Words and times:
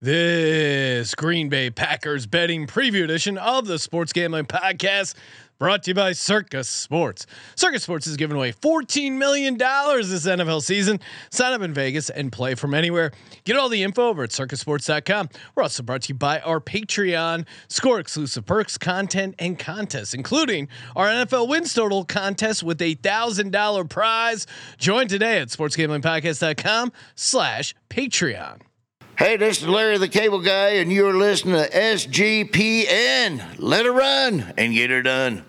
This 0.00 1.14
Green 1.14 1.48
Bay 1.48 1.70
Packers 1.70 2.26
betting 2.26 2.66
preview 2.66 3.04
edition 3.04 3.38
of 3.38 3.66
the 3.66 3.78
Sports 3.78 4.12
Gambling 4.12 4.44
Podcast 4.44 5.14
brought 5.58 5.84
to 5.84 5.92
you 5.92 5.94
by 5.94 6.12
Circa 6.12 6.62
Sports. 6.64 7.26
Circa 7.56 7.78
Sports 7.78 8.06
is 8.06 8.18
giving 8.18 8.36
away 8.36 8.52
$14 8.52 9.12
million 9.12 9.56
this 9.56 10.26
NFL 10.26 10.62
season. 10.62 11.00
Sign 11.30 11.54
up 11.54 11.62
in 11.62 11.72
Vegas 11.72 12.10
and 12.10 12.30
play 12.30 12.54
from 12.54 12.74
anywhere. 12.74 13.12
Get 13.44 13.56
all 13.56 13.70
the 13.70 13.82
info 13.82 14.08
over 14.08 14.24
at 14.24 14.30
circasports.com. 14.30 15.30
We're 15.54 15.62
also 15.62 15.82
brought 15.82 16.02
to 16.02 16.08
you 16.10 16.16
by 16.16 16.40
our 16.40 16.60
Patreon. 16.60 17.46
Score 17.68 17.98
exclusive 17.98 18.44
perks, 18.44 18.76
content, 18.76 19.36
and 19.38 19.58
contests, 19.58 20.12
including 20.12 20.68
our 20.96 21.06
NFL 21.06 21.48
wins 21.48 21.72
total 21.72 22.04
contest 22.04 22.62
with 22.62 22.82
a 22.82 22.96
$1,000 22.96 23.88
prize. 23.88 24.46
Join 24.76 25.08
today 25.08 25.38
at 25.38 25.48
sportsgamblingpodcast.com 25.48 26.92
slash 27.14 27.74
Patreon. 27.88 28.60
Hey, 29.16 29.36
this 29.36 29.62
is 29.62 29.68
Larry 29.68 29.96
the 29.98 30.08
Cable 30.08 30.40
Guy, 30.40 30.70
and 30.70 30.90
you're 30.92 31.16
listening 31.16 31.54
to 31.54 31.70
SGPN. 31.70 33.58
Let 33.58 33.86
her 33.86 33.92
run 33.92 34.52
and 34.58 34.74
get 34.74 34.90
her 34.90 35.02
done. 35.02 35.44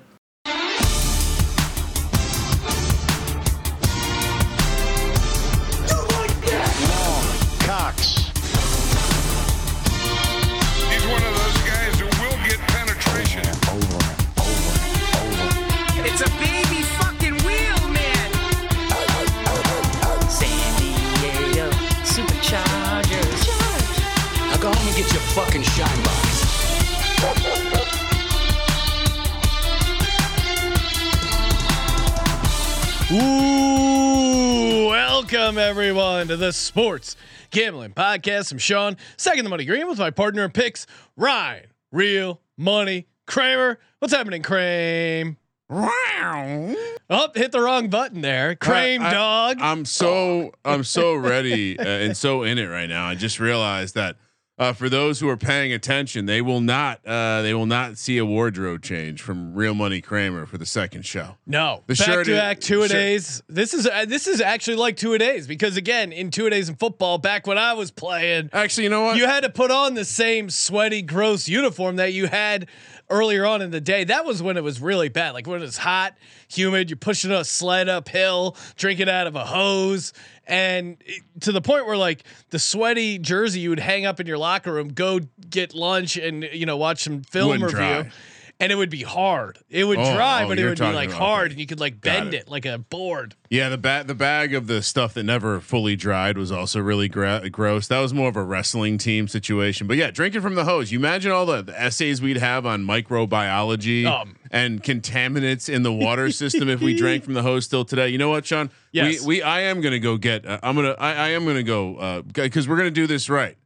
Welcome 35.46 35.60
everyone 35.60 36.28
to 36.28 36.36
the 36.36 36.52
Sports 36.52 37.16
Gambling 37.52 37.92
Podcast. 37.92 38.52
I'm 38.52 38.58
Sean, 38.58 38.98
second 39.16 39.44
the 39.44 39.50
money 39.52 39.64
green 39.64 39.88
with 39.88 40.00
my 40.00 40.10
partner 40.10 40.44
in 40.44 40.50
picks, 40.50 40.88
Ryan, 41.16 41.68
real 41.92 42.42
money 42.58 43.06
Kramer. 43.28 43.78
What's 44.00 44.12
happening, 44.12 44.42
Kramer? 44.42 45.36
Oh, 45.70 47.30
hit 47.36 47.52
the 47.52 47.62
wrong 47.62 47.90
button 47.90 48.22
there, 48.22 48.56
Kramer 48.56 49.06
I- 49.06 49.10
I- 49.10 49.14
dog. 49.14 49.58
I'm 49.62 49.86
so 49.86 50.52
I'm 50.66 50.84
so 50.84 51.14
ready 51.14 51.78
uh, 51.78 51.84
and 51.86 52.18
so 52.18 52.42
in 52.42 52.58
it 52.58 52.66
right 52.66 52.90
now. 52.90 53.06
I 53.06 53.14
just 53.14 53.40
realized 53.40 53.94
that 53.94 54.16
uh, 54.58 54.72
for 54.72 54.88
those 54.88 55.20
who 55.20 55.28
are 55.28 55.36
paying 55.36 55.74
attention, 55.74 56.26
they 56.26 56.42
will 56.42 56.62
not 56.62 57.06
uh, 57.06 57.42
they 57.42 57.54
will 57.54 57.66
not 57.66 57.98
see 57.98 58.18
a 58.18 58.26
wardrobe 58.26 58.82
change 58.82 59.22
from 59.22 59.54
Real 59.54 59.74
Money 59.74 60.00
Kramer 60.00 60.46
for 60.46 60.58
the 60.58 60.66
second 60.66 61.06
show. 61.06 61.36
no, 61.46 61.84
the 61.88 61.96
back 61.96 62.06
shirt 62.06 62.26
to 62.28 62.36
back 62.36 62.60
two 62.62 62.84
a 62.84 62.88
days. 62.88 63.44
This 63.50 63.74
is 63.74 63.86
uh, 63.86 64.06
this 64.08 64.28
is 64.28 64.40
actually 64.40 64.78
like 64.78 64.96
two 64.96 65.14
a 65.14 65.18
days 65.18 65.46
because 65.46 65.76
again, 65.76 66.14
in 66.14 66.32
two 66.32 66.46
a 66.46 66.50
days 66.50 66.70
in 66.70 66.76
football, 66.76 67.18
back 67.18 67.48
when 67.48 67.58
I 67.58 67.74
was 67.74 67.92
playing, 67.92 68.50
Actually, 68.54 68.86
you 68.86 68.90
know 68.90 69.04
what? 69.04 69.18
you 69.18 69.26
had 69.26 69.44
to 69.44 69.50
put 69.50 69.72
on 69.72 69.94
the 69.94 70.06
same 70.06 70.50
sweaty, 70.50 71.02
gross 71.02 71.50
uniform 71.50 71.98
that 71.98 72.14
you 72.14 72.28
had 72.28 72.68
earlier 73.10 73.46
on 73.46 73.62
in 73.62 73.72
the 73.72 73.82
day. 73.82 74.04
That 74.06 74.26
was 74.26 74.42
when 74.42 74.58
it 74.58 74.64
was 74.64 74.82
really 74.82 75.10
bad. 75.10 75.34
Like 75.34 75.48
when 75.48 75.60
it 75.62 75.66
was 75.66 75.78
hot, 75.78 76.16
humid, 76.48 76.90
you're 76.90 76.98
pushing 76.98 77.32
a 77.32 77.44
sled 77.44 77.90
uphill, 77.90 78.56
drinking 78.78 79.10
out 79.10 79.28
of 79.28 79.36
a 79.36 79.46
hose. 79.46 80.14
And 80.48 80.98
it- 81.06 81.24
to 81.42 81.52
the 81.52 81.62
point 81.62 81.86
where 81.88 81.98
like 81.98 82.24
the 82.52 82.60
sweaty 82.60 83.18
jersey 83.20 83.60
you 83.62 83.70
would 83.72 83.80
hang 83.80 84.06
up 84.06 84.20
in 84.20 84.28
your 84.28 84.38
locker 84.38 84.72
room, 84.74 84.90
go 84.90 85.20
get 85.50 85.74
lunch 85.74 86.18
and 86.18 86.44
you 86.54 86.66
know 86.66 86.78
watch 86.78 87.04
some 87.04 87.24
film 87.24 87.50
Wouldn't 87.50 87.72
review. 87.74 87.78
dry. 88.04 88.12
And 88.58 88.72
it 88.72 88.76
would 88.76 88.90
be 88.90 89.04
hard. 89.04 89.60
It 89.70 89.84
would 89.84 90.00
Oh, 90.00 90.16
dry, 90.16 90.44
oh, 90.46 90.48
but 90.48 90.58
it 90.58 90.64
would 90.66 90.80
be 90.80 90.86
like 90.94 91.12
hard, 91.12 91.48
okay. 91.48 91.52
and 91.54 91.60
you 91.60 91.68
could 91.68 91.82
like 91.82 92.00
bend 92.00 92.34
it. 92.34 92.44
it. 92.44 92.48
like 92.50 92.66
a 92.66 92.78
board. 92.78 93.36
yeah, 93.50 93.68
the 93.68 93.78
bag 93.78 94.08
the 94.08 94.16
bag 94.16 94.54
of 94.54 94.68
the 94.68 94.82
stuff 94.82 95.14
that 95.16 95.24
never 95.24 95.60
fully 95.60 95.98
dried 95.98 96.38
was 96.38 96.54
also 96.54 96.80
really 96.80 97.10
gra- 97.10 97.50
gross. 97.50 97.88
That 97.90 98.00
was 98.00 98.14
more 98.14 98.30
of 98.30 98.38
a 98.38 98.44
wrestling 98.44 98.98
team 98.98 99.28
situation. 99.28 99.88
But 99.88 99.98
yeah, 99.98 100.10
drinking 100.10 100.40
from 100.42 100.56
the 100.56 100.64
hose. 100.64 100.90
You 100.90 101.00
imagine 101.00 101.34
all 101.34 101.46
the, 101.46 101.64
the 101.64 101.78
essays 101.80 102.22
we'd 102.22 102.38
have 102.38 102.66
on 102.66 102.86
microbiology 102.86 104.06
Um. 104.06 104.38
and 104.52 104.82
contaminants 104.84 105.68
in 105.68 105.84
the 105.84 105.92
water 105.94 106.32
system 106.32 106.70
if 106.70 106.80
we 106.82 106.96
drank 106.96 107.24
from 107.26 107.34
the 107.34 107.42
hose 107.44 107.66
still 107.66 107.84
today. 107.86 108.08
You 108.10 108.18
know 108.18 108.30
what, 108.30 108.46
Sean? 108.46 108.70
Yes. 108.92 109.22
We 109.22 109.38
we 109.40 109.42
I 109.42 109.62
am 109.62 109.82
gonna 109.82 110.00
go 110.00 110.16
get. 110.18 110.46
Uh, 110.46 110.60
I'm 110.64 110.76
gonna 110.76 110.96
I, 110.98 111.14
I 111.14 111.28
am 111.32 111.46
gonna 111.46 111.64
go 111.64 112.24
because 112.24 112.68
we're 112.68 112.78
gonna 112.78 112.92
do 112.92 113.08
this 113.08 113.30
right. 113.30 113.58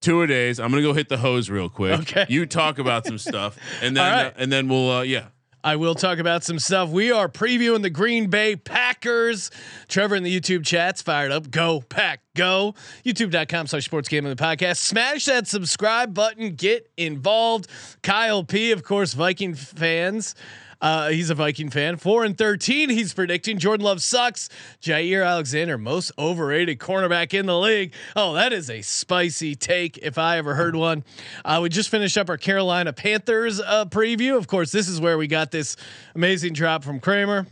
Two 0.00 0.22
a 0.22 0.26
days. 0.26 0.58
I'm 0.58 0.70
gonna 0.70 0.82
go 0.82 0.94
hit 0.94 1.08
the 1.08 1.18
hose 1.18 1.50
real 1.50 1.68
quick. 1.68 2.00
Okay. 2.00 2.26
You 2.28 2.46
talk 2.46 2.78
about 2.78 3.06
some 3.06 3.18
stuff, 3.18 3.58
and 3.82 3.96
then 3.96 4.12
right. 4.12 4.26
uh, 4.26 4.32
and 4.36 4.50
then 4.50 4.68
we'll 4.68 4.90
uh, 4.90 5.02
yeah. 5.02 5.26
I 5.62 5.76
will 5.76 5.94
talk 5.94 6.18
about 6.18 6.42
some 6.42 6.58
stuff. 6.58 6.88
We 6.88 7.12
are 7.12 7.28
previewing 7.28 7.82
the 7.82 7.90
Green 7.90 8.30
Bay 8.30 8.56
Packers. 8.56 9.50
Trevor 9.88 10.16
in 10.16 10.22
the 10.22 10.40
YouTube 10.40 10.64
chat's 10.64 11.02
fired 11.02 11.30
up. 11.32 11.50
Go 11.50 11.82
pack, 11.82 12.20
go. 12.34 12.74
YouTube.com 13.04 13.66
slash 13.66 13.84
sports 13.84 14.08
gambling 14.08 14.36
podcast. 14.36 14.78
Smash 14.78 15.26
that 15.26 15.46
subscribe 15.46 16.14
button. 16.14 16.54
Get 16.54 16.90
involved. 16.96 17.68
Kyle 18.02 18.42
P, 18.42 18.72
of 18.72 18.82
course, 18.84 19.12
Viking 19.12 19.54
fans. 19.54 20.34
Uh, 20.80 21.08
he's 21.10 21.30
a 21.30 21.34
Viking 21.34 21.68
fan. 21.70 21.96
Four 21.96 22.24
and 22.24 22.36
thirteen. 22.36 22.88
He's 22.90 23.12
predicting 23.12 23.58
Jordan 23.58 23.84
Love 23.84 24.02
sucks. 24.02 24.48
Jaire 24.82 25.26
Alexander, 25.26 25.76
most 25.76 26.12
overrated 26.18 26.78
cornerback 26.78 27.32
in 27.38 27.46
the 27.46 27.58
league. 27.58 27.92
Oh, 28.16 28.34
that 28.34 28.52
is 28.52 28.70
a 28.70 28.80
spicy 28.82 29.54
take 29.54 29.98
if 29.98 30.16
I 30.18 30.38
ever 30.38 30.54
heard 30.54 30.74
one. 30.76 31.04
Uh, 31.44 31.60
we 31.62 31.68
just 31.68 31.88
finished 31.90 32.16
up 32.16 32.28
our 32.30 32.38
Carolina 32.38 32.92
Panthers 32.92 33.60
uh, 33.60 33.84
preview. 33.86 34.36
Of 34.36 34.46
course, 34.46 34.72
this 34.72 34.88
is 34.88 35.00
where 35.00 35.18
we 35.18 35.26
got 35.26 35.50
this 35.50 35.76
amazing 36.14 36.54
drop 36.54 36.82
from 36.84 36.98
Kramer. 37.00 37.46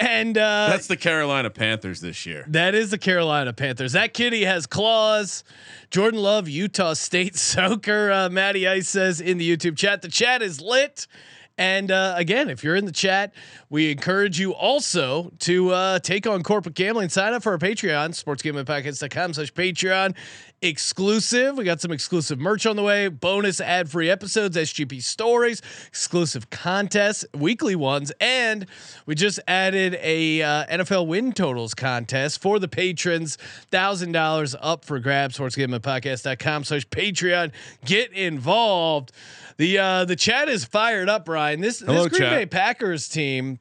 And 0.00 0.38
uh, 0.38 0.68
That's 0.70 0.86
the 0.86 0.96
Carolina 0.96 1.50
Panthers 1.50 2.00
this 2.00 2.24
year. 2.24 2.44
that 2.48 2.74
is 2.74 2.90
the 2.90 2.98
Carolina 2.98 3.52
Panthers. 3.52 3.92
That 3.92 4.14
kitty 4.14 4.44
has 4.44 4.66
claws. 4.66 5.42
Jordan 5.90 6.20
Love, 6.20 6.48
Utah 6.48 6.94
State 6.94 7.36
soaker. 7.36 8.10
Uh, 8.10 8.28
Matty 8.30 8.66
Ice 8.66 8.88
says 8.88 9.20
in 9.20 9.38
the 9.38 9.56
YouTube 9.56 9.76
chat. 9.76 10.00
The 10.02 10.08
chat 10.08 10.40
is 10.40 10.60
lit. 10.60 11.06
And 11.58 11.90
uh, 11.90 12.14
again, 12.16 12.48
if 12.48 12.64
you're 12.64 12.76
in 12.76 12.86
the 12.86 12.92
chat, 12.92 13.34
we 13.68 13.90
encourage 13.90 14.40
you 14.40 14.54
also 14.54 15.32
to 15.40 15.70
uh, 15.70 15.98
take 15.98 16.26
on 16.26 16.42
corporate 16.42 16.74
gambling. 16.74 17.10
Sign 17.10 17.34
up 17.34 17.42
for 17.42 17.52
our 17.52 17.58
Patreon, 17.58 18.10
sportsgamblingpodcast.com 18.10 19.34
slash 19.34 19.52
Patreon. 19.52 20.16
Exclusive. 20.64 21.56
We 21.56 21.64
got 21.64 21.80
some 21.80 21.90
exclusive 21.90 22.38
merch 22.38 22.66
on 22.66 22.76
the 22.76 22.84
way, 22.84 23.08
bonus 23.08 23.60
ad 23.60 23.90
free 23.90 24.08
episodes, 24.08 24.56
SGP 24.56 25.02
stories, 25.02 25.60
exclusive 25.88 26.50
contests, 26.50 27.24
weekly 27.34 27.74
ones. 27.74 28.12
And 28.20 28.66
we 29.04 29.16
just 29.16 29.40
added 29.48 29.98
a 30.00 30.40
uh, 30.40 30.66
NFL 30.66 31.08
win 31.08 31.32
totals 31.32 31.74
contest 31.74 32.40
for 32.40 32.60
the 32.60 32.68
patrons. 32.68 33.38
$1,000 33.72 34.54
up 34.60 34.84
for 34.84 35.00
grabs. 35.00 35.36
Sportsgamblingpodcast.com 35.36 36.64
slash 36.64 36.86
Patreon. 36.88 37.50
Get 37.84 38.12
involved. 38.12 39.10
The 39.62 39.78
uh, 39.78 40.04
the 40.06 40.16
chat 40.16 40.48
is 40.48 40.64
fired 40.64 41.08
up, 41.08 41.28
Ryan. 41.28 41.60
This, 41.60 41.78
Hello, 41.78 42.02
this 42.02 42.08
Green 42.08 42.22
chat. 42.22 42.36
Bay 42.36 42.46
Packers 42.46 43.08
team 43.08 43.60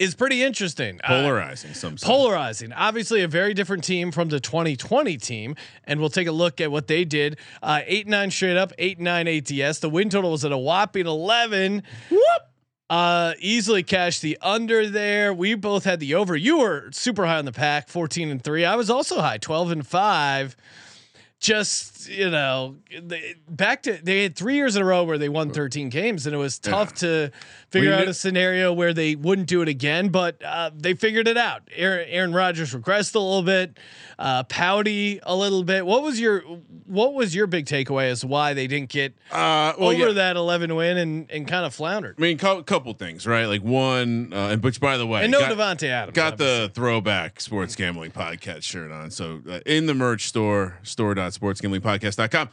is 0.00 0.16
pretty 0.16 0.42
interesting. 0.42 0.98
Uh, 1.04 1.06
Polarizing 1.06 1.74
some. 1.74 1.96
say. 1.96 2.08
polarizing. 2.08 2.72
Obviously, 2.72 3.22
a 3.22 3.28
very 3.28 3.54
different 3.54 3.84
team 3.84 4.10
from 4.10 4.30
the 4.30 4.40
2020 4.40 5.16
team, 5.18 5.54
and 5.84 6.00
we'll 6.00 6.08
take 6.08 6.26
a 6.26 6.32
look 6.32 6.60
at 6.60 6.72
what 6.72 6.88
they 6.88 7.04
did. 7.04 7.38
Uh, 7.62 7.82
eight 7.86 8.08
nine 8.08 8.32
straight 8.32 8.56
up, 8.56 8.72
eight 8.78 8.98
nine 8.98 9.28
ATS. 9.28 9.78
The 9.78 9.88
win 9.88 10.10
total 10.10 10.32
was 10.32 10.44
at 10.44 10.50
a 10.50 10.58
whopping 10.58 11.06
11. 11.06 11.84
Whoop. 12.10 12.22
Uh, 12.90 13.34
easily 13.38 13.84
cashed 13.84 14.22
the 14.22 14.36
under 14.42 14.88
there. 14.88 15.32
We 15.32 15.54
both 15.54 15.84
had 15.84 16.00
the 16.00 16.16
over. 16.16 16.34
You 16.34 16.58
were 16.58 16.90
super 16.90 17.26
high 17.26 17.38
on 17.38 17.44
the 17.44 17.52
pack, 17.52 17.88
14 17.88 18.28
and 18.28 18.42
three. 18.42 18.64
I 18.64 18.74
was 18.74 18.90
also 18.90 19.20
high, 19.20 19.38
12 19.38 19.70
and 19.70 19.86
five. 19.86 20.56
Just 21.38 21.91
you 22.08 22.30
know, 22.30 22.76
they, 23.02 23.34
back 23.48 23.82
to 23.84 23.92
they 24.02 24.22
had 24.24 24.36
three 24.36 24.54
years 24.56 24.76
in 24.76 24.82
a 24.82 24.84
row 24.84 25.04
where 25.04 25.18
they 25.18 25.28
won 25.28 25.50
13 25.50 25.88
games, 25.88 26.26
and 26.26 26.34
it 26.34 26.38
was 26.38 26.58
tough 26.58 26.94
to 26.96 27.30
figure 27.70 27.90
We 27.90 27.94
out 27.94 27.98
kn- 28.00 28.08
a 28.10 28.14
scenario 28.14 28.72
where 28.72 28.92
they 28.94 29.14
wouldn't 29.14 29.48
do 29.48 29.62
it 29.62 29.68
again. 29.68 30.08
But 30.08 30.42
uh, 30.44 30.70
they 30.76 30.94
figured 30.94 31.28
it 31.28 31.36
out. 31.36 31.62
Aaron, 31.74 32.06
Aaron 32.08 32.32
Rodgers 32.32 32.74
regressed 32.74 33.14
a 33.14 33.18
little 33.18 33.42
bit, 33.42 33.78
uh, 34.18 34.44
pouty 34.44 35.20
a 35.22 35.34
little 35.36 35.64
bit. 35.64 35.86
What 35.86 36.02
was 36.02 36.20
your 36.20 36.40
what 36.86 37.14
was 37.14 37.34
your 37.34 37.46
big 37.46 37.66
takeaway 37.66 38.10
as 38.10 38.24
why 38.24 38.52
they 38.54 38.66
didn't 38.66 38.90
get 38.90 39.14
Uh, 39.30 39.72
well, 39.78 39.90
over 39.90 40.08
yeah. 40.08 40.12
that 40.12 40.36
11 40.36 40.74
win 40.74 40.98
and 40.98 41.30
and 41.30 41.46
kind 41.48 41.64
of 41.64 41.74
floundered? 41.74 42.16
I 42.18 42.20
mean, 42.22 42.38
cou- 42.38 42.62
couple 42.64 42.92
things, 42.94 43.26
right? 43.26 43.46
Like 43.46 43.62
one, 43.62 44.32
uh, 44.32 44.48
and 44.48 44.62
which 44.62 44.80
by 44.80 44.96
the 44.96 45.06
way, 45.06 45.22
And 45.22 45.32
no 45.32 45.40
got, 45.40 45.52
Davante 45.52 45.88
Adams. 45.88 46.14
got 46.14 46.34
obviously. 46.34 46.66
the 46.66 46.72
throwback 46.74 47.40
sports 47.40 47.74
gambling 47.76 48.10
podcast 48.12 48.62
shirt 48.64 48.90
on. 48.92 49.10
So 49.10 49.40
uh, 49.48 49.60
in 49.64 49.86
the 49.86 49.94
merch 49.94 50.26
store, 50.28 50.78
store.sportsgamblingpodcast.com. 52.00 52.48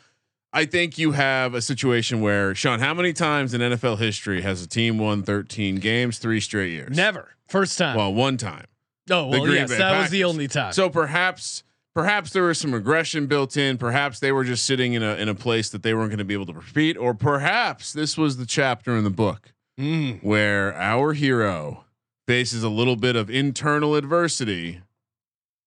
I 0.52 0.66
think 0.66 0.98
you 0.98 1.12
have 1.12 1.54
a 1.54 1.62
situation 1.62 2.22
where 2.22 2.56
Sean, 2.56 2.80
how 2.80 2.94
many 2.96 3.14
times 3.14 3.54
in 3.54 3.62
NFL 3.62 4.00
history 4.00 4.42
has 4.42 4.64
a 4.64 4.68
team 4.68 4.98
won 4.98 5.22
13 5.22 5.76
games 5.76 6.18
three 6.18 6.40
straight 6.40 6.72
years? 6.72 6.96
never 6.98 7.30
first 7.48 7.78
time. 7.78 7.96
Well, 7.96 8.14
one 8.14 8.38
time. 8.38 8.66
oh 9.12 9.28
well, 9.28 9.48
yes, 9.48 9.70
Bay 9.70 9.78
that 9.78 10.00
was 10.02 10.10
the 10.10 10.24
only 10.24 10.48
time. 10.48 10.74
So 10.74 10.90
perhaps 10.90 11.64
perhaps 11.94 12.32
there 12.32 12.44
was 12.44 12.58
some 12.58 12.74
aggression 12.74 13.28
built 13.28 13.58
in. 13.58 13.78
Perhaps 13.78 14.20
they 14.22 14.32
were 14.32 14.44
just 14.44 14.66
sitting 14.66 14.94
in 14.94 15.04
a 15.04 15.16
in 15.18 15.30
a 15.30 15.36
place 15.36 15.70
that 15.70 15.84
they 15.84 15.94
weren't 15.94 16.10
going 16.10 16.18
to 16.18 16.26
be 16.26 16.34
able 16.34 16.48
to 16.48 16.54
repeat, 16.54 16.98
or 16.98 17.14
perhaps 17.14 17.94
this 17.94 18.18
was 18.18 18.38
the 18.38 18.46
chapter 18.48 18.96
in 18.98 19.04
the 19.04 19.10
book 19.12 19.54
Mm. 19.80 20.22
where 20.24 20.76
our 20.76 21.14
hero 21.14 21.86
faces 22.28 22.64
a 22.64 22.70
little 22.70 22.98
bit 22.98 23.16
of 23.16 23.30
internal 23.30 23.96
adversity 23.96 24.82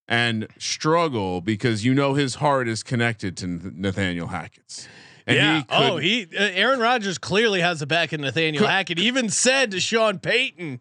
and 0.08 0.48
struggle 0.58 1.40
because 1.40 1.84
you 1.84 1.94
know 1.94 2.14
his 2.14 2.36
heart 2.36 2.68
is 2.68 2.82
connected 2.82 3.36
to 3.38 3.46
Nathaniel 3.46 4.28
Hackett's. 4.28 4.88
And 5.26 5.36
yeah. 5.36 5.56
he 5.56 5.62
could, 5.62 5.90
oh, 5.92 5.96
he 5.98 6.22
uh, 6.36 6.42
Aaron 6.54 6.80
Rodgers 6.80 7.18
clearly 7.18 7.60
has 7.60 7.80
the 7.80 7.86
back 7.86 8.12
of 8.12 8.20
Nathaniel 8.20 8.62
Could- 8.62 8.70
Hackett. 8.70 8.98
Even 8.98 9.28
said 9.28 9.70
to 9.70 9.80
Sean 9.80 10.18
Payton, 10.18 10.80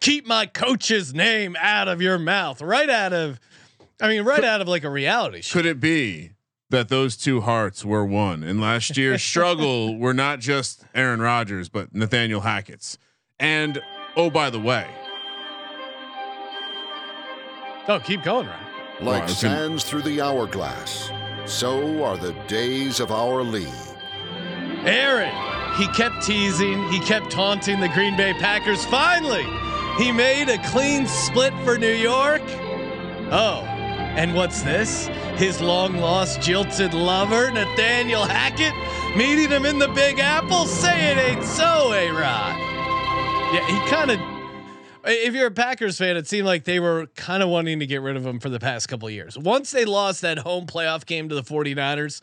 "Keep 0.00 0.26
my 0.26 0.46
coach's 0.46 1.14
name 1.14 1.56
out 1.58 1.88
of 1.88 2.02
your 2.02 2.18
mouth." 2.18 2.60
Right 2.60 2.90
out 2.90 3.12
of, 3.12 3.40
I 4.00 4.08
mean, 4.08 4.24
right 4.24 4.44
out 4.44 4.60
of 4.60 4.68
like 4.68 4.84
a 4.84 4.90
reality 4.90 5.40
show. 5.40 5.58
could 5.58 5.66
it 5.66 5.80
be 5.80 6.32
that 6.70 6.90
those 6.90 7.16
two 7.16 7.40
hearts 7.40 7.82
were 7.82 8.04
one 8.04 8.44
and 8.44 8.60
last 8.60 8.96
year's 8.98 9.22
struggle 9.32 9.96
were 9.98 10.12
not 10.12 10.38
just 10.38 10.84
Aaron 10.94 11.20
Rodgers 11.20 11.68
but 11.68 11.94
Nathaniel 11.94 12.42
Hackett's. 12.42 12.98
And 13.40 13.80
oh 14.16 14.28
by 14.28 14.50
the 14.50 14.60
way, 14.60 14.86
Oh, 17.88 17.98
keep 17.98 18.22
going, 18.22 18.46
Ryan. 18.46 18.64
Like 19.00 19.22
I 19.22 19.24
was 19.26 19.42
gonna- 19.42 19.56
sands 19.56 19.84
through 19.84 20.02
the 20.02 20.20
hourglass, 20.20 21.10
so 21.46 22.04
are 22.04 22.16
the 22.16 22.32
days 22.46 23.00
of 23.00 23.10
our 23.10 23.42
league. 23.42 23.66
Aaron, 24.84 25.32
he 25.76 25.86
kept 25.88 26.22
teasing, 26.22 26.86
he 26.90 27.00
kept 27.00 27.30
taunting 27.30 27.80
the 27.80 27.88
Green 27.88 28.16
Bay 28.16 28.34
Packers. 28.34 28.84
Finally, 28.86 29.46
he 29.96 30.12
made 30.12 30.48
a 30.48 30.58
clean 30.68 31.06
split 31.06 31.54
for 31.64 31.78
New 31.78 31.92
York. 31.92 32.42
Oh, 33.30 33.62
and 34.16 34.34
what's 34.34 34.62
this? 34.62 35.06
His 35.36 35.60
long 35.60 35.96
lost 35.96 36.40
jilted 36.40 36.92
lover, 36.92 37.50
Nathaniel 37.50 38.24
Hackett, 38.24 38.74
meeting 39.16 39.48
him 39.50 39.64
in 39.64 39.78
the 39.78 39.88
Big 39.88 40.18
Apple. 40.18 40.66
Say 40.66 41.12
it 41.12 41.18
ain't 41.18 41.44
so, 41.44 41.92
A 41.92 42.10
Rod. 42.10 42.56
Yeah, 43.54 43.66
he 43.66 43.88
kind 43.88 44.10
of. 44.10 44.37
If 45.10 45.34
you're 45.34 45.46
a 45.46 45.50
Packers 45.50 45.96
fan, 45.96 46.16
it 46.16 46.26
seemed 46.26 46.46
like 46.46 46.64
they 46.64 46.80
were 46.80 47.06
kind 47.16 47.42
of 47.42 47.48
wanting 47.48 47.80
to 47.80 47.86
get 47.86 48.02
rid 48.02 48.16
of 48.16 48.26
him 48.26 48.40
for 48.40 48.50
the 48.50 48.60
past 48.60 48.88
couple 48.88 49.08
years. 49.08 49.38
Once 49.38 49.70
they 49.70 49.84
lost 49.84 50.20
that 50.20 50.38
home 50.38 50.66
playoff 50.66 51.06
game 51.06 51.28
to 51.30 51.34
the 51.34 51.42
49ers, 51.42 52.20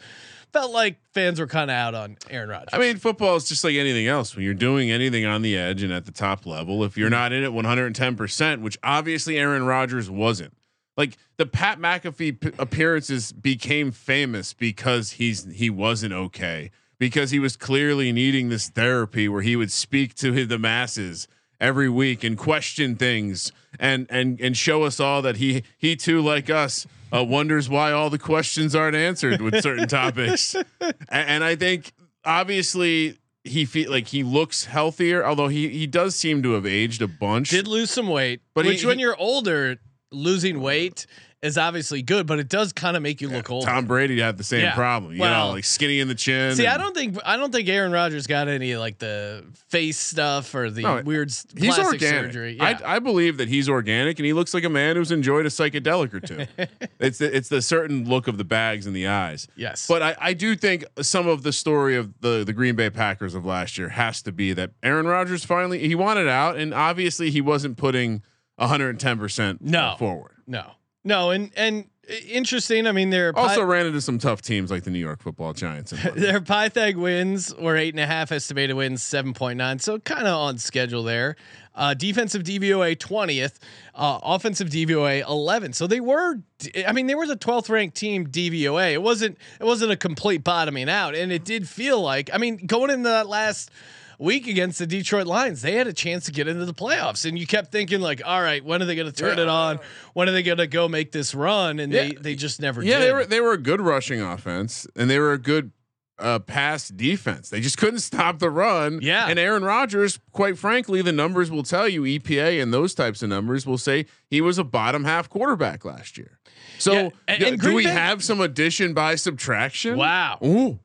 felt 0.53 0.71
like 0.71 0.97
fans 1.13 1.39
were 1.39 1.47
kind 1.47 1.69
of 1.69 1.75
out 1.75 1.95
on 1.95 2.17
Aaron 2.29 2.49
Rodgers. 2.49 2.69
I 2.71 2.77
mean, 2.77 2.97
football 2.97 3.35
is 3.35 3.47
just 3.47 3.63
like 3.63 3.75
anything 3.75 4.07
else. 4.07 4.35
When 4.35 4.45
you're 4.45 4.53
doing 4.53 4.91
anything 4.91 5.25
on 5.25 5.41
the 5.41 5.57
edge 5.57 5.83
and 5.83 5.91
at 5.91 6.05
the 6.05 6.11
top 6.11 6.45
level, 6.45 6.83
if 6.83 6.95
you're 6.95 7.09
not 7.09 7.33
in 7.33 7.43
it 7.43 7.51
110%, 7.51 8.61
which 8.61 8.77
obviously 8.83 9.37
Aaron 9.37 9.65
Rodgers 9.65 10.09
wasn't. 10.09 10.55
Like 10.95 11.17
the 11.37 11.45
Pat 11.45 11.79
McAfee 11.79 12.39
p- 12.39 12.51
appearances 12.57 13.33
became 13.33 13.91
famous 13.91 14.53
because 14.53 15.11
he's 15.11 15.43
he 15.51 15.69
wasn't 15.69 16.13
okay 16.13 16.71
because 16.97 17.31
he 17.31 17.39
was 17.39 17.57
clearly 17.57 18.13
needing 18.13 18.47
this 18.47 18.69
therapy 18.69 19.27
where 19.27 19.41
he 19.41 19.57
would 19.57 19.71
speak 19.71 20.15
to 20.15 20.31
his, 20.31 20.47
the 20.47 20.57
masses 20.57 21.27
every 21.59 21.89
week 21.89 22.23
and 22.23 22.37
question 22.37 22.95
things 22.95 23.51
and 23.79 24.07
and 24.09 24.39
and 24.41 24.55
show 24.57 24.83
us 24.83 24.99
all 24.99 25.21
that 25.21 25.37
he 25.37 25.63
he 25.77 25.95
too 25.95 26.21
like 26.21 26.49
us 26.49 26.85
uh, 27.13 27.23
wonders 27.23 27.69
why 27.69 27.91
all 27.91 28.09
the 28.09 28.17
questions 28.19 28.75
aren't 28.75 28.95
answered 28.95 29.41
with 29.41 29.61
certain 29.61 29.87
topics. 29.87 30.55
And, 30.81 30.95
and 31.09 31.43
I 31.43 31.55
think 31.55 31.93
obviously 32.23 33.17
he 33.43 33.63
feel 33.65 33.89
like 33.91 34.07
he 34.07 34.23
looks 34.23 34.65
healthier 34.65 35.25
although 35.25 35.47
he 35.47 35.69
he 35.69 35.87
does 35.87 36.15
seem 36.15 36.43
to 36.43 36.53
have 36.53 36.65
aged 36.65 37.01
a 37.01 37.07
bunch. 37.07 37.49
Did 37.49 37.67
lose 37.67 37.89
some 37.91 38.07
weight, 38.07 38.41
But 38.53 38.65
he- 38.65 38.71
which 38.71 38.85
when 38.85 38.97
he- 38.97 39.03
you're 39.03 39.15
older, 39.17 39.77
losing 40.11 40.59
weight 40.61 41.05
is 41.45 41.57
obviously 41.57 42.01
good, 42.01 42.25
but 42.27 42.39
it 42.39 42.49
does 42.49 42.73
kind 42.73 42.97
of 42.97 43.03
make 43.03 43.21
you 43.21 43.29
look 43.29 43.49
old. 43.49 43.65
Tom 43.65 43.85
Brady 43.85 44.19
had 44.19 44.37
the 44.37 44.43
same 44.43 44.61
Yeah. 44.61 44.75
problem 44.75 45.13
you 45.13 45.21
Well, 45.21 45.47
know 45.49 45.53
like 45.53 45.63
skinny 45.65 45.99
in 45.99 46.07
the 46.07 46.15
chin 46.15 46.55
See, 46.55 46.67
I 46.67 46.77
don't 46.77 46.95
think 46.95 47.17
I 47.25 47.37
don't 47.37 47.51
think 47.51 47.69
Aaron 47.69 47.91
Rodgers 47.91 48.27
got 48.27 48.47
any 48.47 48.75
like 48.75 48.97
the 48.97 49.43
face 49.69 49.97
stuff 49.97 50.53
or 50.55 50.69
the 50.69 50.81
No, 50.81 51.01
weird 51.03 51.29
He's 51.29 51.45
plastic 51.75 51.85
organic. 52.01 52.25
surgery. 52.33 52.57
Yeah. 52.57 52.79
I, 52.83 52.95
I 52.95 52.99
believe 52.99 53.37
that 53.37 53.47
he's 53.47 53.69
organic, 53.69 54.19
and 54.19 54.25
he 54.25 54.33
looks 54.33 54.53
like 54.53 54.63
a 54.63 54.69
man 54.69 54.95
who's 54.95 55.11
enjoyed 55.11 55.45
a 55.45 55.49
psychedelic 55.49 56.13
or 56.13 56.19
two. 56.19 56.45
it's 56.99 57.19
the, 57.19 57.35
it's 57.35 57.49
the 57.49 57.61
certain 57.61 58.09
look 58.09 58.27
of 58.27 58.37
the 58.37 58.43
bags 58.43 58.85
and 58.87 58.95
the 58.95 59.07
eyes. 59.07 59.47
yes, 59.55 59.87
But 59.87 60.01
I, 60.01 60.15
I 60.19 60.33
do 60.33 60.55
think 60.55 60.83
some 61.01 61.27
of 61.27 61.43
the 61.43 61.53
story 61.53 61.95
of 61.95 62.13
the 62.21 62.43
the 62.45 62.53
Green 62.53 62.75
Bay 62.75 62.89
Packers 62.89 63.35
of 63.35 63.45
last 63.45 63.77
year 63.77 63.89
has 63.89 64.21
to 64.23 64.31
be 64.31 64.53
that 64.53 64.71
Aaron 64.83 65.05
Rodgers 65.05 65.45
finally 65.45 65.87
he 65.87 65.95
wanted 65.95 66.27
out, 66.27 66.57
and 66.57 66.73
obviously 66.73 67.29
he 67.31 67.41
wasn't 67.41 67.77
putting 67.77 68.23
110 68.57 69.17
percent 69.19 69.61
No. 69.61 69.95
forward. 69.99 70.31
no, 70.47 70.71
no, 71.05 71.29
and 71.29 71.51
and 71.55 71.85
uh, 72.09 72.13
interesting. 72.27 72.87
I 72.87 72.91
mean, 72.91 73.11
they're 73.11 73.31
Also 73.37 73.63
ran 73.63 73.85
into 73.85 74.01
some 74.01 74.19
tough 74.19 74.41
teams 74.41 74.69
like 74.71 74.83
the 74.83 74.91
New 74.91 74.99
York 74.99 75.21
Football 75.21 75.53
Giants. 75.53 75.91
Their 76.15 76.41
Pythag 76.41 76.95
wins 76.95 77.55
were 77.55 77.77
eight 77.77 77.93
and 77.93 77.99
a 78.01 78.05
half, 78.05 78.31
estimated 78.31 78.75
wins 78.75 79.01
seven 79.01 79.33
point 79.33 79.57
nine, 79.57 79.79
so 79.79 79.99
kind 79.99 80.27
of 80.27 80.35
on 80.35 80.57
schedule 80.57 81.03
there. 81.03 81.37
Uh, 81.73 81.93
defensive 81.93 82.43
DVOA 82.43 82.97
twentieth, 82.97 83.59
uh, 83.93 84.19
offensive 84.23 84.69
DVOA 84.69 85.27
eleven. 85.27 85.73
So 85.73 85.87
they 85.87 85.99
were, 85.99 86.39
I 86.87 86.91
mean, 86.91 87.07
they 87.07 87.15
were 87.15 87.27
the 87.27 87.35
twelfth 87.35 87.69
ranked 87.69 87.97
team 87.97 88.27
DVOA. 88.27 88.93
It 88.93 89.01
wasn't, 89.01 89.37
it 89.59 89.63
wasn't 89.65 89.91
a 89.91 89.97
complete 89.97 90.43
bottoming 90.43 90.89
out, 90.89 91.15
and 91.15 91.31
it 91.31 91.45
did 91.45 91.67
feel 91.67 92.01
like, 92.01 92.29
I 92.33 92.37
mean, 92.37 92.65
going 92.65 92.91
into 92.91 93.09
that 93.09 93.27
last 93.27 93.71
week 94.19 94.47
against 94.47 94.79
the 94.79 94.87
Detroit 94.87 95.27
Lions, 95.27 95.61
they 95.61 95.73
had 95.73 95.87
a 95.87 95.93
chance 95.93 96.25
to 96.25 96.31
get 96.31 96.47
into 96.47 96.65
the 96.65 96.73
playoffs, 96.73 97.27
and 97.27 97.37
you 97.37 97.45
kept 97.47 97.71
thinking 97.71 98.01
like, 98.01 98.21
all 98.25 98.41
right, 98.41 98.63
when 98.63 98.81
are 98.81 98.85
they 98.85 98.95
going 98.95 99.11
to 99.11 99.15
turn 99.15 99.39
it 99.39 99.47
on? 99.47 99.79
When 100.13 100.27
are 100.29 100.31
they 100.31 100.43
going 100.43 100.57
to 100.59 100.67
go 100.67 100.87
make 100.87 101.11
this 101.11 101.33
run? 101.35 101.79
And 101.79 101.91
they 101.93 102.07
Yeah. 102.07 102.19
they 102.19 102.35
just 102.35 102.61
never 102.61 102.83
yeah, 102.83 102.99
did. 102.99 103.07
they 103.07 103.13
were 103.13 103.25
they 103.25 103.39
were 103.41 103.53
a 103.53 103.57
good 103.57 103.81
rushing 103.81 104.21
offense, 104.21 104.87
and 104.95 105.09
they 105.09 105.19
were 105.19 105.33
a 105.33 105.37
good 105.39 105.71
uh, 106.17 106.39
pass 106.39 106.87
defense. 106.87 107.49
They 107.49 107.59
just 107.59 107.77
couldn't 107.77 107.99
stop 108.11 108.39
the 108.39 108.49
run. 108.49 108.99
Yeah. 109.01 109.27
and 109.27 109.37
Aaron 109.37 109.63
Rodgers, 109.63 110.17
quite 110.31 110.57
frankly, 110.57 111.01
the 111.01 111.11
numbers 111.11 111.51
will 111.51 111.63
tell 111.63 111.89
you 111.89 112.03
EPA 112.03 112.61
and 112.63 112.73
those 112.73 112.95
types 112.95 113.21
of 113.21 113.27
numbers 113.27 113.65
will 113.65 113.77
say 113.77 114.05
he 114.29 114.39
was 114.39 114.57
a 114.57 114.63
bottom 114.63 115.03
half 115.03 115.29
quarterback 115.29 115.83
last 115.83 116.17
year. 116.17 116.39
So 116.77 116.93
Yeah, 116.93 117.09
and- 117.27 117.39
do- 117.41 117.45
and 117.47 117.57
do 117.59 117.61
Green 117.65 117.75
we 117.75 117.83
Bay- 117.83 117.89
have 117.91 118.23
some 118.23 118.39
addition 118.39 118.93
by 118.93 119.15
subtraction? 119.15 119.97
Wow. 119.97 120.37
Ooh. 120.41 120.79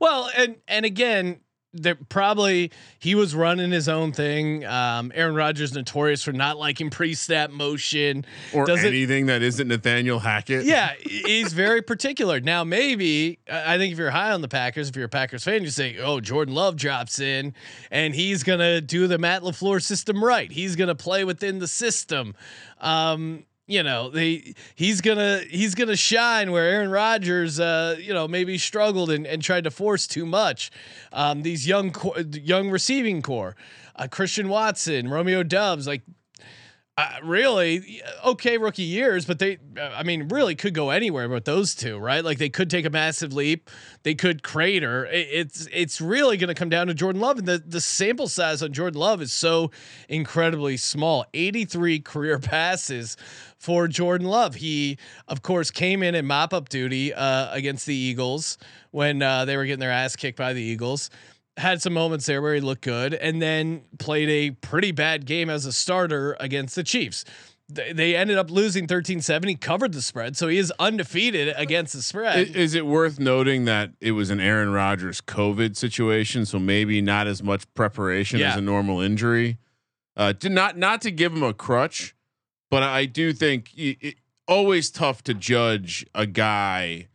Well, 0.00 0.30
and 0.36 0.54
and 0.68 0.84
again, 0.84 1.40
there 1.72 1.94
probably 2.08 2.72
he 2.98 3.14
was 3.14 3.34
running 3.34 3.70
his 3.70 3.88
own 3.88 4.12
thing. 4.12 4.64
Um, 4.64 5.12
Aaron 5.14 5.34
Rodgers 5.36 5.72
notorious 5.72 6.22
for 6.22 6.32
not 6.32 6.58
liking 6.58 6.90
pre-snap 6.90 7.50
motion 7.50 8.24
Or 8.52 8.66
Does 8.66 8.82
it- 8.82 8.88
anything 8.88 9.26
that 9.26 9.40
isn't 9.42 9.68
Nathaniel 9.68 10.18
Hackett. 10.18 10.64
Yeah, 10.64 10.92
he's 11.00 11.52
very 11.52 11.80
particular. 11.82 12.40
Now, 12.40 12.64
maybe 12.64 13.38
I 13.50 13.74
I 13.74 13.78
think 13.78 13.92
if 13.92 13.98
you're 13.98 14.10
high 14.10 14.32
on 14.32 14.40
the 14.40 14.48
Packers, 14.48 14.88
if 14.88 14.96
you're 14.96 15.04
a 15.04 15.08
Packers 15.08 15.44
fan, 15.44 15.62
you 15.62 15.70
say, 15.70 15.96
"Oh, 15.98 16.18
Jordan 16.20 16.54
Love 16.54 16.74
drops 16.76 17.20
in, 17.20 17.54
and 17.90 18.14
he's 18.14 18.42
gonna 18.42 18.80
do 18.80 19.06
the 19.06 19.16
Matt 19.18 19.42
Lafleur 19.42 19.80
system 19.80 20.22
right. 20.24 20.50
He's 20.50 20.74
gonna 20.76 20.94
play 20.96 21.22
within 21.24 21.60
the 21.60 21.68
system." 21.68 22.34
Um, 22.80 23.44
you 23.70 23.84
know, 23.84 24.10
they 24.10 24.54
he's 24.74 25.00
gonna 25.00 25.42
he's 25.48 25.76
gonna 25.76 25.96
shine 25.96 26.50
where 26.50 26.64
Aaron 26.64 26.90
Rodgers, 26.90 27.60
uh, 27.60 27.96
you 28.00 28.12
know, 28.12 28.26
maybe 28.26 28.58
struggled 28.58 29.10
and, 29.10 29.26
and 29.26 29.40
tried 29.40 29.64
to 29.64 29.70
force 29.70 30.08
too 30.08 30.26
much. 30.26 30.72
Um, 31.12 31.42
these 31.42 31.68
young 31.68 31.94
young 32.32 32.70
receiving 32.70 33.22
core, 33.22 33.54
uh, 33.94 34.08
Christian 34.08 34.48
Watson, 34.48 35.08
Romeo 35.08 35.44
Doubs, 35.44 35.86
like 35.86 36.02
uh, 37.00 37.18
really 37.22 38.02
okay 38.26 38.58
rookie 38.58 38.82
years, 38.82 39.24
but 39.24 39.38
they, 39.38 39.58
uh, 39.78 39.90
I 39.96 40.02
mean, 40.02 40.28
really 40.28 40.54
could 40.54 40.74
go 40.74 40.90
anywhere 40.90 41.28
with 41.28 41.46
those 41.46 41.74
two, 41.74 41.96
right? 41.96 42.22
Like 42.22 42.36
they 42.36 42.50
could 42.50 42.68
take 42.68 42.84
a 42.84 42.90
massive 42.90 43.32
leap, 43.32 43.70
they 44.02 44.14
could 44.14 44.42
crater. 44.42 45.06
It, 45.06 45.28
it's 45.30 45.68
it's 45.72 46.00
really 46.00 46.36
going 46.36 46.48
to 46.48 46.54
come 46.54 46.68
down 46.68 46.88
to 46.88 46.94
Jordan 46.94 47.22
Love, 47.22 47.38
and 47.38 47.48
the 47.48 47.62
the 47.64 47.80
sample 47.80 48.28
size 48.28 48.62
on 48.62 48.72
Jordan 48.74 49.00
Love 49.00 49.22
is 49.22 49.32
so 49.32 49.70
incredibly 50.10 50.76
small. 50.76 51.24
Eighty 51.32 51.64
three 51.64 52.00
career 52.00 52.38
passes 52.40 53.16
for 53.56 53.88
Jordan 53.88 54.26
Love. 54.26 54.56
He, 54.56 54.98
of 55.26 55.42
course, 55.42 55.70
came 55.70 56.02
in 56.02 56.14
in 56.14 56.26
mop 56.26 56.52
up 56.52 56.68
duty 56.68 57.14
uh, 57.14 57.54
against 57.54 57.86
the 57.86 57.94
Eagles 57.94 58.58
when 58.90 59.22
uh, 59.22 59.46
they 59.46 59.56
were 59.56 59.64
getting 59.64 59.80
their 59.80 59.90
ass 59.90 60.16
kicked 60.16 60.36
by 60.36 60.52
the 60.52 60.62
Eagles 60.62 61.08
had 61.60 61.80
some 61.82 61.92
moments 61.92 62.26
there 62.26 62.42
where 62.42 62.54
he 62.54 62.60
looked 62.60 62.82
good 62.82 63.14
and 63.14 63.40
then 63.40 63.82
played 63.98 64.28
a 64.28 64.50
pretty 64.56 64.92
bad 64.92 65.26
game 65.26 65.48
as 65.48 65.66
a 65.66 65.72
starter 65.72 66.36
against 66.40 66.74
the 66.74 66.82
Chiefs. 66.82 67.24
They, 67.68 67.92
they 67.92 68.16
ended 68.16 68.36
up 68.36 68.50
losing 68.50 68.86
13-7. 68.86 69.46
He 69.48 69.54
covered 69.54 69.92
the 69.92 70.02
spread, 70.02 70.36
so 70.36 70.48
he 70.48 70.58
is 70.58 70.72
undefeated 70.80 71.54
against 71.56 71.92
the 71.92 72.02
spread. 72.02 72.48
Is 72.56 72.74
it 72.74 72.84
worth 72.84 73.20
noting 73.20 73.64
that 73.66 73.92
it 74.00 74.12
was 74.12 74.30
an 74.30 74.40
Aaron 74.40 74.72
Rodgers 74.72 75.20
COVID 75.20 75.76
situation, 75.76 76.44
so 76.46 76.58
maybe 76.58 77.00
not 77.00 77.26
as 77.28 77.42
much 77.42 77.72
preparation 77.74 78.40
Yeah. 78.40 78.50
as 78.50 78.56
a 78.56 78.60
normal 78.60 79.00
injury? 79.00 79.58
Uh, 80.16 80.32
to 80.32 80.48
not 80.48 80.76
not 80.76 81.00
to 81.02 81.10
give 81.12 81.32
him 81.32 81.44
a 81.44 81.54
crutch, 81.54 82.16
but 82.70 82.82
I 82.82 83.06
do 83.06 83.32
think 83.32 83.72
it, 83.76 83.96
it, 84.00 84.14
always 84.48 84.90
tough 84.90 85.22
to 85.22 85.32
judge 85.34 86.04
a 86.14 86.26
guy 86.26 87.06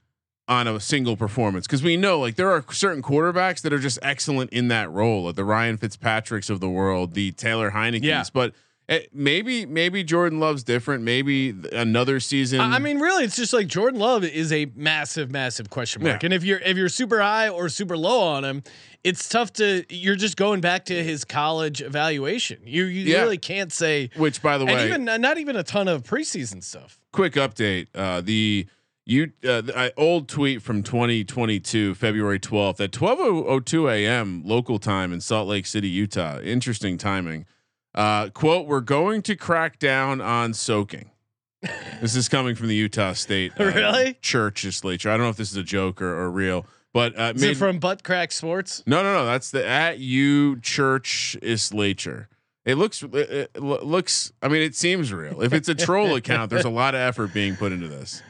on 0.47 0.67
a 0.67 0.79
single 0.79 1.17
performance 1.17 1.65
because 1.65 1.81
we 1.81 1.97
know 1.97 2.19
like 2.19 2.35
there 2.35 2.51
are 2.51 2.63
certain 2.71 3.01
quarterbacks 3.01 3.61
that 3.61 3.73
are 3.73 3.79
just 3.79 3.97
excellent 4.01 4.51
in 4.51 4.67
that 4.67 4.91
role, 4.91 5.23
like 5.23 5.35
the 5.35 5.43
Ryan 5.43 5.77
Fitzpatricks 5.77 6.49
of 6.49 6.59
the 6.59 6.69
world, 6.69 7.13
the 7.13 7.31
Taylor 7.31 7.71
Heinicke's, 7.71 8.03
Yeah. 8.03 8.23
but 8.33 8.53
Eh, 8.87 8.99
maybe 9.11 9.65
maybe 9.65 10.03
Jordan 10.03 10.39
Love's 10.39 10.63
different. 10.63 11.03
Maybe 11.03 11.51
th- 11.51 11.73
another 11.73 12.19
season. 12.19 12.61
I 12.61 12.77
mean, 12.77 12.99
really, 12.99 13.23
it's 13.23 13.35
just 13.35 13.51
like 13.51 13.65
Jordan 13.65 13.99
Love 13.99 14.23
is 14.23 14.51
a 14.53 14.67
massive, 14.75 15.31
massive 15.31 15.71
question 15.71 16.03
mark. 16.03 16.21
Yeah. 16.21 16.27
And 16.27 16.33
if 16.35 16.43
you're 16.43 16.59
if 16.59 16.77
you're 16.77 16.87
super 16.89 17.19
high 17.19 17.49
or 17.49 17.67
super 17.67 17.97
low 17.97 18.21
on 18.21 18.45
him, 18.45 18.61
it's 19.03 19.27
tough 19.27 19.51
to. 19.53 19.83
You're 19.89 20.15
just 20.15 20.37
going 20.37 20.61
back 20.61 20.85
to 20.85 21.03
his 21.03 21.25
college 21.25 21.81
evaluation. 21.81 22.59
You 22.63 22.83
you 22.85 23.05
Yeah. 23.11 23.21
really 23.21 23.39
can't 23.39 23.73
say. 23.73 24.11
which 24.17 24.43
by 24.43 24.59
the 24.59 24.65
And 24.67 24.75
way, 24.75 24.85
even 24.85 25.05
not 25.19 25.39
even 25.39 25.55
a 25.55 25.63
ton 25.63 25.87
of 25.87 26.03
preseason 26.03 26.63
stuff. 26.63 26.99
quick 27.11 27.33
update. 27.33 27.87
Uh, 27.95 28.21
the 28.21 28.67
you 29.05 29.31
uh, 29.47 29.61
the, 29.61 29.77
uh, 29.77 29.89
old 29.97 30.27
tweet 30.27 30.61
from 30.61 30.81
2022, 30.83 31.93
February 31.95 32.39
12th 32.39 32.79
at 32.79 32.91
12:02 32.91 33.91
a.m. 33.91 34.41
local 34.45 34.79
time 34.79 35.13
in 35.13 35.21
Salt 35.21 35.47
Lake 35.47 35.65
City, 35.67 35.87
Utah. 35.87 36.39
Interesting 36.39 36.97
timing. 36.97 37.45
Uh, 37.93 38.29
quote: 38.29 38.67
We're 38.67 38.81
going 38.81 39.21
to 39.23 39.35
crack 39.35 39.79
down 39.79 40.21
on 40.21 40.53
soaking. 40.53 41.11
this 42.01 42.15
is 42.15 42.27
coming 42.27 42.55
from 42.55 42.67
the 42.67 42.75
Utah 42.75 43.13
State 43.13 43.53
uh, 43.59 43.65
Really? 43.65 44.13
Church 44.21 44.63
legislature. 44.63 45.09
I 45.09 45.17
don't 45.17 45.25
know 45.25 45.29
if 45.29 45.37
this 45.37 45.51
is 45.51 45.57
a 45.57 45.63
joke 45.63 46.01
or, 46.01 46.13
or 46.13 46.29
real, 46.29 46.65
but 46.93 47.17
uh, 47.17 47.33
Is 47.35 47.41
made- 47.41 47.51
it 47.51 47.57
from 47.57 47.79
Butt 47.79 48.03
Crack 48.03 48.31
Sports? 48.31 48.83
no, 48.85 49.03
no, 49.03 49.13
no. 49.13 49.25
That's 49.25 49.51
the 49.51 49.65
at 49.65 49.99
you 49.99 50.59
church 50.59 51.37
legislature. 51.41 52.27
It 52.65 52.75
looks 52.79 53.03
it 53.03 53.61
looks. 53.61 54.33
I 54.41 54.47
mean, 54.47 54.63
it 54.63 54.75
seems 54.75 55.13
real. 55.13 55.43
If 55.43 55.53
it's 55.53 55.69
a 55.69 55.75
troll 55.75 56.15
account, 56.15 56.49
there's 56.49 56.65
a 56.65 56.69
lot 56.71 56.95
of 56.95 57.01
effort 57.01 57.31
being 57.31 57.55
put 57.55 57.71
into 57.71 57.87
this. 57.87 58.23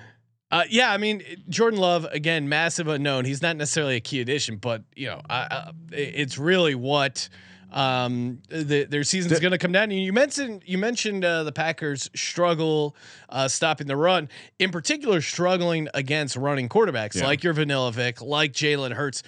Uh, 0.52 0.64
yeah, 0.70 0.92
I 0.92 0.98
mean 0.98 1.24
Jordan 1.50 1.80
Love 1.80 2.06
again, 2.06 2.48
massive 2.48 2.88
unknown. 2.88 3.26
He's 3.26 3.42
not 3.42 3.58
necessarily 3.58 3.96
a 3.96 4.00
key 4.00 4.22
addition, 4.22 4.58
but 4.58 4.84
you 4.96 5.08
know, 5.08 5.22
I, 5.30 5.36
I, 5.36 5.72
it's 5.92 6.38
really 6.38 6.76
what 6.76 7.28
um, 7.72 8.42
the, 8.50 8.86
their 8.86 9.04
season's 9.04 9.40
going 9.40 9.52
to 9.52 9.58
come 9.58 9.72
down. 9.72 9.92
You 9.92 10.14
mentioned 10.14 10.62
you 10.66 10.78
mentioned 10.78 11.26
uh, 11.26 11.44
the 11.44 11.52
Packers 11.52 12.10
struggle 12.16 12.96
uh, 13.30 13.48
stopping 13.48 13.88
the 13.88 13.98
run, 13.98 14.30
in 14.60 14.72
particular, 14.72 15.20
struggling 15.20 15.90
against 15.94 16.36
running 16.36 16.70
quarterbacks 16.70 17.16
Yeah. 17.16 17.26
like 17.26 17.44
your 17.44 17.54
Vanilla 17.54 17.92
Vic, 17.92 18.22
like 18.22 18.54
Jalen 18.54 18.94
Hurts. 18.94 19.24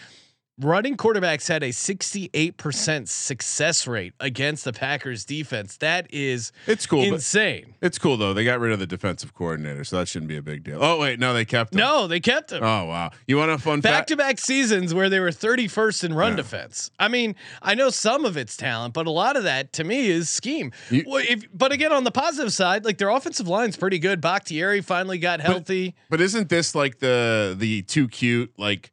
Running 0.59 0.97
quarterbacks 0.97 1.47
had 1.47 1.61
a 1.61 1.69
68% 1.69 3.07
success 3.07 3.85
rate 3.85 4.13
against 4.19 4.65
the 4.65 4.73
Packers 4.73 5.23
defense. 5.23 5.77
That 5.77 6.07
is 6.11 6.51
It's 6.65 6.87
cool, 6.87 7.03
insane. 7.03 7.75
it's 7.81 7.99
cool 7.99 8.17
though. 8.17 8.33
They 8.33 8.43
got 8.43 8.59
rid 8.59 8.71
of 8.71 8.79
the 8.79 8.87
defensive 8.87 9.35
coordinator, 9.35 9.83
so 9.83 9.97
that 9.99 10.07
shouldn't 10.07 10.29
be 10.29 10.37
a 10.37 10.41
big 10.41 10.63
deal. 10.63 10.79
Oh 10.81 10.99
wait, 10.99 11.19
no, 11.19 11.33
they 11.33 11.45
kept 11.45 11.73
him. 11.73 11.79
No, 11.79 12.07
they 12.07 12.19
kept 12.19 12.51
him. 12.51 12.63
Oh 12.63 12.85
wow. 12.85 13.11
You 13.27 13.37
want 13.37 13.51
a 13.51 13.59
fun 13.59 13.81
back 13.81 14.07
to 14.07 14.15
back 14.17 14.39
seasons 14.39 14.93
where 14.93 15.09
they 15.09 15.19
were 15.19 15.29
31st 15.29 16.05
in 16.05 16.13
run 16.15 16.31
Yeah. 16.31 16.37
defense. 16.37 16.89
I 16.97 17.07
mean, 17.07 17.35
I 17.61 17.75
know 17.75 17.89
some 17.91 18.25
of 18.25 18.35
it's 18.35 18.57
talent, 18.57 18.95
but 18.95 19.05
a 19.05 19.11
lot 19.11 19.37
of 19.37 19.43
that 19.43 19.73
to 19.73 19.83
me 19.83 20.07
is 20.09 20.27
scheme. 20.29 20.71
You- 20.89 21.03
well, 21.05 21.23
if, 21.27 21.43
but 21.53 21.71
again, 21.71 21.91
on 21.91 22.03
the 22.03 22.11
positive 22.11 22.51
side, 22.51 22.83
like 22.83 22.97
their 22.97 23.09
offensive 23.09 23.47
line's 23.47 23.77
pretty 23.77 23.99
good. 23.99 24.21
Bakhtiari 24.21 24.81
finally 24.81 25.19
got 25.19 25.39
healthy. 25.39 25.93
But 26.09 26.19
isn't 26.19 26.49
this 26.49 26.73
like 26.73 26.97
the 26.99 27.55
the 27.57 27.83
too 27.83 28.07
cute 28.07 28.51
like 28.57 28.91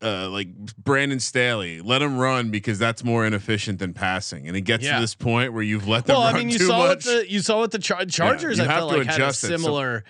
uh 0.00 0.28
like 0.30 0.48
Brandon 0.76 1.20
Staley? 1.20 1.80
Let 1.80 2.02
him 2.02 2.18
run 2.18 2.50
because 2.50 2.78
that's 2.78 3.02
more 3.04 3.26
inefficient 3.26 3.78
than 3.78 3.92
passing, 3.94 4.48
and 4.48 4.56
it 4.56 4.62
gets 4.62 4.84
Yeah. 4.84 4.96
to 4.96 5.00
this 5.00 5.14
point 5.14 5.52
where 5.52 5.62
you've 5.62 5.88
let 5.88 6.06
them 6.06 6.14
well, 6.16 6.22
I 6.24 6.32
mean, 6.32 6.50
you 6.50 6.58
saw 6.58 6.78
what 6.78 7.02
the 7.04 7.24
you 7.28 7.40
saw 7.40 7.58
what 7.58 7.70
the 7.72 7.78
Char- 7.78 8.04
Chargers. 8.06 8.58
you 8.58 8.64
I 8.64 8.68
felt 8.68 8.90
like 8.92 9.06
had 9.06 9.12
a 9.12 9.14
adjust 9.16 9.44
it, 9.44 9.48
so- 9.48 9.56
similar, 9.56 10.04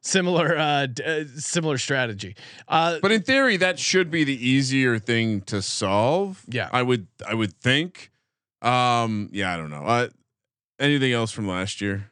similar, 0.00 0.56
uh, 0.56 0.86
d- 0.86 1.02
uh, 1.04 1.24
similar 1.36 1.78
strategy. 1.78 2.34
Uh, 2.68 2.98
But 3.00 3.12
in 3.12 3.22
theory, 3.22 3.56
that 3.58 3.78
should 3.78 4.10
be 4.10 4.24
the 4.24 4.48
easier 4.48 4.98
thing 4.98 5.40
to 5.42 5.62
solve. 5.62 6.42
Yeah. 6.48 6.68
I 6.72 6.82
would. 6.82 7.06
I 7.26 7.34
would 7.34 7.54
think. 7.60 8.10
Um. 8.62 9.28
Yeah. 9.32 9.52
I 9.52 9.56
don't 9.56 9.70
know. 9.70 9.84
Uh, 9.84 10.08
anything 10.78 11.12
else 11.12 11.30
from 11.32 11.46
last 11.48 11.80
year? 11.80 12.10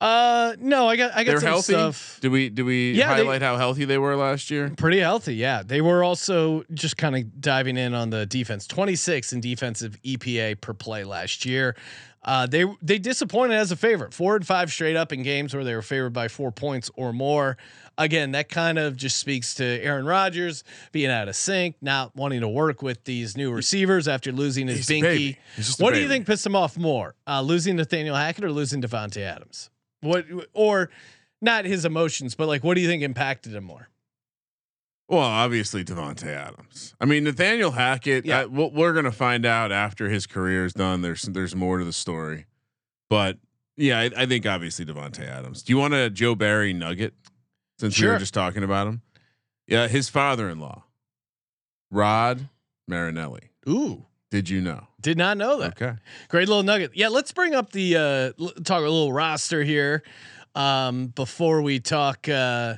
Uh, 0.00 0.54
no, 0.60 0.86
I 0.88 0.96
got 0.96 1.10
I 1.16 1.24
got 1.24 1.32
They're 1.32 1.40
some 1.40 1.48
healthy. 1.48 1.72
stuff. 1.72 2.18
Do 2.20 2.30
we? 2.30 2.48
Do 2.50 2.64
we 2.64 2.92
Yeah, 2.92 3.08
they- 3.16 3.22
highlight 3.24 3.42
how 3.42 3.56
healthy 3.56 3.84
they 3.84 3.98
were 3.98 4.14
last 4.14 4.48
year? 4.50 4.70
Pretty 4.76 5.00
healthy, 5.00 5.34
yeah. 5.34 5.62
They 5.66 5.80
were 5.80 6.04
also 6.04 6.62
just 6.72 6.96
kind 6.96 7.16
of 7.16 7.40
diving 7.40 7.76
in 7.76 7.94
on 7.94 8.10
the 8.10 8.24
defense. 8.24 8.66
26 8.68 9.32
in 9.32 9.40
defensive 9.40 9.96
EPA 10.04 10.60
per 10.60 10.72
play 10.72 11.02
last 11.02 11.44
year. 11.44 11.74
Uh, 12.22 12.46
they 12.46 12.64
they 12.80 12.98
disappointed 12.98 13.54
as 13.54 13.72
a 13.72 13.76
favorite. 13.76 14.14
Four 14.14 14.36
and 14.36 14.46
five 14.46 14.70
straight 14.70 14.94
up 14.96 15.12
in 15.12 15.22
games 15.24 15.52
where 15.52 15.64
they 15.64 15.74
were 15.74 15.82
favored 15.82 16.12
by 16.12 16.28
four 16.28 16.52
points 16.52 16.90
or 16.94 17.12
more. 17.12 17.56
Again, 17.96 18.30
that 18.32 18.48
kind 18.48 18.78
of 18.78 18.96
just 18.96 19.18
speaks 19.18 19.54
to 19.54 19.64
Aaron 19.64 20.04
Rodgers 20.04 20.62
being 20.92 21.10
out 21.10 21.26
of 21.28 21.34
sync, 21.34 21.74
not 21.80 22.14
wanting 22.14 22.40
to 22.42 22.48
work 22.48 22.82
with 22.82 23.02
these 23.02 23.36
new 23.36 23.50
receivers 23.50 24.06
after 24.06 24.30
losing 24.30 24.68
his 24.68 24.86
He's 24.86 24.88
binky. 24.88 25.02
baby. 25.02 25.38
He's 25.56 25.66
just 25.66 25.80
a 25.80 25.82
What 25.82 25.94
do 25.94 26.00
you 26.00 26.06
think 26.06 26.24
pissed 26.24 26.46
him 26.46 26.54
off 26.54 26.76
more, 26.76 27.16
uh, 27.26 27.40
losing 27.40 27.74
Nathaniel 27.74 28.14
Hackett 28.14 28.44
or 28.44 28.52
losing 28.52 28.80
Davante 28.80 29.22
Adams? 29.22 29.70
What 30.00 30.26
or 30.52 30.90
not 31.40 31.64
his 31.64 31.84
emotions, 31.84 32.34
but 32.34 32.48
like 32.48 32.64
what 32.64 32.74
do 32.74 32.80
you 32.80 32.88
think 32.88 33.02
impacted 33.02 33.54
him 33.54 33.64
more? 33.64 33.88
Well, 35.08 35.20
obviously 35.20 35.84
Davante 35.84 36.26
Adams. 36.26 36.94
I 37.00 37.04
mean 37.06 37.24
Nathaniel 37.24 37.70
Hackett. 37.72 38.26
Yeah. 38.26 38.42
I, 38.42 38.46
we're 38.46 38.92
gonna 38.92 39.12
find 39.12 39.46
out 39.46 39.72
after 39.72 40.08
his 40.08 40.26
career 40.26 40.64
is 40.64 40.72
done. 40.72 41.02
There's 41.02 41.22
there's 41.22 41.56
more 41.56 41.78
to 41.78 41.84
the 41.84 41.92
story, 41.92 42.46
but 43.08 43.38
yeah, 43.76 44.00
I, 44.00 44.10
I 44.16 44.26
think 44.26 44.44
obviously 44.44 44.84
Davante 44.84 45.26
Adams. 45.26 45.62
Do 45.62 45.72
you 45.72 45.78
want 45.78 45.94
a 45.94 46.10
Joe 46.10 46.34
Barry 46.34 46.72
nugget? 46.72 47.14
Since 47.78 48.00
we 48.00 48.08
were 48.08 48.18
just 48.18 48.34
talking 48.34 48.64
about 48.64 48.88
him, 48.88 49.02
yeah, 49.68 49.86
his 49.86 50.08
father-in-law, 50.08 50.82
Rod 51.92 52.48
Marinelli. 52.88 53.50
Ooh, 53.68 54.06
Did 54.32 54.48
you 54.48 54.60
know? 54.60 54.87
Did 55.00 55.16
not 55.18 55.36
know 55.36 55.58
that. 55.60 55.80
Okay. 55.80 55.96
Great 56.28 56.48
little 56.48 56.62
nugget. 56.62 56.92
Yeah, 56.94 57.08
let's 57.08 57.32
bring 57.32 57.54
up 57.54 57.72
the 57.72 57.96
uh 57.96 58.44
talk 58.64 58.78
a 58.78 58.88
little 58.88 59.12
roster 59.12 59.62
here 59.62 60.02
um 60.54 61.08
before 61.08 61.62
we 61.62 61.78
talk 61.80 62.28
uh 62.28 62.74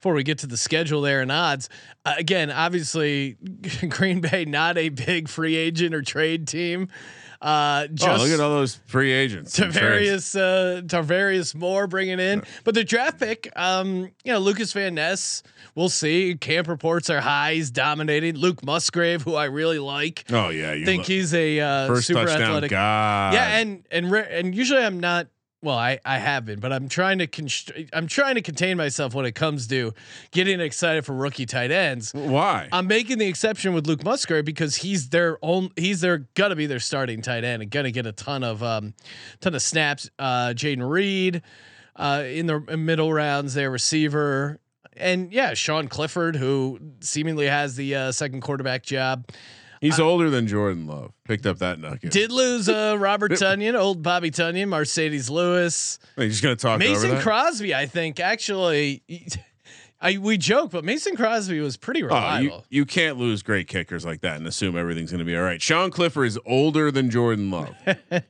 before 0.00 0.14
we 0.14 0.22
get 0.22 0.38
to 0.38 0.46
the 0.46 0.56
schedule 0.56 1.02
there 1.02 1.20
and 1.20 1.30
odds. 1.30 1.68
Uh, 2.04 2.14
again, 2.16 2.50
obviously 2.50 3.36
Green 3.88 4.20
Bay 4.20 4.44
not 4.46 4.78
a 4.78 4.88
big 4.88 5.28
free 5.28 5.56
agent 5.56 5.94
or 5.94 6.02
trade 6.02 6.48
team. 6.48 6.88
Uh 7.40 7.86
just 7.86 8.20
oh, 8.20 8.22
look 8.22 8.32
at 8.32 8.40
all 8.40 8.50
those 8.50 8.74
free 8.86 9.12
agents. 9.12 9.58
Tarvarius 9.58 10.36
uh 10.38 10.82
Tarvarius 10.82 11.54
Moore 11.54 11.86
bringing 11.86 12.20
in. 12.20 12.42
But 12.64 12.74
the 12.74 12.84
draft 12.84 13.18
pick, 13.18 13.50
um, 13.56 14.10
you 14.24 14.32
know, 14.32 14.38
Lucas 14.38 14.74
Van 14.74 14.94
Ness, 14.94 15.42
we'll 15.74 15.88
see. 15.88 16.34
Camp 16.34 16.68
reports 16.68 17.08
are 17.08 17.20
high. 17.20 17.54
He's 17.54 17.70
dominating. 17.70 18.36
Luke 18.36 18.62
Musgrave, 18.62 19.22
who 19.22 19.36
I 19.36 19.46
really 19.46 19.78
like. 19.78 20.24
Oh 20.30 20.50
yeah, 20.50 20.74
you 20.74 20.84
think 20.84 20.98
look- 21.00 21.06
he's 21.08 21.32
a 21.32 21.60
uh, 21.60 21.86
first 21.86 22.06
super 22.08 22.26
touchdown 22.26 22.42
athletic. 22.42 22.70
guy. 22.72 23.30
Yeah, 23.32 23.56
and 23.58 23.86
and 23.90 24.10
re- 24.10 24.28
and 24.30 24.54
usually 24.54 24.84
I'm 24.84 25.00
not. 25.00 25.28
Well, 25.62 25.76
I 25.76 25.98
I 26.06 26.18
have 26.18 26.46
been, 26.46 26.58
but 26.58 26.72
I'm 26.72 26.88
trying 26.88 27.18
to 27.18 27.26
constr- 27.26 27.88
I'm 27.92 28.06
trying 28.06 28.36
to 28.36 28.42
contain 28.42 28.78
myself 28.78 29.14
when 29.14 29.26
it 29.26 29.34
comes 29.34 29.66
to 29.66 29.92
getting 30.30 30.58
excited 30.58 31.04
for 31.04 31.14
rookie 31.14 31.44
tight 31.44 31.70
ends. 31.70 32.12
why? 32.14 32.68
I'm 32.72 32.86
making 32.86 33.18
the 33.18 33.26
exception 33.26 33.74
with 33.74 33.86
Luke 33.86 34.02
Musgrave 34.02 34.46
because 34.46 34.76
he's 34.76 35.10
their 35.10 35.38
own. 35.42 35.70
He's 35.76 36.00
their 36.00 36.28
gonna 36.34 36.56
be 36.56 36.64
their 36.64 36.78
starting 36.80 37.20
tight 37.20 37.44
end 37.44 37.62
and 37.62 37.70
gonna 37.70 37.90
get 37.90 38.06
a 38.06 38.12
ton 38.12 38.42
of 38.42 38.62
um, 38.62 38.94
ton 39.40 39.54
of 39.54 39.60
snaps. 39.60 40.08
Uh, 40.18 40.54
Jayden 40.54 40.88
Reed, 40.88 41.42
uh, 41.96 42.24
in 42.26 42.46
the 42.46 42.60
middle 42.78 43.12
rounds, 43.12 43.52
their 43.52 43.70
receiver, 43.70 44.60
and 44.96 45.30
yeah, 45.30 45.52
Sean 45.52 45.88
Clifford, 45.88 46.36
who 46.36 46.78
seemingly 47.00 47.46
has 47.46 47.76
the 47.76 47.94
uh, 47.94 48.12
second 48.12 48.40
quarterback 48.40 48.82
job. 48.82 49.28
He's 49.80 49.98
older 49.98 50.28
than 50.28 50.46
Jordan 50.46 50.86
Love. 50.86 51.12
Picked 51.24 51.46
up 51.46 51.58
that 51.58 51.78
nugget. 51.78 52.10
Did 52.12 52.30
lose 52.30 52.68
uh, 52.68 52.96
Robert 52.98 53.32
Tonyan, 53.32 53.78
old 53.78 54.02
Bobby 54.02 54.30
Tonyan, 54.30 54.68
Marcedes 54.68 55.30
Lewis, 55.30 55.98
He's 56.16 56.40
gonna 56.42 56.56
talk 56.56 56.80
over 56.80 56.90
Mason? 56.90 57.18
Crosby. 57.20 57.74
I 57.74 57.86
think 57.86 58.20
actually, 58.20 59.02
I 60.02 60.16
we 60.16 60.38
joke, 60.38 60.70
but 60.70 60.82
Mason 60.82 61.14
Crosby 61.14 61.60
was 61.60 61.76
pretty 61.76 62.02
Oh, 62.02 62.06
you, 62.06 62.08
reliable. 62.08 62.64
you 62.70 62.86
can't 62.86 63.18
lose 63.18 63.42
great 63.42 63.68
kickers 63.68 64.04
like 64.04 64.22
that 64.22 64.36
and 64.38 64.46
assume 64.46 64.76
everything's 64.76 65.10
going 65.10 65.18
to 65.18 65.24
be 65.26 65.36
all 65.36 65.42
right. 65.42 65.60
Sean 65.60 65.90
Clifford 65.90 66.26
is 66.26 66.38
older 66.46 66.90
than 66.90 67.10
Jordan 67.10 67.50
Love. 67.50 67.74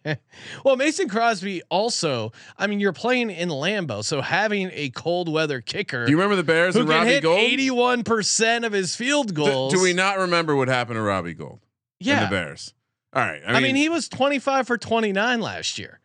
well, 0.65 0.77
Mason 0.77 1.09
Crosby 1.09 1.63
also. 1.69 2.33
I 2.59 2.67
mean, 2.67 2.81
you're 2.81 2.93
playing 2.93 3.31
in 3.31 3.49
Lambeau, 3.51 4.03
so 4.03 4.21
having 4.21 4.71
a 4.73 4.91
cold 4.91 5.29
weather 5.33 5.61
kicker 5.61 6.07
Do 6.07 6.11
you 6.11 6.17
remember 6.17 6.35
the 6.37 6.43
Bears 6.43 6.75
and 6.75 6.89
Robbie 6.89 7.07
hit 7.09 7.23
Gould? 7.23 7.39
81 7.39 8.03
percent 8.05 8.65
of 8.65 8.73
his 8.73 8.97
field 8.97 9.35
goals. 9.35 9.73
do 9.73 9.81
we 9.81 9.93
not 9.93 10.19
remember 10.19 10.57
what 10.57 10.67
happened 10.69 10.97
to 10.97 11.03
Robbie 11.03 11.35
Gould? 11.35 11.61
Yeah, 12.01 12.25
the 12.25 12.31
Bears. 12.31 12.75
All 13.13 13.23
right. 13.23 13.41
I 13.47 13.51
I 13.51 13.53
mean, 13.55 13.63
mean, 13.63 13.77
he 13.77 13.89
was 13.89 14.09
25 14.09 14.67
for 14.67 14.77
29 14.79 15.41
last 15.41 15.79
year. 15.79 16.01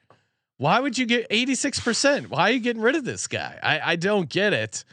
Why 0.57 0.79
would 0.79 0.97
you 0.97 1.05
get 1.05 1.29
86%? 1.29 2.27
Why 2.29 2.49
are 2.49 2.51
you 2.53 2.59
getting 2.59 2.81
rid 2.81 2.95
of 2.95 3.03
this 3.03 3.27
guy? 3.27 3.59
I, 3.61 3.91
I 3.91 3.95
don't 3.95 4.29
get 4.29 4.53
it. 4.53 4.83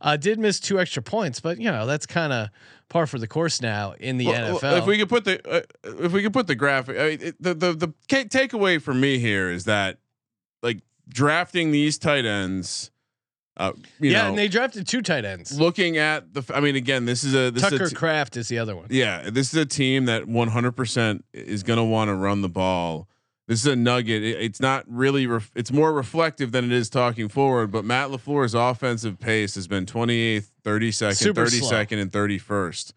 Uh, 0.00 0.16
did 0.16 0.38
miss 0.38 0.58
two 0.60 0.80
extra 0.80 1.02
points, 1.02 1.40
but 1.40 1.58
you 1.58 1.70
know 1.70 1.86
that's 1.86 2.06
kind 2.06 2.32
of 2.32 2.48
par 2.88 3.06
for 3.06 3.18
the 3.18 3.28
course 3.28 3.60
now 3.60 3.94
in 3.98 4.18
the 4.18 4.26
well, 4.26 4.58
NFL. 4.58 4.78
If 4.78 4.86
we 4.86 4.98
could 4.98 5.08
put 5.08 5.24
the 5.24 5.50
uh, 5.50 5.62
if 6.04 6.12
we 6.12 6.22
could 6.22 6.32
put 6.32 6.46
the 6.46 6.54
graphic, 6.54 6.98
I 6.98 7.10
mean, 7.10 7.18
it, 7.20 7.42
the 7.42 7.54
the 7.54 7.72
the 7.72 7.88
takeaway 8.08 8.80
for 8.80 8.94
me 8.94 9.18
here 9.18 9.50
is 9.50 9.64
that 9.64 9.98
like 10.62 10.80
drafting 11.08 11.70
these 11.70 11.98
tight 11.98 12.24
ends, 12.24 12.90
uh, 13.56 13.72
you 13.98 14.10
yeah, 14.10 14.22
know, 14.22 14.28
and 14.30 14.38
they 14.38 14.48
drafted 14.48 14.86
two 14.88 15.02
tight 15.02 15.24
ends. 15.24 15.58
looking 15.58 15.98
at 15.98 16.32
the. 16.32 16.42
I 16.54 16.60
mean, 16.60 16.76
again, 16.76 17.04
this 17.04 17.24
is 17.24 17.34
a 17.34 17.50
this 17.50 17.62
Tucker 17.62 17.82
is 17.82 17.92
a 17.92 17.94
t- 17.94 17.96
Kraft 17.96 18.36
is 18.36 18.48
the 18.48 18.58
other 18.58 18.74
one. 18.74 18.86
Yeah, 18.88 19.28
this 19.28 19.52
is 19.52 19.54
a 19.54 19.66
team 19.66 20.06
that 20.06 20.24
100% 20.24 21.22
is 21.34 21.62
going 21.62 21.76
to 21.76 21.84
want 21.84 22.08
to 22.08 22.14
run 22.14 22.40
the 22.40 22.48
ball. 22.48 23.06
This 23.50 23.62
is 23.62 23.66
a 23.66 23.74
nugget. 23.74 24.22
It- 24.22 24.40
it's 24.40 24.60
not 24.60 24.84
really. 24.86 25.26
Ref, 25.26 25.50
it's 25.56 25.72
more 25.72 25.92
reflective 25.92 26.52
than 26.52 26.64
it 26.64 26.70
is 26.70 26.88
talking 26.88 27.28
forward. 27.28 27.72
But 27.72 27.84
Matt 27.84 28.10
Lafleur's 28.10 28.54
offensive 28.54 29.18
pace 29.18 29.56
has 29.56 29.66
been 29.66 29.86
28th, 29.86 30.52
32nd, 30.62 31.16
Super 31.16 31.46
32nd, 31.46 31.98
and 32.00 32.12
31st 32.12 32.92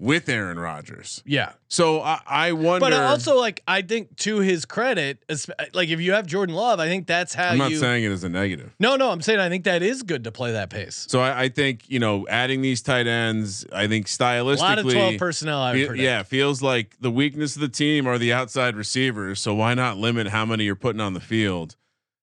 with 0.00 0.28
Aaron 0.28 0.58
Rodgers. 0.58 1.22
Yeah. 1.26 1.52
So 1.66 2.00
I, 2.00 2.20
I 2.26 2.52
wonder. 2.52 2.80
But 2.80 2.92
also, 2.92 3.36
like, 3.36 3.62
I 3.66 3.82
think 3.82 4.16
to 4.18 4.38
his 4.38 4.64
credit, 4.64 5.24
like 5.72 5.88
if 5.88 6.00
you 6.00 6.12
have 6.12 6.26
Jordan 6.26 6.54
Love, 6.54 6.78
I 6.78 6.86
think 6.86 7.06
that's 7.06 7.34
how 7.34 7.48
I'm 7.48 7.58
not 7.58 7.70
you. 7.72 7.78
saying 7.78 8.04
it 8.04 8.10
as 8.10 8.22
a 8.24 8.28
negative. 8.28 8.74
no, 8.78 8.96
no, 8.96 9.10
I'm 9.10 9.20
saying 9.20 9.40
I 9.40 9.48
think 9.48 9.64
that 9.64 9.82
is 9.82 10.02
good 10.02 10.24
to 10.24 10.32
play 10.32 10.52
that 10.52 10.70
pace. 10.70 11.06
So 11.08 11.20
I, 11.20 11.44
I 11.44 11.48
think 11.48 11.88
you 11.88 11.98
know 11.98 12.26
adding 12.28 12.62
these 12.62 12.80
tight 12.80 13.06
ends. 13.06 13.66
I 13.72 13.88
think 13.88 14.06
stylistically, 14.06 14.58
A 14.58 14.62
lot 14.62 14.78
of 14.78 14.84
12 14.90 15.18
personnel. 15.18 15.60
I 15.60 15.74
yeah, 15.74 16.22
feels 16.22 16.62
like 16.62 16.96
the 17.00 17.10
weakness 17.10 17.56
of 17.56 17.60
the 17.60 17.68
team 17.68 18.06
are 18.06 18.18
the 18.18 18.32
outside 18.32 18.76
receivers. 18.76 19.40
So 19.40 19.54
why 19.54 19.74
not 19.74 19.96
limit 19.96 20.28
how 20.28 20.46
many 20.46 20.64
you're 20.64 20.76
putting 20.76 21.00
on 21.00 21.14
the 21.14 21.20
field? 21.20 21.76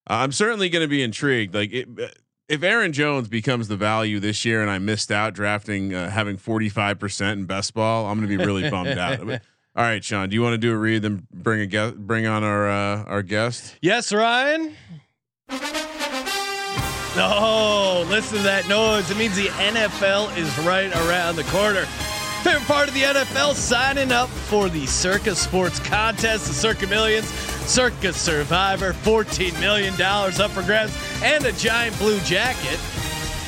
I'm 0.07 0.31
certainly 0.31 0.69
going 0.69 0.83
to 0.83 0.87
be 0.87 1.01
intrigued. 1.01 1.55
Like 1.55 1.73
it, 1.73 1.87
if 2.47 2.63
Aaron 2.63 2.93
Jones 2.93 3.27
becomes 3.27 3.67
the 3.67 3.77
value 3.77 4.19
this 4.19 4.45
year, 4.45 4.61
and 4.61 4.69
I 4.69 4.79
missed 4.79 5.11
out 5.11 5.33
drafting 5.33 5.93
uh, 5.93 6.09
having 6.09 6.37
45 6.37 6.99
percent 6.99 7.39
in 7.39 7.45
best 7.45 7.73
ball, 7.73 8.05
I'm 8.07 8.19
going 8.19 8.29
to 8.29 8.37
be 8.37 8.43
really 8.43 8.69
bummed 8.69 8.97
out. 8.97 9.19
All 9.77 9.83
right, 9.83 10.01
Sean, 10.03 10.29
do 10.29 10.35
you 10.35 10.41
want 10.41 10.53
to 10.53 10.57
do 10.57 10.71
a 10.71 10.77
read? 10.77 11.01
Then 11.01 11.27
bring 11.33 11.59
a 11.59 11.65
guest, 11.65 11.97
bring 11.97 12.25
on 12.27 12.43
our 12.43 12.69
uh, 12.69 13.03
our 13.03 13.21
guest. 13.23 13.75
Yes, 13.81 14.13
Ryan. 14.13 14.73
No, 17.15 18.05
listen 18.09 18.37
to 18.39 18.43
that 18.43 18.67
noise. 18.67 19.09
It 19.09 19.17
means 19.17 19.35
the 19.37 19.47
NFL 19.47 20.37
is 20.37 20.57
right 20.59 20.93
around 21.07 21.37
the 21.37 21.43
corner. 21.45 21.85
Favorite 22.45 22.67
part 22.67 22.87
of 22.87 22.93
the 22.93 23.01
NFL 23.01 23.55
signing 23.55 24.11
up 24.11 24.29
for 24.29 24.69
the 24.69 24.85
Circa 24.85 25.33
Sports 25.33 25.79
Contest, 25.79 26.45
the 26.45 26.53
Circa 26.53 26.85
Millions, 26.85 27.25
Circa 27.65 28.13
Survivor, 28.13 28.93
$14 28.93 29.59
million 29.59 29.99
up 29.99 30.51
for 30.51 30.61
grabs, 30.61 30.95
and 31.23 31.43
a 31.43 31.51
giant 31.53 31.97
blue 31.97 32.19
jacket. 32.19 32.79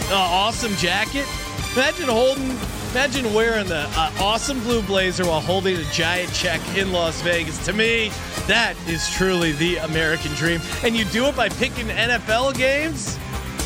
Uh, 0.09 0.15
awesome 0.15 0.73
jacket. 0.77 1.27
Imagine 1.75 2.07
holding, 2.07 2.49
imagine 2.89 3.31
wearing 3.35 3.67
the 3.67 3.87
uh, 3.95 4.11
awesome 4.19 4.59
blue 4.61 4.81
blazer 4.81 5.27
while 5.27 5.41
holding 5.41 5.77
a 5.77 5.83
giant 5.91 6.33
check 6.33 6.59
in 6.75 6.91
Las 6.91 7.21
Vegas. 7.21 7.63
To 7.67 7.73
me, 7.73 8.09
that 8.47 8.73
is 8.87 9.07
truly 9.11 9.51
the 9.51 9.77
American 9.77 10.33
dream. 10.33 10.59
And 10.83 10.97
you 10.97 11.05
do 11.05 11.25
it 11.25 11.35
by 11.35 11.49
picking 11.49 11.85
NFL 11.85 12.57
games? 12.57 13.19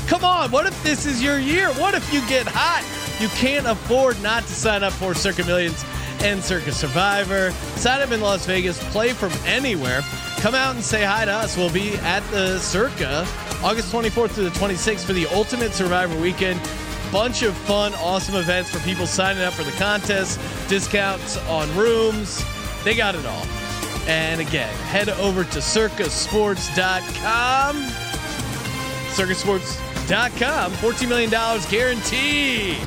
Come 0.07 0.25
on, 0.25 0.51
what 0.51 0.65
if 0.65 0.83
this 0.83 1.05
is 1.05 1.23
your 1.23 1.39
year? 1.39 1.69
What 1.75 1.95
if 1.95 2.13
you 2.13 2.19
get 2.27 2.45
hot? 2.49 2.83
You 3.21 3.29
can't 3.29 3.67
afford 3.67 4.21
not 4.23 4.43
to 4.43 4.51
sign 4.51 4.83
up 4.83 4.91
for 4.93 5.13
Circa 5.13 5.45
Millions 5.45 5.85
and 6.21 6.43
Circa 6.43 6.71
Survivor. 6.71 7.51
Sign 7.75 8.01
up 8.01 8.09
in 8.09 8.19
Las 8.19 8.47
Vegas, 8.47 8.83
play 8.91 9.13
from 9.13 9.31
anywhere. 9.45 10.01
Come 10.37 10.55
out 10.55 10.73
and 10.73 10.83
say 10.83 11.03
hi 11.03 11.25
to 11.25 11.31
us. 11.31 11.55
We'll 11.55 11.71
be 11.71 11.93
at 11.97 12.23
the 12.31 12.57
Circa 12.57 13.27
August 13.61 13.93
24th 13.93 14.31
through 14.31 14.45
the 14.45 14.57
26th 14.57 15.05
for 15.05 15.13
the 15.13 15.27
Ultimate 15.27 15.71
Survivor 15.71 16.19
Weekend. 16.19 16.59
Bunch 17.11 17.43
of 17.43 17.55
fun, 17.55 17.93
awesome 17.95 18.33
events 18.33 18.71
for 18.71 18.79
people 18.79 19.05
signing 19.05 19.43
up 19.43 19.53
for 19.53 19.63
the 19.63 19.71
contest, 19.73 20.39
discounts 20.67 21.37
on 21.47 21.71
rooms. 21.75 22.43
They 22.83 22.95
got 22.95 23.13
it 23.13 23.27
all. 23.27 23.45
And 24.07 24.41
again, 24.41 24.73
head 24.85 25.09
over 25.09 25.43
to 25.43 25.59
circasports.com. 25.59 27.75
Circusports.com. 29.11 30.71
$14 30.71 31.07
million 31.07 31.29
guaranteed. 31.69 32.79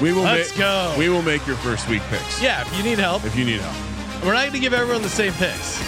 We 0.00 0.12
will. 0.12 0.22
Let's 0.22 0.50
make, 0.50 0.58
go. 0.58 0.94
We 0.98 1.08
will 1.08 1.22
make 1.22 1.46
your 1.46 1.56
first 1.56 1.88
week 1.88 2.02
picks. 2.08 2.42
Yeah, 2.42 2.62
if 2.62 2.76
you 2.76 2.82
need 2.82 2.98
help. 2.98 3.24
If 3.24 3.36
you 3.36 3.44
need 3.44 3.60
help. 3.60 4.24
We're 4.24 4.32
not 4.32 4.40
going 4.42 4.52
to 4.52 4.58
give 4.58 4.72
everyone 4.74 5.02
the 5.02 5.08
same 5.08 5.32
picks 5.34 5.78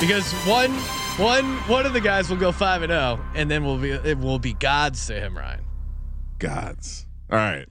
because 0.00 0.30
one, 0.46 0.70
one, 1.18 1.56
one 1.68 1.84
of 1.86 1.92
the 1.92 2.00
guys 2.00 2.28
will 2.30 2.36
go 2.38 2.52
five 2.52 2.82
and 2.82 2.90
zero, 2.90 3.20
and 3.34 3.50
then 3.50 3.64
we'll 3.64 3.78
be 3.78 3.90
it 3.90 4.18
will 4.18 4.38
be 4.38 4.52
gods 4.54 5.06
to 5.06 5.14
him, 5.14 5.36
Ryan. 5.36 5.60
Gods. 6.38 7.06
All 7.30 7.38
right. 7.38 7.66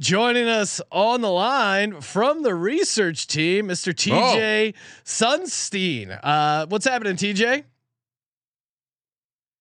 Joining 0.00 0.46
us 0.48 0.80
on 0.90 1.20
the 1.20 1.30
line 1.30 2.00
from 2.00 2.42
the 2.42 2.54
research 2.54 3.26
team, 3.26 3.68
Mr. 3.68 3.94
TJ 3.94 4.74
Sunstein. 5.04 6.18
Uh, 6.22 6.66
what's 6.68 6.84
happening, 6.86 7.16
TJ? 7.16 7.64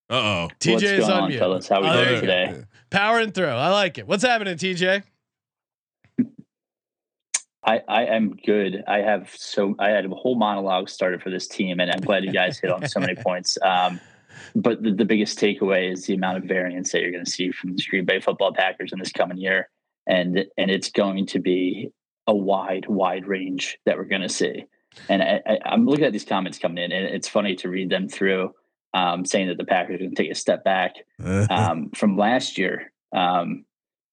Uh 0.09 0.13
oh. 0.13 0.47
TJ 0.59 0.71
What's 0.73 0.83
is 0.83 0.99
going 0.99 1.11
on 1.11 1.23
on, 1.23 1.29
mute. 1.29 1.39
fellas? 1.39 1.67
How 1.67 1.81
we 1.81 1.87
Oh, 1.87 2.03
doing 2.05 2.21
today? 2.21 2.63
Power 2.89 3.19
and 3.19 3.33
throw. 3.33 3.55
I 3.55 3.69
like 3.69 3.97
it. 3.97 4.07
What's 4.07 4.23
happening, 4.23 4.57
TJ? 4.57 5.03
I, 7.65 7.81
I 7.87 8.05
am 8.05 8.35
good. 8.35 8.83
I 8.87 8.99
have 8.99 9.31
so 9.35 9.75
I 9.79 9.89
had 9.89 10.05
a 10.05 10.09
whole 10.09 10.35
monologue 10.35 10.89
started 10.89 11.21
for 11.21 11.29
this 11.29 11.47
team, 11.47 11.79
and 11.79 11.89
I'm 11.91 12.01
glad 12.01 12.23
you 12.23 12.31
guys 12.31 12.59
hit 12.59 12.71
on 12.71 12.87
so 12.87 12.99
many 12.99 13.15
points. 13.23 13.57
Um, 13.61 13.99
but 14.55 14.83
the, 14.83 14.91
the 14.91 15.05
biggest 15.05 15.39
takeaway 15.39 15.91
is 15.91 16.05
the 16.05 16.13
amount 16.13 16.37
of 16.37 16.43
variance 16.43 16.91
that 16.91 17.01
you're 17.01 17.11
going 17.11 17.25
to 17.25 17.31
see 17.31 17.51
from 17.51 17.75
the 17.75 17.83
Green 17.89 18.05
Bay 18.05 18.19
Football 18.19 18.53
Packers 18.53 18.91
in 18.91 18.99
this 18.99 19.11
coming 19.11 19.37
year, 19.37 19.69
and 20.07 20.45
and 20.57 20.71
it's 20.71 20.89
going 20.89 21.25
to 21.27 21.39
be 21.39 21.91
a 22.27 22.35
wide, 22.35 22.87
wide 22.87 23.27
range 23.27 23.77
that 23.85 23.97
we're 23.97 24.05
going 24.05 24.21
to 24.21 24.29
see. 24.29 24.65
And 25.09 25.23
I, 25.23 25.41
I, 25.45 25.59
I'm 25.65 25.85
looking 25.85 26.05
at 26.05 26.13
these 26.13 26.25
comments 26.25 26.59
coming 26.59 26.83
in, 26.83 26.91
and 26.91 27.05
it's 27.05 27.27
funny 27.27 27.55
to 27.57 27.69
read 27.69 27.89
them 27.89 28.07
through, 28.07 28.53
um, 28.93 29.25
saying 29.25 29.47
that 29.47 29.57
the 29.57 29.65
Packers 29.65 29.95
are 29.95 29.99
going 29.99 30.15
to 30.15 30.21
take 30.21 30.31
a 30.31 30.35
step 30.35 30.63
back 30.63 30.95
um, 31.49 31.91
from 31.95 32.17
last 32.17 32.57
year 32.57 32.91
um, 33.15 33.65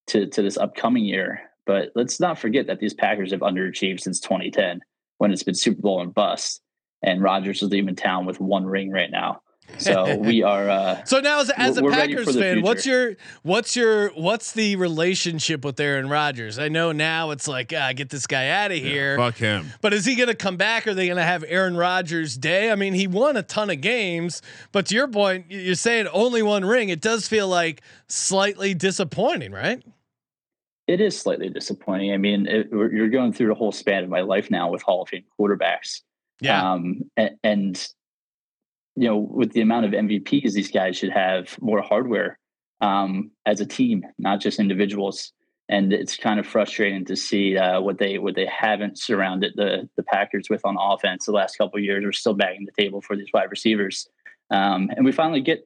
to 0.09 0.27
to 0.27 0.43
this 0.43 0.57
upcoming 0.57 1.05
year. 1.05 1.50
But 1.67 1.91
let's 1.95 2.21
not 2.21 2.39
forget 2.39 2.67
that 2.67 2.81
these 2.81 2.95
Packers 2.95 3.33
have 3.33 3.41
underachieved 3.41 4.01
since 4.01 4.21
2010, 4.21 4.81
when 5.19 5.31
it's 5.33 5.43
been 5.43 5.55
Super 5.55 5.83
Bowl 5.83 6.01
and 6.01 6.13
bust. 6.13 6.61
And 7.03 7.23
Rodgers 7.23 7.63
is 7.63 7.71
leaving 7.71 7.97
town 7.97 8.27
with 8.27 8.41
one 8.41 8.67
ring 8.67 8.91
right 8.91 9.11
now. 9.11 9.41
So 9.79 10.17
we 10.17 10.43
are. 10.43 10.69
Uh, 10.69 11.05
So 11.05 11.21
now, 11.21 11.41
as, 11.41 11.51
as 11.51 11.79
a 11.79 11.83
Packers 11.83 12.27
for 12.27 12.33
the 12.33 12.41
fan, 12.41 12.63
what's 12.63 12.85
your 12.85 13.15
what's 13.43 13.77
your 13.77 14.09
what's 14.11 14.53
the 14.53 14.77
relationship 14.77 15.65
with 15.65 15.79
Aaron 15.81 16.09
Rodgers? 16.09 16.59
I 16.59 16.69
know 16.69 16.93
now 16.93 17.31
it's 17.31 17.47
like 17.47 17.73
ah, 17.75 17.93
get 17.95 18.11
this 18.11 18.27
guy 18.27 18.49
out 18.49 18.73
of 18.73 18.79
here. 18.79 19.17
Fuck 19.17 19.37
him. 19.37 19.67
But 19.81 19.95
is 19.95 20.05
he 20.05 20.17
going 20.17 20.29
to 20.29 20.35
come 20.35 20.57
back? 20.57 20.87
Are 20.87 20.95
they 20.95 21.07
going 21.07 21.19
to 21.19 21.23
have 21.23 21.45
Aaron 21.47 21.77
Rodgers 21.77 22.37
day? 22.37 22.71
I 22.71 22.75
mean, 22.75 22.95
he 22.95 23.07
won 23.07 23.37
a 23.37 23.43
ton 23.43 23.71
of 23.71 23.81
games, 23.81 24.43
but 24.73 24.87
to 24.87 24.95
your 24.95 25.09
point, 25.09 25.47
you're 25.51 25.75
saying 25.75 26.09
only 26.13 26.43
one 26.43 26.65
ring. 26.65 26.89
It 26.89 27.01
does 27.01 27.29
feel 27.29 27.49
like 27.49 27.81
slightly 28.09 28.75
disappointing, 28.75 29.53
right? 29.53 29.83
It 30.91 31.01
is 31.01 31.17
slightly 31.17 31.49
disappointing. 31.49 32.13
I 32.13 32.17
mean, 32.17 32.49
it, 32.49 32.69
you're 32.73 33.09
going 33.09 33.33
through 33.33 33.47
the 33.47 33.55
whole 33.55 33.71
span 33.71 34.03
of 34.03 34.11
my 34.11 34.23
life 34.23 34.51
now 34.51 34.73
with 34.73 34.83
Hall 34.83 35.03
of 35.03 35.09
Fame 35.09 35.23
quarterbacks. 35.39 36.01
Um, 36.73 37.03
and, 37.17 37.37
and 37.45 37.89
you 38.97 39.07
know, 39.07 39.17
with 39.17 39.53
the 39.53 39.61
amount 39.61 39.87
of 39.87 39.93
MVPs, 39.93 40.53
these 40.53 40.73
guys 40.73 40.97
should 40.97 41.13
have 41.13 41.57
more 41.63 41.81
hardware 41.81 42.41
um, 42.81 43.31
as 43.47 43.61
a 43.61 43.67
team, 43.67 44.05
not 44.19 44.41
just 44.41 44.59
individuals. 44.59 45.33
And 45.69 45.93
it's 45.93 46.17
kind 46.17 46.41
of 46.41 46.47
frustrating 46.47 47.05
to 47.05 47.15
see 47.15 47.57
uh, 47.57 47.81
what 47.81 47.99
they 47.99 48.19
what 48.19 48.35
they 48.35 48.47
haven't 48.47 48.99
surrounded 48.99 49.53
the 49.55 49.89
the 49.97 50.03
Packers 50.03 50.51
with 50.51 50.65
on 50.65 50.77
offense 50.77 51.27
the 51.27 51.33
last 51.33 51.57
couple 51.57 51.79
of 51.79 51.85
years. 51.85 52.05
We're 52.05 52.11
still 52.11 52.35
banging 52.35 52.67
the 52.67 52.83
table 52.83 53.01
for 53.01 53.15
these 53.15 53.29
wide 53.33 53.53
receivers, 53.53 54.09
um, 54.51 54.91
and 54.97 55.05
we 55.05 55.13
finally 55.13 55.41
get 55.41 55.65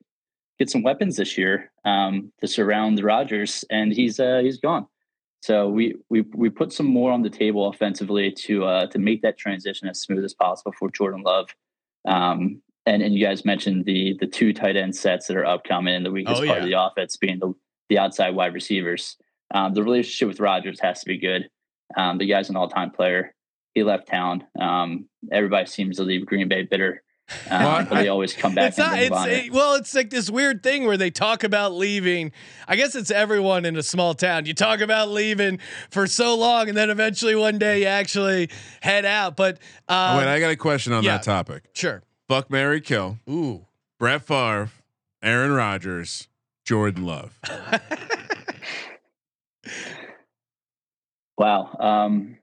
get 0.58 0.68
some 0.68 0.82
weapons 0.82 1.16
this 1.16 1.38
year 1.38 1.72
um, 1.86 2.30
to 2.42 2.46
surround 2.46 3.02
Rodgers, 3.02 3.64
and 3.70 3.94
he's 3.94 4.20
uh, 4.20 4.40
he's 4.42 4.58
gone. 4.58 4.86
So 5.44 5.68
we 5.68 5.94
we 6.08 6.22
we 6.34 6.48
put 6.48 6.72
some 6.72 6.86
more 6.86 7.12
on 7.12 7.20
the 7.20 7.28
table 7.28 7.68
offensively 7.68 8.32
to 8.46 8.64
uh, 8.64 8.86
to 8.86 8.98
make 8.98 9.20
that 9.20 9.36
transition 9.36 9.86
as 9.88 10.00
smooth 10.00 10.24
as 10.24 10.32
possible 10.32 10.72
for 10.78 10.90
Jordan 10.90 11.20
Love. 11.22 11.50
Um, 12.08 12.62
and 12.86 13.02
and 13.02 13.14
you 13.14 13.22
guys 13.22 13.44
mentioned 13.44 13.84
the 13.84 14.16
the 14.18 14.26
two 14.26 14.54
tight 14.54 14.74
end 14.74 14.96
sets 14.96 15.26
that 15.26 15.36
are 15.36 15.44
upcoming, 15.44 15.96
and 15.96 16.06
the 16.06 16.10
weakest 16.10 16.40
Oh, 16.42 16.46
part 16.46 16.60
yeah. 16.60 16.64
of 16.64 16.70
the 16.70 16.80
offense 16.82 17.18
being 17.18 17.40
the 17.40 17.52
the 17.90 17.98
outside 17.98 18.34
wide 18.34 18.54
receivers. 18.54 19.18
Um, 19.54 19.74
the 19.74 19.82
relationship 19.82 20.28
with 20.28 20.40
Rodgers 20.40 20.80
has 20.80 21.00
to 21.00 21.06
be 21.06 21.18
good. 21.18 21.50
Um, 21.94 22.16
the 22.16 22.24
guy's 22.26 22.48
an 22.48 22.56
all 22.56 22.70
time 22.70 22.90
player. 22.90 23.34
He 23.74 23.82
left 23.82 24.08
town. 24.08 24.44
Um, 24.58 25.10
everybody 25.30 25.66
seems 25.66 25.98
to 25.98 26.04
leave 26.04 26.24
Green 26.24 26.48
Bay 26.48 26.62
bitter, 26.62 27.02
um, 27.50 27.62
Well, 27.62 27.86
but 27.88 27.94
they 27.94 28.08
always 28.08 28.32
come 28.34 28.54
back. 28.54 28.68
It's 28.70 28.78
not. 28.78 28.98
It's 28.98 29.24
it. 29.26 29.46
it- 29.46 29.52
well, 29.52 29.74
it's 29.74 29.94
like 29.94 30.10
this 30.10 30.28
weird 30.30 30.62
thing 30.62 30.86
where 30.86 30.96
they 30.96 31.10
talk 31.10 31.42
about 31.44 31.72
leaving. 31.72 32.32
I 32.68 32.76
guess 32.76 32.94
it's 32.94 33.10
everyone 33.10 33.64
in 33.64 33.76
a 33.76 33.82
small 33.82 34.14
town. 34.14 34.46
You 34.46 34.54
talk 34.54 34.80
about 34.80 35.08
leaving 35.08 35.58
for 35.90 36.06
so 36.06 36.36
long, 36.36 36.68
and 36.68 36.76
then 36.76 36.90
eventually 36.90 37.34
one 37.34 37.58
day 37.58 37.80
you 37.80 37.86
actually 37.86 38.50
head 38.82 39.04
out. 39.04 39.36
But 39.36 39.58
um, 39.88 40.18
Wait, 40.18 40.26
I 40.28 40.38
got 40.40 40.50
a 40.50 40.56
question 40.56 40.92
on 40.92 41.02
yeah. 41.02 41.12
that 41.16 41.22
topic. 41.24 41.64
sure. 41.74 42.02
Buck 42.28 42.50
Mary 42.50 42.80
Kill. 42.80 43.18
Ooh. 43.28 43.66
Brett 43.98 44.22
Favre, 44.22 44.70
Aaron 45.22 45.52
Rodgers, 45.52 46.28
Jordan 46.64 47.04
Love. 47.04 47.38
Wow. 51.36 51.76
Um, 51.80 52.38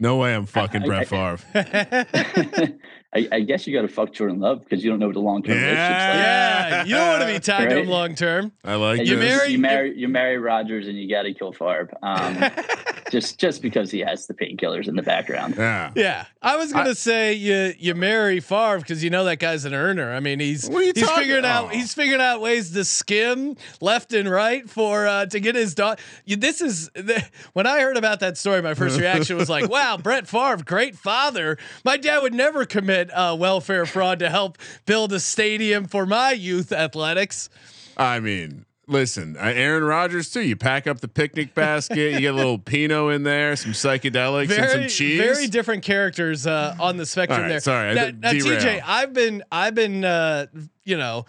No 0.00 0.16
way 0.16 0.34
I'm 0.34 0.46
fucking 0.46 0.82
I- 0.82 0.86
Brett 0.86 1.12
I- 1.12 1.36
Favre. 1.36 2.78
I, 3.12 3.28
I 3.32 3.40
guess 3.40 3.66
you 3.66 3.74
got 3.74 3.82
to 3.82 3.88
fuck 3.88 4.12
Jordan 4.12 4.38
Love 4.38 4.60
because 4.62 4.84
you 4.84 4.90
don't 4.90 5.00
know 5.00 5.06
what 5.06 5.14
the 5.14 5.20
long 5.20 5.42
term 5.42 5.56
yeah, 5.56 6.14
yeah 6.14 6.84
you 6.84 6.94
don't 6.94 7.08
want 7.08 7.22
to 7.22 7.26
be 7.26 7.40
tied 7.40 7.68
to 7.70 7.76
him 7.76 7.76
Right. 7.78 7.86
long 7.88 8.14
term. 8.14 8.52
I 8.64 8.76
like. 8.76 9.04
You 9.04 9.16
marry- 9.16 9.50
you 9.52 9.58
marry 9.58 9.98
you 9.98 10.06
marry 10.08 10.38
Rodgers 10.38 10.86
and 10.86 10.96
you 10.96 11.08
got 11.08 11.22
to 11.22 11.34
kill 11.34 11.52
Favre. 11.52 11.90
Um, 12.04 12.38
just 13.10 13.40
just 13.40 13.62
because 13.62 13.90
he 13.90 13.98
has 14.00 14.26
the 14.28 14.34
painkillers 14.34 14.86
in 14.86 14.94
the 14.94 15.02
background. 15.02 15.56
Yeah. 15.58 15.90
Yeah, 15.96 16.26
I 16.40 16.54
was 16.56 16.72
gonna 16.72 16.94
say 16.94 17.32
you 17.32 17.74
you 17.78 17.96
marry 17.96 18.38
Favre 18.38 18.78
because 18.78 19.02
you 19.02 19.10
know 19.10 19.24
that 19.24 19.40
guy's 19.40 19.64
an 19.64 19.74
earner. 19.74 20.12
I 20.12 20.20
mean, 20.20 20.38
he's 20.38 20.68
What 20.68 20.82
are 20.82 20.86
you 20.86 20.92
he's 20.94 21.04
talking- 21.04 21.22
figuring 21.24 21.44
out 21.44 21.64
Oh. 21.64 21.68
he's 21.68 21.92
figuring 21.92 22.20
out 22.22 22.40
ways 22.40 22.70
to 22.72 22.84
skim 22.84 23.56
left 23.80 24.12
and 24.12 24.30
right 24.30 24.70
for 24.70 25.08
uh, 25.08 25.26
to 25.26 25.40
get 25.40 25.56
his 25.56 25.74
dog. 25.74 25.98
This 26.26 26.60
is 26.60 26.90
the, 26.94 27.24
when 27.54 27.66
I 27.66 27.80
heard 27.80 27.96
about 27.96 28.20
that 28.20 28.38
story. 28.38 28.62
My 28.62 28.74
first 28.74 29.00
reaction 29.00 29.36
was 29.36 29.50
like, 29.50 29.68
"Wow, 29.70 29.96
Brett 29.96 30.28
Favre, 30.28 30.62
great 30.64 30.94
father." 30.96 31.58
My 31.84 31.96
dad 31.96 32.22
would 32.22 32.34
never 32.34 32.64
commit 32.64 32.99
uh, 33.10 33.36
welfare 33.38 33.86
fraud 33.86 34.18
to 34.18 34.28
help 34.28 34.58
build 34.84 35.12
a 35.12 35.20
stadium 35.20 35.86
for 35.86 36.04
my 36.04 36.32
youth 36.32 36.72
athletics. 36.72 37.48
I 37.96 38.20
mean, 38.20 38.66
listen, 38.90 39.36
uh, 39.36 39.52
Aaron 39.54 39.84
Rodgers 39.84 40.30
too. 40.30 40.42
You 40.42 40.56
pack 40.56 40.86
up 40.86 41.00
the 41.00 41.08
picnic 41.08 41.54
basket, 41.54 42.12
you 42.12 42.20
get 42.20 42.34
a 42.34 42.36
little 42.36 42.58
Pinot 42.70 43.14
in 43.14 43.22
there, 43.22 43.56
some 43.56 43.72
psychedelics, 43.72 44.50
and 44.50 44.70
some 44.70 44.88
cheese. 44.88 45.20
very 45.20 45.46
different 45.46 45.82
characters 45.82 46.46
uh, 46.46 46.76
on 46.78 46.96
the 46.96 47.06
spectrum 47.06 47.42
right, 47.42 47.48
there. 47.48 47.60
sorry, 47.60 47.94
now, 47.94 48.10
now. 48.18 48.32
TJ, 48.32 48.82
I've 48.84 49.12
been 49.12 49.42
I've 49.50 49.74
been 49.74 50.04
uh, 50.04 50.46
you 50.84 50.98
know 50.98 51.26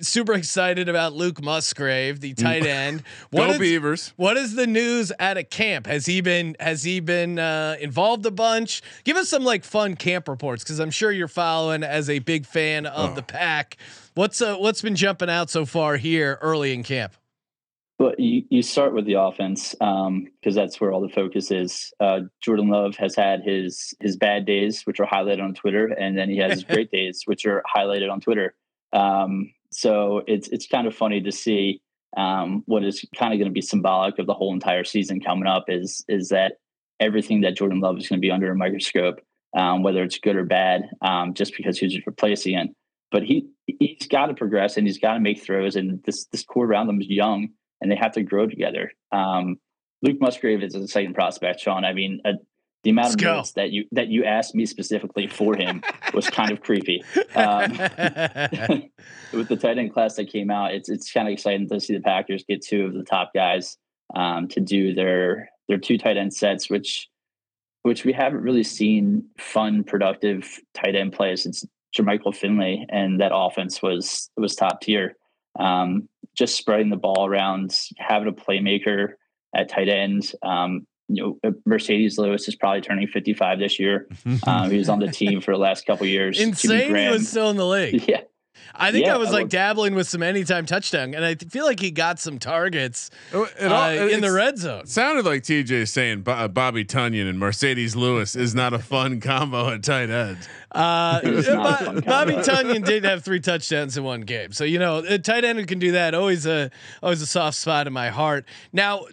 super 0.00 0.32
excited 0.34 0.88
about 0.88 1.12
Luke 1.12 1.42
Musgrave, 1.42 2.20
the 2.20 2.34
tight 2.34 2.64
end. 2.66 3.02
Go 3.34 3.38
What 3.38 3.50
is- 3.50 3.58
Beavers. 3.58 4.12
what 4.16 4.36
is 4.36 4.54
the 4.54 4.66
news 4.66 5.12
at 5.18 5.36
a 5.36 5.44
camp? 5.44 5.86
Has 5.86 6.06
he 6.06 6.20
been 6.20 6.56
has 6.60 6.82
he 6.82 7.00
been 7.00 7.38
uh, 7.38 7.76
involved 7.80 8.24
a 8.26 8.30
bunch? 8.30 8.82
Give 9.04 9.16
us 9.16 9.28
some 9.28 9.44
like 9.44 9.64
fun 9.64 9.96
camp 9.96 10.28
reports 10.28 10.62
because 10.64 10.78
I'm 10.78 10.90
sure 10.90 11.10
you're 11.12 11.28
following 11.28 11.82
as 11.82 12.08
a 12.10 12.18
big 12.18 12.46
fan 12.46 12.86
of 12.86 13.10
Oh. 13.10 13.14
the 13.14 13.22
pack. 13.22 13.76
What's 14.14 14.40
uh, 14.40 14.56
what's 14.56 14.82
been 14.82 14.96
jumping 14.96 15.30
out 15.30 15.50
so 15.50 15.64
far 15.66 15.96
here 15.96 16.38
early 16.42 16.72
in 16.72 16.82
camp? 16.82 17.14
But 17.98 18.20
you, 18.20 18.44
you 18.48 18.62
start 18.62 18.94
with 18.94 19.06
the 19.06 19.14
offense 19.14 19.72
because 19.72 20.54
that's 20.54 20.80
where 20.80 20.92
all 20.92 21.00
the 21.00 21.08
focus 21.08 21.50
is. 21.50 21.92
Uh, 21.98 22.20
Jordan 22.40 22.68
Love 22.68 22.94
has 22.96 23.16
had 23.16 23.42
his 23.44 23.92
his 23.98 24.16
bad 24.16 24.46
days, 24.46 24.82
which 24.84 25.00
are 25.00 25.06
highlighted 25.06 25.42
on 25.42 25.52
Twitter, 25.52 25.86
and 25.86 26.16
then 26.16 26.30
he 26.30 26.36
has 26.38 26.52
his 26.52 26.62
great 26.68 26.92
days, 26.92 27.22
which 27.24 27.44
are 27.44 27.60
highlighted 27.76 28.08
on 28.08 28.20
Twitter. 28.20 28.54
Um, 28.92 29.52
so 29.70 30.22
it's 30.26 30.48
it's 30.48 30.66
kind 30.66 30.86
of 30.86 30.94
funny 30.94 31.20
to 31.20 31.32
see 31.32 31.80
um, 32.16 32.62
what 32.66 32.84
is 32.84 33.04
kind 33.16 33.32
of 33.32 33.38
going 33.38 33.50
to 33.50 33.54
be 33.54 33.60
symbolic 33.60 34.18
of 34.18 34.26
the 34.26 34.34
whole 34.34 34.52
entire 34.52 34.84
season 34.84 35.20
coming 35.20 35.46
up 35.46 35.64
is 35.68 36.04
is 36.08 36.28
that 36.30 36.54
everything 37.00 37.42
that 37.42 37.56
Jordan 37.56 37.80
Love 37.80 37.98
is 37.98 38.08
going 38.08 38.18
to 38.18 38.26
be 38.26 38.30
under 38.30 38.50
a 38.50 38.56
microscope, 38.56 39.20
um, 39.56 39.82
whether 39.82 40.02
it's 40.02 40.18
good 40.18 40.36
or 40.36 40.44
bad, 40.44 40.90
um, 41.02 41.34
just 41.34 41.56
because 41.56 41.78
he's 41.78 42.06
replacing 42.06 42.54
it. 42.54 42.70
But 43.10 43.24
he 43.24 43.48
he's 43.66 44.06
got 44.08 44.26
to 44.26 44.34
progress 44.34 44.76
and 44.76 44.86
he's 44.86 44.98
got 44.98 45.14
to 45.14 45.20
make 45.20 45.42
throws, 45.42 45.76
and 45.76 46.02
this 46.04 46.26
this 46.26 46.44
core 46.44 46.66
around 46.66 46.86
them 46.86 47.00
is 47.00 47.08
young 47.08 47.48
and 47.80 47.90
they 47.90 47.96
have 47.96 48.12
to 48.12 48.22
grow 48.22 48.46
together. 48.46 48.90
Um, 49.12 49.56
Luke 50.02 50.20
Musgrave 50.20 50.62
is 50.62 50.74
an 50.74 50.84
exciting 50.84 51.14
prospect, 51.14 51.60
Sean. 51.60 51.84
I 51.84 51.92
mean, 51.92 52.20
uh, 52.24 52.32
the 52.84 52.90
amount 52.90 53.08
Let's 53.08 53.22
of 53.22 53.28
minutes 53.28 53.52
that 53.52 53.70
you 53.70 53.84
that 53.92 54.08
you 54.08 54.24
asked 54.24 54.54
me 54.54 54.64
specifically 54.66 55.26
for 55.26 55.56
him 55.56 55.82
was 56.14 56.30
kind 56.30 56.50
of 56.50 56.60
creepy. 56.60 57.02
Um, 57.34 57.72
with 59.32 59.48
the 59.48 59.58
tight 59.60 59.78
end 59.78 59.92
class 59.92 60.16
that 60.16 60.30
came 60.30 60.50
out, 60.50 60.74
it's 60.74 60.88
it's 60.88 61.12
kind 61.12 61.26
of 61.26 61.32
exciting 61.32 61.68
to 61.68 61.80
see 61.80 61.94
the 61.94 62.00
Packers 62.00 62.44
get 62.48 62.62
two 62.62 62.84
of 62.84 62.94
the 62.94 63.02
top 63.02 63.32
guys 63.34 63.76
um, 64.14 64.48
to 64.48 64.60
do 64.60 64.94
their 64.94 65.50
their 65.68 65.78
two 65.78 65.98
tight 65.98 66.16
end 66.16 66.32
sets, 66.32 66.70
which 66.70 67.08
which 67.82 68.04
we 68.04 68.12
haven't 68.12 68.42
really 68.42 68.62
seen 68.62 69.24
fun, 69.38 69.82
productive 69.84 70.58
tight 70.74 70.94
end 70.94 71.12
play 71.12 71.34
since 71.36 71.64
Jermichael 71.96 72.34
Finley, 72.34 72.86
and 72.88 73.20
that 73.20 73.32
offense 73.34 73.82
was 73.82 74.30
was 74.36 74.54
top 74.54 74.80
tier. 74.80 75.16
Um, 75.58 76.08
just 76.36 76.56
spreading 76.56 76.90
the 76.90 76.96
ball 76.96 77.26
around, 77.26 77.76
having 77.96 78.28
a 78.28 78.32
playmaker 78.32 79.14
at 79.54 79.68
tight 79.68 79.88
end. 79.88 80.32
Um, 80.42 80.86
you 81.08 81.38
know, 81.42 81.52
Marcedes 81.66 82.18
Lewis 82.18 82.48
is 82.48 82.54
probably 82.56 82.80
turning 82.82 83.06
55 83.08 83.58
this 83.58 83.78
year. 83.78 84.06
Um, 84.46 84.70
he 84.70 84.78
was 84.78 84.88
on 84.88 84.98
the 84.98 85.08
team 85.08 85.40
for 85.40 85.52
the 85.54 85.58
last 85.60 85.86
couple 85.86 86.06
years. 86.06 86.38
Insane 86.40 86.94
he 86.94 87.08
was 87.08 87.28
still 87.28 87.50
in 87.50 87.56
the 87.56 87.66
league. 87.66 88.04
yeah, 88.08 88.20
I 88.74 88.92
think 88.92 89.06
Yeah, 89.06 89.14
I 89.14 89.16
was 89.18 89.30
I 89.30 89.32
like 89.32 89.42
would- 89.44 89.50
dabbling 89.50 89.94
with 89.94 90.08
some 90.08 90.22
anytime 90.22 90.66
touchdown, 90.66 91.14
and 91.14 91.24
I 91.24 91.34
th- 91.34 91.50
feel 91.50 91.64
like 91.64 91.80
he 91.80 91.90
got 91.90 92.18
some 92.18 92.38
targets 92.38 93.10
It 93.32 93.62
uh, 93.62 93.74
all- 93.74 93.90
in 94.08 94.20
the 94.20 94.30
red 94.32 94.58
zone. 94.58 94.86
Sounded 94.86 95.24
like 95.24 95.42
TJ 95.42 95.88
saying 95.88 96.22
Bo- 96.22 96.32
uh, 96.32 96.48
Bobby 96.48 96.84
Tonyan 96.84 97.28
and 97.28 97.40
Marcedes 97.40 97.96
Lewis 97.96 98.36
is 98.36 98.54
not 98.54 98.72
a 98.74 98.78
fun 98.78 99.20
combo 99.22 99.70
at 99.70 99.82
tight 99.82 100.10
end. 100.10 100.38
Uh, 100.70 101.20
It 101.24 101.30
was 101.34 101.48
not 101.48 101.84
Bo- 101.84 102.00
Bobby 102.02 102.34
combo. 102.34 102.42
Tonyan 102.52 102.84
did 102.84 103.04
have 103.04 103.24
three 103.24 103.40
touchdowns 103.40 103.96
in 103.96 104.04
one 104.04 104.20
game, 104.22 104.52
so 104.52 104.64
you 104.64 104.78
know 104.78 104.98
a 104.98 105.18
tight 105.18 105.44
end 105.44 105.58
who 105.58 105.64
can 105.66 105.78
do 105.78 105.92
that 105.92 106.14
always 106.14 106.44
a 106.46 106.70
always 107.02 107.22
a 107.22 107.26
soft 107.26 107.56
spot 107.56 107.86
in 107.86 107.92
my 107.92 108.10
heart. 108.10 108.44
Now 108.72 109.06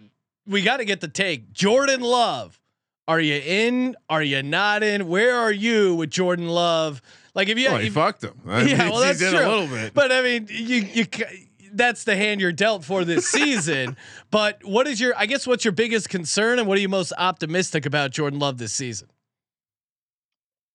we 0.46 0.62
got 0.62 0.78
to 0.78 0.84
get 0.84 1.00
the 1.00 1.08
take. 1.08 1.52
Jordan 1.52 2.00
Love, 2.00 2.60
are 3.08 3.20
you 3.20 3.34
in? 3.34 3.96
Are 4.08 4.22
you 4.22 4.42
not 4.42 4.82
in? 4.82 5.08
Where 5.08 5.36
are 5.36 5.52
you 5.52 5.94
with 5.94 6.10
Jordan 6.10 6.48
Love? 6.48 7.02
Like 7.34 7.48
if 7.48 7.58
you, 7.58 7.68
well, 7.68 7.78
he 7.78 7.90
fucked 7.90 8.24
him. 8.24 8.34
I 8.46 8.62
yeah, 8.62 8.78
mean, 8.78 8.90
well 8.90 9.00
that's 9.00 9.20
he's 9.20 9.32
in 9.32 9.38
true. 9.38 9.46
a 9.46 9.48
little 9.48 9.66
bit. 9.66 9.94
but 9.94 10.10
I 10.10 10.22
mean 10.22 10.46
you 10.50 10.78
you 10.92 11.06
that's 11.72 12.04
the 12.04 12.16
hand 12.16 12.40
you're 12.40 12.52
dealt 12.52 12.84
for 12.84 13.04
this 13.04 13.28
season. 13.30 13.96
but 14.30 14.64
what 14.64 14.86
is 14.86 15.00
your? 15.00 15.14
I 15.16 15.26
guess 15.26 15.46
what's 15.46 15.64
your 15.64 15.72
biggest 15.72 16.08
concern, 16.08 16.58
and 16.58 16.66
what 16.66 16.78
are 16.78 16.80
you 16.80 16.88
most 16.88 17.12
optimistic 17.18 17.86
about 17.86 18.10
Jordan 18.10 18.38
Love 18.38 18.58
this 18.58 18.72
season? 18.72 19.08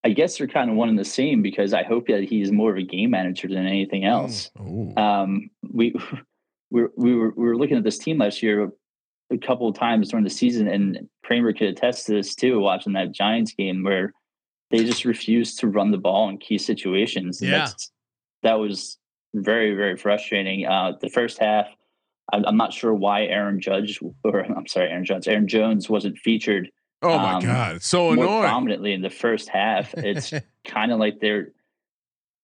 I 0.03 0.10
guess 0.10 0.38
they're 0.38 0.47
kind 0.47 0.69
of 0.69 0.75
one 0.75 0.89
and 0.89 0.97
the 0.97 1.05
same 1.05 1.41
because 1.41 1.73
I 1.73 1.84
hope 1.84 2.07
that 2.07 2.23
he's 2.23 2.51
more 2.51 2.71
of 2.71 2.77
a 2.77 2.84
game 2.84 3.12
manager 3.12 3.47
than 3.47 3.67
anything 3.67 4.03
else. 4.03 4.49
Ooh. 4.60 4.93
Um, 4.97 5.49
we 5.71 5.93
we 6.71 6.84
we 6.95 7.15
were 7.15 7.34
we 7.36 7.43
were 7.43 7.57
looking 7.57 7.77
at 7.77 7.84
this 7.84 7.97
team 7.97 8.17
last 8.17 8.41
year 8.41 8.71
a 9.32 9.38
couple 9.38 9.67
of 9.67 9.76
times 9.76 10.10
during 10.10 10.24
the 10.24 10.30
season, 10.30 10.67
and 10.67 11.08
Kramer 11.24 11.54
could 11.54 11.70
attest 11.70 12.06
to 12.08 12.13
this 12.13 12.36
too. 12.36 12.60
Watching 12.60 12.94
that 12.94 13.12
Giants 13.12 13.54
game 13.54 13.84
where 13.84 14.13
they 14.70 14.84
just 14.84 15.06
refused 15.06 15.60
to 15.60 15.67
run 15.67 15.91
the 15.91 15.98
ball 15.98 16.30
in 16.30 16.38
key 16.38 16.58
situations. 16.58 17.41
And 17.41 17.50
Yeah. 17.52 17.58
that's, 17.60 17.91
that 18.44 18.54
was 18.60 18.98
very 19.34 19.74
very 19.76 19.96
frustrating. 19.98 20.65
Uh, 20.65 20.94
the 21.00 21.10
first 21.10 21.39
half, 21.39 21.67
I'm, 22.34 22.46
I'm 22.46 22.58
not 22.58 22.74
sure 22.74 22.94
why 22.94 23.24
Aaron 23.24 23.60
Judge 23.62 24.00
or 24.24 24.39
I'm 24.41 24.67
sorry, 24.67 24.89
Aaron 24.89 25.06
Jones, 25.06 25.28
Aaron 25.28 25.48
Jones 25.48 25.89
wasn't 25.89 26.17
featured 26.17 26.70
Oh 27.04 27.17
my 27.17 27.34
um, 27.34 27.41
god, 27.44 27.76
it's 27.78 27.88
so 27.88 28.13
more 28.13 28.26
annoying. 28.26 28.44
prominently 28.44 28.94
in 28.94 29.02
the 29.02 29.10
first 29.10 29.50
half. 29.50 29.91
It's 29.96 30.32
kind 30.67 30.91
of 30.91 31.00
like 31.00 31.20
they're. 31.20 31.48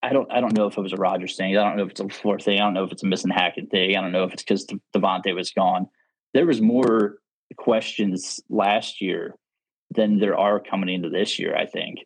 I 0.02 0.14
don't. 0.14 0.32
I 0.32 0.42
don't 0.42 0.54
know 0.54 0.66
if 0.68 0.78
it 0.78 0.82
was 0.82 0.94
a 0.94 0.98
Rodgers 0.98 1.36
thing. 1.36 1.56
I 1.56 1.64
don't 1.64 1.78
know 1.78 1.84
if 1.84 1.92
it's 1.92 2.00
a 2.00 2.10
floor 2.10 2.40
thing. 2.40 2.60
I 2.60 2.64
don't 2.64 2.74
know 2.74 2.84
if 2.84 2.92
it's 2.92 3.04
a 3.04 3.08
missing 3.08 3.30
Hackett 3.32 3.70
thing. 3.70 3.96
I 3.96 4.02
don't 4.02 4.12
know 4.12 4.24
if 4.24 4.34
it's 4.34 4.44
because 4.44 4.66
Davante 4.96 5.36
was 5.36 5.52
gone. 5.52 5.88
There 6.38 6.46
was 6.46 6.62
more 6.62 7.18
questions 7.56 8.40
last 8.48 9.02
year 9.02 9.34
than 9.90 10.20
there 10.20 10.38
are 10.38 10.60
coming 10.60 10.88
into 10.88 11.10
this 11.10 11.40
year. 11.40 11.56
I 11.56 11.66
think 11.66 12.06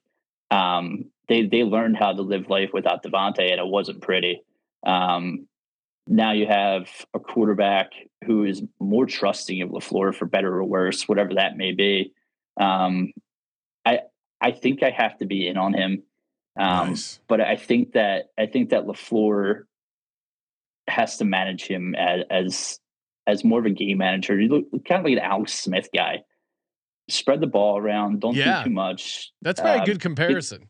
um, 0.49 1.11
they 1.27 1.47
they 1.47 1.63
learned 1.65 1.97
how 1.97 2.13
to 2.13 2.21
live 2.21 2.49
life 2.49 2.69
without 2.71 3.03
Davante, 3.03 3.51
and 3.51 3.59
it 3.59 3.67
wasn't 3.67 3.99
pretty. 3.99 4.41
Um, 4.87 5.49
now 6.07 6.31
you 6.31 6.47
have 6.47 6.87
a 7.13 7.19
quarterback 7.19 7.91
who 8.23 8.45
is 8.45 8.63
more 8.79 9.05
trusting 9.05 9.63
of 9.63 9.71
Lafleur 9.71 10.15
for 10.15 10.25
better 10.27 10.55
or 10.55 10.63
worse, 10.63 11.09
whatever 11.09 11.33
that 11.33 11.57
may 11.57 11.73
be. 11.73 12.13
Um, 12.57 13.11
I 13.85 13.99
I 14.39 14.51
think 14.53 14.81
I 14.81 14.91
have 14.91 15.17
to 15.17 15.25
be 15.25 15.45
in 15.45 15.57
on 15.57 15.73
him, 15.73 16.03
um, 16.57 16.91
Nice. 16.91 17.19
but 17.27 17.41
I 17.41 17.57
think 17.57 17.91
that 17.95 18.27
I 18.39 18.45
think 18.45 18.69
that 18.69 18.85
Lafleur 18.85 19.63
has 20.87 21.17
to 21.17 21.25
manage 21.25 21.63
him 21.63 21.95
as 21.95 22.23
as 22.29 22.79
as 23.27 23.43
more 23.43 23.59
of 23.59 23.65
a 23.65 23.69
game 23.69 23.97
manager. 23.99 24.39
You 24.39 24.49
look 24.49 24.85
kind 24.85 24.99
of 24.99 25.05
like 25.05 25.13
an 25.13 25.19
Alex 25.19 25.53
Smith 25.53 25.89
guy. 25.95 26.23
Spread 27.09 27.41
the 27.41 27.47
ball 27.47 27.77
around. 27.77 28.21
Don't 28.21 28.35
Yeah. 28.35 28.63
do 28.63 28.69
too 28.69 28.73
much. 28.73 29.31
That's 29.41 29.59
probably 29.59 29.77
a 29.77 29.81
Um, 29.81 29.85
good 29.85 29.99
comparison. 29.99 30.69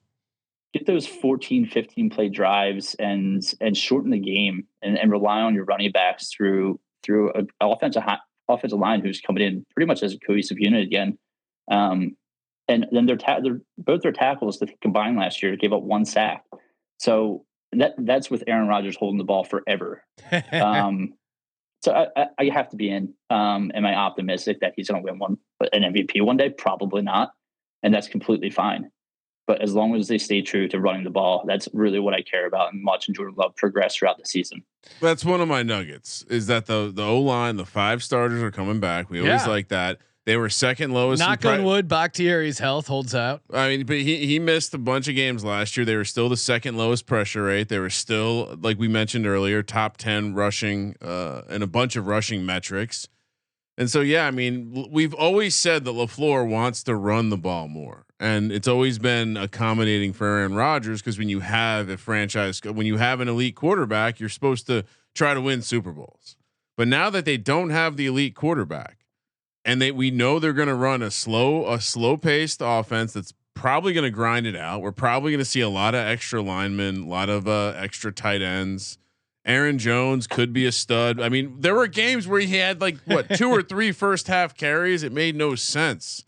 get 0.73 0.85
those 0.85 1.05
14 1.05 1.65
15 1.65 2.09
play 2.09 2.29
drives 2.29 2.95
and 2.95 3.43
and 3.59 3.75
shorten 3.75 4.09
the 4.11 4.17
game 4.19 4.65
and, 4.81 4.97
and 4.97 5.11
rely 5.11 5.41
on 5.41 5.53
your 5.53 5.65
running 5.65 5.91
backs 5.91 6.29
through 6.29 6.79
through 7.03 7.31
an 7.33 7.47
offensive 7.59 8.03
offensive 8.47 8.79
line 8.79 9.01
who's 9.01 9.19
coming 9.19 9.43
in 9.43 9.65
pretty 9.75 9.85
much 9.85 10.01
as 10.01 10.13
a 10.13 10.19
cohesive 10.19 10.57
unit 10.59 10.81
again 10.81 11.17
um 11.69 12.15
and 12.69 12.85
then 12.93 13.05
their 13.05 13.17
ta- 13.17 13.41
their 13.41 13.59
both 13.77 14.01
their 14.01 14.13
tackles 14.13 14.59
that 14.59 14.69
combined 14.81 15.17
last 15.17 15.43
year 15.43 15.57
gave 15.57 15.73
up 15.73 15.83
one 15.83 16.05
sack 16.05 16.45
so 16.99 17.45
that 17.73 17.93
that's 17.99 18.29
with 18.31 18.43
Aaron 18.47 18.67
Rodgers 18.69 18.95
holding 18.95 19.17
the 19.17 19.23
ball 19.25 19.43
forever 19.43 20.03
um 20.53 21.13
so 21.81 21.91
I, 21.93 22.07
I, 22.21 22.27
I 22.39 22.45
have 22.53 22.69
to 22.69 22.75
be 22.75 22.89
in 22.89 23.13
um 23.29 23.71
am 23.73 23.85
I 23.85 23.95
optimistic 23.95 24.59
that 24.61 24.73
he's 24.75 24.89
going 24.89 25.01
to 25.03 25.11
win 25.11 25.19
one 25.19 25.37
an 25.73 25.83
MVP 25.83 26.21
one 26.23 26.37
day 26.37 26.49
probably 26.49 27.01
not 27.01 27.31
and 27.83 27.93
that's 27.93 28.07
completely 28.07 28.49
fine 28.49 28.91
but 29.47 29.61
as 29.61 29.73
long 29.73 29.95
as 29.95 30.07
they 30.07 30.17
stay 30.19 30.41
true 30.41 30.67
to 30.69 30.79
running 30.79 31.03
the 31.03 31.09
ball, 31.09 31.43
that's 31.45 31.67
really 31.73 31.99
what 31.99 32.13
I 32.13 32.21
care 32.21 32.45
about 32.45 32.71
and 32.71 32.85
watching 32.85 33.13
Jordan 33.13 33.35
Love 33.37 33.53
progress 33.57 33.95
throughout 33.95 34.17
the 34.17 34.25
season. 34.25 34.63
That's 35.01 35.25
one 35.25 35.41
of 35.41 35.47
my 35.49 35.61
nuggets. 35.61 36.23
Is 36.29 36.47
that 36.47 36.67
the 36.67 36.89
the 36.93 37.03
O 37.03 37.19
line, 37.19 37.57
the 37.57 37.65
five 37.65 38.01
starters 38.01 38.41
are 38.43 38.51
coming 38.51 38.79
back. 38.79 39.09
We 39.09 39.19
always 39.19 39.41
Yeah. 39.41 39.49
like 39.49 39.67
that. 39.69 39.97
They 40.25 40.37
were 40.37 40.49
second 40.49 40.93
lowest. 40.93 41.19
Knock 41.19 41.41
pri- 41.41 41.57
on 41.57 41.63
wood, 41.63 41.87
Bakhtiari's 41.87 42.59
health 42.59 42.87
holds 42.87 43.15
out. 43.15 43.41
I 43.51 43.69
mean, 43.69 43.85
but 43.85 43.97
he 43.97 44.27
he 44.27 44.37
missed 44.37 44.73
a 44.73 44.77
bunch 44.77 45.07
of 45.07 45.15
games 45.15 45.43
last 45.43 45.75
year. 45.75 45.85
They 45.85 45.95
were 45.95 46.05
still 46.05 46.29
the 46.29 46.37
second 46.37 46.77
lowest 46.77 47.07
pressure 47.07 47.43
rate. 47.43 47.69
They 47.69 47.79
were 47.79 47.89
still, 47.89 48.55
like 48.61 48.77
we 48.77 48.87
mentioned 48.87 49.25
earlier, 49.25 49.63
top 49.63 49.97
ten 49.97 50.35
rushing 50.35 50.95
uh, 51.01 51.41
and 51.49 51.63
a 51.63 51.67
bunch 51.67 51.95
of 51.95 52.05
rushing 52.05 52.45
metrics. 52.45 53.07
And 53.77 53.89
so, 53.89 54.01
yeah, 54.01 54.27
I 54.27 54.31
mean, 54.31 54.87
we've 54.91 55.13
always 55.13 55.55
said 55.55 55.85
that 55.85 55.93
Lafleur 55.93 56.47
wants 56.47 56.83
to 56.83 56.95
run 56.95 57.29
the 57.29 57.37
ball 57.37 57.67
more, 57.67 58.05
and 58.19 58.51
it's 58.51 58.67
always 58.67 58.99
been 58.99 59.37
accommodating 59.37 60.13
for 60.13 60.27
Aaron 60.27 60.53
Rodgers 60.53 61.01
because 61.01 61.17
when 61.17 61.29
you 61.29 61.39
have 61.39 61.89
a 61.89 61.97
franchise, 61.97 62.61
when 62.63 62.85
you 62.85 62.97
have 62.97 63.21
an 63.21 63.27
elite 63.27 63.55
quarterback, 63.55 64.19
you're 64.19 64.29
supposed 64.29 64.67
to 64.67 64.83
try 65.15 65.33
to 65.33 65.41
win 65.41 65.63
Super 65.63 65.91
Bowls. 65.91 66.35
But 66.77 66.89
now 66.89 67.09
that 67.09 67.25
they 67.25 67.37
don't 67.37 67.71
have 67.71 67.97
the 67.97 68.05
elite 68.05 68.35
quarterback, 68.35 69.00
and 69.65 69.81
they 69.81 69.91
we 69.91 70.11
know 70.11 70.39
they're 70.39 70.53
going 70.53 70.67
to 70.67 70.75
run 70.75 71.01
a 71.01 71.11
slow, 71.11 71.71
a 71.71 71.79
slow 71.79 72.17
paced 72.17 72.61
offense 72.63 73.13
that's 73.13 73.33
probably 73.53 73.93
going 73.93 74.03
to 74.03 74.11
grind 74.11 74.47
it 74.47 74.55
out. 74.55 74.81
We're 74.81 74.91
probably 74.91 75.31
going 75.31 75.39
to 75.39 75.45
see 75.45 75.61
a 75.61 75.69
lot 75.69 75.93
of 75.93 76.05
extra 76.05 76.41
linemen, 76.41 77.03
a 77.03 77.07
lot 77.07 77.29
of 77.29 77.47
uh, 77.47 77.73
extra 77.75 78.11
tight 78.11 78.41
ends. 78.41 78.97
Aaron 79.45 79.79
Jones 79.79 80.27
could 80.27 80.53
be 80.53 80.65
a 80.65 80.71
stud. 80.71 81.19
I 81.19 81.29
mean, 81.29 81.55
there 81.59 81.73
were 81.73 81.87
games 81.87 82.27
where 82.27 82.39
he 82.41 82.57
had 82.57 82.79
like 82.79 82.97
what 83.05 83.29
two 83.29 83.49
or 83.49 83.61
three 83.63 83.91
first 83.91 84.27
half 84.27 84.55
carries. 84.55 85.03
It 85.03 85.11
made 85.11 85.35
no 85.35 85.55
sense. 85.55 86.25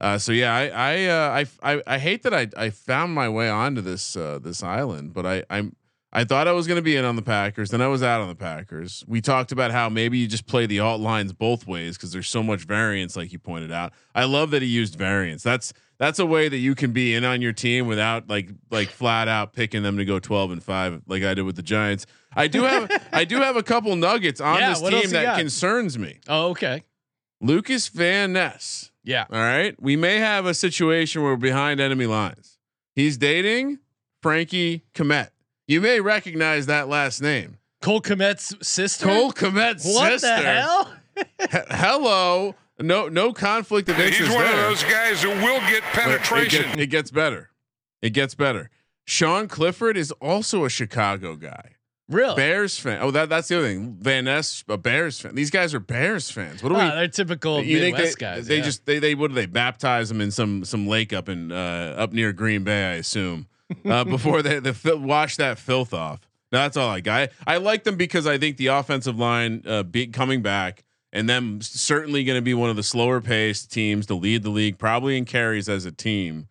Uh, 0.00 0.18
so 0.18 0.32
yeah, 0.32 0.54
I 0.54 0.66
I, 0.68 1.04
uh, 1.06 1.46
I 1.62 1.74
I 1.74 1.82
I 1.86 1.98
hate 1.98 2.22
that 2.22 2.34
I 2.34 2.48
I 2.56 2.70
found 2.70 3.14
my 3.14 3.28
way 3.28 3.48
onto 3.48 3.80
this 3.80 4.16
uh, 4.16 4.38
this 4.40 4.62
island, 4.62 5.14
but 5.14 5.26
I 5.26 5.44
I'm 5.50 5.74
I 6.16 6.22
thought 6.24 6.46
I 6.46 6.52
was 6.52 6.66
going 6.68 6.76
to 6.76 6.82
be 6.82 6.94
in 6.94 7.04
on 7.04 7.16
the 7.16 7.22
Packers, 7.22 7.70
then 7.70 7.82
I 7.82 7.88
was 7.88 8.02
out 8.02 8.20
on 8.20 8.28
the 8.28 8.36
Packers. 8.36 9.02
We 9.08 9.20
talked 9.20 9.50
about 9.50 9.72
how 9.72 9.88
maybe 9.88 10.16
you 10.18 10.28
just 10.28 10.46
play 10.46 10.64
the 10.66 10.78
alt 10.78 11.00
lines 11.00 11.32
both 11.32 11.66
ways 11.66 11.96
because 11.96 12.12
there's 12.12 12.28
so 12.28 12.42
much 12.42 12.60
variance, 12.66 13.16
like 13.16 13.32
you 13.32 13.38
pointed 13.40 13.72
out. 13.72 13.92
I 14.14 14.24
love 14.24 14.52
that 14.52 14.62
he 14.62 14.68
used 14.68 14.94
variance. 14.94 15.42
That's 15.42 15.72
that's 15.98 16.18
a 16.18 16.26
way 16.26 16.48
that 16.48 16.56
you 16.58 16.74
can 16.74 16.92
be 16.92 17.14
in 17.14 17.24
on 17.24 17.40
your 17.42 17.52
team 17.52 17.86
without 17.88 18.28
like 18.28 18.50
like 18.70 18.88
flat 18.90 19.26
out 19.26 19.52
picking 19.52 19.82
them 19.82 19.96
to 19.96 20.04
go 20.04 20.18
12 20.20 20.52
and 20.52 20.62
5 20.62 21.02
like 21.08 21.22
I 21.24 21.34
did 21.34 21.42
with 21.42 21.56
the 21.56 21.62
Giants. 21.62 22.06
I 22.34 22.46
do 22.46 22.62
have 22.62 22.90
I 23.12 23.24
do 23.24 23.36
have 23.40 23.56
a 23.56 23.62
couple 23.62 23.94
nuggets 23.96 24.40
on 24.40 24.58
Yeah, 24.60 24.68
this 24.70 24.80
team 24.80 25.10
that 25.10 25.22
got? 25.24 25.38
concerns 25.38 25.98
me. 25.98 26.20
Oh, 26.28 26.50
okay. 26.50 26.84
Lucas 27.40 27.88
Van 27.88 28.32
Ness. 28.32 28.90
Yeah. 29.02 29.26
All 29.30 29.38
right. 29.38 29.74
We 29.82 29.96
may 29.96 30.18
have 30.18 30.46
a 30.46 30.54
situation 30.54 31.22
where 31.22 31.32
we're 31.32 31.36
behind 31.38 31.80
enemy 31.80 32.06
lines. 32.06 32.58
He's 32.94 33.16
dating 33.18 33.80
Frankie 34.22 34.84
Kmet. 34.94 35.28
You 35.66 35.80
may 35.80 36.00
recognize 36.00 36.66
that 36.66 36.88
last 36.88 37.22
name. 37.22 37.58
Cole 37.80 38.00
Kmet's 38.00 38.54
sister. 38.66 39.06
Cole 39.06 39.32
Kmet's 39.32 39.84
What 39.84 40.20
sister. 40.20 40.28
What 40.28 40.42
the 40.42 40.50
hell? 40.60 40.94
He- 41.16 41.74
hello. 41.76 42.54
No, 42.80 43.08
no 43.08 43.32
conflict 43.32 43.88
of 43.88 43.98
interest. 43.98 44.20
He's 44.20 44.28
one 44.34 44.44
there. 44.44 44.52
of 44.52 44.60
those 44.68 44.82
guys 44.84 45.22
who 45.22 45.28
will 45.30 45.60
get 45.60 45.82
But 45.94 46.00
It, 46.08 46.22
penetration. 46.22 46.62
get- 46.70 46.80
it 46.80 46.86
gets 46.88 47.10
better. 47.10 47.50
It 48.02 48.10
gets 48.10 48.34
better. 48.34 48.70
Sean 49.06 49.48
Clifford 49.48 49.96
is 49.96 50.10
also 50.12 50.64
a 50.64 50.68
Chicago 50.70 51.36
guy. 51.36 51.70
Really? 52.08 52.36
Bears 52.36 52.78
fan. 52.78 52.98
Oh, 53.00 53.10
that 53.12 53.30
that's 53.30 53.48
the 53.48 53.56
other 53.58 53.66
thing. 53.66 53.96
Van 53.98 54.24
Ness, 54.26 54.62
a 54.68 54.76
Bears 54.76 55.20
fan. 55.20 55.34
These 55.34 55.50
guys 55.50 55.72
are 55.72 55.80
Bears 55.80 56.30
fans. 56.30 56.62
What 56.62 56.68
do 56.70 56.74
Ah, 56.76 56.84
we? 56.90 56.90
they're 56.96 57.08
typical 57.08 57.62
you 57.62 57.78
think 57.80 57.96
Midwest 57.96 58.18
they, 58.18 58.24
guys. 58.26 58.46
they 58.46 58.56
yeah. 58.58 58.62
just 58.62 58.84
they 58.84 58.98
they 58.98 59.14
what 59.14 59.28
do 59.28 59.34
they 59.34 59.46
baptize 59.46 60.10
them 60.10 60.20
in 60.20 60.30
some 60.30 60.64
some 60.66 60.86
lake 60.86 61.14
up 61.14 61.30
in 61.30 61.50
uh, 61.50 61.94
up 61.96 62.12
near 62.12 62.32
Green 62.34 62.62
Bay, 62.62 62.90
I 62.90 62.94
assume, 62.96 63.46
uh, 63.84 64.04
before 64.04 64.42
they 64.42 64.58
they 64.60 64.72
fil- 64.72 64.98
wash 64.98 65.36
that 65.36 65.58
filth 65.58 65.94
off. 65.94 66.20
That's 66.50 66.76
all 66.76 66.88
I 66.88 67.00
got. 67.00 67.30
I, 67.46 67.54
I 67.54 67.56
like 67.56 67.84
them 67.84 67.96
because 67.96 68.26
I 68.26 68.38
think 68.38 68.58
the 68.58 68.68
offensive 68.68 69.18
line 69.18 69.62
uh, 69.66 69.82
be 69.82 70.06
coming 70.06 70.40
back 70.40 70.84
and 71.12 71.28
them 71.28 71.60
certainly 71.62 72.24
going 72.24 72.38
to 72.38 72.42
be 72.42 72.54
one 72.54 72.70
of 72.70 72.76
the 72.76 72.82
slower 72.82 73.20
paced 73.20 73.72
teams 73.72 74.06
to 74.06 74.14
lead 74.14 74.42
the 74.42 74.50
league, 74.50 74.78
probably 74.78 75.16
in 75.16 75.24
carries 75.24 75.68
as 75.68 75.84
a 75.84 75.92
team. 75.92 76.48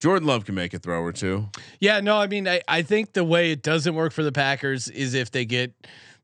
Jordan 0.00 0.28
Love 0.28 0.44
can 0.44 0.54
make 0.54 0.74
a 0.74 0.78
throw 0.78 1.02
or 1.02 1.12
two. 1.12 1.48
Yeah, 1.80 2.00
no, 2.00 2.16
I 2.16 2.26
mean, 2.26 2.46
I, 2.46 2.60
I 2.68 2.82
think 2.82 3.14
the 3.14 3.24
way 3.24 3.50
it 3.50 3.62
doesn't 3.62 3.94
work 3.94 4.12
for 4.12 4.22
the 4.22 4.32
Packers 4.32 4.88
is 4.88 5.14
if 5.14 5.30
they 5.30 5.44
get 5.44 5.74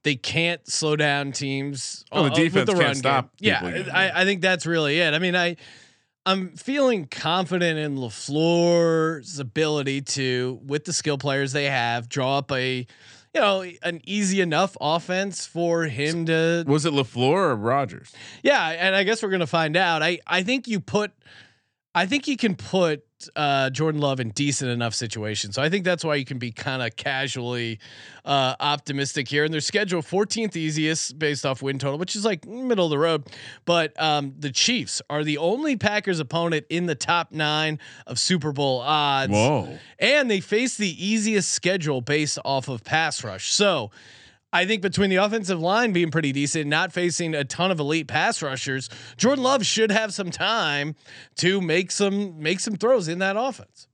they 0.05 0.14
can't 0.14 0.66
slow 0.68 0.97
down 0.97 1.33
teams. 1.33 2.05
Oh, 2.12 2.25
the 2.25 2.33
uh, 2.33 2.35
defense 2.35 2.68
with 2.68 2.77
the 2.77 2.83
can't 2.83 2.97
stop 2.97 3.31
Yeah, 3.38 3.61
I, 3.62 4.07
yeah. 4.07 4.12
I 4.14 4.25
think 4.25 4.42
that's 4.42 4.66
really 4.66 4.99
it. 4.99 5.14
I 5.14 5.18
mean, 5.18 5.35
I 5.37 5.57
I'm 6.25 6.51
feeling 6.51 7.07
confident 7.07 7.79
in 7.79 7.97
Lafleur's 7.97 9.39
ability 9.39 10.03
to, 10.03 10.61
with 10.65 10.85
the 10.85 10.93
skill 10.93 11.19
players 11.19 11.53
they 11.53 11.65
have, 11.65 12.09
draw 12.09 12.39
up 12.39 12.53
a 12.53 12.87
you 13.35 13.41
know 13.41 13.65
an 13.83 14.01
easy 14.05 14.41
enough 14.41 14.77
offense 14.81 15.47
for 15.47 15.85
him 15.85 16.27
to 16.27 16.65
Was 16.67 16.85
it 16.87 16.93
Lafleur 16.93 17.51
or 17.51 17.57
Rodgers? 17.57 18.13
yeah, 18.43 18.69
and 18.69 18.95
I 18.95 19.03
guess 19.05 19.23
we're 19.23 19.31
gonna 19.31 19.47
find 19.47 19.77
out. 19.77 20.03
I 20.03 20.19
I 20.27 20.43
think 20.43 20.69
you 20.69 20.81
put, 20.81 21.13
I 21.95 22.07
think 22.07 22.29
you 22.29 22.37
can 22.37 22.55
put 22.57 23.05
uh, 23.37 23.71
Jordan 23.71 24.01
Love 24.01 24.21
in 24.21 24.31
decent 24.31 24.71
enough 24.71 24.95
situations. 24.95 25.55
So 25.55 25.63
I 25.63 25.69
think 25.69 25.85
that's 25.85 26.05
why 26.05 26.17
you 26.17 26.25
can 26.25 26.39
be 26.39 26.53
kind 26.53 26.83
of 26.83 26.97
casually 26.97 27.79
uh, 28.25 28.55
optimistic 28.61 29.29
here. 29.29 29.45
And 29.45 29.53
their 29.53 29.61
schedule 29.61 30.03
14th 30.03 30.57
easiest 30.57 31.19
based 31.19 31.45
off 31.45 31.63
win 31.63 31.79
total, 31.79 31.99
which 31.99 32.17
is 32.17 32.25
like 32.25 32.47
middle 32.47 32.87
of 32.87 32.91
the 32.91 32.99
road. 32.99 33.25
But 33.65 34.01
um, 34.01 34.35
the 34.39 34.51
Chiefs 34.51 35.03
are 35.11 35.25
the 35.25 35.39
only 35.39 35.77
Packers 35.77 36.21
opponent 36.21 36.67
in 36.69 36.87
the 36.87 36.95
top 36.95 37.33
nine 37.33 37.79
of 38.07 38.19
Super 38.19 38.53
Bowl 38.53 38.81
odds. 38.81 39.33
Whoa. 39.33 39.79
And 39.99 40.31
they 40.31 40.41
face 40.41 40.77
the 40.77 41.05
easiest 41.05 41.51
schedule 41.51 42.01
based 42.01 42.39
off 42.45 42.69
of 42.69 42.85
pass 42.85 43.25
rush. 43.25 43.53
So 43.53 43.91
I 44.53 44.67
think 44.67 44.83
between 44.83 45.09
the 45.11 45.17
offensive 45.17 45.61
line 45.61 45.93
being 45.93 46.11
pretty 46.11 46.31
decent, 46.33 46.67
not 46.67 46.93
facing 46.93 47.35
a 47.35 47.43
ton 47.45 47.71
of 47.71 47.81
elite 47.81 48.07
pass 48.07 48.43
rushers, 48.43 48.91
Jordan 49.17 49.43
Love 49.45 49.65
should 49.65 49.91
have 49.91 50.12
some 50.12 50.31
time 50.31 50.95
to 51.37 51.61
make 51.61 51.91
some 51.91 52.41
make 52.43 52.61
some 52.61 52.77
throws 52.77 53.09
in 53.09 53.19
that 53.21 53.37
offense. 53.38 53.88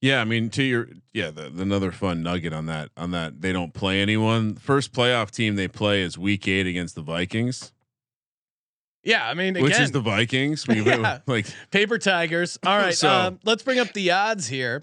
Yeah, 0.00 0.20
I 0.20 0.24
mean, 0.24 0.50
to 0.50 0.62
your 0.62 0.88
yeah, 1.12 1.30
the, 1.30 1.48
the 1.50 1.62
another 1.62 1.90
fun 1.90 2.22
nugget 2.22 2.52
on 2.52 2.66
that 2.66 2.90
on 2.96 3.10
that 3.12 3.40
they 3.40 3.52
don't 3.52 3.72
play 3.74 4.00
anyone. 4.00 4.54
First 4.54 4.92
playoff 4.92 5.30
team 5.30 5.56
they 5.56 5.68
play 5.68 6.02
is 6.02 6.16
Week 6.16 6.46
Eight 6.46 6.66
against 6.66 6.94
the 6.94 7.02
Vikings, 7.02 7.72
Yeah, 9.02 9.26
I 9.28 9.34
mean, 9.34 9.56
again, 9.56 9.62
which 9.64 9.80
is 9.80 9.90
the 9.92 10.00
Vikings. 10.00 10.68
We- 10.68 10.82
Yeah. 10.82 11.20
Like 11.26 11.46
paper 11.70 11.98
tigers. 11.98 12.58
All 12.64 12.76
right, 12.76 12.94
So- 12.94 13.08
um, 13.08 13.40
let's 13.44 13.62
bring 13.64 13.78
up 13.80 13.92
the 13.94 14.10
odds 14.12 14.46
here. 14.46 14.82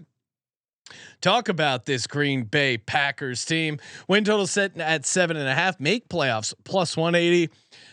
Talk 1.24 1.48
about 1.48 1.86
this 1.86 2.06
Green 2.06 2.44
Bay 2.44 2.78
Packers 2.78 3.46
team. 3.46 3.80
Win 4.10 4.26
total 4.26 4.46
set 4.46 4.78
at 4.78 5.06
seven 5.06 5.38
and 5.38 5.48
a 5.48 5.56
half. 5.56 5.80
Make 5.80 6.10
playoffs 6.10 6.54
plus 6.66 6.98
one 6.98 7.16
eighty. 7.16 7.50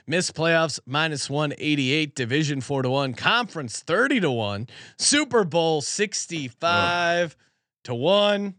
Miss 0.09 0.33
playoffs 0.33 0.81
minus 0.85 1.31
one 1.31 1.55
eighty 1.59 1.93
eight. 1.93 2.16
Division 2.16 2.61
four 2.61 2.83
to 2.83 2.90
one. 2.90 3.14
Conference 3.14 3.85
thirty 3.85 4.19
to 4.19 4.33
one. 4.33 4.66
Super 4.99 5.45
Bowl 5.45 5.81
sixty 5.81 6.49
five 6.49 7.37
to 7.85 7.95
one. 7.95 8.57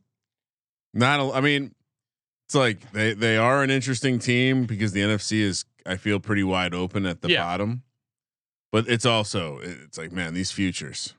not. 0.94 1.20
A, 1.20 1.34
I 1.36 1.42
mean, 1.42 1.76
it's 2.48 2.56
like 2.56 2.94
they 2.94 3.14
they 3.14 3.36
are 3.36 3.64
an 3.64 3.70
interesting 3.72 4.20
team 4.20 4.64
because 4.64 4.94
the 4.94 5.02
NFC 5.02 5.42
is 5.42 5.66
I 5.86 5.98
feel 5.98 6.22
pretty 6.22 6.44
wide 6.44 6.74
open 6.74 7.06
at 7.06 7.22
the 7.22 7.30
Yeah. 7.30 7.44
bottom, 7.44 7.84
but 8.72 8.88
it's 8.88 9.06
also 9.06 9.60
it's 9.62 9.98
like 9.98 10.14
man, 10.14 10.34
these 10.34 10.52
futures. 10.52 11.14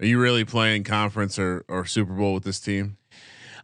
Are 0.00 0.06
you 0.06 0.20
really 0.20 0.44
playing 0.44 0.84
conference 0.84 1.38
or 1.38 1.64
or 1.68 1.84
Super 1.86 2.12
Bowl 2.12 2.34
with 2.34 2.44
this 2.44 2.60
team? 2.60 2.96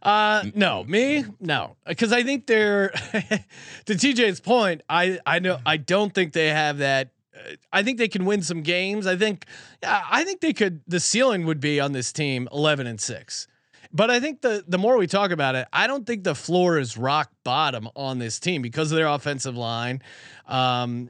Uh, 0.01 0.43
no, 0.53 0.83
me, 0.83 1.23
no, 1.39 1.77
because 1.87 2.11
I 2.11 2.23
think 2.23 2.45
they're 2.45 2.89
to 3.85 3.93
TJ's 3.93 4.41
point. 4.41 4.81
I 4.89 5.19
I 5.25 5.39
know 5.39 5.59
I 5.65 5.77
don't 5.77 6.13
think 6.13 6.33
they 6.33 6.49
have 6.49 6.79
that. 6.79 7.11
uh, 7.35 7.55
I 7.71 7.83
think 7.83 7.99
they 7.99 8.09
can 8.09 8.25
win 8.25 8.41
some 8.41 8.63
games. 8.63 9.07
I 9.07 9.15
think 9.15 9.45
I 9.81 10.23
think 10.25 10.41
they 10.41 10.53
could. 10.53 10.81
The 10.87 10.99
ceiling 10.99 11.45
would 11.45 11.59
be 11.61 11.79
on 11.79 11.93
this 11.93 12.11
team 12.11 12.49
eleven 12.51 12.85
and 12.87 12.99
six. 12.99 13.47
But 13.93 14.09
I 14.09 14.19
think 14.19 14.41
the 14.41 14.63
the 14.67 14.79
more 14.79 14.97
we 14.97 15.07
talk 15.07 15.31
about 15.31 15.55
it, 15.55 15.67
I 15.71 15.85
don't 15.87 16.05
think 16.05 16.23
the 16.23 16.35
floor 16.35 16.79
is 16.79 16.97
rock 16.97 17.31
bottom 17.43 17.87
on 17.95 18.17
this 18.17 18.39
team 18.39 18.61
because 18.61 18.91
of 18.91 18.97
their 18.97 19.07
offensive 19.07 19.55
line. 19.55 20.01
Um, 20.47 21.09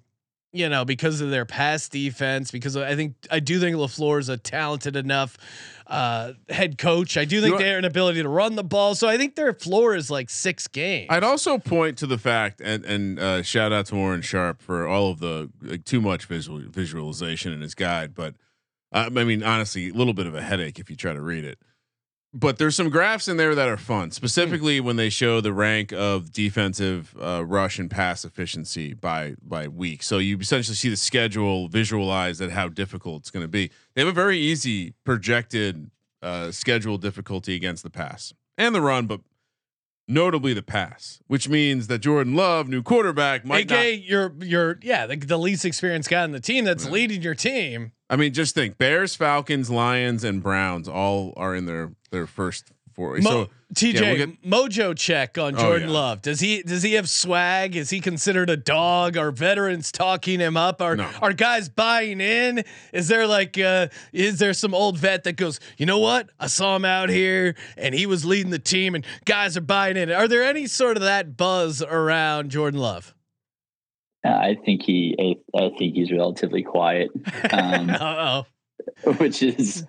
you 0.54 0.70
know, 0.70 0.86
because 0.86 1.20
of 1.20 1.32
their 1.32 1.46
pass 1.46 1.90
defense, 1.90 2.52
because 2.52 2.78
I 2.78 2.96
think 2.96 3.16
I 3.32 3.40
do 3.40 3.60
think 3.60 3.76
LaFleur 3.76 4.20
is 4.20 4.30
a 4.30 4.38
talented 4.38 4.96
enough 4.96 5.36
uh, 5.88 6.34
head 6.48 6.78
coach. 6.78 7.18
I 7.18 7.26
do 7.26 7.42
think 7.42 7.54
You- 7.54 7.58
they 7.60 7.70
have 7.70 7.80
an 7.80 7.86
ability 7.86 8.22
to 8.22 8.30
run 8.30 8.56
the 8.56 8.64
ball. 8.64 8.96
So 8.96 9.08
I 9.08 9.18
think 9.18 9.36
their 9.36 9.54
floor 9.54 9.96
is 9.96 10.10
like 10.12 10.30
six 10.30 10.68
games. 10.68 11.08
I'd 11.10 11.24
also 11.24 11.58
point 11.58 11.98
to 11.98 12.08
the 12.08 12.18
fact, 12.20 12.62
and 12.64 12.86
and 12.86 13.20
uh, 13.20 13.42
shout 13.42 13.74
out 13.74 13.88
to 13.88 13.96
Warren 13.96 14.22
Sharp 14.22 14.62
for 14.62 14.88
all 14.88 15.10
of 15.12 15.20
the 15.20 15.50
like, 15.62 15.84
too 15.86 16.00
much 16.00 16.26
visual 16.26 16.60
visualization 16.70 17.52
in 17.52 17.62
his 17.62 17.74
guide. 17.76 18.14
But 18.14 18.36
uh, 18.92 19.10
I 19.16 19.24
mean, 19.24 19.42
honestly, 19.44 19.90
a 19.90 19.94
little 19.94 20.14
bit 20.14 20.28
of 20.28 20.36
a 20.36 20.42
headache 20.42 20.78
if 20.80 20.90
you 20.90 20.96
try 20.96 21.14
to 21.14 21.22
read 21.22 21.44
it. 21.44 21.58
But 22.36 22.58
there's 22.58 22.76
some 22.76 22.90
graphs 22.90 23.28
in 23.28 23.38
there 23.38 23.54
that 23.54 23.70
are 23.70 23.78
fun, 23.78 24.10
specifically 24.10 24.80
when 24.80 24.96
they 24.96 25.10
show 25.10 25.40
the 25.40 25.54
rank 25.54 25.94
of 25.94 26.32
defensive 26.32 27.16
uh, 27.22 27.46
rush 27.46 27.78
and 27.78 27.92
pass 27.92 28.26
efficiency 28.26 28.94
by 28.94 29.36
by 29.44 29.68
week. 29.68 30.02
So 30.02 30.18
you 30.18 30.38
essentially 30.40 30.76
see 30.76 30.90
the 30.90 30.98
schedule 30.98 31.68
visualized 31.68 32.42
at 32.42 32.50
how 32.50 32.70
difficult 32.70 33.22
it's 33.22 33.32
going 33.32 33.44
to 33.44 33.48
be. 33.48 33.70
They 33.94 34.02
have 34.02 34.08
a 34.08 34.14
very 34.14 34.40
easy 34.40 34.96
projected 35.04 35.92
uh, 36.24 36.50
schedule 36.50 36.98
difficulty 36.98 37.54
against 37.54 37.84
the 37.84 37.92
pass 37.92 38.34
and 38.58 38.74
the 38.74 38.82
run, 38.82 39.06
but 39.06 39.22
notably 40.08 40.54
the 40.54 40.62
pass, 40.62 41.22
which 41.28 41.48
means 41.50 41.88
that 41.88 42.00
Jordan 42.00 42.36
Love, 42.36 42.68
new 42.68 42.84
quarterback, 42.84 43.46
might 43.46 43.70
not. 43.70 43.80
AKA 43.80 43.96
you're 43.96 44.34
you're 44.42 44.80
yeah, 44.82 45.06
the, 45.06 45.16
the 45.16 45.38
least 45.38 45.66
experienced 45.66 46.10
guy 46.10 46.24
on 46.24 46.32
the 46.32 46.40
team 46.40 46.66
that's 46.66 46.90
leading 46.90 47.22
your 47.22 47.36
team. 47.36 47.92
I 48.10 48.16
mean, 48.16 48.34
just 48.34 48.56
think: 48.56 48.78
Bears, 48.78 49.16
Falcons, 49.16 49.70
Lions, 49.70 50.24
and 50.24 50.42
Browns 50.42 50.88
all 50.88 51.34
are 51.38 51.56
in 51.56 51.66
their 51.66 51.94
their 52.12 52.28
first 52.28 52.72
four. 52.94 53.18
Mo- 53.18 53.30
so 53.30 53.50
TJ 53.74 53.94
yeah, 53.94 54.02
we'll 54.02 54.26
get- 54.28 54.42
Mojo 54.44 54.98
check 54.98 55.38
on 55.38 55.56
Oh, 55.56 55.60
Jordan 55.60 55.88
yeah. 55.90 55.94
Love. 55.94 56.22
Does 56.22 56.40
he 56.40 56.64
does 56.64 56.84
he 56.84 56.94
have 56.94 57.10
swag? 57.10 57.76
Is 57.76 57.90
he 57.90 58.00
considered 58.00 58.50
a 58.50 58.58
dog? 58.58 59.18
Are 59.18 59.32
veterans 59.32 59.92
talking 59.92 60.40
him 60.40 60.56
up? 60.58 60.82
Are 60.82 60.96
No. 60.96 61.10
are 61.22 61.34
guys 61.34 61.70
buying 61.70 62.22
in? 62.22 62.64
Is 62.94 63.08
there 63.08 63.28
like 63.28 63.58
uh 63.60 63.88
is 64.12 64.40
there 64.40 64.54
some 64.54 64.74
old 64.74 64.98
vet 64.98 65.24
that 65.24 65.34
goes, 65.38 65.60
you 65.78 65.86
know 65.86 66.00
what? 66.00 66.30
I 66.40 66.48
saw 66.48 66.76
him 66.76 66.86
out 66.86 67.10
here 67.10 67.56
and 67.78 67.94
he 67.96 68.06
was 68.06 68.26
leading 68.26 68.52
the 68.52 68.60
team 68.60 68.96
and 68.96 69.06
guys 69.26 69.58
are 69.58 69.62
buying 69.62 69.98
in. 69.98 70.12
Are 70.12 70.28
there 70.28 70.44
any 70.44 70.68
sort 70.68 70.98
of 70.98 71.04
that 71.04 71.36
buzz 71.38 71.82
around 71.82 72.50
Jordan 72.52 72.80
Love? 72.80 73.14
Uh, 74.26 74.30
I 74.30 74.56
think 74.64 74.84
he, 74.84 75.16
I, 75.54 75.58
I 75.66 75.70
think 75.78 75.96
he's 75.96 76.10
relatively 76.10 76.64
quiet, 76.64 77.10
um, 77.52 77.90
Uh 77.90 78.46
oh. 79.06 79.14
which 79.18 79.44
is, 79.44 79.86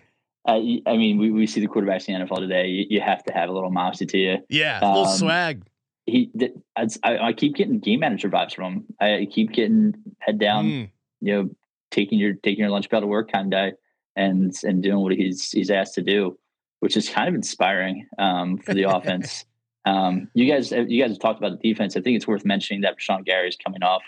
uh, 0.46 0.52
I 0.86 0.96
mean, 0.96 1.18
we, 1.18 1.30
we 1.30 1.46
see 1.46 1.60
the 1.60 1.68
quarterbacks 1.68 2.08
in 2.08 2.18
the 2.18 2.26
NFL 2.26 2.38
today. 2.40 2.66
You, 2.68 2.86
you 2.90 3.00
have 3.00 3.22
to 3.24 3.32
have 3.32 3.48
a 3.48 3.52
little 3.52 3.70
moxie 3.70 4.06
to 4.06 4.18
you. 4.18 4.36
Yeah, 4.48 4.78
a 4.82 4.86
little 4.88 5.04
Um, 5.06 5.16
swag. 5.18 5.62
He, 6.06 6.30
I, 6.76 6.86
I 7.02 7.32
keep 7.32 7.54
getting 7.54 7.78
game 7.80 8.00
manager 8.00 8.28
vibes 8.28 8.54
from 8.54 8.72
him. 8.72 8.84
I 9.00 9.26
keep 9.30 9.52
getting 9.52 9.94
head 10.18 10.38
down, 10.38 10.66
Mm. 10.66 10.90
you 11.22 11.32
know, 11.34 11.50
taking 11.90 12.18
your 12.18 12.34
taking 12.34 12.60
your 12.60 12.70
lunch 12.70 12.90
bell 12.90 13.00
to 13.00 13.06
work 13.06 13.32
kind 13.32 13.46
of 13.46 13.50
guy, 13.56 13.72
and 14.16 14.52
and 14.64 14.82
doing 14.82 14.98
what 15.00 15.12
he's 15.12 15.50
he's 15.50 15.70
asked 15.70 15.94
to 15.94 16.02
do, 16.02 16.38
which 16.80 16.96
is 16.98 17.08
kind 17.08 17.26
of 17.28 17.34
inspiring 17.34 18.06
um, 18.18 18.58
for 18.58 18.74
the 18.74 18.82
offense. 18.96 19.46
Um, 19.86 20.28
you 20.34 20.50
guys, 20.50 20.72
you 20.72 21.00
guys 21.02 21.10
have 21.12 21.20
talked 21.20 21.38
about 21.38 21.58
the 21.60 21.72
defense. 21.72 21.96
I 21.96 22.00
think 22.02 22.16
it's 22.16 22.26
worth 22.26 22.44
mentioning 22.44 22.82
that 22.82 22.98
Rashan 22.98 23.24
Gary 23.24 23.48
is 23.48 23.56
coming 23.56 23.82
off 23.82 24.02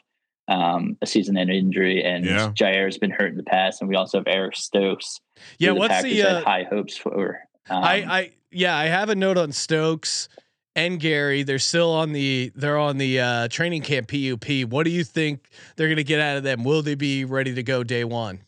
um, 0.48 0.96
a 1.02 1.06
season-end 1.06 1.50
injury, 1.50 2.04
and 2.04 2.24
Yeah. 2.26 2.52
Jaire 2.54 2.84
has 2.84 2.98
been 2.98 3.10
hurt 3.10 3.30
in 3.30 3.36
the 3.36 3.42
past, 3.42 3.80
and 3.80 3.88
we 3.88 3.96
also 3.96 4.18
have 4.18 4.26
Eric 4.26 4.54
Stokes. 4.56 5.20
Yeah, 5.58 5.70
the 5.70 5.74
what's 5.76 5.92
Packers 5.94 6.12
the 6.12 6.38
uh, 6.38 6.44
high 6.44 6.64
hopes 6.68 6.96
for? 6.96 7.40
Um, 7.68 7.82
I, 7.82 7.94
I 7.94 8.32
yeah, 8.50 8.76
I 8.76 8.84
have 8.86 9.08
a 9.08 9.14
note 9.14 9.36
on 9.38 9.52
Stokes 9.52 10.28
and 10.74 11.00
Gary. 11.00 11.42
They're 11.42 11.58
still 11.58 11.92
on 11.92 12.12
the 12.12 12.52
they're 12.54 12.78
on 12.78 12.98
the 12.98 13.20
uh, 13.20 13.48
training 13.48 13.82
camp 13.82 14.08
PUP. 14.08 14.68
What 14.70 14.84
do 14.84 14.90
you 14.90 15.04
think 15.04 15.48
they're 15.76 15.88
going 15.88 15.96
to 15.96 16.04
get 16.04 16.20
out 16.20 16.36
of 16.36 16.42
them? 16.42 16.64
Will 16.64 16.82
they 16.82 16.94
be 16.94 17.24
ready 17.24 17.54
to 17.54 17.62
go 17.62 17.82
day 17.82 18.04
one? 18.04 18.40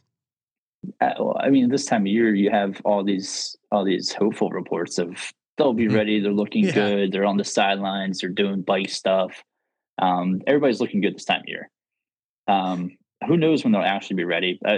Uh, 1.01 1.11
well, 1.18 1.37
I 1.40 1.51
mean, 1.51 1.68
this 1.68 1.87
time 1.87 2.03
of 2.03 2.07
year, 2.07 2.35
you 2.35 2.51
have 2.51 2.81
all 2.85 3.03
these 3.03 3.57
all 3.72 3.85
these 3.85 4.12
hopeful 4.12 4.51
reports 4.51 4.98
of 4.98 5.33
they'll 5.57 5.72
be 5.74 5.88
Mhm. 5.88 5.94
ready. 5.94 6.20
They're 6.20 6.33
looking 6.33 6.64
Yeah. 6.66 6.72
good. 6.72 7.12
They're 7.12 7.24
on 7.24 7.37
the 7.37 7.44
sidelines. 7.44 8.20
They're 8.20 8.31
doing 8.31 8.62
bike 8.62 8.88
stuff. 8.88 9.42
Um, 10.01 10.40
everybody's 10.46 10.81
looking 10.81 11.01
good 11.01 11.16
this 11.16 11.24
time 11.24 11.40
of 11.40 11.48
year. 11.48 11.68
Um, 12.46 12.96
who 13.27 13.37
knows 13.37 13.64
when 13.64 13.72
they'll 13.72 13.83
actually 13.83 14.16
be 14.16 14.24
ready? 14.24 14.61
Uh, 14.64 14.77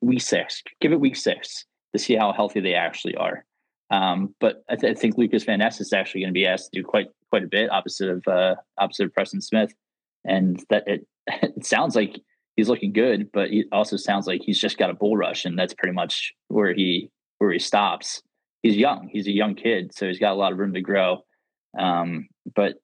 week 0.00 0.20
six, 0.20 0.62
give 0.80 0.92
it 0.92 1.00
week 1.00 1.16
six 1.16 1.64
to 1.92 1.98
see 1.98 2.14
how 2.14 2.32
healthy 2.32 2.60
they 2.60 2.74
actually 2.74 3.14
are. 3.16 3.44
Um, 3.90 4.34
but 4.40 4.64
I, 4.68 4.76
th- 4.76 4.96
I 4.96 4.98
think 4.98 5.18
Lucas 5.18 5.44
Van 5.44 5.58
Ness 5.58 5.80
is 5.80 5.92
actually 5.92 6.22
going 6.22 6.32
to 6.32 6.38
be 6.38 6.46
asked 6.46 6.72
to 6.72 6.80
do 6.80 6.84
quite 6.84 7.08
quite 7.30 7.44
a 7.44 7.48
bit 7.48 7.70
opposite 7.70 8.08
of 8.08 8.26
uh, 8.26 8.54
opposite 8.78 9.06
of 9.06 9.12
Preston 9.12 9.40
Smith, 9.40 9.74
and 10.24 10.62
that 10.70 10.84
it, 10.86 11.06
it 11.26 11.64
sounds 11.64 11.94
like 11.94 12.20
he's 12.56 12.68
looking 12.68 12.92
good, 12.92 13.30
but 13.32 13.50
it 13.50 13.66
also 13.72 13.96
sounds 13.96 14.26
like 14.26 14.42
he's 14.42 14.60
just 14.60 14.78
got 14.78 14.90
a 14.90 14.94
bull 14.94 15.16
rush, 15.16 15.44
and 15.44 15.58
that's 15.58 15.74
pretty 15.74 15.94
much 15.94 16.32
where 16.48 16.72
he 16.72 17.10
where 17.38 17.52
he 17.52 17.58
stops. 17.58 18.22
He's 18.62 18.76
young. 18.76 19.08
He's 19.12 19.26
a 19.26 19.32
young 19.32 19.54
kid, 19.54 19.94
so 19.94 20.06
he's 20.06 20.18
got 20.18 20.32
a 20.32 20.36
lot 20.36 20.52
of 20.52 20.58
room 20.58 20.72
to 20.72 20.80
grow. 20.80 21.24
Um, 21.78 22.28
but 22.54 22.76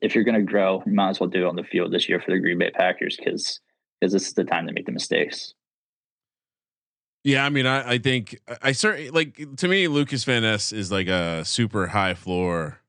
if 0.00 0.14
you're 0.14 0.24
going 0.24 0.34
to 0.36 0.42
grow, 0.42 0.82
you 0.86 0.92
might 0.92 1.10
as 1.10 1.20
well 1.20 1.28
do 1.28 1.44
it 1.44 1.48
on 1.48 1.56
the 1.56 1.64
field 1.64 1.92
this 1.92 2.08
year 2.08 2.20
for 2.20 2.30
the 2.30 2.38
Green 2.38 2.58
Bay 2.58 2.70
Packers 2.70 3.16
because 3.16 3.60
because 4.00 4.12
this 4.12 4.28
is 4.28 4.34
the 4.34 4.44
time 4.44 4.66
to 4.66 4.72
make 4.72 4.86
the 4.86 4.92
mistakes. 4.92 5.54
Yeah, 7.24 7.46
I 7.46 7.48
mean, 7.48 7.64
I, 7.66 7.92
I 7.92 7.98
think 7.98 8.38
I, 8.46 8.56
I 8.62 8.72
certainly 8.72 9.10
like 9.10 9.56
to 9.56 9.68
me, 9.68 9.88
Lucas 9.88 10.24
Van 10.24 10.42
Ness 10.42 10.72
is 10.72 10.92
like 10.92 11.08
a 11.08 11.44
super 11.44 11.88
high 11.88 12.14
floor 12.14 12.80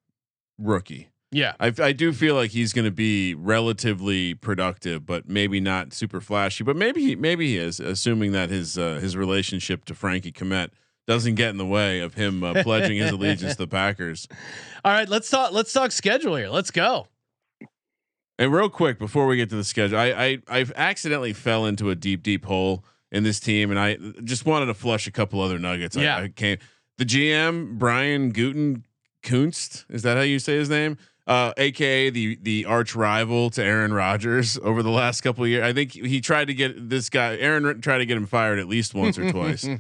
rookie. 0.60 1.10
Yeah, 1.32 1.54
I, 1.60 1.74
I 1.80 1.91
do 1.91 2.13
feel 2.13 2.36
like 2.36 2.52
he's 2.52 2.71
going 2.71 2.86
to 2.86 2.91
be 2.91 3.34
relatively 3.34 4.36
productive, 4.36 5.06
but 5.06 5.28
maybe 5.28 5.60
not 5.60 5.91
super 5.91 6.21
flashy. 6.21 6.63
But 6.63 6.78
maybe 6.78 7.02
he, 7.02 7.15
maybe 7.15 7.48
he 7.48 7.58
is, 7.58 7.80
assuming 7.80 8.32
that 8.34 8.50
his 8.50 8.78
uh, 8.78 9.00
his 9.02 9.17
relationship 9.17 9.86
to 9.86 9.95
Frankie 9.95 10.32
Kmet 10.32 10.69
doesn't 11.08 11.36
get 11.36 11.50
in 11.50 11.58
the 11.58 11.65
way 11.65 12.00
of 12.00 12.13
him 12.13 12.43
uh, 12.43 12.62
pledging 12.63 12.98
his 12.98 13.12
allegiance 13.12 13.54
to 13.54 13.60
the 13.60 13.67
Packers. 13.67 14.28
All 14.86 14.91
right, 14.91 15.08
let's 15.08 15.30
talk. 15.30 15.52
Let's 15.52 15.71
talk 15.71 15.91
schedule 15.91 16.36
here. 16.36 16.50
Let's 16.50 16.71
go. 16.71 17.08
And 18.38 18.52
real 18.52 18.69
quick 18.69 19.00
before 19.00 19.28
we 19.28 19.38
get 19.38 19.50
to 19.50 19.56
the 19.56 19.63
schedule, 19.63 19.98
I 19.98 20.08
I 20.08 20.38
I've 20.48 20.74
accidentally 20.76 21.34
fell 21.34 21.65
into 21.65 21.89
a 21.89 21.95
deep 21.95 22.21
deep 22.21 22.45
hole 22.45 22.84
in 23.15 23.23
this 23.23 23.39
team, 23.39 23.71
and 23.71 23.80
I 23.80 23.95
just 24.23 24.45
wanted 24.45 24.67
to 24.67 24.73
flush 24.73 25.08
a 25.08 25.12
couple 25.12 25.41
other 25.41 25.58
nuggets. 25.58 25.95
Yeah. 25.95 26.17
I, 26.17 26.23
I 26.23 26.28
came 26.28 26.58
the 26.97 27.06
GM 27.06 27.78
Brian 27.78 28.32
Guten 28.32 28.86
Kunst 29.25 29.86
is 29.89 30.04
that 30.04 30.17
how 30.17 30.23
you 30.23 30.39
say 30.39 30.56
his 30.56 30.69
name? 30.69 30.97
Uh, 31.28 31.51
AKA 31.58 32.12
the 32.12 32.38
the 32.43 32.65
arch 32.65 32.95
rival 32.95 33.49
to 33.49 33.63
Aaron 33.63 33.91
Rodgers 33.91 34.58
over 34.63 34.84
the 34.84 34.91
last 34.91 35.21
couple 35.21 35.43
of 35.43 35.49
years. 35.49 35.63
I 35.63 35.73
think 35.73 35.91
he 35.93 36.21
tried 36.21 36.45
to 36.45 36.54
get 36.54 36.89
this 36.89 37.10
guy 37.10 37.36
Aaron 37.38 37.82
tried 37.82 37.97
to 37.97 38.06
get 38.06 38.15
him 38.15 38.28
fired 38.28 38.60
at 38.60 38.67
least 38.67 38.93
once 38.93 39.17
or 39.17 39.32
twice. 39.32 39.67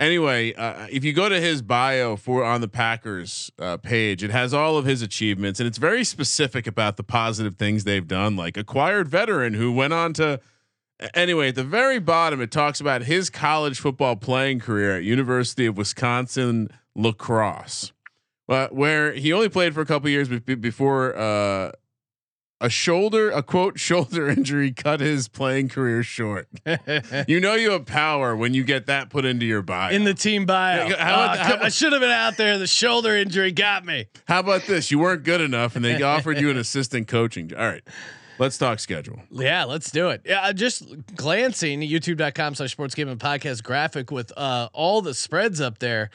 Anyway, 0.00 0.54
uh, 0.54 0.86
if 0.92 1.02
you 1.02 1.12
go 1.12 1.28
to 1.28 1.40
his 1.40 1.60
bio 1.60 2.14
for 2.14 2.44
on 2.44 2.60
the 2.60 2.68
Packers 2.68 3.50
uh, 3.58 3.76
page, 3.78 4.22
it 4.22 4.30
has 4.30 4.54
all 4.54 4.76
of 4.76 4.84
his 4.84 5.02
achievements, 5.02 5.58
and 5.58 5.66
it's 5.66 5.78
very 5.78 6.04
specific 6.04 6.68
about 6.68 6.96
the 6.96 7.02
positive 7.02 7.56
things 7.56 7.82
they've 7.82 8.06
done, 8.06 8.36
like 8.36 8.56
acquired 8.56 9.08
veteran 9.08 9.54
who 9.54 9.72
went 9.72 9.92
on 9.92 10.12
to. 10.12 10.38
Anyway, 11.14 11.48
at 11.48 11.54
the 11.54 11.64
very 11.64 11.98
bottom, 11.98 12.40
it 12.40 12.50
talks 12.50 12.80
about 12.80 13.02
his 13.02 13.30
college 13.30 13.78
football 13.78 14.16
playing 14.16 14.58
career 14.60 14.96
at 14.96 15.04
University 15.04 15.66
of 15.66 15.76
Wisconsin 15.76 16.68
La 16.96 17.12
Crosse, 17.12 17.92
uh, 18.48 18.66
where 18.68 19.12
he 19.12 19.32
only 19.32 19.48
played 19.48 19.74
for 19.74 19.80
a 19.80 19.86
couple 19.86 20.08
years 20.10 20.28
before 20.28 21.16
uh, 21.16 21.70
a 22.60 22.68
shoulder, 22.68 23.30
a 23.30 23.44
quote 23.44 23.78
shoulder 23.78 24.28
injury, 24.28 24.72
cut 24.72 24.98
his 24.98 25.28
playing 25.28 25.68
career 25.68 26.02
short. 26.02 26.48
You 27.28 27.38
know 27.38 27.54
you 27.54 27.70
have 27.70 27.86
power 27.86 28.34
when 28.34 28.52
you 28.54 28.64
get 28.64 28.86
that 28.86 29.10
put 29.10 29.24
into 29.24 29.46
your 29.46 29.62
bio. 29.62 29.90
In 29.90 30.02
the 30.04 30.14
team 30.14 30.46
bio, 30.46 30.88
Yeah, 30.88 30.96
how 31.04 31.14
Ah, 31.20 31.36
how 31.36 31.56
I 31.62 31.68
should 31.68 31.92
have 31.92 32.00
been 32.00 32.10
out 32.10 32.36
there. 32.36 32.58
The 32.58 32.66
shoulder 32.66 33.14
injury 33.16 33.52
got 33.52 33.84
me. 33.84 34.06
How 34.26 34.40
about 34.40 34.62
this? 34.62 34.90
You 34.90 34.98
weren't 34.98 35.22
good 35.22 35.40
enough, 35.40 35.76
and 35.76 35.84
they 35.84 36.02
offered 36.14 36.40
you 36.40 36.50
an 36.50 36.56
assistant 36.56 37.06
coaching. 37.06 37.52
All 37.56 37.66
right, 37.66 37.82
let's 38.38 38.58
talk 38.58 38.80
schedule. 38.80 39.20
Yeah, 39.30 39.64
let's 39.64 39.90
do 39.90 40.10
it. 40.10 40.22
Yeah, 40.24 40.52
just 40.52 40.84
glancing 41.14 41.80
youtube.com 41.80 42.54
slash 42.54 42.72
sports 42.72 42.94
gambling 42.94 43.18
podcast 43.18 43.62
graphic 43.62 44.10
with 44.10 44.32
uh 44.36 44.68
all 44.72 45.02
the 45.02 45.14
spreads 45.14 45.60
up 45.60 45.78
there. 45.78 46.10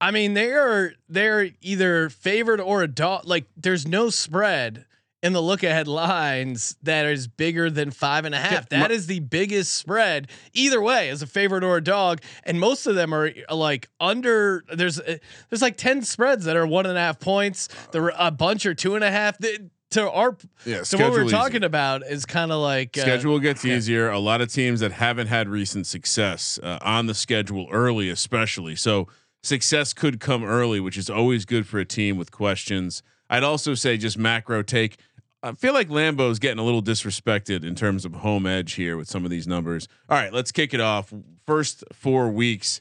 I 0.00 0.10
mean, 0.10 0.34
they 0.34 0.52
are 0.52 0.92
they're 1.08 1.50
either 1.60 2.08
favored 2.08 2.60
or 2.60 2.82
a 2.82 2.88
dog. 2.88 3.22
Like, 3.26 3.46
there's 3.56 3.86
no 3.86 4.10
spread 4.10 4.84
in 5.22 5.32
the 5.32 5.42
look 5.42 5.64
ahead 5.64 5.88
lines 5.88 6.76
that 6.84 7.04
is 7.06 7.26
bigger 7.26 7.70
than 7.70 7.90
five 7.90 8.24
and 8.24 8.34
a 8.34 8.38
half. 8.38 8.68
That 8.68 8.92
is 8.92 9.08
the 9.08 9.18
biggest 9.18 9.74
spread 9.74 10.28
either 10.52 10.80
way 10.80 11.08
as 11.08 11.22
a 11.22 11.26
favorite 11.26 11.64
or 11.64 11.76
a 11.78 11.82
dog. 11.82 12.20
And 12.44 12.60
most 12.60 12.86
of 12.86 12.94
them 12.94 13.12
are 13.12 13.32
like 13.50 13.88
under 13.98 14.64
there's 14.72 15.00
uh, 15.00 15.18
there's 15.50 15.62
like 15.62 15.76
10 15.76 16.02
spreads 16.02 16.44
that 16.44 16.56
are 16.56 16.66
one 16.66 16.86
and 16.86 16.96
a 16.96 17.00
half 17.00 17.18
points. 17.18 17.68
There 17.90 18.02
were 18.02 18.14
a 18.16 18.30
bunch 18.30 18.64
are 18.66 18.74
two 18.74 18.94
and 18.94 19.02
a 19.02 19.10
half. 19.10 19.36
To 19.92 20.10
our 20.10 20.36
Yeah, 20.66 20.82
so 20.82 20.98
what 20.98 21.12
we're 21.12 21.28
talking 21.28 21.64
about 21.64 22.02
is 22.06 22.26
kind 22.26 22.52
of 22.52 22.60
like 22.60 22.98
uh, 22.98 23.02
Schedule 23.02 23.38
gets 23.38 23.64
yeah. 23.64 23.76
easier. 23.76 24.10
A 24.10 24.18
lot 24.18 24.40
of 24.42 24.52
teams 24.52 24.80
that 24.80 24.92
haven't 24.92 25.28
had 25.28 25.48
recent 25.48 25.86
success 25.86 26.58
uh, 26.62 26.78
on 26.82 27.06
the 27.06 27.14
schedule 27.14 27.68
early, 27.72 28.10
especially. 28.10 28.76
So 28.76 29.08
success 29.42 29.94
could 29.94 30.20
come 30.20 30.44
early, 30.44 30.78
which 30.78 30.98
is 30.98 31.08
always 31.08 31.46
good 31.46 31.66
for 31.66 31.78
a 31.78 31.86
team 31.86 32.18
with 32.18 32.30
questions. 32.30 33.02
I'd 33.30 33.44
also 33.44 33.74
say 33.74 33.96
just 33.96 34.18
macro 34.18 34.62
take. 34.62 34.98
I 35.42 35.52
feel 35.52 35.72
like 35.72 35.88
Lambeau's 35.88 36.38
getting 36.38 36.58
a 36.58 36.64
little 36.64 36.82
disrespected 36.82 37.64
in 37.64 37.74
terms 37.74 38.04
of 38.04 38.12
home 38.16 38.44
edge 38.44 38.74
here 38.74 38.96
with 38.96 39.08
some 39.08 39.24
of 39.24 39.30
these 39.30 39.46
numbers. 39.46 39.88
All 40.08 40.18
right, 40.18 40.32
let's 40.32 40.52
kick 40.52 40.74
it 40.74 40.80
off. 40.80 41.14
First 41.46 41.84
four 41.92 42.28
weeks, 42.28 42.80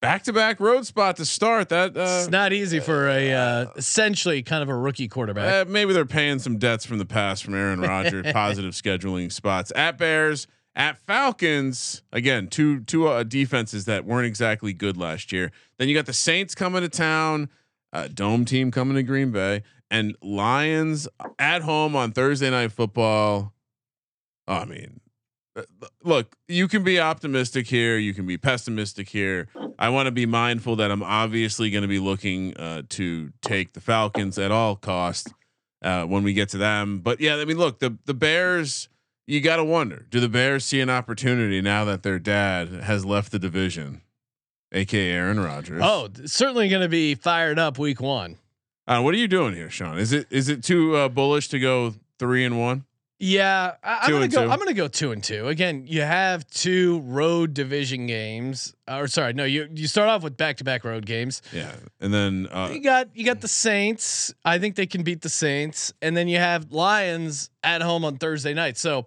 back 0.00 0.22
to 0.24 0.32
back 0.32 0.60
road 0.60 0.86
spot 0.86 1.16
to 1.16 1.24
start. 1.24 1.68
That 1.70 1.96
uh, 1.96 2.20
it's 2.20 2.30
not 2.30 2.52
easy 2.52 2.80
for 2.80 3.08
a 3.08 3.32
uh, 3.32 3.66
essentially 3.76 4.42
kind 4.42 4.62
of 4.62 4.68
a 4.68 4.76
rookie 4.76 5.08
quarterback. 5.08 5.66
uh, 5.66 5.70
maybe 5.70 5.92
they're 5.92 6.04
paying 6.06 6.38
some 6.38 6.58
debts 6.58 6.84
from 6.86 6.98
the 6.98 7.06
past 7.06 7.44
from 7.44 7.54
Aaron 7.54 7.80
Rodgers. 7.82 8.30
positive 8.32 8.72
scheduling 8.74 9.30
spots 9.32 9.72
at 9.74 9.98
Bears, 9.98 10.46
at 10.74 10.98
Falcons. 11.06 12.02
Again, 12.12 12.48
two 12.48 12.80
two 12.80 13.08
uh, 13.08 13.22
defenses 13.22 13.84
that 13.86 14.04
weren't 14.04 14.26
exactly 14.26 14.72
good 14.72 14.96
last 14.96 15.32
year. 15.32 15.50
Then 15.78 15.88
you 15.88 15.94
got 15.94 16.06
the 16.06 16.12
Saints 16.12 16.54
coming 16.54 16.82
to 16.82 16.88
town, 16.88 17.48
uh, 17.92 18.08
dome 18.08 18.44
team 18.44 18.70
coming 18.70 18.96
to 18.96 19.02
Green 19.02 19.30
Bay, 19.30 19.62
and 19.90 20.16
Lions 20.22 21.08
at 21.38 21.62
home 21.62 21.94
on 21.96 22.12
Thursday 22.12 22.50
night 22.50 22.72
football. 22.72 23.52
I 24.48 24.64
mean, 24.64 25.00
look, 26.02 26.36
you 26.48 26.68
can 26.68 26.84
be 26.84 27.00
optimistic 27.00 27.66
here, 27.66 27.98
you 27.98 28.14
can 28.14 28.26
be 28.26 28.38
pessimistic 28.38 29.08
here. 29.08 29.48
I 29.78 29.88
want 29.88 30.06
to 30.06 30.10
be 30.10 30.26
mindful 30.26 30.76
that 30.76 30.90
I'm 30.90 31.02
obviously 31.02 31.70
going 31.70 31.82
to 31.82 31.88
be 31.88 31.98
looking 31.98 32.56
uh, 32.56 32.82
to 32.90 33.32
take 33.42 33.72
the 33.72 33.80
Falcons 33.80 34.38
at 34.38 34.50
all 34.50 34.76
costs 34.76 35.32
uh, 35.82 36.04
when 36.04 36.22
we 36.22 36.32
get 36.32 36.48
to 36.50 36.58
them. 36.58 37.00
But 37.00 37.20
yeah, 37.20 37.36
I 37.36 37.44
mean, 37.44 37.58
look, 37.58 37.78
the 37.78 37.96
the 38.04 38.14
Bears. 38.14 38.88
You 39.28 39.40
got 39.40 39.56
to 39.56 39.64
wonder: 39.64 40.06
Do 40.08 40.20
the 40.20 40.28
Bears 40.28 40.64
see 40.64 40.80
an 40.80 40.88
opportunity 40.88 41.60
now 41.60 41.84
that 41.84 42.04
their 42.04 42.20
dad 42.20 42.68
has 42.68 43.04
left 43.04 43.32
the 43.32 43.40
division? 43.40 44.02
aka 44.72 45.10
Aaron 45.10 45.40
Rodgers. 45.40 45.80
Oh, 45.82 46.08
certainly 46.24 46.68
going 46.68 46.82
to 46.82 46.88
be 46.88 47.14
fired 47.14 47.58
up 47.58 47.78
week 47.78 48.00
one. 48.00 48.38
Uh, 48.86 49.00
what 49.00 49.14
are 49.14 49.18
you 49.18 49.28
doing 49.28 49.54
here, 49.54 49.70
Sean? 49.70 49.98
Is 49.98 50.12
it 50.12 50.26
is 50.30 50.48
it 50.48 50.62
too 50.62 50.94
uh, 50.96 51.08
bullish 51.08 51.48
to 51.48 51.58
go 51.58 51.94
three 52.18 52.44
and 52.44 52.60
one? 52.60 52.84
Yeah, 53.18 53.76
I, 53.82 54.00
I'm 54.02 54.10
gonna 54.10 54.28
go. 54.28 54.44
two? 54.44 54.50
I'm 54.50 54.58
gonna 54.58 54.74
go 54.74 54.88
two 54.88 55.12
and 55.12 55.24
two. 55.24 55.48
Again, 55.48 55.84
you 55.86 56.02
have 56.02 56.46
two 56.48 57.00
road 57.00 57.54
division 57.54 58.06
games. 58.06 58.74
Or 58.86 59.06
sorry, 59.08 59.32
no, 59.32 59.44
you 59.44 59.68
you 59.74 59.86
start 59.86 60.10
off 60.10 60.22
with 60.22 60.36
back 60.36 60.58
to 60.58 60.64
back 60.64 60.84
road 60.84 61.06
games. 61.06 61.40
Yeah, 61.52 61.72
and 62.00 62.12
then 62.12 62.46
uh, 62.50 62.70
You 62.72 62.82
got 62.82 63.08
you 63.14 63.24
got 63.24 63.40
the 63.40 63.48
Saints. 63.48 64.34
I 64.44 64.58
think 64.58 64.76
they 64.76 64.84
can 64.86 65.02
beat 65.02 65.22
the 65.22 65.30
Saints, 65.30 65.94
and 66.02 66.14
then 66.14 66.28
you 66.28 66.36
have 66.36 66.72
Lions 66.72 67.48
at 67.62 67.80
home 67.80 68.04
on 68.04 68.18
Thursday 68.18 68.52
night. 68.52 68.76
So, 68.76 69.06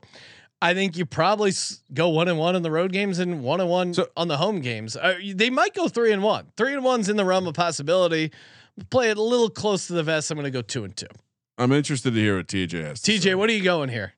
I 0.59 0.73
think 0.73 0.97
you 0.97 1.05
probably 1.05 1.51
go 1.93 2.09
one 2.09 2.27
and 2.27 2.39
one 2.39 2.55
in 2.55 2.63
the 2.63 2.71
road 2.71 2.91
games 2.91 3.19
and 3.19 3.43
one 3.43 3.61
and 3.61 3.69
one 3.69 3.93
So- 3.93 4.07
on 4.17 4.27
the 4.27 4.37
home 4.37 4.59
games. 4.61 4.97
Uh, 4.97 5.19
they 5.35 5.51
might 5.51 5.75
go 5.75 5.87
three 5.87 6.11
and 6.11 6.23
one. 6.23 6.47
Three 6.57 6.73
and 6.73 6.83
one's 6.83 7.09
in 7.09 7.15
the 7.15 7.25
realm 7.25 7.45
of 7.45 7.53
possibility. 7.53 8.31
Play 8.89 9.11
it 9.11 9.17
a 9.17 9.21
little 9.21 9.49
close 9.51 9.85
to 9.87 9.93
the 9.93 10.03
vest. 10.03 10.31
I'm 10.31 10.35
going 10.35 10.45
to 10.45 10.51
go 10.51 10.61
two 10.63 10.83
and 10.83 10.95
two. 10.97 11.05
I'm 11.59 11.71
interested 11.71 12.13
to 12.13 12.19
hear 12.19 12.37
what 12.37 12.47
TJ 12.47 12.83
has. 12.83 13.01
to 13.01 13.11
TJ, 13.11 13.21
say. 13.21 13.35
what 13.35 13.49
are 13.49 13.53
you 13.53 13.63
going 13.63 13.89
here? 13.89 14.13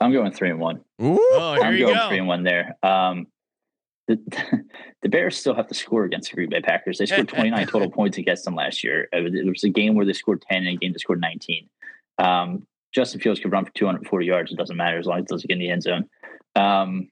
I'm 0.00 0.12
going 0.12 0.30
three 0.32 0.50
and 0.50 0.60
one. 0.60 0.76
Ooh, 1.02 1.18
Oh, 1.32 1.54
here 1.54 1.64
I'm 1.64 1.72
you 1.74 1.86
going 1.86 1.94
go. 1.96 2.08
three 2.08 2.18
and 2.18 2.28
one 2.28 2.44
there. 2.44 2.76
Um, 2.82 3.26
the, 4.06 4.18
the 5.02 5.08
Bears 5.08 5.36
still 5.36 5.54
have 5.54 5.66
to 5.68 5.74
score 5.74 6.04
against 6.04 6.30
the 6.30 6.36
Green 6.36 6.50
Bay 6.50 6.60
Packers. 6.60 6.98
They 6.98 7.06
scored 7.06 7.28
29 7.30 7.66
total 7.66 7.90
points 7.90 8.16
against 8.18 8.44
them 8.44 8.54
last 8.54 8.84
year. 8.84 9.08
There 9.12 9.22
was 9.46 9.64
a 9.64 9.68
game 9.70 9.94
where 9.96 10.06
they 10.06 10.12
scored 10.12 10.42
10 10.42 10.58
and 10.58 10.68
a 10.68 10.76
game 10.76 10.92
they 10.92 10.98
scored 10.98 11.20
19. 11.20 11.68
Um, 12.18 12.66
Justin 12.94 13.20
Fields 13.20 13.40
could 13.40 13.52
run 13.52 13.64
for 13.64 13.72
240 13.72 14.26
yards. 14.26 14.52
It 14.52 14.56
doesn't 14.56 14.76
matter 14.76 14.98
as 14.98 15.06
long 15.06 15.18
as 15.18 15.22
it 15.24 15.28
doesn't 15.28 15.48
get 15.48 15.54
in 15.54 15.58
the 15.60 15.70
end 15.70 15.82
zone. 15.82 16.08
Um, 16.54 17.08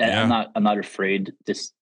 and 0.00 0.10
Yeah. 0.10 0.22
I'm 0.22 0.28
not 0.28 0.52
I'm 0.54 0.64
not 0.64 0.78
afraid 0.78 1.32
this 1.46 1.72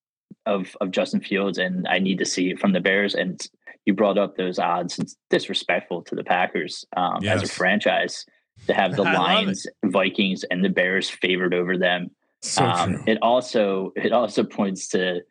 of 0.45 0.75
of 0.81 0.91
Justin 0.91 1.21
Fields, 1.21 1.57
and 1.57 1.87
I 1.87 1.99
need 1.99 2.17
to 2.19 2.25
see 2.25 2.51
it 2.51 2.59
from 2.59 2.71
the 2.73 2.79
Bears. 2.79 3.15
And 3.15 3.41
you 3.85 3.93
brought 3.93 4.17
up 4.17 4.35
those 4.35 4.59
odds. 4.59 4.99
It's 4.99 5.15
disrespectful 5.29 6.03
to 6.03 6.15
the 6.15 6.23
Packers 6.23 6.85
um, 6.95 7.23
as 7.25 7.43
a 7.43 7.47
franchise 7.47 8.25
to 8.67 8.73
have 8.73 8.95
the 8.95 9.03
I 9.07 9.13
love 9.13 9.13
it. 9.13 9.17
Lions, 9.19 9.67
Vikings, 9.83 10.43
and 10.45 10.63
the 10.63 10.69
Bears 10.69 11.09
favored 11.09 11.53
over 11.53 11.77
them. 11.77 12.11
so 12.41 12.65
Um, 12.65 13.03
it 13.07 13.17
also 13.21 13.93
it 13.95 14.11
also 14.11 14.43
points 14.43 14.87
to 14.89 15.21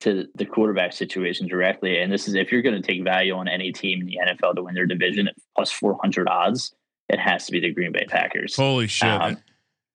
to 0.00 0.26
the 0.34 0.44
quarterback 0.44 0.92
situation 0.92 1.46
directly. 1.46 1.98
And 1.98 2.12
this 2.12 2.28
is 2.28 2.34
if 2.34 2.52
you're 2.52 2.62
going 2.62 2.80
to 2.80 2.86
take 2.86 3.02
value 3.04 3.34
on 3.34 3.48
any 3.48 3.72
team 3.72 4.00
in 4.00 4.06
the 4.06 4.18
NFL 4.26 4.56
to 4.56 4.62
win 4.62 4.74
their 4.74 4.86
division 4.86 5.28
at 5.28 5.34
plus 5.54 5.70
four 5.70 5.98
hundred 6.00 6.28
odds, 6.28 6.74
it 7.08 7.18
has 7.18 7.46
to 7.46 7.52
be 7.52 7.60
the 7.60 7.72
Green 7.72 7.92
Bay 7.92 8.06
Packers. 8.08 8.56
Holy 8.56 8.86
shit, 8.86 9.08
um, 9.08 9.38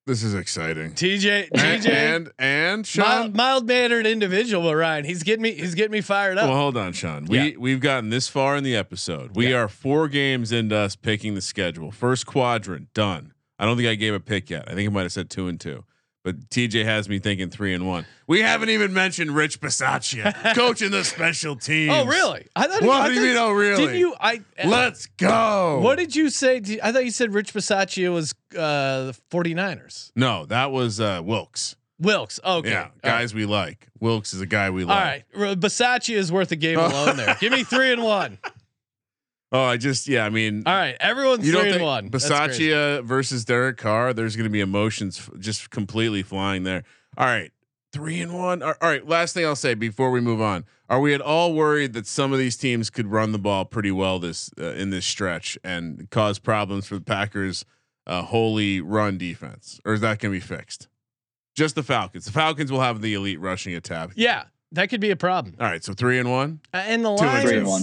this 0.08 0.24
is 0.24 0.34
exciting. 0.34 0.94
TJ, 0.94 1.50
and 1.54 1.84
TJ, 1.84 1.90
and, 1.90 2.32
and 2.40 2.88
Sean. 2.88 3.34
mild, 3.34 3.68
mannered 3.68 4.08
individual, 4.08 4.64
but 4.64 4.76
Ryan, 4.76 5.06
he's 5.06 5.24
getting 5.24 5.44
me. 5.44 5.52
He's 5.54 5.76
getting 5.76 5.92
me 5.92 6.02
fired 6.02 6.38
up. 6.38 6.48
Well, 6.50 6.58
hold 6.58 6.78
on, 6.78 6.94
Sean. 6.94 7.26
We 7.26 7.38
Yeah. 7.38 7.58
we've 7.60 7.80
gotten 7.80 8.10
this 8.10 8.28
far 8.28 8.56
in 8.56 8.64
the 8.64 8.76
episode. 8.76 9.36
We 9.36 9.54
are 9.54 9.68
four 9.68 10.08
games 10.08 10.52
into 10.52 10.76
us 10.76 10.96
picking 10.96 11.36
the 11.36 11.42
schedule. 11.42 11.92
First 11.92 12.26
quadrant 12.26 12.94
done. 12.94 13.34
I 13.60 13.66
don't 13.66 13.76
think 13.78 13.90
I 13.90 13.96
gave 13.96 14.14
a 14.14 14.20
pick 14.20 14.50
yet. 14.50 14.66
I 14.70 14.74
think 14.74 14.90
I 14.90 14.94
might 14.94 15.02
have 15.04 15.12
said 15.12 15.30
two 15.30 15.48
and 15.48 15.60
two. 15.60 15.84
But 16.24 16.50
TJ 16.50 16.84
has 16.84 17.08
me 17.08 17.20
thinking 17.20 17.50
three 17.50 17.74
and 17.74 17.88
one. 17.88 18.06
We 18.28 18.42
haven't 18.42 18.70
even 18.70 18.94
mentioned 18.94 19.32
Rich 19.32 19.62
Bisaccia 19.62 20.54
coaching 20.56 20.92
the 20.92 21.04
special 21.06 21.56
teams. 21.56 21.94
oh, 21.96 22.06
really? 22.06 22.46
I 22.56 22.68
thought. 22.68 22.82
What 22.82 23.02
I 23.04 23.08
do 23.08 23.14
you 23.14 23.22
mean? 23.22 23.38
Oh, 23.38 23.52
really? 23.52 23.88
Did 23.88 23.96
you? 24.00 24.14
I. 24.20 24.42
Let's 24.66 25.06
go. 25.18 25.80
What 25.82 25.98
did 25.98 26.16
you 26.16 26.30
say? 26.30 26.60
Did- 26.60 26.82
I 26.82 26.92
thought 26.92 27.06
you 27.06 27.12
said 27.12 27.34
Rich 27.34 27.54
Bisaccia 27.54 28.12
was 28.12 28.34
uh, 28.54 29.06
the 29.12 29.18
49ers. 29.32 30.12
No, 30.16 30.46
that 30.48 30.72
was 30.72 31.00
uh, 31.00 31.22
Wilks. 31.24 31.78
Wilks. 32.02 32.40
Okay. 32.46 32.70
Yeah, 32.70 32.80
All 32.84 32.86
right. 32.86 33.02
guys 33.04 33.34
we 33.34 33.46
like. 33.46 33.88
Wilks 34.00 34.34
is 34.34 34.40
a 34.42 34.46
guy 34.46 34.70
we 34.70 34.86
like. 34.86 35.26
right. 35.36 35.50
R- 35.50 35.56
Bisaccia 35.56 36.16
is 36.16 36.32
worth 36.32 36.52
a 36.52 36.56
game 36.56 36.80
alone 36.80 37.18
there. 37.18 37.36
Give 37.42 37.52
me 37.52 37.64
three 37.64 37.92
and 37.92 38.02
one. 38.04 38.38
Oh, 39.52 39.64
I 39.64 39.78
just 39.78 40.08
yeah. 40.08 40.26
I 40.26 40.30
mean, 40.30 40.64
All 40.66 40.74
right. 40.74 40.96
Everyone's 41.00 41.46
you 41.46 41.52
don't 41.52 41.64
three 41.64 41.74
and 41.74 41.84
one. 41.84 42.10
That's 42.10 42.28
crazy. 42.28 42.70
Bisaccia 42.70 43.04
versus 43.04 43.46
Derek 43.46 43.78
Carr? 43.78 44.14
There's 44.14 44.36
going 44.36 44.44
to 44.44 44.50
be 44.52 44.62
emotions 44.62 45.20
f- 45.20 45.40
just 45.40 45.70
completely 45.72 46.22
flying 46.22 46.64
there. 46.64 46.84
All 47.18 47.26
right, 47.26 47.52
three 47.92 48.20
and 48.22 48.38
one. 48.38 48.62
All 48.62 48.76
all 48.82 48.90
right. 48.90 49.08
Last 49.08 49.34
thing 49.34 49.46
I'll 49.46 49.56
say 49.56 49.74
before 49.74 50.12
we 50.12 50.22
move 50.22 50.40
on: 50.40 50.66
Are 50.88 51.00
we 51.00 51.16
at 51.16 51.22
all 51.22 51.54
worried 51.54 51.94
that 51.94 52.06
some 52.06 52.32
of 52.32 52.38
these 52.38 52.58
teams 52.58 52.92
could 52.92 53.08
run 53.08 53.32
the 53.32 53.40
ball 53.40 53.66
pretty 53.66 53.92
well 53.92 54.20
this 54.20 54.52
uh, 54.60 54.74
in 54.74 54.92
this 54.92 55.06
stretch 55.08 55.58
and 55.64 56.08
cause 56.12 56.38
problems 56.38 56.86
for 56.86 56.96
the 56.96 57.02
Packers' 57.02 57.66
uh, 58.06 58.24
holey 58.26 58.82
run 58.84 59.18
defense, 59.18 59.80
or 59.84 59.94
is 59.94 60.02
that 60.02 60.20
going 60.20 60.32
to 60.32 60.40
be 60.40 60.46
fixed? 60.46 60.88
Just 61.56 61.74
the 61.74 61.84
Falcons. 61.84 62.26
The 62.26 62.32
Falcons 62.32 62.72
will 62.72 62.82
have 62.82 63.02
the 63.02 63.16
elite 63.16 63.40
rushing 63.40 63.74
attack. 63.74 64.12
Yeah, 64.16 64.44
that 64.74 64.90
could 64.92 65.02
be 65.02 65.10
a 65.10 65.16
problem. 65.16 65.56
All 65.60 65.66
right, 65.66 65.84
so 65.84 65.94
three 65.94 66.20
and 66.20 66.30
one. 66.30 66.62
Uh, 66.72 66.84
and 66.86 67.04
the 67.04 67.16
Two 67.18 67.26
and 67.26 67.48
Three 67.50 67.58
and 67.58 67.68
one. 67.68 67.82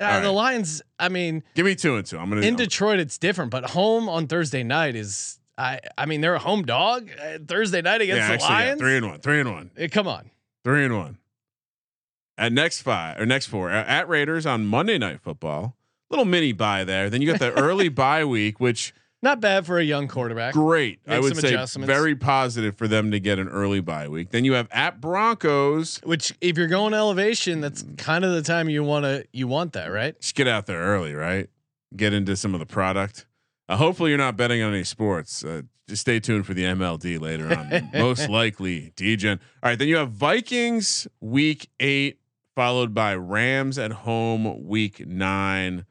Uh, 0.00 0.04
All 0.04 0.20
The. 0.20 0.30
Lions. 0.30 0.82
I 0.98 1.08
mean, 1.08 1.42
Give 1.54 1.66
me 1.66 1.74
two 1.74 1.96
and 1.96 2.06
two. 2.06 2.18
I'm 2.18 2.28
gonna. 2.28 2.42
in 2.42 2.56
Detroit, 2.56 3.00
it's 3.00 3.18
different, 3.18 3.50
but 3.50 3.70
home 3.70 4.08
on 4.08 4.26
Thursday 4.26 4.62
night 4.62 4.96
is. 4.96 5.38
I. 5.56 5.80
I 5.96 6.06
mean, 6.06 6.20
they're 6.20 6.34
a 6.34 6.38
home 6.38 6.64
dog 6.64 7.08
uh, 7.20 7.38
Thursday 7.46 7.82
night 7.82 8.00
against 8.02 8.18
yeah, 8.20 8.28
the 8.28 8.34
actually, 8.34 8.48
yeah, 8.48 8.64
Lions. 8.64 8.80
three 8.80 8.96
and 8.96 9.06
one. 9.06 9.20
Three 9.20 9.40
and 9.40 9.50
one. 9.52 9.70
Eh, 9.76 9.88
come 9.88 10.06
on. 10.06 10.30
Three 10.64 10.84
and 10.84 10.96
one. 10.96 11.18
At 12.38 12.52
next 12.52 12.82
five 12.82 13.18
or 13.18 13.24
next 13.24 13.46
four 13.46 13.70
uh, 13.70 13.84
at 13.84 14.08
Raiders 14.08 14.44
on 14.44 14.66
Monday 14.66 14.98
Night 14.98 15.20
Football. 15.20 15.74
Little 16.10 16.26
mini 16.26 16.52
bye 16.52 16.84
there. 16.84 17.08
Then 17.08 17.22
you 17.22 17.30
got 17.30 17.40
the 17.40 17.52
early 17.58 17.88
bye 17.88 18.24
week, 18.24 18.60
which 18.60 18.92
Not 19.22 19.40
bad 19.40 19.66
for 19.66 19.78
a 19.78 19.82
young 19.82 20.08
quarterback. 20.08 20.52
great. 20.52 21.00
I 21.06 21.18
would 21.18 21.36
say 21.36 21.56
very 21.78 22.14
positive 22.14 22.76
for 22.76 22.86
them 22.86 23.10
to 23.10 23.18
get 23.18 23.38
an 23.38 23.48
early 23.48 23.80
bye 23.80 24.08
week. 24.08 24.30
Then 24.30 24.44
you 24.44 24.52
have 24.52 24.68
at 24.70 25.00
Broncos. 25.00 26.00
Which, 26.04 26.34
if 26.40 26.58
you're 26.58 26.66
going 26.66 26.94
elevation, 26.94 27.60
that's 27.60 27.84
kind 27.96 28.24
of 28.24 28.32
the 28.32 28.42
time 28.42 28.68
you 28.68 28.84
want 28.84 29.04
to 29.04 29.24
you 29.32 29.48
want 29.48 29.72
that, 29.72 29.86
right? 29.86 30.18
Just 30.20 30.34
get 30.34 30.46
out 30.46 30.66
there 30.66 30.80
early, 30.80 31.14
right? 31.14 31.48
Get 31.96 32.12
into 32.12 32.36
some 32.36 32.54
of 32.54 32.60
the 32.60 32.66
product. 32.66 33.26
Uh, 33.68 33.76
hopefully, 33.76 34.10
you're 34.10 34.18
not 34.18 34.36
betting 34.36 34.62
on 34.62 34.72
any 34.74 34.84
sports. 34.84 35.44
Uh, 35.44 35.62
just 35.88 36.02
stay 36.02 36.20
tuned 36.20 36.46
for 36.46 36.54
the 36.54 36.64
MLD 36.64 37.20
later 37.20 37.48
on. 37.56 37.90
Most 38.00 38.28
likely, 38.28 38.92
degen. 38.96 39.40
All 39.62 39.70
right, 39.70 39.78
then 39.78 39.88
you 39.88 39.96
have 39.96 40.10
Vikings 40.10 41.08
week 41.20 41.70
eight, 41.80 42.20
followed 42.54 42.92
by 42.92 43.14
Rams 43.14 43.78
at 43.78 43.92
home 43.92 44.66
week 44.66 45.06
nine. 45.06 45.86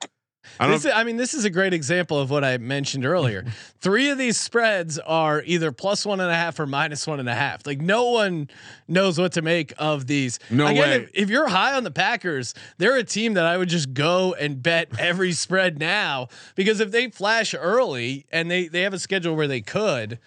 I 0.59 0.65
don't. 0.65 0.73
This 0.73 0.85
is, 0.85 0.91
I 0.93 1.03
mean, 1.03 1.17
this 1.17 1.33
is 1.33 1.45
a 1.45 1.49
great 1.49 1.73
example 1.73 2.19
of 2.19 2.29
what 2.29 2.43
I 2.43 2.57
mentioned 2.57 3.05
earlier. 3.05 3.45
Three 3.79 4.09
of 4.09 4.17
these 4.17 4.39
spreads 4.39 4.97
are 4.99 5.43
either 5.45 5.71
plus 5.71 6.05
one 6.05 6.19
and 6.19 6.29
a 6.29 6.35
half 6.35 6.59
or 6.59 6.65
minus 6.65 7.05
one 7.07 7.19
and 7.19 7.29
a 7.29 7.35
half. 7.35 7.65
Like 7.65 7.81
no 7.81 8.11
one 8.11 8.49
knows 8.87 9.19
what 9.19 9.33
to 9.33 9.41
make 9.41 9.73
of 9.77 10.07
these. 10.07 10.39
No 10.49 10.67
Again, 10.67 10.79
way. 10.79 10.95
If, 10.95 11.11
if 11.13 11.29
you're 11.29 11.47
high 11.47 11.73
on 11.73 11.83
the 11.83 11.91
Packers, 11.91 12.53
they're 12.77 12.97
a 12.97 13.03
team 13.03 13.33
that 13.35 13.45
I 13.45 13.57
would 13.57 13.69
just 13.69 13.93
go 13.93 14.33
and 14.33 14.61
bet 14.61 14.89
every 14.99 15.31
spread 15.45 15.79
now 15.79 16.27
because 16.55 16.79
if 16.79 16.91
they 16.91 17.09
flash 17.09 17.53
early 17.53 18.25
and 18.31 18.49
they 18.49 18.67
they 18.67 18.81
have 18.81 18.93
a 18.93 18.99
schedule 18.99 19.35
where 19.35 19.47
they 19.47 19.61
could. 19.61 20.19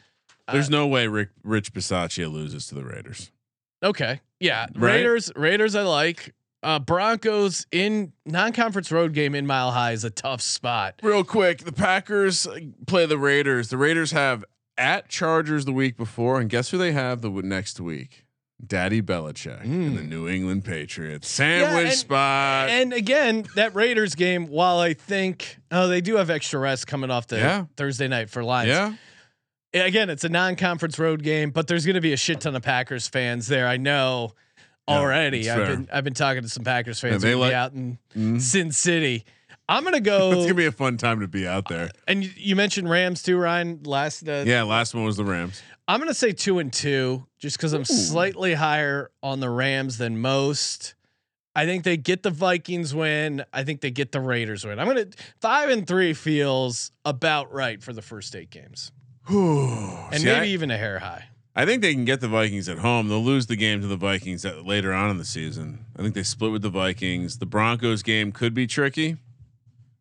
Uh, 0.47 0.53
there's 0.55 0.71
no 0.71 0.87
way 0.87 1.07
Rick, 1.07 1.31
Rich 1.43 1.75
Bisaccia 1.75 2.33
loses 2.33 2.67
to 2.69 2.75
the 2.75 2.85
Raiders. 2.85 3.31
Okay, 3.83 4.21
yeah, 4.41 4.67
Right? 4.75 4.95
Raiders. 4.95 5.31
Raiders, 5.37 5.75
I 5.77 5.83
like. 5.83 6.35
Uh, 6.63 6.79
Broncos 6.81 7.67
in 7.71 8.13
non-conference 8.27 8.91
road 8.91 9.13
game 9.15 9.35
in 9.35 9.47
Mile 9.47 9.71
High 9.71 9.93
is 9.93 10.03
a 10.05 10.11
tough 10.11 10.41
spot. 10.41 10.95
Real 11.03 11.23
quick, 11.25 11.59
the 11.59 11.73
Packers 11.73 12.49
play 12.87 13.07
the 13.07 13.19
Raiders. 13.19 13.69
The 13.69 13.77
Raiders 13.77 14.11
have 14.11 14.45
at 14.77 15.09
Chargers 15.09 15.65
the 15.67 15.73
week 15.73 15.97
before, 15.97 16.41
and 16.41 16.51
guess 16.51 16.71
who 16.71 16.79
they 16.79 16.93
have 16.93 17.21
the 17.21 17.31
next 17.31 17.79
week? 17.81 18.25
Daddy 18.67 19.01
Belichick 19.01 19.63
and 19.63 19.97
the 19.97 20.03
New 20.03 20.29
England 20.29 20.65
Patriots 20.65 21.29
sandwich 21.29 21.91
and- 21.91 21.93
spot. 21.95 22.69
And 22.69 22.93
again, 22.93 23.45
that 23.55 23.73
Raiders 23.77 24.17
game, 24.17 24.49
while 24.49 24.81
I 24.81 24.95
think 24.95 25.59
oh 25.71 25.87
they 25.87 26.01
do 26.01 26.17
have 26.17 26.29
extra 26.29 26.59
rest 26.59 26.89
coming 26.89 27.09
off 27.09 27.29
the 27.29 27.37
Yeah. 27.39 27.65
Thursday 27.77 28.09
night 28.09 28.31
for 28.31 28.43
Lions. 28.43 28.69
yeah, 29.73 29.85
Again, 29.85 30.11
it's 30.11 30.25
a 30.25 30.29
non-conference 30.29 30.99
road 30.99 31.23
game, 31.23 31.51
but 31.53 31.69
there's 31.69 31.87
going 31.87 31.95
to 31.95 32.01
be 32.01 32.13
a 32.13 32.17
shit 32.17 32.41
ton 32.41 32.57
of 32.57 32.63
Packers 32.63 33.07
fans 33.07 33.47
there. 33.47 33.69
I 33.69 33.77
know 33.77 34.33
Yeah, 34.33 34.33
already. 34.89 35.49
I've 35.51 35.57
fair. 35.57 35.67
been 35.77 35.89
I've 35.93 36.05
been 36.05 36.15
talking 36.15 36.43
to 36.43 36.49
some 36.49 36.65
Packers 36.65 37.01
fans 37.01 37.23
they 37.23 37.33
who 37.33 37.39
like- 37.39 37.51
be 37.51 37.55
out 37.55 37.73
in 37.73 37.99
Mhm. 38.17 38.41
Sin 38.41 38.73
City. 38.73 39.25
I'm 39.69 39.85
gonna 39.85 40.01
go. 40.01 40.33
it's 40.33 40.43
gonna 40.45 40.55
be 40.55 40.67
a 40.67 40.73
fun 40.73 40.97
time 40.97 41.21
to 41.21 41.29
be 41.29 41.47
out 41.47 41.69
there. 41.69 41.91
and 42.07 42.25
you, 42.25 42.31
you 42.37 42.57
mentioned 42.57 42.89
Rams 42.89 43.23
too, 43.23 43.37
Ryan. 43.37 43.83
Last 43.85 44.27
uh, 44.29 44.45
Yeah, 44.47 44.63
last 44.63 44.95
one 44.95 45.05
was 45.05 45.17
the 45.17 45.25
Rams. 45.25 45.61
I'm 45.87 46.01
gonna 46.01 46.15
say 46.15 46.33
two 46.33 46.59
and 46.59 46.73
two, 46.73 47.27
just 47.39 47.57
because 47.57 47.73
I'm 47.73 47.85
slightly 47.85 48.55
higher 48.55 49.11
on 49.23 49.41
the 49.41 49.51
Rams 49.51 49.99
than 49.99 50.19
most. 50.21 50.95
I 51.57 51.65
think 51.67 51.83
they 51.83 51.97
get 51.97 52.23
the 52.23 52.31
Vikings 52.31 52.95
win. 52.95 53.45
I 53.53 53.65
think 53.65 53.81
they 53.81 53.91
get 53.91 54.13
the 54.13 54.21
Raiders 54.21 54.65
win. 54.65 54.79
I'm 54.79 54.87
gonna 54.87 55.07
five 55.41 55.69
and 55.71 55.87
three 55.87 56.13
feels 56.15 56.91
about 57.05 57.53
right 57.53 57.83
for 57.83 57.93
the 57.93 58.03
first 58.03 58.37
eight 58.37 58.51
games, 58.51 58.93
and 59.29 60.21
See, 60.21 60.25
maybe 60.27 60.31
I- 60.41 60.45
even 60.47 60.71
a 60.71 60.79
hair 60.79 60.99
high. 60.99 61.25
I 61.59 61.67
think 61.67 61.83
they 61.83 61.93
can 61.93 62.05
get 62.05 62.21
the 62.21 62.29
Vikings 62.29 62.69
at 62.69 62.79
home. 62.79 63.09
They'll 63.09 63.21
lose 63.21 63.49
the 63.49 63.57
game 63.57 63.81
to 63.81 63.89
the 63.89 63.97
Vikings 63.97 64.45
at, 64.45 64.65
later 64.65 64.93
on 64.93 65.11
in 65.11 65.19
the 65.19 65.25
season. 65.25 65.87
I 65.99 66.03
think 66.03 66.15
they 66.15 66.23
split 66.23 66.53
with 66.53 66.63
the 66.63 66.71
Vikings. 66.71 67.39
The 67.39 67.47
Broncos 67.47 68.05
game 68.05 68.31
could 68.31 68.55
be 68.55 68.69
tricky. 68.69 69.17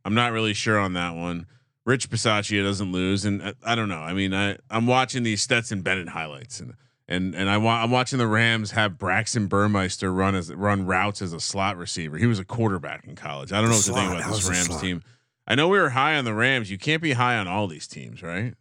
I'm 0.06 0.14
not 0.14 0.32
really 0.32 0.54
sure 0.54 0.78
on 0.78 0.94
that 0.94 1.16
one. 1.16 1.48
Rich 1.84 2.12
Bisaccia 2.12 2.62
doesn't 2.64 2.92
lose, 2.92 3.26
and 3.26 3.42
I, 3.42 3.54
I 3.64 3.74
don't 3.74 3.90
know. 3.90 4.02
I 4.02 4.14
mean, 4.14 4.36
I 4.36 4.58
I'm 4.70 4.86
watching 4.86 5.24
these 5.24 5.42
Stetson 5.42 5.82
Bennett 5.82 6.10
highlights, 6.10 6.60
and 6.60 6.76
And 7.08 7.34
and 7.34 7.50
I 7.50 7.58
wa- 7.58 7.82
I'm 7.82 7.90
watching 7.92 8.20
the 8.20 8.28
Rams 8.28 8.72
have 8.72 8.98
Braxton 8.98 9.48
Burmeister 9.48 10.14
run 10.14 10.36
as 10.36 10.54
run 10.54 10.86
routes 10.86 11.22
as 11.22 11.34
a 11.34 11.40
slot 11.40 11.78
receiver. 11.78 12.18
He 12.18 12.28
was 12.28 12.38
a 12.38 12.46
quarterback 12.46 13.08
in 13.08 13.16
college. 13.16 13.52
I 13.52 13.62
don't 13.62 13.70
know 13.70 13.78
what 13.78 13.86
to 13.86 13.94
think 13.94 14.12
about 14.12 14.32
this 14.32 14.50
Rams 14.50 14.82
team. 14.82 15.02
I 15.48 15.56
know 15.56 15.70
we 15.70 15.80
were 15.80 15.90
high 15.90 16.18
on 16.18 16.26
the 16.26 16.34
Rams. 16.34 16.70
You 16.70 16.78
can't 16.78 17.02
be 17.02 17.14
high 17.14 17.38
on 17.38 17.48
all 17.48 17.68
these 17.68 17.88
teams, 17.88 18.22
right? 18.22 18.54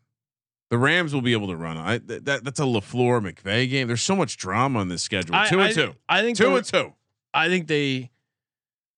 The 0.70 0.78
Rams 0.78 1.14
will 1.14 1.20
be 1.22 1.32
able 1.32 1.46
to 1.48 1.56
run. 1.56 1.76
I 1.76 1.98
th- 1.98 2.24
that 2.24 2.42
that's 2.44 2.58
a 2.60 2.64
LaFleur 2.64 3.20
McVay 3.22 3.70
game. 3.70 3.86
There's 3.86 4.02
so 4.02 4.16
much 4.16 4.36
drama 4.36 4.80
on 4.80 4.88
this 4.88 5.02
schedule. 5.02 5.34
I- 5.36 5.48
two 5.48 5.60
and 5.60 5.68
I- 5.68 5.72
two, 5.72 5.94
I 6.08 6.22
think 6.22 6.36
two 6.36 6.44
the- 6.50 6.56
and 6.56 6.64
two. 6.66 6.92
I 7.32 7.48
think 7.48 7.66
they, 7.68 8.10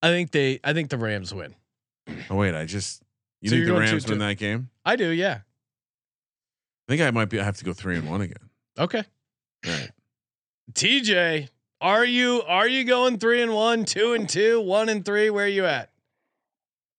I 0.03 0.09
think 0.09 0.31
they, 0.31 0.61
I 0.65 0.73
think 0.73 0.89
the 0.91 0.97
Rams 0.97 1.35
win. 1.35 1.55
Oh 2.31 2.37
wait, 2.37 2.55
I 2.55 2.65
just 2.65 3.03
you 3.43 3.51
So 3.51 3.57
think 3.57 3.67
the 3.67 3.73
Rams 3.75 4.05
2-2. 4.07 4.09
win 4.11 4.19
that 4.21 4.35
game? 4.39 4.71
I 4.85 4.97
do, 4.97 5.09
yeah. 5.11 5.41
I 6.89 6.93
think 6.93 7.03
I 7.03 7.11
might 7.11 7.29
be. 7.29 7.39
I 7.39 7.45
have 7.45 7.59
to 7.59 7.65
go 7.65 7.73
three 7.75 7.97
and 7.97 8.09
one 8.09 8.23
again. 8.23 8.49
Okay. 8.79 9.03
All 9.67 9.73
right. 9.73 9.91
TJ, 10.73 11.49
are 11.81 12.05
you 12.05 12.43
are 12.47 12.67
you 12.69 12.85
going 12.85 13.19
three 13.19 13.43
and 13.43 13.53
one, 13.53 13.85
two 13.85 14.15
and 14.15 14.29
two, 14.29 14.61
one 14.61 14.89
and 14.89 15.05
three? 15.05 15.29
Where 15.31 15.45
are 15.45 15.49
you 15.49 15.67
at? 15.67 15.91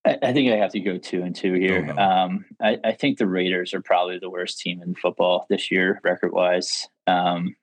I, 0.05 0.17
I 0.21 0.33
think 0.33 0.51
I 0.51 0.57
have 0.57 0.71
to 0.71 0.79
go 0.79 0.97
two 0.97 1.21
and 1.21 1.35
two 1.35 1.53
here. 1.53 1.85
Oh, 1.89 1.93
no. 1.93 2.01
Um, 2.01 2.45
I, 2.61 2.77
I 2.83 2.91
think 2.93 3.17
the 3.17 3.27
Raiders 3.27 3.73
are 3.73 3.81
probably 3.81 4.19
the 4.19 4.29
worst 4.29 4.59
team 4.59 4.81
in 4.81 4.95
football 4.95 5.45
this 5.49 5.71
year, 5.71 5.99
record 6.03 6.31
wise. 6.31 6.87
Um, 7.07 7.55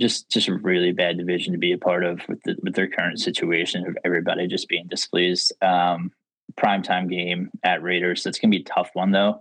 just 0.00 0.30
just 0.30 0.48
a 0.48 0.54
really 0.54 0.92
bad 0.92 1.16
division 1.16 1.52
to 1.52 1.58
be 1.58 1.72
a 1.72 1.78
part 1.78 2.04
of 2.04 2.20
with 2.28 2.42
the, 2.44 2.56
with 2.62 2.74
their 2.74 2.88
current 2.88 3.18
situation 3.18 3.86
of 3.86 3.96
everybody 4.04 4.46
just 4.46 4.68
being 4.68 4.86
displeased. 4.88 5.52
Um, 5.62 6.12
primetime 6.58 7.10
game 7.10 7.50
at 7.62 7.82
Raiders. 7.82 8.22
That's 8.22 8.38
gonna 8.38 8.50
be 8.50 8.60
a 8.60 8.64
tough 8.64 8.90
one 8.92 9.10
though. 9.10 9.40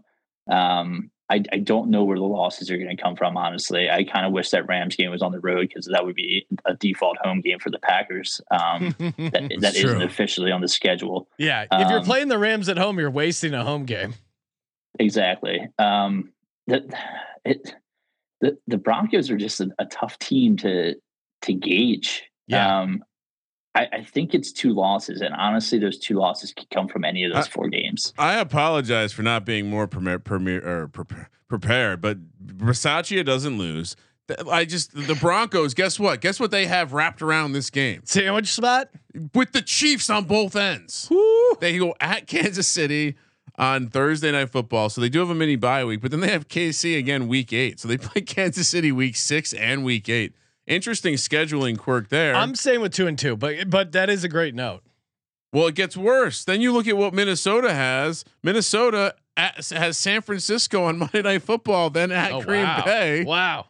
Um, 0.49 1.11
I, 1.29 1.43
I 1.51 1.57
don't 1.57 1.89
know 1.89 2.03
where 2.03 2.17
the 2.17 2.23
losses 2.23 2.69
are 2.69 2.77
going 2.77 2.95
to 2.95 3.01
come 3.01 3.15
from. 3.15 3.35
Honestly, 3.35 3.89
I 3.89 4.03
kind 4.03 4.25
of 4.27 4.31
wish 4.31 4.51
that 4.51 4.67
Rams 4.67 4.95
game 4.95 5.09
was 5.09 5.23
on 5.23 5.31
the 5.31 5.39
road 5.39 5.67
because 5.69 5.87
that 5.87 6.05
would 6.05 6.15
be 6.15 6.45
a 6.65 6.75
default 6.75 7.17
home 7.23 7.41
game 7.41 7.57
for 7.59 7.71
the 7.71 7.79
Packers. 7.79 8.39
Um, 8.51 8.95
that, 8.99 9.13
that 9.33 9.51
It's 9.51 9.77
isn't 9.77 10.03
officially 10.03 10.51
on 10.51 10.61
the 10.61 10.67
schedule. 10.67 11.27
yeah, 11.39 11.63
if 11.71 11.89
you're 11.89 11.99
Um, 11.99 12.05
playing 12.05 12.27
the 12.27 12.37
Rams 12.37 12.69
at 12.69 12.77
home, 12.77 12.99
you're 12.99 13.09
wasting 13.09 13.53
a 13.55 13.63
home 13.63 13.85
game. 13.85 14.13
Exactly. 14.99 15.67
Um, 15.79 16.31
the, 16.67 16.87
it, 17.43 17.75
the 18.41 18.57
the 18.67 18.77
Broncos 18.77 19.29
are 19.29 19.37
just 19.37 19.59
a, 19.61 19.69
a 19.79 19.85
tough 19.85 20.17
team 20.19 20.57
to 20.57 20.95
to 21.43 21.53
gauge. 21.53 22.23
Yeah. 22.47 22.81
Um, 22.81 23.03
I, 23.75 23.87
I 23.93 24.03
think 24.03 24.33
it's 24.33 24.51
two 24.51 24.73
losses, 24.73 25.21
and 25.21 25.35
honestly, 25.35 25.77
those 25.77 25.97
two 25.99 26.15
losses 26.15 26.53
could 26.53 26.69
come 26.69 26.87
from 26.87 27.03
any 27.05 27.23
of 27.25 27.33
those 27.33 27.45
I- 27.45 27.49
four 27.49 27.67
games. 27.69 28.13
I 28.17 28.39
apologize 28.39 29.11
for 29.13 29.21
not 29.21 29.45
being 29.45 29.69
more 29.69 29.85
premier, 29.87 30.17
premier 30.17 30.65
or 30.65 30.87
pre- 30.87 31.05
prepared, 31.47 32.01
but 32.01 32.17
Bisaccia 32.45 33.23
doesn't 33.25 33.57
lose. 33.57 33.95
I 34.49 34.65
just 34.65 34.91
the 34.95 35.13
Broncos. 35.13 35.75
Guess 35.75 35.99
what? 35.99 36.19
Guess 36.19 36.39
what 36.39 36.49
they 36.49 36.65
have 36.65 36.93
wrapped 36.93 37.21
around 37.21 37.51
this 37.51 37.69
game 37.69 38.01
Sandwich 38.05 38.47
spot. 38.47 38.89
with 39.35 39.51
the 39.51 39.61
Chiefs 39.61 40.09
on 40.09 40.23
both 40.23 40.55
ends. 40.55 41.07
Woo. 41.11 41.55
They 41.59 41.77
go 41.77 41.93
at 41.99 42.25
Kansas 42.25 42.67
City 42.67 43.17
on 43.59 43.87
Thursday 43.87 44.31
night 44.31 44.49
football, 44.49 44.89
so 44.89 44.99
they 44.99 45.09
do 45.09 45.19
have 45.19 45.29
a 45.29 45.35
mini 45.35 45.55
bye 45.57 45.85
week. 45.85 46.01
But 46.01 46.09
then 46.09 46.21
they 46.21 46.31
have 46.31 46.47
KC 46.47 46.97
again 46.97 47.27
week 47.27 47.53
eight, 47.53 47.79
so 47.79 47.87
they 47.87 47.97
play 47.97 48.21
Kansas 48.25 48.67
City 48.67 48.91
week 48.91 49.15
six 49.15 49.53
and 49.53 49.83
week 49.83 50.09
eight. 50.09 50.33
Interesting 50.67 51.13
scheduling 51.15 51.77
quirk 51.77 52.09
there. 52.09 52.35
I'm 52.35 52.55
saying 52.55 52.81
with 52.81 52.93
two 52.93 53.05
and 53.07 53.17
two, 53.19 53.35
but 53.35 53.69
but 53.69 53.91
that 53.91 54.09
is 54.09 54.23
a 54.23 54.29
great 54.29 54.55
note. 54.55 54.81
Well, 55.53 55.67
it 55.67 55.75
gets 55.75 55.95
worse. 55.95 56.43
Then 56.43 56.59
you 56.59 56.73
look 56.73 56.87
at 56.87 56.97
what 56.97 57.13
Minnesota 57.13 57.73
has. 57.73 58.25
Minnesota 58.43 59.15
at, 59.37 59.65
has 59.67 59.97
San 59.97 60.21
Francisco 60.21 60.83
on 60.83 60.97
Monday 60.97 61.21
Night 61.21 61.43
Football, 61.43 61.89
then 61.91 62.11
at 62.11 62.31
Oh, 62.31 62.41
Green 62.41 62.63
wow. 62.63 62.83
Bay. 62.83 63.23
Wow. 63.23 63.67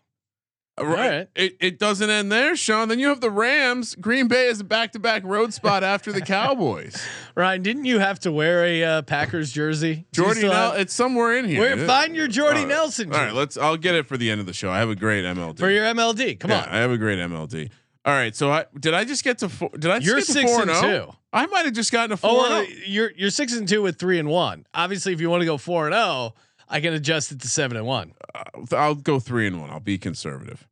Right. 0.78 1.30
It, 1.36 1.55
it 1.61 1.80
doesn't 1.80 2.09
end 2.09 2.32
there, 2.32 2.55
Sean. 2.55 2.89
Then 2.89 2.99
you 2.99 3.07
have 3.07 3.21
the 3.21 3.32
Rams. 3.32 3.95
Green 3.95 4.28
Bay 4.28 4.47
is 4.47 4.59
a 4.59 4.63
back 4.65 4.91
to 4.91 4.99
back 4.99 5.23
road 5.23 5.53
spot 5.53 5.84
after 5.84 6.11
the 6.11 6.19
Cowboys. 6.21 7.01
Ryan, 7.36 7.61
didn't 7.61 7.86
you 7.86 7.99
have 7.99 8.19
to 8.19 8.32
wear 8.32 8.65
a 8.65 8.84
uh, 8.84 9.01
Packers 9.03 9.53
jersey? 9.53 10.05
Do 10.11 10.21
you 10.21 10.26
Jordy, 10.26 10.39
still 10.41 10.51
Nel- 10.51 10.71
have- 10.71 10.82
it's 10.82 10.93
somewhere 10.93 11.38
in 11.38 11.45
here. 11.45 11.61
Where 11.61 11.88
find 11.88 12.13
your 12.13 12.28
Jordy 12.28 12.59
All 12.59 12.65
right. 12.65 12.67
Nelson 12.67 13.13
All 13.13 13.19
right, 13.19 13.34
let's. 13.34 13.55
I'll 13.57 13.78
get 13.78 13.95
it 13.95 14.05
for 14.05 14.17
the 14.17 14.30
end 14.30 14.41
of 14.41 14.47
the 14.47 14.53
show. 14.53 14.69
I 14.69 14.80
have 14.80 14.89
a 14.89 14.95
great 14.95 15.23
MLD 15.23 15.59
for 15.59 15.69
your 15.69 15.86
MLD. 15.86 16.39
Come 16.39 16.51
Yeah, 16.51 16.63
on, 16.63 16.69
I 16.69 16.78
have 16.78 16.91
a 16.91 16.97
great 16.97 17.19
MLD. 17.19 17.69
All 18.03 18.13
right, 18.13 18.36
so 18.36 18.51
I 18.51 18.65
did. 18.80 18.93
I 18.93 19.03
just 19.03 19.23
get 19.23 19.39
to 19.39 19.49
four. 19.49 19.69
Did 19.69 19.89
I? 19.89 19.99
Just 19.99 20.07
you're 20.07 20.17
get 20.17 20.26
to 20.28 20.32
six 20.34 20.51
four 20.51 20.61
and 20.61 20.71
oh? 20.71 20.82
two. 20.82 21.11
I 21.34 21.47
might 21.47 21.65
have 21.65 21.73
just 21.73 21.91
gotten 21.91 22.11
a 22.11 22.17
four. 22.17 22.30
Oh, 22.32 22.43
and 22.45 22.53
well, 22.53 22.65
oh. 22.69 22.82
you're 22.86 23.11
you're 23.15 23.32
six 23.32 23.53
and 23.53 23.67
two 23.67 23.82
with 23.82 23.97
three 23.97 24.19
and 24.19 24.30
one. 24.30 24.67
Obviously, 24.73 25.11
if 25.13 25.21
you 25.21 25.30
want 25.30 25.41
to 25.41 25.45
go 25.45 25.57
four 25.57 25.88
and 25.88 25.95
zero, 25.95 26.36
I 26.68 26.80
can 26.80 26.93
adjust 26.93 27.32
it 27.32 27.41
to 27.41 27.47
seven 27.47 27.78
and 27.78 27.86
one. 27.86 28.13
Uh, 28.34 28.43
I'll 28.76 28.95
go 28.95 29.20
three 29.20 29.47
and 29.47 29.59
one. 29.59 29.70
I'll 29.70 29.80
be 29.80 29.97
conservative. 29.97 30.68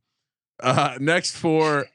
Uh, 0.62 0.98
next 1.00 1.36
four 1.36 1.88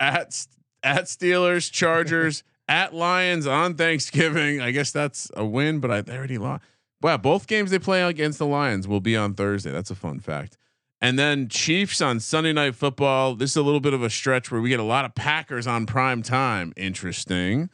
at 0.00 0.46
at 0.82 1.04
Steelers, 1.04 1.70
Chargers, 1.70 2.42
at 2.68 2.94
Lions 2.94 3.46
on 3.46 3.74
Thanksgiving. 3.74 4.60
I 4.60 4.70
guess 4.70 4.90
that's 4.90 5.30
a 5.34 5.44
win, 5.44 5.80
but 5.80 5.90
I 5.90 6.00
they 6.02 6.16
already 6.16 6.38
lost. 6.38 6.64
Wow, 7.02 7.18
both 7.18 7.46
games 7.46 7.70
they 7.70 7.78
play 7.78 8.02
against 8.02 8.38
the 8.38 8.46
Lions 8.46 8.88
will 8.88 9.00
be 9.00 9.16
on 9.16 9.34
Thursday. 9.34 9.70
That's 9.70 9.90
a 9.90 9.94
fun 9.94 10.18
fact. 10.18 10.56
And 11.00 11.18
then 11.18 11.48
Chiefs 11.48 12.00
on 12.00 12.20
Sunday 12.20 12.54
Night 12.54 12.74
Football. 12.74 13.34
This 13.34 13.50
is 13.50 13.56
a 13.56 13.62
little 13.62 13.80
bit 13.80 13.92
of 13.92 14.02
a 14.02 14.08
stretch 14.08 14.50
where 14.50 14.60
we 14.62 14.70
get 14.70 14.80
a 14.80 14.84
lot 14.84 15.04
of 15.04 15.14
Packers 15.14 15.66
on 15.66 15.84
prime 15.84 16.22
time. 16.22 16.72
Interesting. 16.76 17.68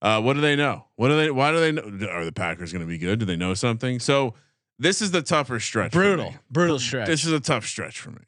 Uh, 0.00 0.20
what 0.20 0.32
do 0.32 0.40
they 0.40 0.56
know? 0.56 0.86
What 0.96 1.08
do 1.08 1.16
they? 1.16 1.30
Why 1.30 1.50
do 1.52 1.60
they 1.60 1.72
know? 1.72 2.08
Are 2.10 2.24
the 2.24 2.32
Packers 2.32 2.72
going 2.72 2.80
to 2.80 2.88
be 2.88 2.98
good? 2.98 3.18
Do 3.18 3.26
they 3.26 3.36
know 3.36 3.54
something? 3.54 4.00
So 4.00 4.34
this 4.78 5.00
is 5.02 5.10
the 5.10 5.22
tougher 5.22 5.60
stretch. 5.60 5.92
Brutal, 5.92 6.34
brutal 6.50 6.78
stretch. 6.78 7.06
This 7.06 7.24
is 7.24 7.32
a 7.32 7.40
tough 7.40 7.66
stretch 7.66 7.98
for 8.00 8.10
me. 8.10 8.22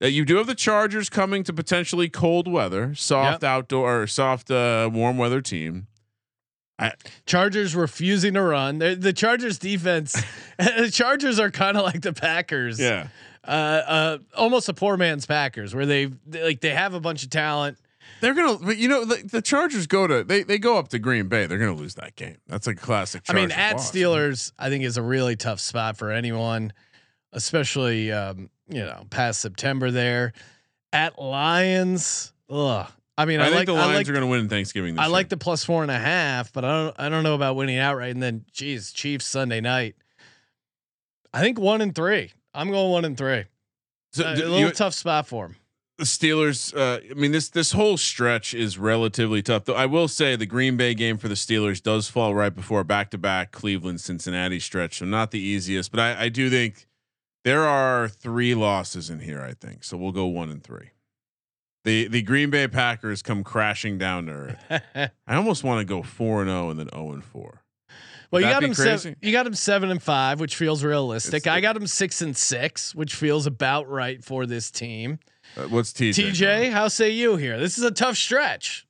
That 0.00 0.12
you 0.12 0.24
do 0.24 0.36
have 0.36 0.46
the 0.46 0.54
Chargers 0.54 1.10
coming 1.10 1.42
to 1.44 1.52
potentially 1.52 2.08
cold 2.08 2.48
weather, 2.50 2.94
soft 2.94 3.44
outdoor, 3.44 4.02
or 4.02 4.06
soft 4.06 4.50
uh, 4.50 4.88
warm 4.92 5.18
weather 5.18 5.42
team. 5.42 5.86
Chargers 7.26 7.76
refusing 7.76 8.34
to 8.34 8.42
run. 8.42 8.78
They're, 8.78 8.94
the 8.94 9.12
Chargers 9.12 9.58
defense, 9.58 10.12
the 10.58 10.90
Chargers 10.90 11.38
are 11.38 11.50
kind 11.50 11.76
of 11.76 11.84
like 11.84 12.00
the 12.00 12.14
Packers. 12.14 12.80
Yeah, 12.80 13.08
Uh, 13.44 13.50
uh, 13.50 14.18
almost 14.34 14.68
a 14.70 14.74
poor 14.74 14.96
man's 14.96 15.26
Packers, 15.26 15.74
where 15.74 15.84
they 15.86 16.06
they- 16.26 16.42
like 16.42 16.60
they 16.60 16.70
have 16.70 16.94
a 16.94 17.00
bunch 17.00 17.22
of 17.22 17.28
talent. 17.30 17.76
They're 18.20 18.34
gonna. 18.34 18.58
But 18.58 18.76
you 18.78 18.88
know, 18.88 19.04
the, 19.04 19.22
the 19.26 19.42
Chargers 19.42 19.86
go 19.86 20.06
to 20.06 20.24
they 20.24 20.42
they 20.42 20.58
go 20.58 20.78
up 20.78 20.88
to 20.88 20.98
Green 20.98 21.28
Bay. 21.28 21.46
They're 21.46 21.58
gonna 21.58 21.74
lose 21.74 21.94
that 21.96 22.16
game. 22.16 22.38
That's 22.46 22.66
a 22.66 22.74
classic. 22.74 23.22
I 23.28 23.32
mean, 23.32 23.50
at 23.52 23.76
loss. 23.76 23.90
Steelers, 23.90 24.52
I 24.58 24.68
think 24.68 24.84
is 24.84 24.96
a 24.96 25.02
really 25.02 25.36
tough 25.36 25.60
spot 25.60 25.96
for 25.96 26.10
anyone, 26.10 26.72
especially 27.32 28.12
um, 28.12 28.50
you 28.68 28.80
know 28.80 29.04
past 29.10 29.40
September 29.40 29.90
there. 29.90 30.32
At 30.92 31.20
Lions, 31.20 32.32
ugh. 32.48 32.90
I 33.16 33.26
mean, 33.26 33.40
I, 33.40 33.44
I, 33.44 33.46
think 33.46 33.56
like 33.56 33.66
the 33.66 33.72
Lions 33.74 33.96
like 33.96 34.08
are 34.08 34.12
gonna 34.14 34.26
win 34.26 34.48
Thanksgiving. 34.48 34.94
This 34.94 35.04
I 35.04 35.08
like 35.08 35.28
the 35.28 35.36
plus 35.36 35.64
four 35.64 35.82
and 35.82 35.90
a 35.90 35.98
half, 35.98 36.52
but 36.52 36.64
I 36.64 36.84
don't 36.84 37.00
I 37.00 37.08
don't 37.08 37.22
know 37.22 37.34
about 37.34 37.54
winning 37.54 37.78
outright. 37.78 38.12
And 38.12 38.22
then, 38.22 38.44
geez, 38.52 38.92
Chiefs 38.92 39.26
Sunday 39.26 39.60
night. 39.60 39.94
I 41.32 41.40
think 41.40 41.58
one 41.58 41.80
and 41.80 41.94
three. 41.94 42.32
I'm 42.54 42.70
going 42.70 42.90
one 42.90 43.04
and 43.04 43.16
three. 43.16 43.44
So, 44.12 44.24
Uh, 44.24 44.32
a 44.32 44.36
little 44.36 44.58
you- 44.58 44.70
tough 44.70 44.94
spot 44.94 45.26
for 45.26 45.46
him. 45.46 45.56
The 46.00 46.04
Steelers. 46.06 46.74
Uh, 46.76 47.00
I 47.10 47.14
mean, 47.14 47.30
this 47.32 47.48
this 47.48 47.72
whole 47.72 47.96
stretch 47.96 48.52
is 48.54 48.76
relatively 48.78 49.42
tough. 49.42 49.64
Though 49.66 49.74
I 49.74 49.86
will 49.86 50.08
say 50.08 50.34
the 50.34 50.46
Green 50.46 50.76
Bay 50.76 50.94
game 50.94 51.16
for 51.18 51.28
the 51.28 51.34
Steelers 51.34 51.80
does 51.82 52.08
fall 52.08 52.34
right 52.34 52.54
before 52.54 52.82
back 52.82 53.10
to 53.12 53.18
back 53.18 53.52
Cleveland 53.52 54.00
Cincinnati 54.00 54.58
stretch, 54.58 54.98
so 54.98 55.04
not 55.04 55.30
the 55.30 55.38
easiest. 55.38 55.90
But 55.92 56.00
I, 56.00 56.24
I 56.24 56.28
do 56.28 56.50
think 56.50 56.86
there 57.44 57.62
are 57.66 58.08
three 58.08 58.54
losses 58.54 59.08
in 59.10 59.20
here. 59.20 59.40
I 59.40 59.52
think 59.54 59.84
so. 59.84 59.96
We'll 59.96 60.12
go 60.12 60.26
one 60.26 60.50
and 60.50 60.62
three. 60.64 60.90
The 61.84 62.08
the 62.08 62.22
Green 62.22 62.50
Bay 62.50 62.66
Packers 62.68 63.22
come 63.22 63.44
crashing 63.44 63.96
down 63.96 64.26
to 64.26 64.32
earth. 64.32 65.10
I 65.26 65.34
almost 65.36 65.62
want 65.64 65.80
to 65.80 65.84
go 65.84 66.02
four 66.02 66.40
and 66.42 66.50
zero 66.50 66.70
and 66.70 66.78
then 66.80 66.88
zero 66.92 67.12
and 67.12 67.24
four. 67.24 67.62
well, 68.30 68.42
you 68.42 68.48
got 68.48 68.62
him 68.62 68.74
seven. 68.74 69.16
You 69.22 69.32
got 69.32 69.46
him 69.46 69.54
seven 69.54 69.90
and 69.90 70.02
five, 70.02 70.40
which 70.40 70.56
feels 70.56 70.84
realistic. 70.84 71.34
It's- 71.46 71.54
I 71.56 71.60
got 71.60 71.76
him 71.76 71.86
six 71.86 72.20
and 72.20 72.36
six, 72.36 72.94
which 72.94 73.14
feels 73.14 73.46
about 73.46 73.88
right 73.88 74.22
for 74.22 74.44
this 74.46 74.70
team. 74.70 75.18
Uh, 75.56 75.62
what's 75.68 75.92
TJ? 75.92 76.30
TJ, 76.30 76.70
how 76.72 76.88
say 76.88 77.10
you 77.10 77.36
here? 77.36 77.58
This 77.58 77.78
is 77.78 77.84
a 77.84 77.90
tough 77.90 78.16
stretch. 78.16 78.86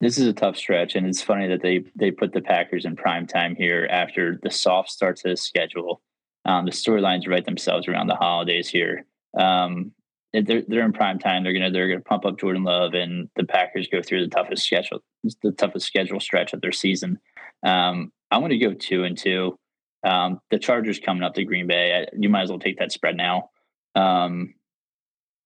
This 0.00 0.18
is 0.18 0.26
a 0.26 0.32
tough 0.32 0.56
stretch, 0.56 0.96
and 0.96 1.06
it's 1.06 1.22
funny 1.22 1.48
that 1.48 1.62
they 1.62 1.84
they 1.96 2.10
put 2.10 2.32
the 2.32 2.42
Packers 2.42 2.84
in 2.84 2.96
prime 2.96 3.26
time 3.26 3.56
here 3.56 3.86
after 3.90 4.38
the 4.42 4.50
soft 4.50 4.90
start 4.90 5.16
to 5.18 5.30
the 5.30 5.36
schedule. 5.36 6.02
Um, 6.44 6.66
the 6.66 6.72
storylines 6.72 7.26
write 7.26 7.46
themselves 7.46 7.88
around 7.88 8.08
the 8.08 8.16
holidays 8.16 8.68
here. 8.68 9.06
Um, 9.38 9.92
they're 10.32 10.62
they're 10.66 10.84
in 10.84 10.92
prime 10.92 11.18
time. 11.18 11.42
They're 11.42 11.52
gonna 11.52 11.70
they're 11.70 11.88
gonna 11.88 12.00
pump 12.00 12.26
up 12.26 12.38
Jordan 12.38 12.64
Love, 12.64 12.94
and 12.94 13.28
the 13.36 13.44
Packers 13.44 13.88
go 13.90 14.02
through 14.02 14.22
the 14.22 14.34
toughest 14.34 14.66
schedule, 14.66 15.02
the 15.42 15.52
toughest 15.52 15.86
schedule 15.86 16.20
stretch 16.20 16.52
of 16.52 16.60
their 16.60 16.72
season. 16.72 17.18
Um, 17.64 18.12
I'm 18.30 18.40
going 18.40 18.50
to 18.50 18.58
go 18.58 18.74
two 18.74 19.04
and 19.04 19.16
two. 19.16 19.56
Um, 20.04 20.40
the 20.50 20.58
Chargers 20.58 20.98
coming 20.98 21.22
up 21.22 21.34
to 21.34 21.44
Green 21.44 21.66
Bay. 21.66 22.02
I, 22.02 22.06
you 22.18 22.28
might 22.28 22.42
as 22.42 22.50
well 22.50 22.58
take 22.58 22.78
that 22.78 22.92
spread 22.92 23.16
now. 23.16 23.50
Um, 23.94 24.54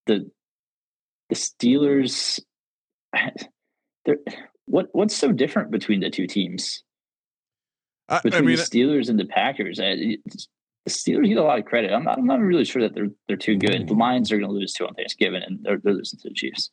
the 0.07 0.31
the 1.29 1.35
Steelers. 1.35 2.41
they're- 4.05 4.18
What 4.66 4.89
what's 4.93 5.16
so 5.16 5.33
different 5.33 5.70
between 5.70 6.01
the 6.01 6.11
two 6.11 6.26
teams? 6.26 6.83
I, 8.09 8.16
I 8.16 8.20
Between 8.22 8.45
mean, 8.47 8.57
the 8.57 8.62
Steelers 8.62 9.09
and 9.09 9.18
the 9.18 9.24
Packers, 9.26 9.79
the 9.79 10.18
Steelers 10.89 11.29
get 11.29 11.37
a 11.39 11.43
lot 11.43 11.59
of 11.59 11.64
credit. 11.64 11.93
I'm 11.93 12.05
not. 12.05 12.18
I'm 12.18 12.26
not 12.26 12.41
really 12.41 12.64
sure 12.64 12.83
that 12.83 12.95
they're 12.95 13.09
they're 13.29 13.37
too 13.37 13.57
good. 13.57 13.87
The 13.89 13.95
Lions 13.95 14.31
are 14.33 14.39
going 14.39 14.49
to 14.51 14.55
lose 14.55 14.72
two 14.72 14.87
on 14.87 14.95
Thanksgiving, 14.95 15.43
and 15.47 15.59
they're, 15.62 15.79
they're 15.83 15.93
losing 15.95 16.18
to 16.20 16.29
the 16.29 16.35
Chiefs. 16.35 16.70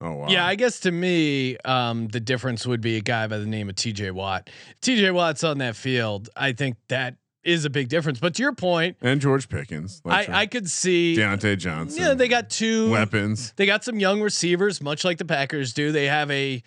Oh 0.00 0.14
wow. 0.14 0.26
Yeah, 0.28 0.44
I 0.44 0.56
guess 0.56 0.80
to 0.80 0.90
me, 0.90 1.56
um, 1.58 2.08
the 2.08 2.18
difference 2.18 2.66
would 2.66 2.80
be 2.80 2.96
a 2.96 3.00
guy 3.00 3.28
by 3.28 3.38
the 3.38 3.46
name 3.46 3.68
of 3.68 3.76
T.J. 3.76 4.10
Watt. 4.10 4.50
T.J. 4.80 5.12
Watt's 5.12 5.44
on 5.44 5.58
that 5.58 5.76
field. 5.76 6.28
I 6.36 6.52
think 6.52 6.76
that 6.88 7.16
is 7.44 7.64
a 7.64 7.70
big 7.70 7.88
difference. 7.88 8.20
But 8.20 8.34
to 8.34 8.42
your 8.42 8.52
point, 8.52 8.96
and 9.02 9.20
George 9.20 9.48
Pickens. 9.48 10.00
I, 10.04 10.26
I 10.30 10.46
could 10.46 10.70
see. 10.70 11.16
Diontae 11.16 11.58
Johnson. 11.58 12.02
Yeah, 12.02 12.14
they 12.14 12.28
got 12.28 12.50
two 12.50 12.90
weapons. 12.90 13.52
They 13.56 13.66
got 13.66 13.84
some 13.84 13.98
young 13.98 14.20
receivers, 14.20 14.80
much 14.80 15.04
like 15.04 15.18
the 15.18 15.24
Packers 15.24 15.72
do. 15.72 15.92
They 15.92 16.06
have 16.06 16.30
a. 16.30 16.62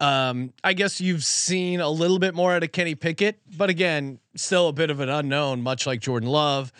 Um, 0.00 0.52
I 0.64 0.72
guess 0.72 1.00
you've 1.00 1.24
seen 1.24 1.80
a 1.80 1.88
little 1.88 2.18
bit 2.18 2.34
more 2.34 2.52
out 2.52 2.64
of 2.64 2.72
Kenny 2.72 2.96
Pickett, 2.96 3.38
but 3.56 3.70
again, 3.70 4.18
still 4.34 4.68
a 4.68 4.72
bit 4.72 4.90
of 4.90 4.98
an 4.98 5.08
unknown, 5.08 5.62
much 5.62 5.86
like 5.86 6.00
Jordan 6.00 6.28
Love. 6.28 6.72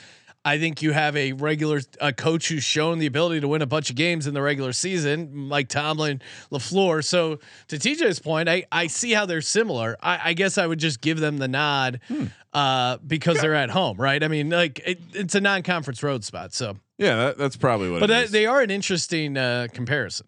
I 0.47 0.59
think 0.59 0.83
you 0.83 0.93
have 0.93 1.17
a 1.17 1.33
regular 1.33 1.81
a 2.01 2.13
coach 2.13 2.49
who's 2.49 2.63
shown 2.65 2.99
the 2.99 3.07
ability 3.07 3.41
to 3.41 3.49
win 3.49 3.63
a 3.63 3.67
bunch 3.67 3.89
of 3.89 3.97
games 3.97 4.27
in 4.27 4.35
the 4.35 4.43
regular 4.43 4.73
season, 4.73 5.35
Mike 5.35 5.69
Tomlin, 5.69 6.21
LaFleur. 6.53 7.03
So 7.03 7.39
to 7.69 7.77
TJ's 7.79 8.19
point, 8.21 8.49
I 8.49 8.65
I 8.71 8.89
see 8.89 9.13
how 9.13 9.25
they're 9.27 9.41
similar. 9.41 9.97
I, 10.03 10.31
I 10.31 10.33
guess 10.35 10.59
I 10.59 10.67
would 10.67 10.79
just 10.79 11.01
give 11.01 11.19
them 11.19 11.39
the 11.39 11.49
nod 11.49 12.01
Hmm. 12.09 12.25
uh, 12.53 12.99
because 13.07 13.41
they're 13.41 13.55
at 13.55 13.71
home, 13.71 13.97
right? 13.99 14.23
I 14.23 14.29
mean, 14.29 14.51
like 14.51 14.81
it, 14.87 15.01
it's 15.15 15.35
a 15.35 15.41
non-conference 15.41 16.03
road 16.03 16.25
spot, 16.25 16.53
so 16.53 16.77
Yeah, 16.99 17.17
that, 17.17 17.39
that's 17.39 17.57
probably 17.57 17.91
what. 17.91 18.01
but 18.01 18.11
it 18.11 18.13
that, 18.15 18.25
is. 18.25 18.31
they 18.33 18.45
are 18.47 18.61
an 18.61 18.71
interesting 18.71 19.37
uh, 19.39 19.69
comparison. 19.73 20.27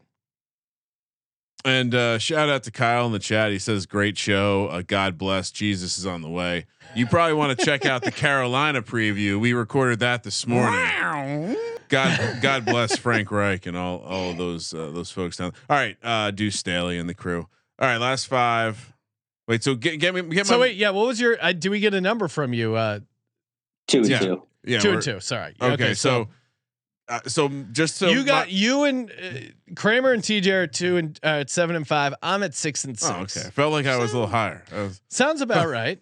And 1.66 1.94
uh, 1.94 2.18
shout 2.18 2.48
out 2.48 2.62
to 2.62 2.70
Kyle 2.70 3.06
in 3.06 3.12
the 3.12 3.18
chat. 3.18 3.50
He 3.50 3.58
says, 3.58 3.86
"Great 3.86 4.16
show. 4.16 4.68
Uh, 4.68 4.82
God 4.86 5.18
bless. 5.18 5.50
Jesus 5.50 5.98
is 5.98 6.06
on 6.06 6.22
the 6.22 6.28
way." 6.30 6.66
You 6.94 7.06
probably 7.06 7.34
want 7.34 7.58
to 7.58 7.64
check 7.64 7.84
out 7.84 8.02
the 8.02 8.12
Carolina 8.12 8.80
preview. 8.82 9.38
We 9.40 9.52
recorded 9.52 9.98
that 9.98 10.22
this 10.22 10.46
morning. 10.46 11.56
God, 11.88 12.38
God 12.40 12.64
bless 12.64 12.96
Frank 12.96 13.30
Reich 13.30 13.66
and 13.66 13.76
all 13.76 13.98
all 13.98 14.30
of 14.30 14.38
those 14.38 14.72
uh, 14.72 14.90
those 14.92 15.10
folks 15.10 15.36
down. 15.36 15.52
All 15.68 15.76
right, 15.76 15.96
uh, 16.02 16.30
Deuce 16.30 16.56
Staley 16.56 16.98
and 16.98 17.08
the 17.08 17.14
crew. 17.14 17.48
All 17.78 17.88
right, 17.88 17.98
last 17.98 18.26
five. 18.28 18.92
Wait, 19.48 19.62
so 19.62 19.74
get 19.74 19.98
get 19.98 20.14
me 20.14 20.22
get 20.22 20.46
So 20.46 20.54
my 20.54 20.60
wait, 20.62 20.76
yeah, 20.76 20.90
what 20.90 21.06
was 21.06 21.20
your? 21.20 21.36
Uh, 21.40 21.52
do 21.52 21.70
we 21.70 21.80
get 21.80 21.94
a 21.94 22.00
number 22.00 22.28
from 22.28 22.52
you? 22.52 22.74
Uh, 22.76 23.00
Two 23.88 23.98
and 23.98 24.08
Yeah. 24.08 24.18
two. 24.20 24.42
yeah 24.64 24.78
two 24.78 24.92
and 24.92 25.02
two. 25.02 25.20
Sorry. 25.20 25.54
Okay, 25.60 25.94
so 25.94 26.28
uh, 27.08 27.20
so 27.26 27.48
just 27.72 27.96
so 27.96 28.08
you 28.08 28.24
got 28.24 28.46
my- 28.46 28.52
you 28.52 28.84
and 28.84 29.10
uh, 29.10 29.74
Kramer 29.74 30.12
and 30.12 30.22
TJ 30.22 30.46
are 30.52 30.66
two 30.66 30.96
and 30.96 31.18
uh, 31.22 31.40
at 31.40 31.50
seven 31.50 31.76
and 31.76 31.86
five. 31.86 32.14
I'm 32.22 32.42
at 32.42 32.54
six 32.54 32.84
and 32.84 32.98
six. 32.98 33.36
Oh, 33.36 33.40
okay. 33.42 33.50
Felt 33.50 33.72
like 33.72 33.86
I 33.86 33.96
was 33.98 34.12
a 34.12 34.14
little 34.14 34.30
higher. 34.30 34.64
Was- 34.72 35.00
Sounds 35.08 35.40
about 35.40 35.68
right. 35.70 36.00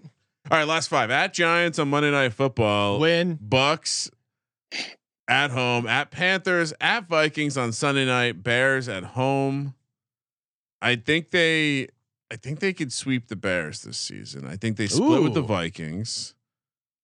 all 0.50 0.58
right, 0.58 0.66
last 0.66 0.88
five. 0.88 1.10
At 1.10 1.34
Giants 1.34 1.78
on 1.78 1.88
Monday 1.88 2.10
Night 2.10 2.32
Football. 2.32 2.98
Win. 3.00 3.38
Bucs 3.38 4.10
at 5.28 5.50
home, 5.50 5.86
at 5.86 6.10
Panthers, 6.10 6.74
at 6.80 7.08
Vikings 7.08 7.56
on 7.56 7.72
Sunday 7.72 8.04
night, 8.04 8.42
Bears 8.42 8.88
at 8.88 9.04
home. 9.04 9.74
I 10.82 10.96
think 10.96 11.30
they 11.30 11.88
I 12.30 12.36
think 12.36 12.60
they 12.60 12.72
could 12.72 12.92
sweep 12.92 13.28
the 13.28 13.36
Bears 13.36 13.82
this 13.82 13.96
season. 13.96 14.46
I 14.46 14.56
think 14.56 14.76
they 14.76 14.86
split 14.86 15.22
with 15.22 15.34
the 15.34 15.40
Vikings. 15.42 16.33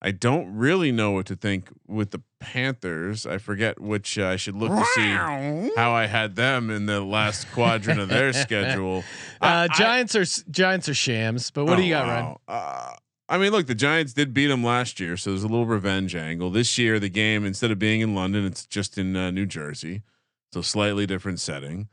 I 0.03 0.13
don't 0.13 0.57
really 0.57 0.93
know 0.93 1.11
what 1.11 1.27
to 1.27 1.37
think 1.37 1.69
with 1.87 2.11
the 2.11 2.23
Panthers. 2.39 3.27
I 3.27 3.37
forget 3.39 3.81
which 3.81 4.19
uh, 4.19 4.29
I 4.29 4.37
should 4.37 4.55
look 4.57 4.71
to 4.73 4.85
see 4.95 5.71
how 5.77 5.93
I 5.93 6.07
had 6.07 6.37
them 6.37 6.71
in 6.71 6.87
the 6.87 7.01
last 7.03 7.51
quadrant 7.53 8.01
of 8.01 8.09
their 8.09 8.33
schedule. 8.33 9.05
Uh, 9.43 9.69
I- 9.71 9.75
Giants 9.77 10.15
are 10.17 10.25
Giants 10.51 10.89
are 10.89 10.95
shams. 10.95 11.51
But 11.51 11.65
what 11.65 11.77
do 11.77 11.83
Oh, 11.83 11.85
you 11.85 11.91
got, 11.95 12.07
Ryan? 12.07 12.25
wow. 12.25 12.41
Uh, 12.49 12.93
I 13.29 13.39
mean, 13.39 13.53
look, 13.53 13.67
the 13.67 13.75
Giants 13.75 14.13
did 14.13 14.35
beat 14.35 14.49
them 14.49 14.63
last 14.65 15.01
year, 15.01 15.17
so 15.17 15.31
there's 15.31 15.45
a 15.45 15.49
little 15.49 15.65
revenge 15.67 16.15
angle. 16.15 16.51
This 16.51 16.77
year, 16.79 16.99
the 16.99 17.09
game 17.09 17.45
instead 17.47 17.71
of 17.71 17.79
being 17.79 18.01
in 18.03 18.15
London, 18.15 18.45
it's 18.45 18.67
just 18.67 18.99
in 18.99 19.17
uh, 19.17 19.31
New 19.31 19.47
Jersey, 19.47 20.03
so 20.53 20.61
slightly 20.63 21.07
different 21.07 21.41
setting. 21.41 21.89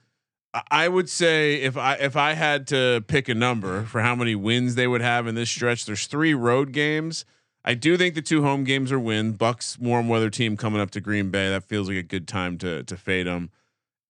I- 0.53 0.63
I 0.71 0.87
would 0.89 1.09
say 1.09 1.55
if 1.61 1.77
I 1.77 1.93
if 1.95 2.15
I 2.17 2.33
had 2.33 2.67
to 2.67 3.03
pick 3.07 3.29
a 3.29 3.35
number 3.35 3.83
for 3.83 4.01
how 4.01 4.15
many 4.15 4.35
wins 4.35 4.75
they 4.75 4.87
would 4.87 5.01
have 5.01 5.25
in 5.27 5.35
this 5.35 5.49
stretch, 5.49 5.85
there's 5.85 6.05
three 6.07 6.33
road 6.33 6.71
games. 6.73 7.23
I 7.65 7.73
do 7.73 7.97
think 7.97 8.15
the 8.15 8.21
two 8.21 8.43
home 8.43 8.63
games 8.63 8.91
are 8.91 8.99
win. 8.99 9.33
Bucs 9.33 9.77
warm 9.79 10.07
weather 10.07 10.29
team 10.29 10.55
coming 10.55 10.79
up 10.81 10.91
to 10.91 11.01
Green 11.01 11.29
Bay. 11.31 11.49
That 11.49 11.63
feels 11.63 11.87
like 11.89 11.97
a 11.97 12.03
good 12.03 12.27
time 12.27 12.57
to 12.59 12.83
to 12.83 12.95
fade 12.97 13.27
them. 13.27 13.49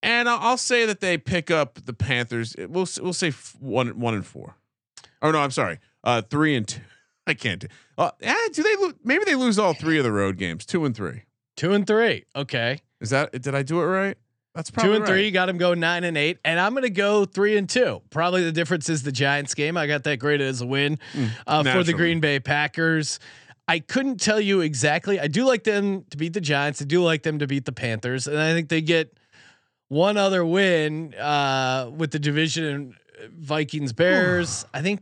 And 0.04 0.30
I'll, 0.30 0.40
I'll 0.40 0.58
say 0.58 0.86
that 0.86 1.00
they 1.00 1.18
pick 1.18 1.50
up 1.50 1.80
the 1.86 1.94
Panthers. 1.94 2.54
It- 2.56 2.70
We'll 2.70 2.88
we'll 3.02 3.14
say 3.14 3.30
f- 3.30 3.56
one 3.60 4.00
one 4.00 4.14
and 4.14 4.26
four. 4.26 4.56
Oh 5.22 5.32
no, 5.32 5.40
I'm 5.40 5.52
sorry. 5.52 5.80
Uh, 6.04 6.22
three 6.22 6.56
and 6.56 6.68
two. 6.68 6.82
I 7.28 7.34
can't 7.34 7.62
do. 7.62 7.68
Uh, 7.98 8.12
yeah, 8.22 8.36
do 8.54 8.62
they? 8.64 8.76
Lo- 8.76 8.94
maybe 9.04 9.24
they 9.26 9.36
lose 9.36 9.58
all 9.60 9.74
three 9.74 9.98
of 9.98 10.04
the 10.04 10.12
road 10.12 10.38
games. 10.38 10.66
Two 10.66 10.86
and 10.86 10.96
three. 10.96 11.24
Two 11.56 11.74
and 11.74 11.86
three. 11.88 12.26
Okay. 12.36 12.80
Is 13.02 13.10
that? 13.10 13.32
Did 13.42 13.56
I 13.56 13.64
do 13.64 13.82
it 13.82 13.86
right? 13.86 14.18
That's 14.58 14.72
probably 14.72 14.90
two 14.90 14.96
and 14.96 15.04
right. 15.04 15.10
three. 15.10 15.32
Got 15.32 15.50
him 15.50 15.60
going 15.60 15.80
nine 15.80 16.04
and 16.04 16.18
eight. 16.18 16.40
And 16.44 16.60
I'm 16.60 16.74
gonna 16.74 16.90
go 16.90 17.26
three 17.26 17.58
and 17.58 17.70
two. 17.70 18.02
Probably 18.10 18.44
the 18.44 18.52
difference 18.52 18.90
is 18.90 19.04
the 19.04 19.12
Giants 19.12 19.54
game. 19.54 19.78
I 19.78 19.86
got 19.86 20.04
that 20.06 20.18
graded 20.18 20.48
as 20.48 20.62
a 20.62 20.66
win 20.66 20.98
uh, 21.46 21.64
for 21.64 21.84
the. 21.84 21.94
Green 21.94 22.20
Bay 22.20 22.40
Packers. 22.40 23.20
I 23.68 23.80
couldn't 23.80 24.20
tell 24.20 24.40
you 24.40 24.62
exactly. 24.62 25.20
I 25.20 25.28
do 25.28 25.46
like 25.46 25.64
them 25.64 26.06
to 26.10 26.18
beat 26.18 26.34
the 26.34 26.42
Giants. 26.42 26.82
I 26.82 26.86
do 26.86 27.04
like 27.04 27.22
them 27.22 27.38
to 27.40 27.48
beat 27.48 27.66
the 27.66 27.72
Panthers, 27.72 28.26
and 28.26 28.40
I 28.40 28.54
think 28.54 28.70
they 28.70 28.82
get 28.82 29.16
one 29.90 30.18
other 30.18 30.44
win 30.44 31.14
uh, 31.14 31.92
with 31.96 32.12
the 32.12 32.20
division 32.20 32.96
uh, 33.22 33.28
Vikings 33.32 33.94
Bears. 33.94 34.66
I 34.74 34.82
think 34.82 35.02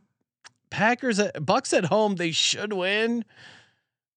Packers 0.70 1.20
at, 1.20 1.36
Bucs 1.36 1.78
at 1.78 1.86
home 1.86 2.16
they 2.16 2.32
should 2.32 2.74
win. 2.74 3.24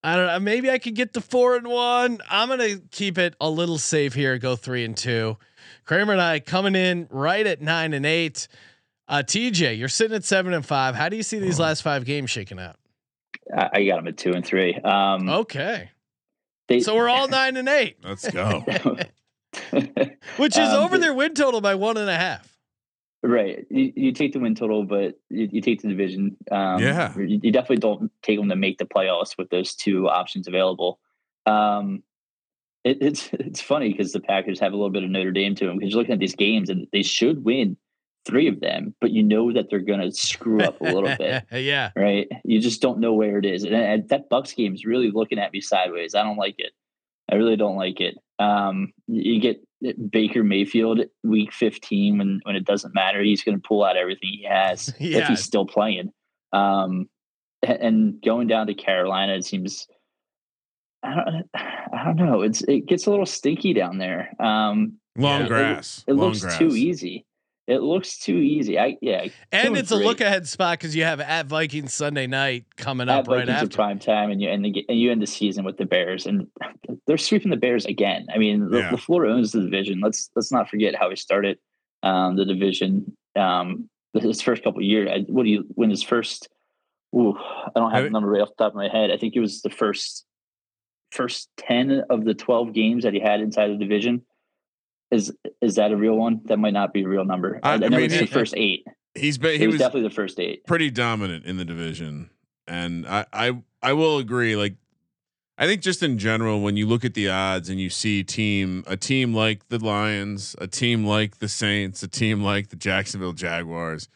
I 0.03 0.17
don't 0.17 0.27
know. 0.27 0.39
Maybe 0.41 0.71
I 0.71 0.79
could 0.79 0.95
get 0.95 1.15
to 1.15 1.21
four 1.21 1.57
and 1.57 1.67
one. 1.67 2.19
I'm 2.31 2.49
gonna 2.49 2.77
keep 2.91 3.19
it 3.19 3.35
a 3.41 3.51
little 3.51 3.79
safe 3.79 4.15
here. 4.15 4.39
Go 4.39 4.55
three 4.57 4.85
and 4.85 4.97
two. 4.97 5.37
Kramer 5.85 6.13
and 6.13 6.21
I 6.23 6.41
coming 6.41 6.75
in 6.77 7.09
right 7.11 7.47
at 7.47 7.61
nine 7.61 7.93
and 7.93 8.07
eight. 8.07 8.47
Uh, 9.09 9.23
TJ, 9.27 9.77
you're 9.79 9.89
sitting 9.89 10.15
at 10.15 10.25
seven 10.25 10.53
and 10.53 10.65
five. 10.65 10.95
How 10.95 11.09
do 11.09 11.17
you 11.17 11.23
see 11.23 11.39
these 11.39 11.59
last 11.59 11.81
five 11.83 12.05
games 12.05 12.31
shaking 12.31 12.59
out? 12.61 12.77
I, 13.57 13.71
I 13.73 13.85
got 13.87 13.97
them 13.97 14.09
at 14.09 14.17
two 14.19 14.33
and 14.33 14.45
three. 14.45 14.75
Um, 14.77 15.29
Okay, 15.29 15.91
they, 16.69 16.81
so 16.81 16.95
we're 16.95 17.09
all 17.09 17.27
nine 17.41 17.57
and 17.57 17.69
eight, 17.69 17.97
Let's 18.05 18.31
go. 18.31 18.65
which 20.37 20.57
is 20.59 20.69
Um, 20.69 20.85
over 20.85 20.99
their 20.99 21.15
win 21.15 21.35
total 21.35 21.61
by 21.61 21.75
one 21.75 21.97
and 21.97 22.09
a 22.11 22.17
half. 22.17 22.58
Right. 23.23 23.67
You, 23.71 23.93
you 23.97 24.13
take 24.13 24.33
the 24.33 24.39
win 24.39 24.55
total, 24.55 24.85
but 24.85 25.19
you, 25.29 25.49
you 25.51 25.61
take 25.61 25.83
the 25.83 25.89
division. 25.89 26.37
Um, 26.51 26.81
Yeah. 26.81 27.17
You, 27.17 27.41
you 27.43 27.53
definitely 27.53 27.79
don't 27.79 28.13
take 28.23 28.39
them 28.39 28.49
to 28.49 28.57
make 28.57 28.79
the 28.79 28.85
playoffs 28.85 29.37
with 29.37 29.51
those 29.51 29.75
two 29.75 30.09
options 30.09 30.47
available. 30.47 31.01
Um, 31.47 32.03
it, 32.85 32.99
it's 33.01 33.31
it's 33.33 33.61
funny 33.61 33.91
because 33.91 34.13
the 34.13 34.21
Packers 34.21 34.61
have 34.61 34.73
a 34.73 34.77
little 34.77 34.91
bit 34.91 35.03
of 35.03 35.11
Notre 35.11 35.33
Dame 35.33 35.55
to 35.57 35.67
them 35.67 35.79
because 35.79 35.93
you're 35.93 36.01
looking 36.01 36.15
at 36.15 36.21
these 36.21 36.37
games 36.37 36.71
and 36.71 36.87
they 36.93 37.03
should 37.03 37.45
win 37.45 37.77
three 38.25 38.47
of 38.47 38.61
them, 38.61 38.95
but 39.01 39.11
you 39.11 39.23
know 39.23 39.53
that 39.53 39.71
they're 39.71 39.79
going 39.79 40.01
to 40.01 40.13
screw 40.13 40.61
up 40.61 40.81
a 40.81 40.85
little 40.85 41.17
bit. 41.17 41.45
yeah, 41.53 41.91
right? 41.97 42.29
You 42.45 42.61
just 42.61 42.83
don't 42.83 43.01
know 43.01 43.15
where 43.15 43.39
it 43.39 43.47
is. 43.47 43.65
And, 43.65 43.75
and 43.75 44.09
that 44.11 44.29
Bucs 44.31 44.55
game 44.55 44.75
is 44.75 44.85
really 44.85 45.11
looking 45.11 45.39
at 45.39 45.53
me 45.53 45.61
sideways. 45.61 46.15
I 46.15 46.23
don't 46.23 46.37
like 46.37 46.57
it. 46.59 46.73
I 47.31 47.37
really 47.37 47.57
don't 47.57 47.77
like 47.77 48.01
it. 48.01 48.17
Um, 48.39 48.93
you 49.07 49.41
get 49.41 49.61
Baker 50.11 50.43
Mayfield 50.45 51.01
week 51.25 51.53
15 51.53 52.19
when 52.19 52.41
when 52.45 52.57
it 52.57 52.65
doesn't 52.65 52.95
matter. 52.95 53.23
He's 53.23 53.43
going 53.43 53.57
to 53.61 53.67
pull 53.67 53.85
out 53.85 53.97
everything 53.97 54.31
he 54.33 54.45
has 54.49 54.89
if 54.99 55.27
he's 55.29 55.43
still 55.43 55.67
playing. 55.67 56.11
Um, 56.53 57.09
and 57.63 58.23
going 58.25 58.47
down 58.47 58.69
to 58.69 58.75
Carolina, 58.75 59.35
it 59.35 59.45
seems. 59.45 59.87
I 61.03 61.15
don't, 61.15 61.47
I 61.55 62.05
don't 62.05 62.17
know. 62.17 62.43
It's 62.43 62.63
it 62.63 62.87
gets 62.87 63.07
a 63.07 63.11
little 63.11 63.27
stinky 63.27 63.73
down 63.73 63.99
there. 63.99 64.31
Um, 64.41 64.95
Long 65.17 65.41
Yeah. 65.41 65.45
It- 65.45 65.49
grass. 65.49 66.05
it 66.07 66.13
Long 66.15 66.27
looks 66.29 66.41
grass. 66.41 66.59
too 66.59 66.75
easy. 66.77 67.25
It 67.69 67.83
looks 67.83 68.17
too 68.19 68.39
easy. 68.39 68.79
I 68.79 68.97
yeah. 69.03 69.27
and 69.53 69.77
it's 69.77 69.91
a 69.91 69.97
look 69.97 70.23
ahead 70.23 70.49
spot 70.49 70.79
because 70.79 70.97
you 70.97 71.05
have 71.05 71.21
at 71.21 71.45
Vikings 71.45 71.93
Sunday 71.93 72.27
night 72.27 72.65
coming 72.77 73.11
at 73.11 73.19
up 73.19 73.29
right 73.29 73.41
Vikings 73.41 73.51
at 73.51 73.63
after. 73.65 73.77
prime 73.77 73.99
time, 73.99 74.31
and 74.31 74.41
you 74.41 74.49
and, 74.49 74.65
the, 74.65 74.87
and 74.89 74.99
you 74.99 75.13
end 75.13 75.21
the 75.21 75.27
season 75.27 75.67
with 75.67 75.77
the 75.77 75.85
Bears, 75.85 76.25
and 76.25 76.47
they're 77.07 77.19
sweeping 77.19 77.51
the 77.51 77.59
Bears 77.59 77.85
again. 77.85 78.27
I 78.35 78.39
mean, 78.39 78.71
the, 78.71 78.79
Yeah. 78.79 78.91
LaFleur 78.93 79.31
owns 79.31 79.53
the 79.53 79.61
division. 79.61 80.01
Let's 80.01 80.31
let's 80.35 80.51
not 80.51 80.71
forget 80.71 80.95
how 80.95 81.11
he 81.11 81.17
started 81.17 81.59
um, 82.03 82.37
the 82.37 82.47
division. 82.47 83.15
Um, 83.37 83.91
his 84.15 84.41
first 84.41 84.65
couple 84.65 84.81
of 84.81 84.87
years, 84.87 85.11
I, 85.13 85.31
what 85.31 85.43
do 85.43 85.51
you 85.51 85.67
win 85.77 85.91
his 85.91 86.03
first? 86.03 86.49
Ooh, 87.15 87.37
I 87.37 87.71
don't 87.75 87.93
have 87.93 88.05
the 88.05 88.11
number 88.11 88.31
right 88.31 88.41
off 88.41 88.49
the 88.57 88.65
top 88.65 88.73
of 88.73 88.77
my 88.77 88.89
head. 88.89 89.11
I 89.11 89.19
think 89.19 89.37
it 89.37 89.41
was 89.41 89.61
the 89.61 89.69
first 89.69 90.25
first 91.13 91.51
ten 91.59 92.03
of 92.09 92.25
the 92.25 92.33
twelve 92.33 92.73
games 92.73 93.05
that 93.05 93.13
he 93.13 93.21
had 93.21 93.41
inside 93.41 93.69
the 93.69 93.77
division. 93.77 94.23
Is 95.11 95.33
is 95.63 95.77
that 95.77 95.91
a 95.93 95.97
real 95.97 96.15
one? 96.17 96.41
That 96.47 96.59
might 96.59 96.75
not 96.75 96.93
be 96.93 97.03
a 97.05 97.09
real 97.09 97.25
number. 97.25 97.61
I- 97.63 97.73
I, 97.73 97.75
I 97.75 97.79
mean, 97.89 98.01
it's 98.03 98.15
he- 98.15 98.21
the 98.21 98.27
first 98.27 98.55
eight. 98.57 98.87
He's 99.15 99.39
been. 99.39 99.59
He 99.59 99.67
was, 99.67 99.75
was 99.75 99.81
definitely 99.81 100.09
the 100.09 100.15
first 100.15 100.39
eight. 100.39 100.65
pretty 100.67 100.91
dominant 100.91 101.45
in 101.45 101.57
the 101.57 101.65
division, 101.65 102.31
and 102.67 103.07
I 103.07 103.25
I 103.33 103.63
I 103.83 103.93
will 103.95 104.19
agree. 104.19 104.55
Like, 104.55 104.75
I 105.57 105.67
think 105.67 105.81
just 105.83 106.03
in 106.03 106.19
general, 106.19 106.61
when 106.61 106.77
you 106.77 106.87
look 106.87 107.05
at 107.05 107.15
the 107.15 107.29
odds 107.29 107.69
and 107.69 107.81
you 107.81 107.91
see 107.91 108.23
team 108.23 108.85
a 108.87 108.97
team 108.97 109.35
like 109.35 109.69
the 109.71 109.83
Lions, 109.85 110.55
a 110.59 110.67
team 110.69 111.05
like 111.05 111.39
the 111.39 111.49
Saints, 111.49 112.03
a 112.03 112.09
team 112.09 112.43
like 112.43 112.69
the 112.69 112.77
Jacksonville 112.77 113.33
Jaguars, 113.33 114.09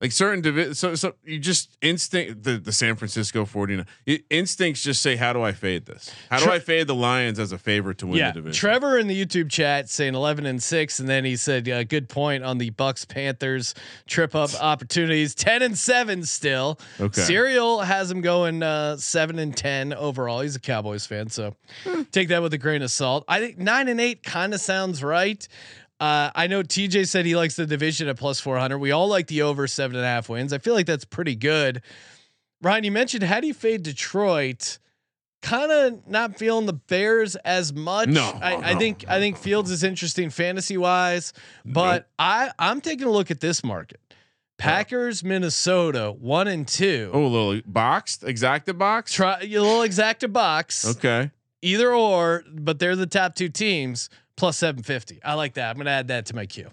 Like 0.00 0.12
certain 0.12 0.42
divi- 0.42 0.74
so 0.74 0.94
so 0.94 1.14
you 1.24 1.38
just 1.38 1.76
instinct 1.80 2.42
the 2.42 2.58
the 2.58 2.72
San 2.72 2.96
Francisco 2.96 3.46
49 3.46 3.86
it, 4.04 4.24
instincts 4.28 4.82
just 4.82 5.00
say 5.00 5.16
how 5.16 5.32
do 5.32 5.42
I 5.42 5.52
fade 5.52 5.86
this? 5.86 6.12
How 6.30 6.38
do 6.38 6.44
Tre- 6.44 6.54
I 6.56 6.58
fade 6.58 6.86
the 6.86 6.94
Lions 6.94 7.38
as 7.38 7.50
a 7.50 7.56
favorite 7.56 7.96
to 7.98 8.06
win 8.06 8.18
yeah, 8.18 8.30
the 8.30 8.40
division? 8.40 8.58
Trevor 8.58 8.98
in 8.98 9.06
the 9.06 9.24
YouTube 9.24 9.50
chat 9.50 9.88
saying 9.88 10.14
11 10.14 10.44
and 10.44 10.62
six, 10.62 11.00
and 11.00 11.08
then 11.08 11.24
he 11.24 11.34
said, 11.34 11.66
uh, 11.66 11.82
"Good 11.84 12.10
point 12.10 12.44
on 12.44 12.58
the 12.58 12.72
Bucs 12.72 13.08
Panthers 13.08 13.74
trip 14.06 14.34
up 14.34 14.50
opportunities. 14.60 15.34
10 15.34 15.62
and 15.62 15.78
seven 15.78 16.24
still. 16.24 16.78
Okay. 17.00 17.22
Serial 17.22 17.80
has 17.80 18.10
him 18.10 18.20
going 18.20 18.62
uh, 18.62 18.98
seven 18.98 19.38
and 19.38 19.56
10 19.56 19.94
overall. 19.94 20.40
He's 20.40 20.56
a 20.56 20.60
Cowboys 20.60 21.06
fan, 21.06 21.30
so 21.30 21.56
take 22.12 22.28
that 22.28 22.42
with 22.42 22.52
a 22.52 22.58
grain 22.58 22.82
of 22.82 22.90
salt. 22.90 23.24
I 23.28 23.40
think 23.40 23.56
nine 23.56 23.88
and 23.88 24.00
eight 24.00 24.22
kind 24.22 24.52
of 24.52 24.60
sounds 24.60 25.02
right. 25.02 25.48
Uh, 25.98 26.30
I 26.34 26.46
know 26.46 26.62
TJ 26.62 27.08
said 27.08 27.24
he 27.24 27.36
likes 27.36 27.56
the 27.56 27.66
division 27.66 28.08
at 28.08 28.16
plus 28.16 28.38
400. 28.38 28.78
We 28.78 28.90
all 28.90 29.08
like 29.08 29.28
the 29.28 29.42
over 29.42 29.66
seven 29.66 29.96
and 29.96 30.04
a 30.04 30.08
half 30.08 30.28
wins. 30.28 30.52
I 30.52 30.58
feel 30.58 30.74
like 30.74 30.86
that's 30.86 31.04
pretty 31.06 31.34
good. 31.34 31.82
Ryan, 32.62 32.84
you 32.84 32.92
mentioned 32.92 33.24
how 33.24 33.40
do 33.40 33.46
you 33.46 33.54
fade 33.54 33.82
Detroit? 33.82 34.78
Kind 35.42 35.70
of 35.70 36.06
not 36.08 36.38
feeling 36.38 36.66
the 36.66 36.72
Bears 36.72 37.36
as 37.36 37.72
much. 37.72 38.08
No, 38.08 38.38
I, 38.42 38.56
I 38.56 38.72
no, 38.72 38.78
think 38.78 39.04
I 39.06 39.20
think 39.20 39.36
Fields 39.36 39.70
is 39.70 39.84
interesting 39.84 40.28
fantasy 40.30 40.76
wise, 40.76 41.32
but 41.64 42.08
I 42.18 42.50
I'm 42.58 42.80
taking 42.80 43.06
a 43.06 43.10
look 43.10 43.30
at 43.30 43.40
this 43.40 43.62
market. 43.62 44.00
Packers, 44.58 45.22
Minnesota, 45.22 46.10
one 46.18 46.48
and 46.48 46.66
two. 46.66 47.10
Oh, 47.12 47.26
a 47.26 47.28
little 47.28 47.60
boxed, 47.66 48.22
exacta 48.22 48.76
box. 48.76 49.12
Try 49.12 49.38
a 49.40 49.46
little 49.46 49.80
exacta 49.80 50.32
box. 50.32 50.86
okay. 50.96 51.30
Either 51.62 51.92
or, 51.92 52.42
but 52.52 52.78
they're 52.78 52.96
the 52.96 53.06
top 53.06 53.34
two 53.34 53.48
teams 53.48 54.08
plus 54.36 54.56
750. 54.58 55.20
I 55.24 55.34
like 55.34 55.54
that. 55.54 55.70
I'm 55.70 55.76
gonna 55.76 55.90
add 55.90 56.08
that 56.08 56.26
to 56.26 56.34
my 56.34 56.46
queue. 56.46 56.70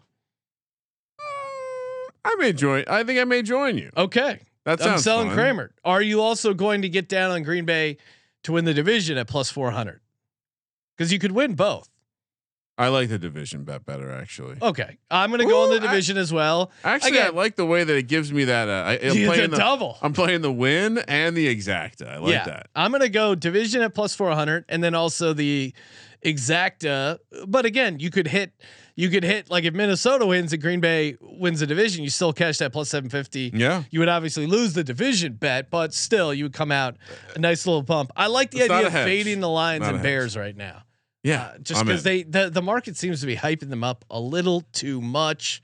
I 2.26 2.36
may 2.36 2.54
join. 2.54 2.86
I 2.88 3.04
think 3.04 3.20
I 3.20 3.26
may 3.26 3.42
join 3.42 3.78
you. 3.78 3.90
Okay. 3.98 4.40
That 4.66 4.82
I'm 4.82 4.98
selling 4.98 5.28
fun. 5.28 5.36
Kramer. 5.36 5.72
Are 5.84 6.02
you 6.02 6.22
also 6.22 6.54
going 6.54 6.84
to 6.84 6.90
get 6.90 7.10
down 7.10 7.32
on 7.32 7.44
Green 7.44 7.66
Bay 7.66 7.98
to 8.44 8.54
win 8.54 8.64
the 8.64 8.74
division 8.74 9.18
at 9.18 9.28
plus 9.28 9.50
400? 9.50 10.00
Because 10.96 11.12
you 11.12 11.20
could 11.20 11.34
win 11.34 11.56
both. 11.56 11.90
I 12.78 12.88
like 12.88 13.10
the 13.10 13.20
division 13.20 13.64
bet 13.66 13.86
better 13.86 14.12
actually. 14.12 14.58
Okay. 14.62 14.98
I'm 15.12 15.30
going 15.30 15.42
to 15.42 15.46
go 15.48 15.66
in 15.66 15.72
Ooh, 15.72 15.80
the 15.80 15.88
I- 15.88 15.92
division 15.92 16.18
as 16.18 16.34
well. 16.34 16.72
Actually, 16.84 17.20
I 17.20 17.30
like 17.30 17.56
the 17.56 17.66
way 17.68 17.84
that 17.84 17.96
it 17.96 18.08
gives 18.08 18.34
me 18.34 18.46
that. 18.46 18.68
Uh, 18.68 18.72
I, 18.72 18.94
I'm 18.94 19.18
a 19.18 19.26
playing 19.28 19.52
the 19.52 19.58
double. 19.58 19.98
I'm 20.02 20.14
playing 20.14 20.42
the 20.42 20.52
win 20.52 20.98
and 21.08 21.38
the 21.38 21.54
exacta. 21.56 22.08
I 22.08 22.18
like 22.18 22.32
yeah. 22.32 22.46
that. 22.46 22.68
I'm 22.76 22.90
going 22.92 23.02
to 23.02 23.10
go 23.10 23.36
division 23.36 23.82
at 23.84 23.94
plus 23.94 24.16
400 24.16 24.66
and 24.70 24.84
then 24.84 24.96
also 24.96 25.34
the 25.34 25.74
exacta. 26.26 27.20
But 27.48 27.66
again, 27.66 28.00
you 28.00 28.10
could 28.10 28.28
hit, 28.28 28.54
you 28.96 29.10
could 29.10 29.24
hit 29.24 29.52
like 29.52 29.66
if 29.66 29.74
Minnesota 29.74 30.26
wins 30.26 30.52
and 30.54 30.62
Green 30.62 30.80
Bay 30.80 31.16
wins 31.22 31.60
the 31.60 31.68
division, 31.68 32.04
you 32.04 32.10
still 32.10 32.34
catch 32.34 32.58
that 32.58 32.74
plus 32.74 32.90
750. 32.90 33.52
Yeah. 33.56 33.84
You 33.92 34.00
would 34.00 34.10
obviously 34.10 34.48
lose 34.48 34.74
the 34.74 34.84
division 34.84 35.34
bet, 35.34 35.70
but 35.70 35.94
still 35.94 36.34
you 36.34 36.46
would 36.46 36.54
come 36.54 36.72
out 36.72 36.96
a 37.36 37.40
nice 37.40 37.66
little 37.68 37.84
bump. 37.84 38.12
I 38.16 38.28
like 38.28 38.52
the 38.52 38.60
It's 38.62 38.72
idea 38.72 38.88
of 38.88 38.94
hedge. 38.94 39.06
fading 39.06 39.42
the 39.42 39.50
Lions 39.50 39.82
Not 39.82 39.90
and 39.90 39.98
hedge. 39.98 40.04
Bears 40.04 40.36
right 40.38 40.56
now. 40.58 40.84
Yeah. 41.24 41.44
Uh, 41.44 41.58
just 41.60 41.86
because 41.86 42.04
they 42.04 42.24
the 42.24 42.50
the 42.50 42.62
market 42.62 42.98
seems 42.98 43.22
to 43.22 43.28
be 43.28 43.36
hyping 43.36 43.70
them 43.70 43.84
up 43.84 44.06
a 44.10 44.20
little 44.20 44.62
too 44.74 45.02
much. 45.02 45.62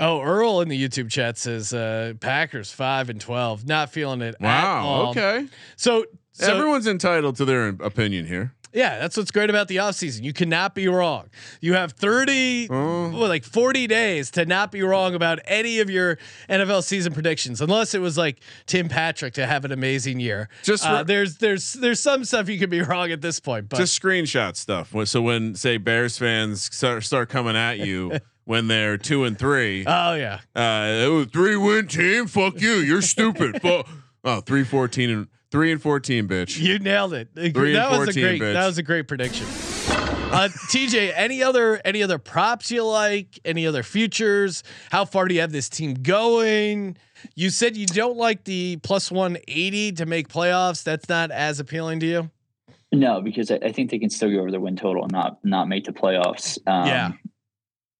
Oh, 0.00 0.20
Earl 0.20 0.60
in 0.60 0.68
the 0.68 0.80
YouTube 0.80 1.10
chat 1.10 1.38
says 1.38 1.72
uh, 1.72 2.14
Packers 2.20 2.70
five 2.70 3.10
and 3.10 3.20
twelve. 3.20 3.66
Not 3.66 3.90
feeling 3.90 4.22
it. 4.22 4.34
at 4.36 4.40
Wow. 4.40 5.10
Okay. 5.10 5.46
So, 5.76 6.04
so 6.32 6.54
Everyone's 6.54 6.86
entitled 6.86 7.36
to 7.36 7.44
their 7.44 7.68
opinion 7.68 8.26
here. 8.26 8.52
Yeah, 8.78 8.98
that's 9.00 9.16
what's 9.16 9.32
great 9.32 9.50
about 9.50 9.66
the 9.66 9.76
offseason. 9.76 10.22
You 10.22 10.32
cannot 10.32 10.72
be 10.74 10.86
wrong. 10.86 11.30
You 11.60 11.74
have 11.74 11.92
30, 11.92 12.68
Oh. 12.70 13.10
well, 13.10 13.28
like 13.28 13.42
40 13.42 13.88
days 13.88 14.30
to 14.32 14.46
not 14.46 14.70
be 14.70 14.82
wrong 14.82 15.16
about 15.16 15.40
any 15.46 15.80
of 15.80 15.90
your 15.90 16.16
NFL 16.48 16.84
season 16.84 17.12
predictions, 17.12 17.60
unless 17.60 17.92
it 17.94 17.98
was 18.00 18.16
like 18.16 18.38
Tim 18.66 18.88
Patrick 18.88 19.34
to 19.34 19.46
have 19.46 19.64
an 19.64 19.72
amazing 19.72 20.20
year. 20.20 20.48
Just 20.62 20.86
uh, 20.86 20.98
re- 20.98 21.02
there's 21.04 21.38
there's 21.38 21.72
there's 21.72 21.98
some 21.98 22.24
stuff 22.24 22.48
you 22.48 22.58
could 22.58 22.70
be 22.70 22.80
wrong 22.82 23.10
at 23.10 23.20
this 23.20 23.40
point, 23.40 23.68
but 23.68 23.78
Just 23.78 24.00
screenshot 24.00 24.54
stuff. 24.54 24.94
So 25.08 25.22
when 25.22 25.56
say 25.56 25.76
Bears 25.76 26.16
fans 26.16 26.62
start, 26.72 27.02
start 27.02 27.28
coming 27.28 27.56
at 27.56 27.78
you 27.80 28.18
when 28.44 28.68
they're 28.68 28.96
two 28.96 29.24
and 29.24 29.36
three, 29.36 29.84
oh 29.88 30.14
yeah, 30.14 30.40
uh, 30.54 31.02
oh, 31.04 31.24
three 31.24 31.56
win 31.56 31.88
team. 31.88 32.28
Fuck 32.28 32.60
you. 32.60 32.74
You're 32.74 33.02
stupid. 33.02 33.60
Fu- 33.62 33.82
oh, 34.24 34.40
three 34.40 34.62
fourteen 34.64 35.10
and 35.10 35.28
three 35.50 35.72
and 35.72 35.80
fourteen, 35.80 36.28
bitch. 36.28 36.58
you 36.58 36.78
nailed 36.78 37.14
it. 37.14 37.28
Three 37.34 37.72
that 37.72 37.90
and 37.90 37.98
was 38.00 38.08
a 38.08 38.12
14, 38.12 38.22
great 38.22 38.40
bitch. 38.40 38.52
that 38.54 38.66
was 38.66 38.78
a 38.78 38.82
great 38.82 39.08
prediction. 39.08 39.46
Uh, 39.46 40.48
TJ, 40.70 41.12
any 41.14 41.42
other 41.42 41.80
any 41.84 42.02
other 42.02 42.18
props 42.18 42.70
you 42.70 42.84
like? 42.84 43.38
Any 43.44 43.66
other 43.66 43.82
futures? 43.82 44.62
How 44.90 45.04
far 45.04 45.26
do 45.28 45.34
you 45.34 45.40
have 45.40 45.52
this 45.52 45.68
team 45.68 45.94
going? 45.94 46.96
You 47.34 47.50
said 47.50 47.76
you 47.76 47.86
don't 47.86 48.16
like 48.16 48.44
the 48.44 48.76
plus 48.82 49.10
one 49.10 49.38
eighty 49.48 49.92
to 49.92 50.06
make 50.06 50.28
playoffs. 50.28 50.82
That's 50.84 51.08
not 51.08 51.30
as 51.30 51.60
appealing 51.60 52.00
to 52.00 52.06
you. 52.06 52.30
No, 52.92 53.20
because 53.20 53.50
I, 53.50 53.56
I 53.56 53.72
think 53.72 53.90
they 53.90 53.98
can 53.98 54.08
still 54.08 54.30
go 54.30 54.38
over 54.38 54.50
the 54.50 54.60
win 54.60 54.76
total 54.76 55.02
and 55.02 55.12
not 55.12 55.38
not 55.44 55.68
make 55.68 55.84
the 55.84 55.92
playoffs. 55.92 56.58
Um, 56.66 56.86
Yeah. 56.86 57.12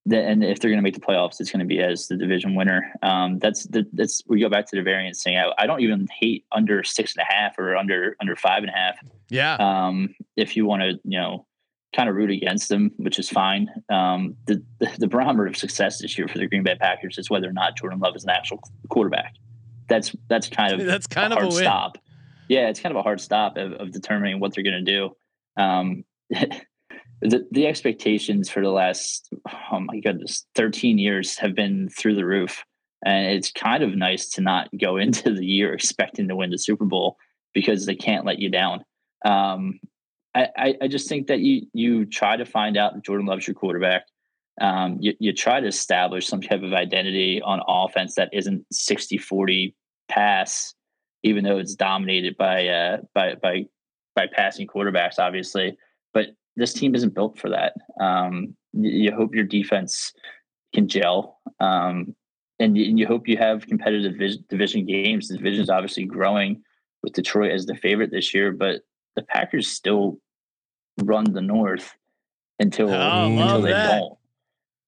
The- 0.09 0.21
and 0.21 0.43
if 0.43 0.59
they're 0.59 0.69
going 0.69 0.79
to 0.79 0.83
make 0.83 0.95
the 0.95 0.99
playoffs, 0.99 1.39
it's 1.39 1.51
going 1.51 1.59
to 1.59 1.65
be 1.65 1.79
as 1.81 2.07
the 2.07 2.17
division 2.17 2.55
winner. 2.55 2.93
Um, 3.01 3.39
that's 3.39 3.63
the, 3.67 3.85
that's 3.93 4.23
we 4.27 4.39
go 4.39 4.49
back 4.49 4.65
to 4.67 4.75
the 4.75 4.81
variance 4.81 5.23
thing. 5.23 5.37
I, 5.37 5.51
I 5.57 5.67
don't 5.67 5.81
even 5.81 6.07
hate 6.19 6.45
under 6.51 6.83
six 6.83 7.15
and 7.15 7.25
a 7.29 7.33
half 7.33 7.57
or 7.57 7.75
under 7.75 8.15
under 8.19 8.35
five 8.35 8.63
and 8.63 8.69
a 8.69 8.73
half. 8.73 8.97
Yeah. 9.29 9.55
Um, 9.55 10.15
if 10.35 10.57
you 10.57 10.65
want 10.65 10.81
to, 10.81 10.99
you 11.03 11.19
know, 11.19 11.45
kind 11.95 12.09
of 12.09 12.15
root 12.15 12.29
against 12.29 12.69
them, 12.69 12.91
which 12.97 13.17
is 13.19 13.29
fine. 13.29 13.69
Um, 13.89 14.35
the, 14.45 14.63
the 14.79 14.91
the 14.99 15.07
barometer 15.07 15.47
of 15.47 15.57
success 15.57 15.99
this 16.01 16.17
year 16.17 16.27
for 16.27 16.37
the 16.37 16.47
Green 16.47 16.63
Bay 16.63 16.75
Packers 16.75 17.17
is 17.17 17.29
whether 17.29 17.47
or 17.47 17.53
not 17.53 17.77
Jordan 17.77 17.99
Love 17.99 18.15
is 18.15 18.23
an 18.23 18.29
actual 18.29 18.61
quarterback. 18.89 19.35
That's 19.87 20.15
that's 20.27 20.49
kind 20.49 20.73
of 20.73 20.85
That's 20.87 21.07
kind 21.07 21.33
of 21.33 21.37
a 21.37 21.41
hard 21.41 21.53
win. 21.53 21.63
stop. 21.63 21.97
Yeah, 22.47 22.69
it's 22.69 22.79
kind 22.79 22.91
of 22.95 22.99
a 22.99 23.03
hard 23.03 23.21
stop 23.21 23.57
of, 23.57 23.73
of 23.73 23.91
determining 23.91 24.39
what 24.39 24.55
they're 24.55 24.63
going 24.63 24.83
to 24.83 24.91
do. 24.91 25.15
The 27.21 27.45
the 27.51 27.67
expectations 27.67 28.49
for 28.49 28.61
the 28.61 28.69
last 28.69 29.29
oh 29.71 29.79
my 29.79 29.99
goodness, 29.99 30.45
thirteen 30.55 30.97
years 30.97 31.37
have 31.37 31.55
been 31.55 31.89
through 31.89 32.15
the 32.15 32.25
roof, 32.25 32.63
and 33.05 33.27
it's 33.27 33.51
kind 33.51 33.83
of 33.83 33.95
nice 33.95 34.29
to 34.31 34.41
not 34.41 34.69
go 34.79 34.97
into 35.03 35.33
the 35.33 35.45
year 35.45 35.73
expecting 35.73 36.27
to 36.27 36.35
win 36.35 36.51
the 36.51 36.57
Super 36.57 36.85
Bowl 36.85 37.17
because 37.53 37.85
they 37.85 37.95
can't 37.95 38.25
let 38.25 38.39
you 38.39 38.49
down. 38.49 38.83
Um, 39.25 39.79
I, 40.35 40.75
I, 40.81 40.87
just 40.87 41.09
think 41.09 41.27
that 41.27 41.39
you 41.39 41.67
you 41.73 42.05
try 42.05 42.37
to 42.37 42.45
find 42.45 42.77
out 42.77 43.03
Jordan 43.03 43.25
loves 43.25 43.47
your 43.47 43.55
quarterback. 43.55 44.03
Um, 44.61 44.97
you, 44.99 45.13
you 45.19 45.33
try 45.33 45.59
to 45.59 45.67
establish 45.67 46.27
some 46.27 46.41
type 46.41 46.63
of 46.63 46.73
identity 46.73 47.41
on 47.41 47.61
offense 47.67 48.15
that 48.15 48.29
isn't 48.33 48.65
60 48.71 49.17
40 49.17 49.75
pass, 50.07 50.75
even 51.23 51.43
though 51.43 51.57
it's 51.57 51.75
dominated 51.75 52.37
by 52.37 52.67
uh, 52.67 52.97
by 53.13 53.35
by 53.35 53.65
by 54.15 54.27
passing 54.27 54.67
quarterbacks, 54.67 55.17
obviously. 55.17 55.77
But 56.13 56.27
this 56.59 56.73
team 56.73 56.93
isn't 56.95 57.13
built 57.15 57.39
for 57.39 57.49
that. 57.49 57.73
Um, 57.99 58.55
you, 58.73 58.89
you 58.91 59.15
hope 59.15 59.33
your 59.33 59.45
defense 59.45 60.13
can 60.73 60.87
gel, 60.87 61.39
um, 61.59 62.15
and, 62.59 62.77
you, 62.77 62.85
and 62.85 62.99
you 62.99 63.07
hope 63.07 63.27
you 63.27 63.37
have 63.37 63.65
competitive 63.65 64.15
vis- 64.17 64.37
division 64.49 64.85
games. 64.85 65.27
The 65.27 65.37
division 65.37 65.63
is 65.63 65.69
obviously 65.69 66.05
growing 66.05 66.61
with 67.01 67.13
Detroit 67.13 67.51
as 67.51 67.65
the 67.65 67.75
favorite 67.75 68.11
this 68.11 68.33
year, 68.33 68.51
but 68.51 68.81
the 69.15 69.23
Packers 69.23 69.67
still 69.69 70.19
run 71.01 71.31
the 71.31 71.41
North 71.41 71.93
until 72.59 72.89
Oh, 72.93 73.37
until 73.37 73.61
they 73.61 73.71
that. 73.71 73.83
don't. 73.83 74.17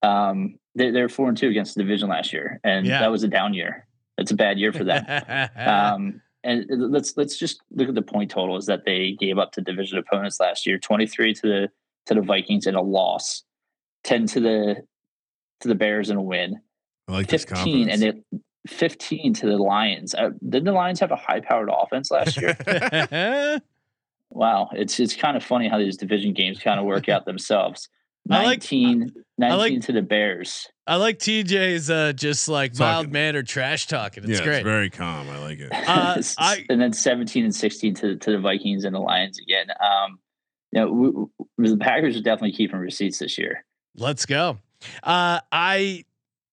Um, 0.04 0.60
they, 0.76 0.92
they're 0.92 1.10
four 1.10 1.30
and 1.30 1.38
two 1.38 1.48
against 1.50 1.76
the 1.76 1.82
division 1.84 2.10
last 2.10 2.34
year, 2.34 2.60
and 2.64 2.86
Yeah. 2.86 3.00
that 3.00 3.12
was 3.12 3.24
a 3.24 3.28
down 3.28 3.54
year. 3.54 3.88
It's 4.18 4.32
a 4.32 4.36
bad 4.36 4.60
year 4.60 4.74
for 4.74 4.84
them. 4.84 5.04
um, 5.56 6.22
and 6.44 6.66
let's 6.70 7.16
let's 7.18 7.38
just 7.38 7.62
look 7.72 7.90
at 7.90 7.96
the 7.96 8.02
point 8.02 8.32
totals 8.32 8.66
that 8.66 8.86
they 8.86 9.16
gave 9.20 9.38
up 9.38 9.52
to 9.54 9.62
division 9.62 9.98
opponents 9.98 10.40
last 10.40 10.66
year: 10.66 10.78
twenty 10.78 11.08
three 11.08 11.34
to 11.36 11.42
the 11.42 11.70
to 12.08 12.14
the 12.14 12.22
Vikings 12.22 12.66
in 12.66 12.76
a 12.76 12.82
loss, 12.82 13.44
ten 14.04 14.26
to 14.28 14.40
the 14.40 14.76
to 15.62 15.68
the 15.68 15.76
Bears 15.76 16.10
in 16.10 16.18
a 16.18 16.22
win, 16.22 16.60
I 17.08 17.14
like 17.14 17.30
fifteen 17.30 17.56
confidence. 17.56 17.94
and 17.94 18.04
it, 18.04 18.42
fifteen 18.68 19.34
to 19.36 19.46
the 19.46 19.58
Lions. 19.58 20.16
Uh, 20.16 20.32
didn't 20.48 20.66
the 20.66 20.72
Lions 20.72 21.00
have 21.00 21.12
a 21.12 21.16
high 21.16 21.42
powered 21.42 21.70
offense 21.72 22.10
last 22.10 22.38
year? 22.42 22.58
wow, 24.30 24.70
it's 24.74 25.00
it's 25.00 25.16
kind 25.16 25.38
of 25.38 25.44
funny 25.44 25.68
how 25.68 25.78
these 25.78 25.98
division 25.98 26.34
games 26.34 26.60
kind 26.60 26.80
of 26.80 26.86
work 26.86 27.10
out 27.10 27.26
themselves. 27.26 27.90
I 28.30 28.44
like- 28.44 28.60
19, 28.60 29.12
19 29.38 29.58
like- 29.58 29.82
to 29.86 29.92
the 29.92 30.02
Bears. 30.02 30.68
I 30.88 30.96
like 30.98 31.20
TJ's 31.20 31.90
uh, 31.90 32.12
just 32.14 32.50
like 32.50 32.74
Talking. 32.74 32.86
mild 32.86 33.12
mannered 33.12 33.48
trash 33.48 33.88
talking. 33.88 34.24
It's 34.24 34.40
yeah, 34.40 34.46
great. 34.46 34.58
it's 34.58 34.64
very 34.64 34.90
calm. 34.90 35.30
I 35.30 35.38
like 35.40 35.60
it. 35.60 35.70
Uh, 35.72 36.22
I- 36.38 36.66
and 36.70 36.82
then 36.82 36.92
17 36.92 37.44
and 37.46 37.56
16 37.56 37.94
to, 37.96 38.16
to 38.18 38.32
the 38.32 38.40
Vikings 38.40 38.84
and 38.84 38.94
the 38.94 39.00
Lions 39.00 39.40
again. 39.40 39.68
Um, 39.70 40.20
you 40.72 40.82
know, 40.82 40.92
we, 40.92 41.10
we- 41.58 41.70
the 41.70 41.78
Packers 41.78 42.18
are 42.18 42.22
definitely 42.22 42.54
keeping 42.54 42.78
receipts 42.80 43.20
this 43.20 43.38
year. 43.38 43.64
Let's 43.96 44.26
go. 44.26 44.58
Uh, 45.04 45.40
I, 45.52 46.04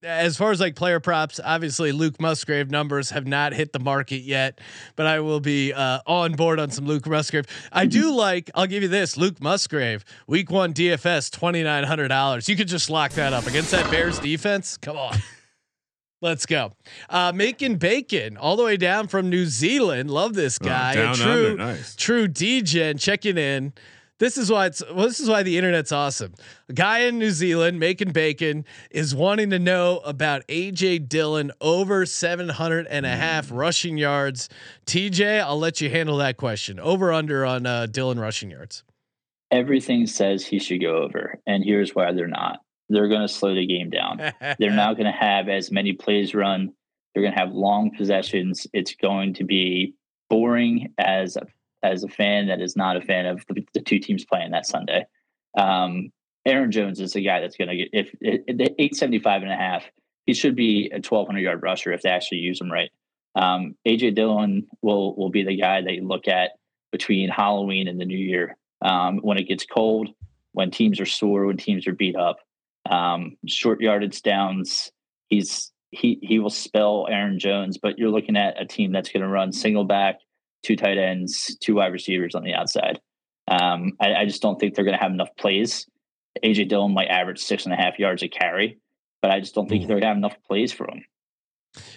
as 0.02 0.36
far 0.36 0.50
as 0.52 0.60
like 0.60 0.76
player 0.76 1.00
props, 1.00 1.40
obviously 1.44 1.92
Luke 1.92 2.20
Musgrave 2.20 2.70
numbers 2.70 3.10
have 3.10 3.26
not 3.26 3.52
hit 3.52 3.72
the 3.72 3.78
market 3.80 4.20
yet, 4.22 4.60
but 4.96 5.06
I 5.06 5.20
will 5.20 5.40
be 5.40 5.72
uh, 5.72 6.00
on 6.06 6.34
board 6.34 6.60
on 6.60 6.70
some 6.70 6.86
Luke 6.86 7.06
Musgrave. 7.06 7.46
I 7.72 7.86
do 7.86 8.10
like. 8.16 8.50
I'll 8.54 8.66
give 8.66 8.82
you 8.82 8.88
this: 8.88 9.16
Luke 9.16 9.40
Musgrave, 9.42 10.04
Week 10.26 10.50
One 10.50 10.72
DFS, 10.72 11.30
twenty 11.32 11.62
nine 11.62 11.84
hundred 11.84 12.08
dollars. 12.08 12.48
You 12.48 12.56
could 12.56 12.68
just 12.68 12.90
lock 12.90 13.12
that 13.12 13.32
up 13.32 13.46
against 13.46 13.70
that 13.72 13.90
Bears 13.90 14.18
defense. 14.18 14.76
Come 14.76 14.96
on. 14.96 15.16
Let's 16.20 16.46
go. 16.46 16.72
Uh, 17.08 17.30
making 17.32 17.76
bacon 17.76 18.36
all 18.36 18.56
the 18.56 18.64
way 18.64 18.76
down 18.76 19.06
from 19.06 19.30
New 19.30 19.46
Zealand. 19.46 20.10
Love 20.10 20.34
this 20.34 20.58
Oh, 20.60 20.64
guy. 20.66 20.94
Down 20.96 21.14
true, 21.14 21.50
under, 21.50 21.56
nice. 21.56 21.94
true 21.94 22.26
degen 22.26 22.98
checking 22.98 23.38
in. 23.38 23.72
This 24.18 24.36
is 24.36 24.50
why 24.50 24.66
it's 24.66 24.82
well, 24.92 25.06
this 25.06 25.20
is 25.20 25.28
why 25.28 25.44
the 25.44 25.56
internet's 25.56 25.92
awesome. 25.92 26.34
A 26.68 26.72
guy 26.72 27.00
in 27.00 27.18
New 27.18 27.30
Zealand 27.30 27.78
making 27.78 28.10
bacon 28.10 28.64
is 28.90 29.14
wanting 29.14 29.50
to 29.50 29.58
know 29.60 29.98
about 29.98 30.46
AJ 30.48 31.08
Dillon 31.08 31.52
over 31.60 32.04
700 32.04 32.86
and 32.88 33.06
a 33.06 33.16
half 33.16 33.50
rushing 33.52 33.96
yards. 33.96 34.48
TJ, 34.86 35.40
I'll 35.40 35.58
let 35.58 35.80
you 35.80 35.88
handle 35.88 36.16
that 36.16 36.36
question. 36.36 36.80
Over 36.80 37.12
under 37.12 37.46
on 37.46 37.64
uh, 37.64 37.86
Dillon 37.86 38.18
rushing 38.18 38.50
yards. 38.50 38.82
Everything 39.52 40.06
says 40.06 40.44
he 40.44 40.58
should 40.58 40.82
go 40.82 40.96
over, 40.96 41.40
and 41.46 41.64
here's 41.64 41.94
why 41.94 42.12
they're 42.12 42.26
not. 42.26 42.58
They're 42.88 43.08
going 43.08 43.26
to 43.26 43.32
slow 43.32 43.54
the 43.54 43.66
game 43.66 43.90
down. 43.90 44.18
They're 44.58 44.70
not 44.70 44.94
going 44.94 45.06
to 45.06 45.18
have 45.18 45.48
as 45.48 45.70
many 45.70 45.92
plays 45.92 46.34
run. 46.34 46.72
They're 47.14 47.22
going 47.22 47.34
to 47.34 47.40
have 47.40 47.52
long 47.52 47.92
possessions. 47.96 48.66
It's 48.72 48.94
going 48.94 49.34
to 49.34 49.44
be 49.44 49.94
boring 50.28 50.92
as 50.98 51.36
a, 51.36 51.46
as 51.82 52.02
a 52.02 52.08
fan 52.08 52.48
that 52.48 52.60
is 52.60 52.76
not 52.76 52.96
a 52.96 53.00
fan 53.00 53.26
of 53.26 53.44
the, 53.48 53.66
the 53.74 53.80
two 53.80 53.98
teams 53.98 54.24
playing 54.24 54.50
that 54.50 54.66
Sunday. 54.66 55.06
Um, 55.56 56.10
Aaron 56.46 56.70
Jones 56.70 57.00
is 57.00 57.14
a 57.14 57.20
guy 57.20 57.40
that's 57.40 57.56
going 57.56 57.68
to 57.68 57.76
get 57.76 57.88
if, 57.92 58.14
if, 58.20 58.40
if 58.46 58.56
the 58.56 58.64
875 58.64 59.42
and 59.42 59.52
a 59.52 59.56
half, 59.56 59.84
he 60.26 60.34
should 60.34 60.56
be 60.56 60.90
a 60.90 60.96
1200 60.96 61.40
yard 61.40 61.62
rusher 61.62 61.92
if 61.92 62.02
they 62.02 62.10
actually 62.10 62.38
use 62.38 62.60
him 62.60 62.70
right. 62.70 62.90
Um, 63.34 63.76
AJ 63.86 64.14
Dillon 64.14 64.66
will 64.82 65.14
will 65.14 65.30
be 65.30 65.44
the 65.44 65.56
guy 65.56 65.82
that 65.82 65.94
you 65.94 66.06
look 66.06 66.26
at 66.28 66.52
between 66.90 67.28
Halloween 67.28 67.86
and 67.88 68.00
the 68.00 68.04
New 68.04 68.18
Year 68.18 68.56
um, 68.82 69.18
when 69.18 69.38
it 69.38 69.48
gets 69.48 69.66
cold, 69.66 70.08
when 70.52 70.70
teams 70.70 71.00
are 71.00 71.06
sore, 71.06 71.46
when 71.46 71.56
teams 71.56 71.86
are 71.86 71.94
beat 71.94 72.16
up. 72.16 72.38
Um, 72.88 73.36
short 73.46 73.80
yardage 73.80 74.22
downs, 74.22 74.90
he's 75.28 75.70
he 75.90 76.18
he 76.22 76.38
will 76.38 76.50
spell 76.50 77.06
Aaron 77.10 77.38
Jones, 77.38 77.78
but 77.78 77.98
you're 77.98 78.10
looking 78.10 78.36
at 78.36 78.60
a 78.60 78.66
team 78.66 78.92
that's 78.92 79.10
going 79.10 79.22
to 79.22 79.28
run 79.28 79.52
single 79.52 79.84
back, 79.84 80.20
two 80.62 80.76
tight 80.76 80.98
ends, 80.98 81.56
two 81.60 81.76
wide 81.76 81.92
receivers 81.92 82.34
on 82.34 82.42
the 82.42 82.54
outside. 82.54 83.00
Um, 83.46 83.92
I, 84.00 84.14
I 84.14 84.24
just 84.26 84.42
don't 84.42 84.58
think 84.58 84.74
they're 84.74 84.84
going 84.84 84.96
to 84.96 85.02
have 85.02 85.12
enough 85.12 85.34
plays. 85.36 85.86
AJ 86.44 86.68
Dillon 86.68 86.92
might 86.92 87.08
average 87.08 87.40
six 87.40 87.64
and 87.64 87.72
a 87.72 87.76
half 87.76 87.98
yards 87.98 88.22
a 88.22 88.28
carry, 88.28 88.78
but 89.22 89.30
I 89.30 89.40
just 89.40 89.54
don't 89.54 89.68
think 89.68 89.86
they're 89.86 89.96
going 89.96 90.02
to 90.02 90.08
have 90.08 90.16
enough 90.16 90.36
plays 90.46 90.72
for 90.72 90.88
him. 90.88 91.04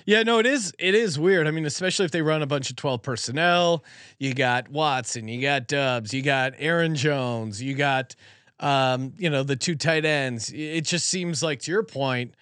Yeah, 0.06 0.24
no, 0.24 0.40
it 0.40 0.46
is. 0.46 0.74
It 0.80 0.96
is 0.96 1.18
weird. 1.18 1.48
I 1.48 1.52
mean, 1.52 1.66
especially 1.66 2.06
if 2.06 2.12
they 2.12 2.22
run 2.22 2.42
a 2.42 2.48
bunch 2.48 2.70
of 2.70 2.76
twelve 2.76 3.02
personnel. 3.02 3.84
You 4.20 4.34
got 4.34 4.70
Watson, 4.70 5.28
you 5.28 5.42
got 5.42 5.68
Doubs, 5.68 6.14
you 6.14 6.22
got 6.22 6.54
Aaron 6.58 6.96
Jones, 6.96 7.62
you 7.62 7.74
got, 7.74 8.16
um, 8.60 9.14
you 9.18 9.30
know, 9.30 9.44
the 9.44 9.56
two 9.56 9.76
tight 9.76 10.06
ends. 10.06 10.52
It 10.54 10.82
just 10.82 11.08
seems 11.08 11.42
like, 11.42 11.62
to 11.62 11.72
your 11.72 11.84
point, 11.84 12.36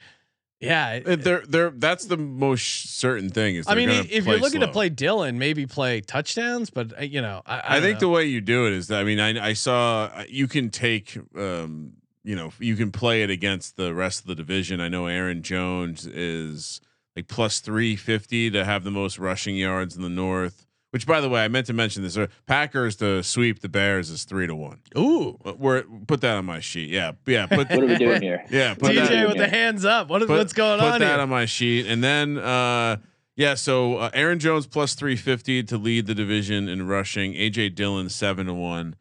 yeah. 0.60 0.93
it- 0.93 1.24
They're 1.24 1.43
they're 1.47 1.70
that's 1.72 2.05
the 2.05 2.18
most 2.18 2.97
certain 2.99 3.30
thing 3.30 3.55
is. 3.55 3.66
I 3.68 3.76
mean, 3.76 3.89
if 3.89 4.26
you're 4.26 4.38
looking 4.39 4.62
to 4.62 4.68
play 4.68 4.89
Dillon, 4.89 5.39
maybe 5.39 5.66
play 5.66 6.01
touchdowns, 6.01 6.70
but 6.70 6.99
uh, 6.99 7.03
you 7.03 7.22
know, 7.22 7.41
I, 7.45 7.55
I, 7.60 7.78
I, 7.78 7.82
think 7.82 7.95
know. 7.95 8.07
the 8.07 8.10
way 8.10 8.26
you 8.26 8.41
do 8.41 8.68
it 8.68 8.74
is 8.74 8.88
that 8.88 8.99
I 8.99 9.03
mean 9.03 9.20
I 9.20 9.49
I 9.49 9.53
saw 9.53 10.10
uh, 10.14 10.24
you 10.28 10.47
can 10.47 10.70
take 10.70 11.18
um 11.36 11.93
you 12.24 12.36
know 12.36 12.51
you 12.60 12.76
can 12.76 12.91
play 12.91 13.24
it 13.24 13.30
against 13.30 13.78
the 13.78 13.93
rest 13.93 14.22
of 14.22 14.28
the 14.28 14.36
division. 14.36 14.82
I 14.82 14.89
know 14.89 15.07
Aaron 15.07 15.41
Jones 15.43 16.05
is 16.05 16.82
like 17.16 17.28
plus 17.28 17.60
350 17.60 18.51
to 18.51 18.66
have 18.66 18.84
the 18.84 18.91
most 18.91 19.18
rushing 19.20 19.55
yards 19.55 19.95
in 19.95 20.01
the 20.01 20.10
north. 20.10 20.66
Which 20.92 21.06
by 21.06 21.22
the 21.22 21.30
way, 21.30 21.44
I 21.44 21.48
meant 21.50 21.68
to 21.68 21.74
mention 21.74 22.02
this. 22.02 22.18
uh, 22.18 22.28
Packers 22.48 22.96
to 22.96 23.22
sweep 23.22 23.60
the 23.60 23.70
Bears 23.70 24.10
is 24.10 24.24
3 24.24 24.48
to 24.48 24.56
1. 24.56 24.80
Ooh, 24.98 25.38
Uh, 25.46 25.54
We're 25.58 25.84
put 26.08 26.22
that 26.22 26.36
on 26.38 26.46
my 26.46 26.60
sheet. 26.60 26.90
Yeah. 26.90 27.12
Yeah, 27.28 27.46
put 27.46 27.70
What 27.70 27.84
are 27.84 27.86
we 27.86 27.96
doing 27.98 28.22
here? 28.24 28.44
Yeah, 28.50 28.74
put 28.74 28.94
DJ 28.94 29.08
that 29.10 29.28
with 29.28 29.38
the 29.38 29.48
hands 29.48 29.86
up. 29.86 30.10
What 30.10 30.24
is 30.24 30.28
put, 30.28 30.38
what's 30.40 30.54
going 30.54 30.80
put 30.80 30.86
on 30.86 30.92
Put 30.94 31.00
that 31.00 31.12
here? 31.14 31.20
on 31.22 31.30
my 31.30 31.46
sheet 31.46 31.86
and 31.86 32.04
then 32.04 32.38
uh 32.40 32.98
yeah 33.36 33.54
so 33.54 33.98
uh, 33.98 34.10
aaron 34.14 34.40
jones 34.40 34.66
plus 34.68 34.96
350 34.96 35.64
to 35.64 35.78
lead 35.78 36.08
the 36.08 36.16
division 36.16 36.68
in 36.68 36.88
rushing 36.88 37.34
aj 37.34 37.74
dillon 37.76 38.10
7 38.10 38.48
to 38.48 38.54
1 38.54 38.96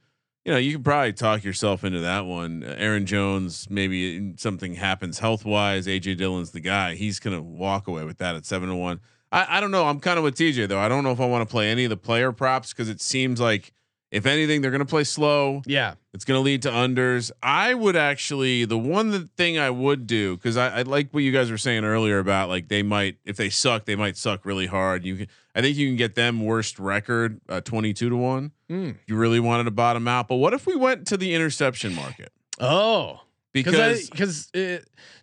you 0.45 0.53
know 0.53 0.59
you 0.59 0.73
can 0.73 0.83
probably 0.85 1.13
talk 1.13 1.43
yourself 1.43 1.83
into 1.85 1.99
that 2.01 2.25
one 2.27 2.63
uh, 2.63 2.75
aaron 2.79 3.05
jones 3.07 3.67
maybe 3.71 4.35
something 4.37 4.75
happens 4.75 5.19
health 5.21 5.45
wise 5.45 5.87
aj 5.89 6.17
dillon's 6.17 6.51
the 6.53 6.61
guy 6.61 6.95
he's 6.95 7.19
gonna 7.19 7.43
walk 7.43 7.89
away 7.89 8.05
with 8.05 8.19
that 8.19 8.37
at 8.37 8.45
7 8.47 8.69
to 8.69 8.75
1 8.77 9.01
I, 9.33 9.59
I 9.59 9.61
don't 9.61 9.71
know 9.71 9.87
i'm 9.87 10.01
kind 10.01 10.19
of 10.19 10.25
with 10.25 10.37
tj 10.37 10.69
though 10.69 10.79
i 10.79 10.89
don't 10.89 11.05
know 11.05 11.13
if 11.13 11.21
i 11.21 11.27
want 11.27 11.49
to 11.49 11.51
play 11.51 11.71
any 11.71 11.85
of 11.85 11.91
the 11.91 11.97
player 11.97 12.33
props 12.33 12.73
because 12.73 12.89
it 12.89 13.01
seems 13.01 13.41
like 13.41 13.73
if 14.11 14.27
anything 14.27 14.63
they're 14.63 14.71
gonna 14.71 14.85
play 14.85 15.05
slow 15.05 15.63
yeah, 15.67 15.95
it's 16.19 16.25
going 16.25 16.37
to 16.37 16.43
lead 16.43 16.63
to 16.63 16.71
unders. 16.71 17.31
I 17.45 17.75
would 17.75 17.95
actually 17.95 18.65
the 18.65 18.77
one 18.77 19.29
thing 19.37 19.57
I 19.57 19.71
would 19.71 20.09
do 20.09 20.37
because 20.37 20.57
I, 20.57 20.81
I 20.81 20.83
like 20.83 21.13
what 21.13 21.23
you 21.23 21.31
guys 21.31 21.49
were 21.49 21.57
saying 21.59 21.85
earlier 21.85 22.19
about 22.19 22.49
like 22.49 22.67
they 22.67 22.83
might 22.83 23.19
if 23.25 23.37
they 23.37 23.51
suck 23.51 23.85
they 23.85 23.95
might 23.95 24.17
suck 24.17 24.45
really 24.45 24.67
hard. 24.67 25.05
You 25.05 25.17
can 25.17 25.27
I 25.55 25.61
think 25.61 25.77
you 25.77 25.87
can 25.87 25.95
get 25.95 26.17
them 26.17 26.45
worst 26.45 26.81
record 26.81 27.41
uh, 27.49 27.61
twenty 27.61 27.93
two 27.93 28.09
to 28.09 28.17
one. 28.17 28.51
Mm. 28.69 28.97
You 29.07 29.15
really 29.15 29.39
wanted 29.39 29.65
to 29.65 29.71
bottom 29.71 30.09
out, 30.09 30.27
but 30.27 30.37
what 30.37 30.55
if 30.55 30.67
we 30.67 30.75
went 30.75 31.07
to 31.07 31.17
the 31.17 31.35
interception 31.35 31.95
market 31.95 32.33
oh, 32.59 33.21
because 33.53 34.11
because 34.11 34.51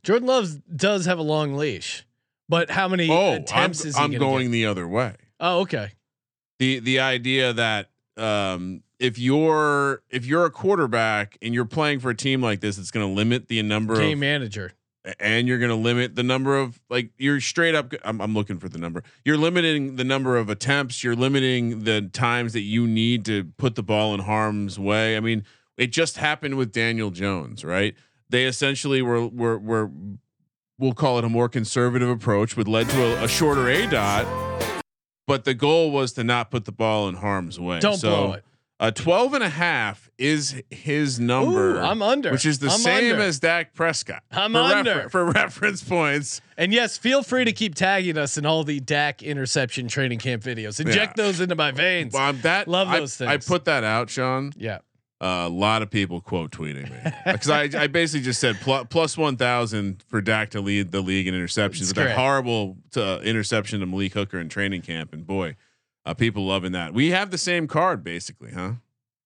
Jordan 0.04 0.28
Loves 0.28 0.56
does 0.56 1.06
have 1.06 1.20
a 1.20 1.24
long 1.24 1.56
leash, 1.56 2.05
but 2.50 2.70
how 2.70 2.88
many 2.88 3.10
oh 3.10 3.34
I'm, 3.34 3.42
attempts 3.42 3.86
is 3.86 3.96
he 3.98 4.04
I'm 4.04 4.12
gonna 4.12 4.44
get? 4.44 4.52
the 4.52 4.66
other 4.66 4.88
way. 4.88 5.16
Oh, 5.40 5.62
okay. 5.62 5.92
the 6.60 6.80
the 6.80 7.00
idea 7.00 7.54
that 7.54 7.90
um 8.18 8.84
if 9.00 9.20
you're 9.20 10.02
if 10.10 10.26
you're 10.26 10.46
a 10.46 10.52
quarterback 10.52 11.38
and 11.42 11.54
you're 11.54 11.66
playing 11.66 12.00
for 12.00 12.10
a 12.10 12.16
team 12.16 12.42
like 12.42 12.62
this, 12.62 12.78
it's 12.78 12.92
going 12.92 13.06
to 13.08 13.14
limit 13.14 13.50
the 13.50 13.62
number 13.62 13.94
of 13.94 14.00
Game 14.00 14.14
of 14.14 14.20
manager. 14.22 14.72
and 15.20 15.48
you're 15.48 15.58
going 15.60 15.70
to 15.70 15.76
limit 15.76 16.16
the 16.16 16.24
number 16.24 16.58
of 16.58 16.80
like 16.90 17.12
you're 17.18 17.42
straight 17.42 17.76
up 17.76 17.94
I'm, 18.04 18.22
I'm 18.22 18.34
looking 18.34 18.58
for 18.58 18.70
the 18.70 18.78
number 18.78 19.04
you're 19.26 19.38
limiting 19.38 19.98
the 19.98 20.04
number 20.04 20.38
of 20.38 20.50
attempts 20.50 21.04
you're 21.04 21.16
limiting 21.16 21.84
the 21.84 22.04
times 22.04 22.54
that 22.54 22.62
you 22.62 22.88
need 22.88 23.26
to 23.26 23.44
put 23.58 23.76
the 23.76 23.84
ball 23.84 24.14
in 24.14 24.22
harm's 24.22 24.80
way 24.80 25.16
i 25.16 25.20
mean 25.20 25.44
it 25.78 25.88
just 25.92 26.18
happened 26.18 26.56
with 26.56 26.72
daniel 26.72 27.12
jones 27.12 27.64
right 27.64 27.94
they 28.30 28.46
essentially 28.46 29.04
were 29.04 29.28
were 29.28 29.60
were 29.60 29.92
we'll 30.78 30.94
call 30.94 31.18
it 31.18 31.24
a 31.26 31.30
more 31.30 31.50
conservative 31.50 32.10
approach 32.10 32.56
would 32.58 32.68
led 32.68 32.90
to 32.90 33.04
a, 33.20 33.24
a 33.24 33.28
shorter 33.28 33.62
aDOT 33.66 34.26
but 35.28 35.44
the 35.46 35.54
goal 35.54 35.92
was 35.92 36.14
to 36.14 36.24
not 36.24 36.52
put 36.52 36.66
the 36.66 36.72
ball 36.72 37.08
in 37.08 37.16
harm's 37.16 37.60
way 37.60 37.80
Don't 37.80 37.98
so 37.98 38.10
blow 38.10 38.34
it. 38.34 38.44
a 38.80 38.92
12 38.92 39.34
and 39.36 39.44
a 39.44 39.50
half 39.50 40.10
is 40.18 40.62
his 40.70 41.20
number 41.20 41.78
Ooh, 41.78 41.80
I'm 41.80 42.02
under. 42.02 42.32
which 42.32 42.46
is 42.46 42.60
the 42.60 42.68
I'm 42.70 42.78
same 42.80 43.14
under. 43.14 43.24
as 43.24 43.40
Dak 43.40 43.74
Prescott. 43.74 44.22
I'm 44.32 44.54
for 44.54 44.60
under. 44.60 45.10
for 45.10 45.26
reference 45.26 45.84
points. 45.84 46.42
And 46.58 46.72
yes, 46.74 46.98
feel 46.98 47.22
free 47.24 47.44
to 47.46 47.52
keep 47.52 47.76
tagging 47.76 48.18
us 48.18 48.38
in 48.38 48.46
all 48.46 48.64
the 48.64 48.80
Dak 48.80 49.24
interception 49.24 49.88
training 49.88 50.20
camp 50.20 50.44
videos. 50.44 50.80
Inject 50.80 51.18
Yeah. 51.18 51.24
those 51.26 51.40
into 51.42 51.56
my 51.56 51.72
veins. 51.72 52.14
Well, 52.14 52.22
I'm 52.24 52.40
that 52.42 52.68
Love 52.68 52.88
I- 52.90 53.00
those 53.00 53.20
I, 53.22 53.32
things. 53.32 53.46
put 53.48 53.66
that 53.66 53.84
out, 53.84 54.10
Sean. 54.10 54.54
yeah. 54.56 54.78
Uh, 55.22 55.46
a 55.46 55.50
lot 55.50 55.82
of 55.82 55.90
people 55.90 56.20
quote 56.20 56.52
tweeting 56.52 56.92
me 56.92 57.12
because 57.32 57.50
I, 57.50 57.70
I 57.84 57.88
basically 57.88 58.26
just 58.26 58.42
said 58.42 58.58
plus 58.60 59.18
one 59.18 59.38
thousand 59.38 60.04
for 60.10 60.20
Dak 60.20 60.50
to 60.52 60.60
lead 60.62 60.92
the 60.92 61.00
league 61.00 61.28
in 61.28 61.34
interceptions 61.34 61.82
It's 61.82 61.88
with 61.88 61.96
that 61.96 62.18
horrible 62.18 62.78
to, 62.92 63.22
interception 63.22 63.80
to 63.80 63.86
Malik 63.86 64.14
Hooker 64.14 64.40
in 64.40 64.50
training 64.50 64.82
camp, 64.82 65.14
and 65.14 65.26
boy, 65.26 65.56
uh, 66.06 66.14
people 66.14 66.46
loving 66.46 66.74
that. 66.74 66.94
We 66.94 67.12
have 67.12 67.32
the 67.32 67.38
same 67.38 67.66
card 67.66 68.04
basically, 68.04 68.52
huh? 68.52 68.74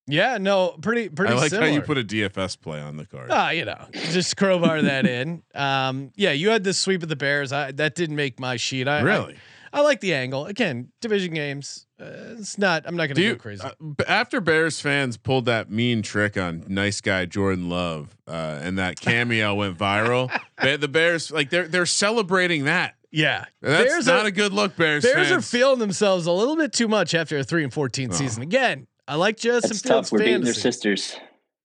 Yeah, 0.06 0.38
no, 0.40 0.76
pretty 0.82 1.10
pretty 1.10 1.34
I 1.34 1.38
like 1.38 1.50
similar. 1.52 1.70
how 1.70 1.74
you 1.74 1.82
put 1.82 1.98
a 1.98 2.04
DFS 2.04 2.60
play 2.60 2.80
on 2.80 2.98
the 2.98 3.06
card. 3.06 3.30
Ah, 3.32 3.52
you 3.52 3.66
know, 3.66 3.88
just 3.94 4.38
crowbar 4.38 4.82
that 4.82 5.06
in. 5.06 5.44
Um, 5.54 6.12
yeah, 6.16 6.32
you 6.32 6.50
had 6.50 6.64
the 6.64 6.74
sweep 6.74 7.04
of 7.04 7.10
the 7.10 7.16
Bears. 7.16 7.52
I 7.52 7.72
that 7.74 7.94
didn't 7.96 8.16
make 8.16 8.40
my 8.40 8.58
sheet. 8.58 8.88
I 8.88 9.02
really? 9.02 9.36
I, 9.36 9.38
I 9.72 9.82
like 9.82 10.00
the 10.00 10.14
angle. 10.14 10.46
Again, 10.46 10.92
division 11.02 11.34
games. 11.34 11.86
Uh, 12.00 12.36
it's 12.38 12.58
not. 12.58 12.84
I'm 12.86 12.96
not 12.96 13.08
going 13.08 13.16
to 13.16 13.30
go 13.34 13.36
crazy. 13.36 13.62
uh, 13.64 13.72
after 14.08 14.40
Bears 14.42 14.80
fans 14.80 15.18
pulled 15.18 15.46
that 15.46 15.70
mean 15.70 16.02
trick 16.02 16.38
on 16.38 16.64
nice 16.68 17.02
guy 17.02 17.26
Jordan 17.26 17.70
Love, 17.70 18.16
uh, 18.28 18.60
and 18.62 18.78
that 18.78 19.00
cameo 19.00 19.54
went 19.56 19.78
viral, 19.78 20.30
Ba- 20.62 20.78
the 20.78 20.88
Bears 20.88 21.30
like 21.32 21.50
they're 21.50 21.68
they're 21.68 21.86
celebrating 21.86 22.66
that. 22.66 22.96
yeah, 23.12 23.46
That's 23.62 23.84
Bears 23.84 24.08
not 24.08 24.24
are, 24.26 24.28
a 24.28 24.32
good 24.32 24.54
look, 24.54 24.76
Bears. 24.78 25.04
Bears 25.04 25.30
are 25.32 25.42
feeling 25.42 25.80
themselves 25.80 26.26
a 26.26 26.32
little 26.32 26.56
bit 26.56 26.72
too 26.74 26.88
much 26.88 27.14
after 27.14 27.38
a 27.38 27.44
three 27.44 27.64
and 27.64 27.74
fourteen 27.74 28.10
Oh. 28.12 28.16
season. 28.16 28.44
Again, 28.44 28.88
I 29.08 29.16
like 29.16 29.38
Justin 29.38 29.70
That's 29.70 29.82
Fields 29.82 30.10
tough. 30.10 30.12
We're 30.14 30.20
beating 30.20 30.42
their 30.44 30.54
sisters. 30.54 31.16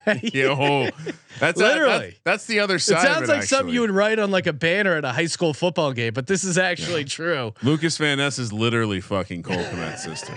Yo, 0.23 0.89
that's 1.39 1.59
Literally. 1.59 2.11
That, 2.11 2.15
that's 2.25 2.47
the 2.47 2.61
other 2.61 2.79
side. 2.79 2.99
It 2.99 3.07
sounds 3.07 3.29
it, 3.29 3.33
like 3.33 3.43
something 3.45 3.75
you 3.75 3.81
would 3.81 3.91
write 3.91 4.19
on 4.19 4.31
like 4.31 4.47
a 4.47 4.53
banner 4.53 4.97
at 4.97 5.05
a 5.05 5.13
high 5.13 5.27
school 5.27 5.55
football 5.55 5.93
game, 5.93 6.13
but 6.13 6.27
this 6.27 6.45
is 6.45 6.59
actually 6.59 7.05
true. 7.05 7.55
Lucas 7.63 7.97
Van 7.97 8.19
Ness 8.19 8.39
is 8.39 8.53
literally 8.53 9.01
fucking 9.01 9.43
Cole 9.43 9.57
Kmet's 9.57 10.05
sister. 10.05 10.35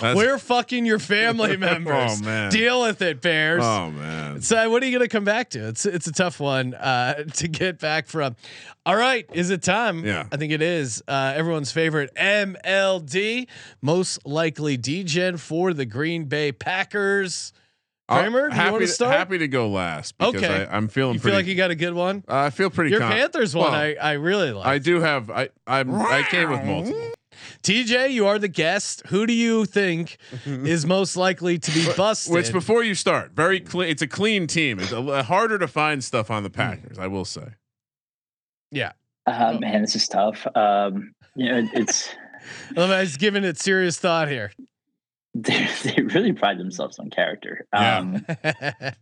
That's- 0.00 0.16
We're 0.16 0.38
fucking 0.38 0.86
your 0.86 0.98
family 0.98 1.56
members. 1.58 2.20
Oh, 2.20 2.24
man. 2.24 2.50
Deal 2.50 2.82
with 2.82 3.00
it, 3.02 3.20
Bears. 3.20 3.62
oh 3.64 3.90
man, 3.90 4.40
So 4.42 4.70
what 4.70 4.82
are 4.82 4.86
you 4.86 4.98
to 4.98 5.08
come 5.08 5.24
back 5.24 5.50
to? 5.50 5.68
It's 5.68 5.86
it's 5.86 6.06
a 6.06 6.12
tough 6.12 6.40
one 6.40 6.74
uh, 6.74 7.24
to 7.24 7.48
get 7.48 7.78
back 7.78 8.06
from. 8.06 8.36
All 8.86 8.96
right, 8.96 9.26
is 9.32 9.50
it 9.50 9.62
time? 9.62 10.04
Yeah. 10.04 10.26
I 10.32 10.36
think 10.36 10.52
it 10.52 10.62
is. 10.62 11.02
Uh, 11.06 11.32
everyone's 11.36 11.70
favorite 11.70 12.10
MLD, 12.16 13.46
most 13.82 14.26
likely 14.26 14.76
degen 14.76 15.36
for 15.36 15.72
the 15.74 15.84
Green 15.84 16.24
Bay 16.24 16.50
Packers. 16.52 17.52
I'll- 18.10 18.20
Kramer, 18.22 18.48
do 18.48 18.54
you 18.54 18.60
happy 18.60 18.70
want 18.72 18.82
to 18.82 18.88
start? 18.88 19.12
happy 19.14 19.38
to 19.38 19.48
go 19.48 19.68
last 19.68 20.18
because 20.18 20.34
Okay. 20.34 20.66
I, 20.66 20.76
I'm 20.76 20.88
feeling 20.88 21.14
you 21.14 21.20
pretty. 21.20 21.32
feel 21.32 21.38
like 21.38 21.46
you 21.46 21.54
got 21.54 21.70
a 21.70 21.74
good 21.76 21.94
one. 21.94 22.24
I 22.28 22.50
feel 22.50 22.68
pretty. 22.68 22.90
Good. 22.90 22.98
Your 23.00 23.08
con- 23.08 23.12
Panthers 23.12 23.54
one, 23.54 23.70
well, 23.70 23.80
I, 23.80 23.96
I 24.00 24.12
really 24.12 24.52
like. 24.52 24.66
I 24.66 24.78
do 24.78 25.00
have. 25.00 25.30
I 25.30 25.48
I'm, 25.66 25.94
I 25.94 26.22
came 26.28 26.50
with 26.50 26.64
multiple. 26.64 27.12
TJ, 27.62 28.10
you 28.12 28.26
are 28.26 28.38
the 28.38 28.48
guest. 28.48 29.02
Who 29.08 29.26
do 29.26 29.32
you 29.32 29.64
think 29.64 30.18
is 30.44 30.84
most 30.86 31.16
likely 31.16 31.58
to 31.58 31.70
be 31.70 31.86
busted? 31.96 32.32
Which 32.34 32.52
before 32.52 32.82
you 32.82 32.94
start, 32.94 33.32
very 33.32 33.60
clean. 33.60 33.88
It's 33.90 34.02
a 34.02 34.06
clean 34.08 34.46
team. 34.46 34.78
It's 34.80 34.92
a, 34.92 34.96
l- 34.96 35.22
harder 35.22 35.58
to 35.58 35.68
find 35.68 36.02
stuff 36.02 36.30
on 36.30 36.42
the. 36.42 36.50
Packers. 36.50 36.98
I 36.98 37.06
will 37.06 37.24
say. 37.24 37.48
yeah, 38.70 38.92
Uh, 39.26 39.56
man, 39.60 39.82
this 39.82 39.94
is 39.94 40.08
tough. 40.08 40.46
Um, 40.54 41.12
you 41.36 41.48
know, 41.48 41.68
it's 41.74 42.08
I 42.76 43.00
was 43.00 43.16
giving 43.16 43.44
it 43.44 43.58
serious 43.58 43.98
thought 43.98 44.28
here. 44.28 44.52
they, 45.34 45.68
they 45.84 46.02
really 46.02 46.32
pride 46.32 46.58
themselves 46.58 46.98
on 46.98 47.10
character. 47.10 47.66
Yeah. 47.72 47.98
Um, 47.98 48.26
well, 48.44 48.92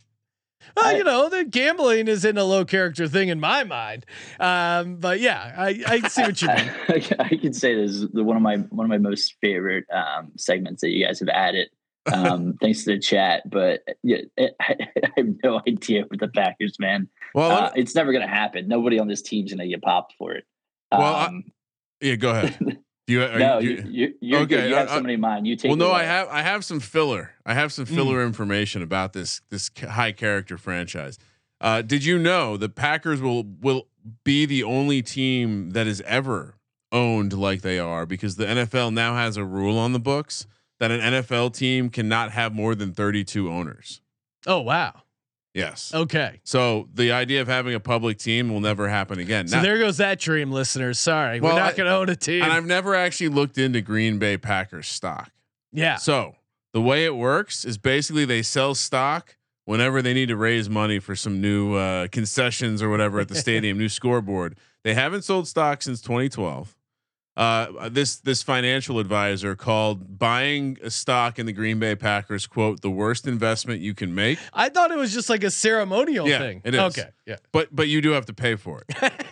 I- 0.77 0.95
you 0.97 1.03
know, 1.03 1.29
the 1.29 1.43
gambling 1.45 2.07
is 2.07 2.23
in 2.25 2.37
a 2.37 2.43
low 2.43 2.65
character 2.65 3.07
thing 3.07 3.29
in 3.29 3.39
my 3.39 3.63
mind. 3.63 4.05
Um, 4.39 4.97
but 4.97 5.19
yeah, 5.19 5.53
I, 5.57 5.81
I 5.87 6.07
see 6.07 6.21
what 6.21 6.41
you 6.41 6.47
mean. 6.49 6.71
I 7.19 7.29
can 7.35 7.53
say 7.53 7.75
this 7.75 7.91
is 7.91 8.09
the, 8.09 8.23
one 8.23 8.35
of 8.35 8.41
my 8.43 8.57
one 8.57 8.85
of 8.85 8.89
my 8.89 8.97
most 8.99 9.35
favorite 9.41 9.85
um, 9.91 10.31
segments 10.37 10.81
that 10.81 10.89
you 10.91 11.05
guys 11.05 11.19
have 11.19 11.29
added. 11.29 11.69
Um, 12.11 12.53
thanks 12.61 12.85
to 12.85 12.91
the 12.95 12.99
chat, 12.99 13.47
but 13.47 13.81
yeah, 14.03 14.19
it, 14.35 14.55
I, 14.59 14.75
I 15.03 15.09
have 15.17 15.27
no 15.43 15.61
idea 15.67 16.05
with 16.09 16.19
the 16.19 16.27
Packers, 16.27 16.79
man. 16.79 17.07
Well, 17.35 17.51
Uh, 17.51 17.71
it's 17.75 17.93
never 17.93 18.11
going 18.11 18.25
to 18.25 18.33
happen. 18.33 18.67
Nobody 18.67 18.97
on 18.99 19.07
this 19.07 19.21
team's 19.21 19.51
going 19.53 19.59
to 19.59 19.67
get 19.67 19.81
popped 19.83 20.13
for 20.17 20.31
it. 20.33 20.45
Well, 20.91 21.01
I- 21.01 21.25
Um, 21.25 21.43
yeah. 22.01 22.15
Go 22.15 22.31
ahead. 22.31 22.79
Do 23.09 23.15
you, 23.15 23.23
are 23.23 23.39
no, 23.39 23.57
you, 23.57 23.69
you, 23.71 23.83
you, 23.89 24.13
you're 24.21 24.39
okay, 24.41 24.47
good. 24.57 24.69
You 24.69 24.75
have 24.75 24.87
I- 24.87 24.91
I- 24.91 24.93
somebody 24.93 25.15
in 25.15 25.19
mind. 25.19 25.47
You 25.47 25.55
take. 25.55 25.69
well, 25.69 25.73
it 25.73 25.79
no, 25.79 25.91
I 25.91 26.03
have. 26.03 26.27
I 26.27 26.43
have 26.43 26.63
some 26.63 26.79
filler. 26.79 27.31
I 27.43 27.55
have 27.55 27.73
some 27.73 27.85
filler 27.85 28.23
information 28.23 28.83
about 28.83 29.13
this 29.13 29.41
this 29.49 29.71
high 29.79 30.11
character 30.11 30.59
franchise. 30.59 31.17
Uh, 31.59 31.81
did 31.81 32.05
you 32.05 32.19
know 32.19 32.55
the 32.55 32.69
Packers 32.69 33.19
will 33.19 33.45
will 33.61 33.87
be 34.23 34.45
the 34.45 34.61
only 34.63 35.01
team 35.01 35.71
that 35.71 35.87
is 35.87 36.01
ever 36.01 36.53
owned 36.91 37.33
like 37.33 37.63
they 37.63 37.79
are 37.79 38.05
because 38.05 38.35
the 38.35 38.45
NFL 38.45 38.93
now 38.93 39.15
has 39.15 39.37
a 39.37 39.43
rule 39.43 39.79
on 39.79 39.91
the 39.93 39.99
books 39.99 40.45
that 40.79 40.91
an 40.91 40.99
NFL 40.99 41.55
team 41.55 41.89
cannot 41.89 42.29
have 42.33 42.53
more 42.53 42.75
than 42.75 42.93
32 42.93 43.49
owners. 43.49 44.01
Oh 44.45 44.59
wow. 44.59 45.01
Yes. 45.59 45.93
Okay. 45.93 46.39
So 46.43 46.87
the 46.93 47.11
idea 47.11 47.41
of 47.41 47.47
having 47.47 47.73
a 47.75 47.79
public 47.79 48.17
team 48.17 48.51
will 48.51 48.61
never 48.61 48.89
happen 48.89 49.19
again. 49.19 49.47
So 49.47 49.57
Now- 49.57 49.63
there 49.63 49.77
goes 49.77 49.97
that 49.97 50.19
dream, 50.19 50.51
listeners. 50.51 50.97
Sorry, 50.99 51.39
Well, 51.39 51.53
we're 51.55 51.59
not 51.59 51.75
going 51.75 51.87
to 51.89 51.95
own 51.95 52.09
a 52.09 52.15
team. 52.15 52.41
and 52.43 52.51
I've 52.51 52.65
never 52.65 52.95
actually 52.95 53.29
looked 53.29 53.57
into 53.57 53.81
Green 53.81 54.17
Bay 54.19 54.37
Packers 54.37 54.87
stock. 54.87 55.31
yeah. 55.71 55.97
So 55.97 56.35
the 56.73 56.81
way 56.81 57.05
it 57.05 57.15
works 57.15 57.65
is 57.65 57.77
basically 57.77 58.25
they 58.25 58.41
sell 58.41 58.73
stock 58.75 59.35
whenever 59.65 60.01
they 60.01 60.13
need 60.13 60.29
to 60.29 60.35
raise 60.35 60.69
money 60.69 60.97
for 60.99 61.15
some 61.15 61.39
new 61.41 61.75
uh, 61.75 62.07
concessions 62.07 62.81
or 62.81 62.89
whatever 62.89 63.19
at 63.19 63.27
the 63.27 63.35
stadium, 63.35 63.77
new 63.77 63.89
scoreboard. 63.99 64.55
They 64.83 64.93
haven't 64.93 65.23
sold 65.23 65.47
stock 65.47 65.81
since 65.81 66.01
2012. 66.01 66.75
Uh, 67.37 67.87
this 67.89 68.17
this 68.17 68.43
financial 68.43 68.99
advisor 68.99 69.55
called 69.55 70.19
buying 70.19 70.77
a 70.83 70.89
stock 70.89 71.39
in 71.39 71.45
the 71.45 71.53
Green 71.53 71.79
Bay 71.79 71.95
Packers 71.95 72.45
quote 72.45 72.81
the 72.81 72.89
worst 72.89 73.27
investment 73.27 73.79
you 73.79 73.93
can 73.93 74.13
make, 74.13 74.39
I 74.53 74.67
thought 74.67 74.91
it 74.91 74.97
was 74.97 75.13
just 75.13 75.29
like 75.29 75.45
a 75.45 75.51
ceremonial 75.51 76.27
Yeah, 76.27 76.39
thing. 76.39 76.61
it 76.65 76.73
is. 76.73 76.79
Okay. 76.81 77.09
Yeah. 77.25 77.37
but 77.53 77.73
but 77.73 77.87
you 77.87 78.01
do 78.01 78.09
have 78.11 78.25
to 78.25 78.33
pay 78.33 78.55
for 78.55 78.83
it. 78.89 79.13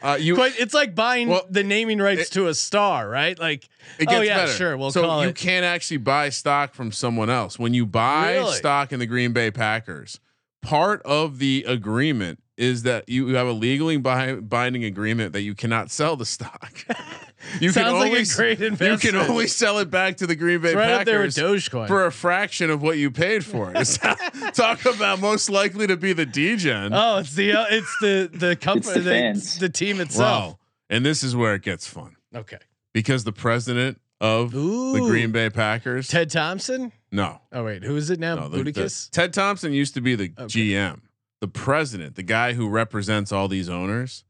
Uh, 0.00 0.16
you 0.20 0.36
Quite, 0.36 0.52
it's 0.60 0.74
like 0.74 0.94
buying 0.94 1.26
Well, 1.28 1.44
the 1.50 1.64
naming 1.64 1.98
rights 1.98 2.28
it- 2.30 2.32
to 2.34 2.46
a 2.46 2.54
star, 2.54 3.08
right? 3.08 3.36
Like, 3.36 3.68
It 3.98 4.06
gets 4.06 4.12
oh 4.12 4.20
yeah, 4.20 4.36
better. 4.36 4.52
sure, 4.52 4.76
we'll 4.76 4.92
so 4.92 5.22
you 5.22 5.30
it. 5.30 5.34
can't 5.34 5.64
actually 5.64 5.96
buy 5.96 6.28
stock 6.28 6.72
from 6.72 6.92
someone 6.92 7.28
else. 7.28 7.58
When 7.58 7.74
you 7.74 7.84
buy 7.84 8.34
Really? 8.34 8.52
stock 8.54 8.92
in 8.92 9.00
the 9.00 9.06
Green 9.06 9.32
Bay 9.32 9.50
Packers, 9.50 10.20
part 10.62 11.02
of 11.02 11.40
the 11.40 11.64
agreement 11.66 12.40
is 12.56 12.84
that 12.84 13.08
you 13.08 13.26
have 13.34 13.48
a 13.48 13.52
legally 13.52 13.96
bi- 13.96 14.34
binding 14.34 14.84
agreement 14.84 15.32
that 15.32 15.40
you 15.42 15.56
cannot 15.56 15.90
sell 15.90 16.14
the 16.14 16.26
stock. 16.26 16.84
you 17.60 17.70
Sounds 17.70 17.94
like 17.98 18.12
a 18.12 18.18
s- 18.20 18.34
great 18.34 18.58
You 18.60 18.96
can 18.98 19.16
only 19.16 19.46
sell 19.46 19.78
it 19.78 19.90
back 19.90 20.16
to 20.18 20.26
the 20.26 20.34
Green 20.36 20.60
Bay 20.60 20.68
It's 20.70 20.76
right 20.76 20.90
up 20.92 21.04
there 21.06 21.20
with 21.22 21.34
Packers 21.36 21.68
Dogecoin. 21.68 21.86
for 21.88 22.06
a 22.06 22.12
fraction 22.12 22.70
of 22.70 22.82
what 22.82 22.98
you 22.98 23.10
paid 23.10 23.44
for 23.44 23.72
it. 23.74 23.84
Talk 24.54 24.84
about 24.84 25.20
most 25.20 25.48
likely 25.50 25.86
to 25.86 25.96
be 25.96 26.12
the 26.12 26.26
degen. 26.26 26.92
oh, 26.92 27.18
it's 27.18 27.34
the 27.34 27.52
uh, 27.52 27.66
it's 27.70 27.96
the 28.00 28.30
the 28.32 28.56
company, 28.56 28.94
the 29.00 29.00
the, 29.00 29.56
the 29.60 29.68
team 29.68 30.00
itself. 30.00 30.52
wow. 30.52 30.58
And 30.90 31.04
this 31.04 31.22
is 31.22 31.36
where 31.36 31.54
it 31.54 31.62
gets 31.62 31.86
fun 31.86 32.16
Okay. 32.34 32.58
because 32.94 33.24
the 33.24 33.32
president 33.32 34.00
of 34.20 34.50
the 34.52 35.04
Green 35.08 35.30
Bay 35.32 35.48
Packers. 35.50 36.08
Ted 36.08 36.30
Thompson. 36.30 36.92
no, 37.12 37.40
Oh 37.52 37.64
wait, 37.64 37.84
who 37.84 37.94
is 37.96 38.10
it 38.10 38.18
now? 38.18 38.34
No, 38.34 38.48
the- 38.48 38.64
the- 38.64 39.08
Ted 39.12 39.32
Thompson 39.32 39.72
used 39.72 39.94
to 39.94 40.00
be 40.00 40.14
the 40.16 40.32
Okay. 40.38 40.72
GM, 40.72 41.00
the 41.40 41.46
president, 41.48 42.16
the 42.16 42.22
guy 42.24 42.54
who 42.54 42.68
represents 42.68 43.30
all 43.30 43.46
these 43.48 43.68
owners. 43.68 44.24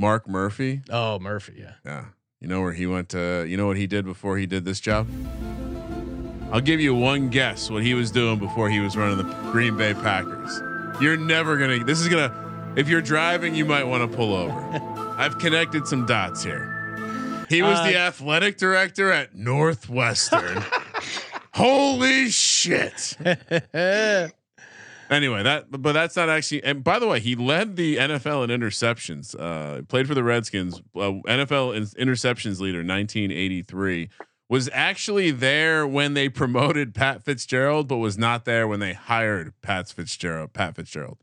Mark 0.00 0.28
Murphy. 0.28 0.80
oh, 0.90 1.18
Murphy. 1.18 1.56
Yeah. 1.58 1.72
Yeah. 1.84 2.04
You 2.40 2.46
know 2.48 2.60
where 2.60 2.72
he 2.72 2.86
went 2.86 3.08
to, 3.10 3.44
you 3.48 3.56
know 3.56 3.66
what 3.66 3.76
he 3.76 3.86
did 3.88 4.04
before 4.04 4.38
he 4.38 4.46
did 4.46 4.64
this 4.64 4.78
job? 4.78 5.08
I'll 6.52 6.60
give 6.60 6.80
you 6.80 6.94
one 6.94 7.28
guess 7.30 7.68
what 7.68 7.82
he 7.82 7.94
was 7.94 8.10
doing 8.12 8.38
before 8.38 8.70
he 8.70 8.78
was 8.80 8.96
running 8.96 9.16
the 9.18 9.24
Green 9.50 9.76
Bay 9.76 9.92
Packers. 9.92 10.60
You're 11.02 11.16
never 11.16 11.56
going 11.58 11.80
to, 11.80 11.84
this 11.84 12.00
is 12.00 12.08
going 12.08 12.30
to, 12.30 12.74
if 12.76 12.88
you're 12.88 13.02
driving, 13.02 13.54
you 13.56 13.64
might 13.64 13.84
want 13.84 14.08
to 14.08 14.16
pull 14.16 14.34
over. 14.34 14.54
I've 15.18 15.38
connected 15.38 15.86
some 15.88 16.06
dots 16.06 16.44
here. 16.44 16.74
He 17.48 17.60
was 17.62 17.78
the 17.80 17.96
Uh, 17.96 18.06
athletic 18.06 18.56
director 18.56 19.10
at 19.10 19.34
Northwestern. 19.34 20.62
Holy 21.54 22.28
shit. 22.30 23.16
Anyway, 25.10 25.42
that 25.42 25.70
but 25.70 25.92
that's 25.92 26.16
not 26.16 26.28
actually. 26.28 26.62
And 26.64 26.84
by 26.84 26.98
the 26.98 27.06
way, 27.06 27.20
he 27.20 27.34
led 27.34 27.76
the 27.76 27.96
NFL 27.96 28.44
in 28.44 28.60
interceptions. 28.60 29.34
Uh, 29.38 29.82
played 29.82 30.06
for 30.06 30.14
the 30.14 30.22
Redskins. 30.22 30.80
Uh, 30.94 31.20
NFL 31.26 31.76
in, 31.76 31.84
interceptions 32.06 32.60
leader, 32.60 32.78
1983. 32.78 34.10
Was 34.50 34.70
actually 34.72 35.30
there 35.30 35.86
when 35.86 36.14
they 36.14 36.28
promoted 36.28 36.94
Pat 36.94 37.22
Fitzgerald, 37.22 37.86
but 37.86 37.98
was 37.98 38.16
not 38.16 38.44
there 38.44 38.66
when 38.66 38.80
they 38.80 38.94
hired 38.94 39.52
Pat 39.60 39.88
Fitzgerald. 39.88 40.52
Pat 40.52 40.74
Fitzgerald. 40.76 41.18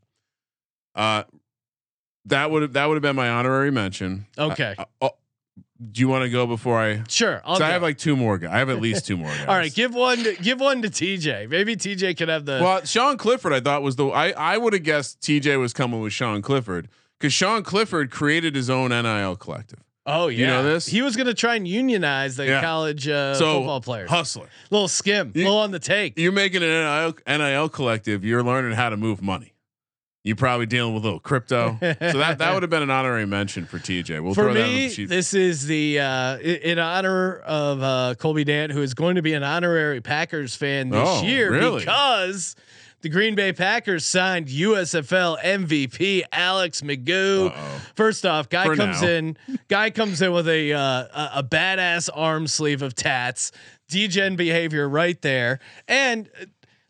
Uh, 0.94 1.24
that 2.24 2.50
would 2.50 2.62
have 2.62 2.72
that 2.74 2.86
would 2.86 2.94
have 2.94 3.02
been 3.02 3.16
my 3.16 3.28
honorary 3.28 3.70
mention. 3.70 4.26
Okay. 4.38 4.74
Uh, 4.78 4.84
uh, 5.00 5.08
do 5.92 6.00
you 6.00 6.08
want 6.08 6.22
to 6.24 6.30
go 6.30 6.46
before 6.46 6.78
I? 6.80 7.02
Sure. 7.08 7.42
I'll 7.44 7.56
So 7.56 7.64
I 7.64 7.70
have 7.70 7.82
like 7.82 7.98
two 7.98 8.16
more 8.16 8.38
guys. 8.38 8.50
I 8.52 8.58
have 8.58 8.70
at 8.70 8.80
least 8.80 9.06
two 9.06 9.16
more 9.16 9.28
guys. 9.36 9.46
All 9.46 9.54
right, 9.56 9.72
give 9.74 9.94
one. 9.94 10.22
To, 10.24 10.34
give 10.36 10.60
one 10.60 10.82
to 10.82 10.88
TJ. 10.88 11.48
Maybe 11.50 11.76
TJ 11.76 12.16
could 12.16 12.28
have 12.28 12.44
the. 12.46 12.60
Well, 12.62 12.84
Sean 12.84 13.16
Clifford, 13.18 13.52
I 13.52 13.60
thought 13.60 13.82
was 13.82 13.96
the 13.96 14.06
I 14.08 14.30
I 14.30 14.56
would 14.58 14.72
have 14.72 14.82
guessed 14.82 15.20
TJ 15.20 15.58
was 15.60 15.72
coming 15.72 16.00
with 16.00 16.12
Sean 16.12 16.40
Clifford 16.42 16.88
because 17.18 17.32
Sean 17.32 17.62
Clifford 17.62 18.10
created 18.10 18.54
his 18.54 18.70
own 18.70 18.90
NIL 18.90 19.36
collective. 19.36 19.80
oh 20.06 20.28
yeah. 20.28 20.38
you 20.38 20.46
know 20.46 20.62
this? 20.62 20.86
He 20.86 21.02
was 21.02 21.16
going 21.16 21.26
to 21.26 21.34
try 21.34 21.56
and 21.56 21.66
unionize 21.66 22.36
the 22.36 22.46
Yeah. 22.46 22.60
college 22.62 23.08
uh, 23.08 23.34
so 23.34 23.58
football 23.58 23.80
players. 23.80 24.08
hustler, 24.08 24.48
little 24.70 24.88
skim, 24.88 25.32
You- 25.34 25.44
little 25.44 25.58
on 25.58 25.72
the 25.72 25.78
take. 25.80 26.18
you're 26.18 26.30
making 26.32 26.62
an 26.62 26.68
NIL, 26.68 27.14
NIL 27.26 27.68
collective. 27.68 28.24
You're 28.24 28.44
learning 28.44 28.72
how 28.72 28.88
to 28.90 28.96
move 28.96 29.20
money. 29.20 29.52
You're 30.26 30.34
probably 30.36 30.66
dealing 30.66 30.92
with 30.92 31.04
a 31.04 31.06
little 31.06 31.20
crypto. 31.20 31.78
so 31.80 31.94
that 32.18 32.38
that 32.38 32.52
would 32.52 32.62
have 32.64 32.70
been 32.70 32.82
an 32.82 32.90
honorary 32.90 33.26
mention 33.26 33.64
for 33.64 33.78
TJ. 33.78 34.20
We'll 34.22 34.34
For 34.34 34.42
throw 34.44 34.54
that 34.54 34.64
on 34.64 34.68
me, 34.68 34.88
the 34.88 34.92
sheet. 34.94 35.08
this 35.08 35.32
is 35.34 35.66
the 35.66 36.00
uh, 36.00 36.38
in 36.38 36.78
honor 36.80 37.36
of 37.38 37.80
uh, 37.82 38.14
Colby 38.18 38.42
Dant, 38.42 38.72
who 38.72 38.82
is 38.82 38.92
going 38.94 39.14
to 39.16 39.22
be 39.22 39.34
an 39.34 39.44
honorary 39.44 40.00
Packers 40.00 40.56
fan 40.56 40.90
this 40.90 41.00
Oh, 41.08 41.22
year 41.22 41.52
really? 41.52 41.78
because 41.78 42.56
the 43.02 43.08
Green 43.08 43.36
Bay 43.36 43.52
Packers 43.52 44.04
signed 44.04 44.48
USFL 44.48 45.40
MVP 45.44 46.22
Alex 46.32 46.80
McGough. 46.80 47.50
Uh-oh. 47.50 47.80
First 47.94 48.26
off, 48.26 48.48
guy 48.48 48.64
For 48.64 48.74
comes 48.74 49.02
now. 49.02 49.08
in, 49.08 49.36
guy 49.68 49.90
comes 49.90 50.20
in 50.22 50.32
with 50.32 50.48
a, 50.48 50.72
uh, 50.72 50.80
a 50.80 51.30
a 51.36 51.42
badass 51.44 52.10
arm 52.12 52.48
sleeve 52.48 52.82
of 52.82 52.96
tats, 52.96 53.52
degen 53.88 54.34
behavior 54.34 54.88
right 54.88 55.22
there, 55.22 55.60
and. 55.86 56.28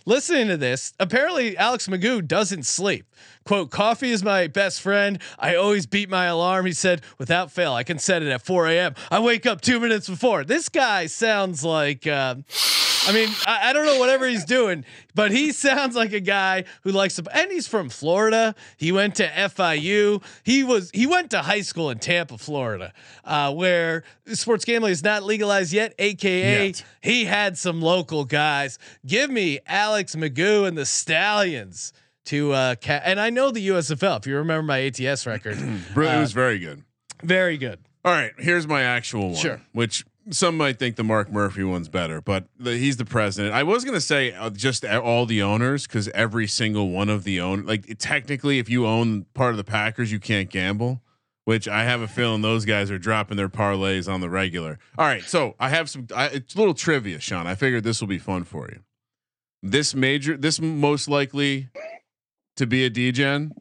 Listening 0.09 0.47
to 0.47 0.57
this, 0.57 0.95
apparently 1.01 1.57
Alex 1.57 1.89
McGough 1.89 2.29
doesn't 2.29 2.65
sleep. 2.65 3.07
Quote, 3.45 3.73
coffee 3.73 4.13
is 4.13 4.23
my 4.23 4.47
best 4.47 4.81
friend. 4.81 5.21
I 5.37 5.57
always 5.57 5.85
beat 5.87 6.09
my 6.09 6.27
alarm. 6.27 6.65
He 6.65 6.73
said, 6.73 7.03
without 7.19 7.51
fail, 7.51 7.73
I 7.73 7.83
can 7.83 7.99
set 7.99 8.23
it 8.23 8.29
at 8.29 8.43
4 8.43 8.69
a.m. 8.69 8.95
I 9.11 9.19
wake 9.19 9.47
up 9.47 9.61
two 9.61 9.81
minutes 9.81 10.09
before. 10.09 10.45
This 10.45 10.69
guy 10.69 11.07
sounds 11.07 11.65
like, 11.65 12.07
uh, 12.07 12.37
I 13.07 13.13
mean, 13.13 13.29
I, 13.47 13.71
I 13.71 13.73
don't 13.73 13.87
know 13.87 13.99
whatever 13.99 14.27
he's 14.27 14.45
doing, 14.45 14.85
but 15.15 15.31
he 15.31 15.53
sounds 15.53 15.95
like 15.95 16.13
a 16.13 16.21
guy 16.21 16.65
who 16.83 16.91
likes 16.91 17.17
to, 17.17 17.25
and 17.37 17.51
he's 17.53 17.69
from 17.69 17.89
Florida. 17.89 18.55
He 18.77 18.91
went 18.93 19.15
to 19.17 19.29
FIU. 19.29 20.23
He 20.45 20.65
was, 20.65 20.91
he 20.93 21.07
went 21.07 21.31
to 21.31 21.43
high 21.43 21.61
school 21.61 21.91
in 21.91 21.99
Tampa, 21.99 22.39
Florida, 22.39 22.93
uh, 23.25 23.55
where 23.55 24.03
sports 24.27 24.65
gambling 24.65 24.93
is 24.93 25.05
not 25.05 25.23
legalized 25.23 25.73
yet, 25.73 25.95
AKA 25.99 26.67
Yet. 26.67 26.85
he 27.01 27.25
had 27.27 27.57
some 27.57 27.81
local 27.81 28.25
guys. 28.25 28.79
Give 29.07 29.31
me 29.31 29.61
Alex 29.67 30.15
McGough 30.17 30.67
and 30.67 30.77
the 30.77 30.87
Stallions 30.87 31.93
to 32.27 32.51
uh 32.53 32.75
ca- 32.75 33.03
and 33.05 33.21
I 33.21 33.31
know 33.31 33.53
the 33.53 33.69
USFL 33.69 34.19
if 34.19 34.27
you 34.27 34.37
remember 34.37 34.65
my 34.65 34.81
ATS 34.81 35.27
record. 35.27 35.57
It 35.97 35.97
uh, 35.97 36.21
was 36.21 36.33
very 36.33 36.59
good. 36.59 36.83
Very 37.23 37.57
good. 37.57 37.79
All 38.05 38.13
right, 38.13 38.33
here's 38.39 38.67
my 38.67 38.83
actual 38.83 39.27
one. 39.29 39.35
Sure. 39.37 39.61
Which 39.73 40.05
some 40.31 40.57
might 40.57 40.79
think 40.79 40.97
the 40.97 41.05
Mark 41.05 41.31
Murphy 41.31 41.65
one's 41.65 41.89
better, 41.89 42.21
but 42.21 42.47
the, 42.59 42.77
he's 42.77 42.97
the 42.97 43.05
president. 43.05 43.55
I 43.55 43.63
was 43.63 43.85
gonna 43.85 44.01
say 44.01 44.33
uh, 44.33 44.51
just 44.51 44.85
all 44.85 45.27
the 45.27 45.43
owners 45.43 45.87
because 45.87 46.09
every 46.09 46.47
single 46.47 46.91
one 46.91 47.09
of 47.09 47.25
the 47.25 47.41
own 47.41 47.65
like 47.65 47.99
technically, 47.99 48.59
if 48.59 48.69
you 48.69 48.87
own 48.87 49.27
part 49.35 49.53
of 49.53 49.57
the 49.57 49.65
Packers, 49.65 50.11
you 50.11 50.21
can't 50.21 50.51
gamble. 50.51 51.03
Which 51.45 51.69
I 51.69 51.85
have 51.85 52.01
a 52.01 52.09
feeling 52.09 52.43
those 52.43 52.65
guys 52.65 52.91
are 52.91 52.99
dropping 52.99 53.37
their 53.37 53.49
parlays 53.49 54.13
on 54.13 54.21
the 54.21 54.29
regular. 54.29 54.81
All 54.99 55.07
right, 55.07 55.23
so 55.23 55.55
I 55.61 55.69
have 55.69 55.89
some. 55.89 56.09
I, 56.13 56.27
it's 56.27 56.57
a 56.57 56.59
little 56.59 56.75
trivia, 56.75 57.21
Sean. 57.21 57.47
I 57.47 57.55
figured 57.55 57.85
this 57.85 58.01
will 58.01 58.09
be 58.09 58.19
fun 58.19 58.43
for 58.43 58.69
you. 58.69 58.81
This 59.63 59.95
major, 59.95 60.37
this 60.37 60.61
most 60.61 61.09
likely 61.09 61.69
to 62.57 62.67
be 62.67 62.85
a 62.85 62.91
degen. 62.91 63.53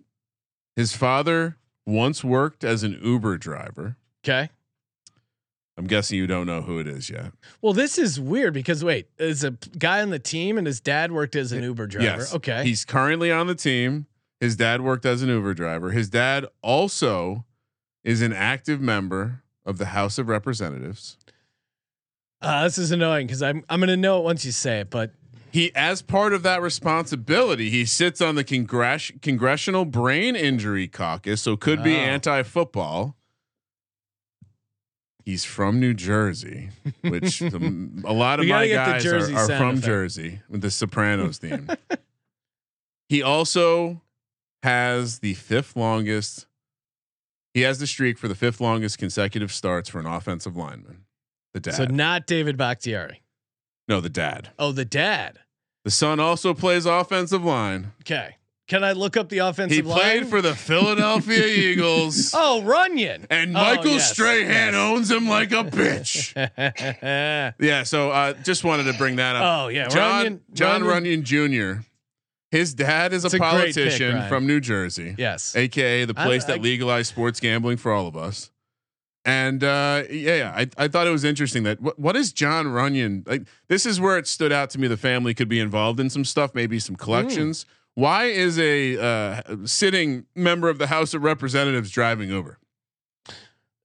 His 0.76 0.95
father 0.95 1.57
once 1.86 2.24
worked 2.24 2.63
as 2.63 2.82
an 2.82 2.99
Uber 3.03 3.38
driver. 3.38 3.97
Okay. 4.24 4.49
I'm 5.78 5.88
guessing 5.88 6.17
you 6.17 6.26
don't 6.28 6.47
know 6.47 6.61
who 6.61 6.80
it 6.80 6.88
is 6.88 7.09
yet. 7.09 7.34
Well, 7.61 7.73
this 7.73 7.97
is 7.97 8.19
weird 8.19 8.53
because 8.53 8.84
wait, 8.84 9.09
is 9.17 9.43
a 9.43 9.51
guy 9.78 10.01
on 10.01 10.09
the 10.09 10.19
team 10.19 10.57
and 10.57 10.65
his 10.65 10.80
dad 10.80 11.11
worked 11.11 11.36
as 11.36 11.51
an 11.51 11.63
Uber 11.63 11.88
driver. 11.88 12.05
Yes. 12.05 12.34
Okay. 12.34 12.63
He's 12.63 12.86
currently 12.86 13.32
on 13.32 13.47
the 13.47 13.55
team. 13.55 14.05
His 14.39 14.55
dad 14.55 14.82
worked 14.82 15.05
as 15.05 15.21
an 15.21 15.30
Uber 15.30 15.53
driver. 15.53 15.91
His 15.91 16.09
dad 16.09 16.45
also 16.61 17.45
is 18.03 18.21
an 18.21 18.32
active 18.34 18.80
member 18.80 19.41
of 19.65 19.78
the 19.78 19.88
House 19.88 20.17
of 20.17 20.30
Representatives. 20.30 21.17
uh, 22.41 22.63
this 22.63 22.78
is 22.78 22.91
annoying 22.91 23.28
because 23.28 23.41
I'm 23.41 23.63
I'm 23.69 23.80
gonna 23.80 23.97
know 23.97 24.19
it 24.19 24.23
once 24.23 24.45
you 24.45 24.51
say 24.51 24.80
it, 24.82 24.89
but 24.89 25.11
He, 25.51 25.73
as 25.76 26.01
part 26.01 26.34
of 26.34 26.43
that 26.43 26.61
responsibility, 26.61 27.69
he 27.69 27.86
sits 27.86 28.21
on 28.21 28.36
the 28.36 28.43
congress- 28.43 29.11
Congressional 29.21 29.86
Brain 29.86 30.36
Injury 30.36 30.88
Caucus, 30.88 31.41
so 31.41 31.55
could 31.57 31.82
be 31.84 31.95
Oh. 31.95 31.99
anti-football. 31.99 33.15
He's 35.26 35.43
from 35.43 35.80
New 35.80 35.95
Jersey, 35.95 36.69
which 37.01 37.39
the, 37.39 37.89
a 38.05 38.13
lot 38.13 38.39
of 38.39 38.45
my 38.45 38.67
guys 38.67 39.03
are, 39.07 39.17
are 39.36 39.47
from 39.47 39.69
effect. 39.69 39.86
Jersey 39.86 40.41
with 40.49 40.61
the 40.61 40.69
Sopranos 40.69 41.39
theme. 41.39 41.67
he 43.09 43.23
also 43.23 44.01
has 44.61 45.19
the 45.19 45.34
fifth 45.34 45.76
longest. 45.76 46.45
He 47.55 47.61
has 47.61 47.80
the 47.80 47.88
streak 47.88 48.19
for 48.19 48.28
the 48.28 48.36
fifth 48.36 48.61
longest 48.61 48.99
consecutive 48.99 49.51
starts 49.51 49.89
for 49.89 49.99
an 49.99 50.05
offensive 50.05 50.55
lineman. 50.55 51.05
The 51.53 51.59
dad, 51.59 51.73
so 51.73 51.86
not 51.86 52.28
David 52.28 52.55
Bakhtiari. 52.55 53.23
no, 53.88 54.01
the 54.01 54.09
dad. 54.09 54.49
Oh, 54.59 54.71
the 54.71 54.86
dad. 54.86 55.39
The 55.86 55.91
son 55.91 56.19
also 56.19 56.53
plays 56.53 56.86
offensive 56.86 57.43
line. 57.43 57.93
Okay. 58.01 58.38
Can 58.68 58.84
I 58.84 58.93
look 58.93 59.16
up 59.16 59.30
the 59.30 59.38
offensive 59.39 59.76
He 59.76 59.82
line? 59.84 59.97
He 59.97 60.01
played 60.22 60.28
for 60.28 60.41
the 60.41 60.55
Philadelphia 60.55 61.45
Eagles. 61.72 62.32
Oh, 62.34 62.63
Runyan. 62.66 63.26
And 63.30 63.51
Oh, 63.55 63.61
Michael 63.61 63.91
yes, 63.91 64.11
Strahan 64.11 64.74
yes. 64.74 64.76
owns 64.76 65.11
him 65.11 65.28
like 65.30 65.51
a 65.51 65.63
bitch. 65.63 66.34
yeah, 67.59 67.84
so 67.84 68.09
uh, 68.11 68.34
just 68.43 68.63
wanted 68.63 68.86
to 68.91 68.93
bring 68.93 69.18
that 69.18 69.36
up. 69.36 69.43
oh 69.66 69.68
yeah, 69.70 69.88
Jon 69.88 70.26
Runyan. 70.26 70.39
Jon 70.53 70.82
Runyan 70.82 71.24
Jr. 71.24 71.82
His 72.51 72.74
dad 72.74 73.11
is 73.13 73.24
a 73.24 73.28
a 73.28 73.30
great 73.32 73.41
pick, 73.41 73.49
politician 73.49 74.28
from 74.30 74.47
New 74.47 74.59
Jersey, 74.61 75.13
Yes. 75.18 75.55
aka 75.55 76.05
the 76.05 76.13
place 76.13 76.45
I- 76.45 76.47
that 76.53 76.61
legalized 76.61 77.09
sports 77.09 77.39
gambling 77.39 77.78
for 77.78 77.91
all 77.91 78.07
of 78.07 78.16
us. 78.16 78.49
And 79.26 79.63
uh, 79.63 80.03
yeah, 80.09 80.53
I, 80.55 80.70
I 80.78 80.88
thought 80.88 81.07
it 81.07 81.11
was 81.11 81.24
interesting 81.24 81.63
that 81.63 81.82
what, 81.82 81.97
what 81.99 82.16
is 82.16 82.32
Jon 82.32 82.68
Runyan 82.68 83.28
like? 83.28 83.47
This 83.68 83.86
is 83.88 83.99
where 83.99 84.18
it 84.20 84.28
stood 84.28 84.51
out 84.51 84.70
to 84.72 84.80
me. 84.80 84.88
The 84.88 84.97
family 84.97 85.34
could 85.34 85.49
be 85.49 85.59
involved 85.59 85.99
in 85.99 86.09
some 86.11 86.24
stuff, 86.24 86.53
maybe 86.53 86.78
some 86.80 86.95
collections. 86.95 87.66
Why 87.96 88.26
is 88.26 88.60
a 88.60 89.02
uh, 89.02 89.41
sitting 89.66 90.26
member 90.36 90.70
of 90.70 90.78
the 90.78 90.88
House 90.88 91.14
of 91.14 91.24
Representatives 91.24 91.89
driving 91.89 92.30
Uber? 92.30 92.60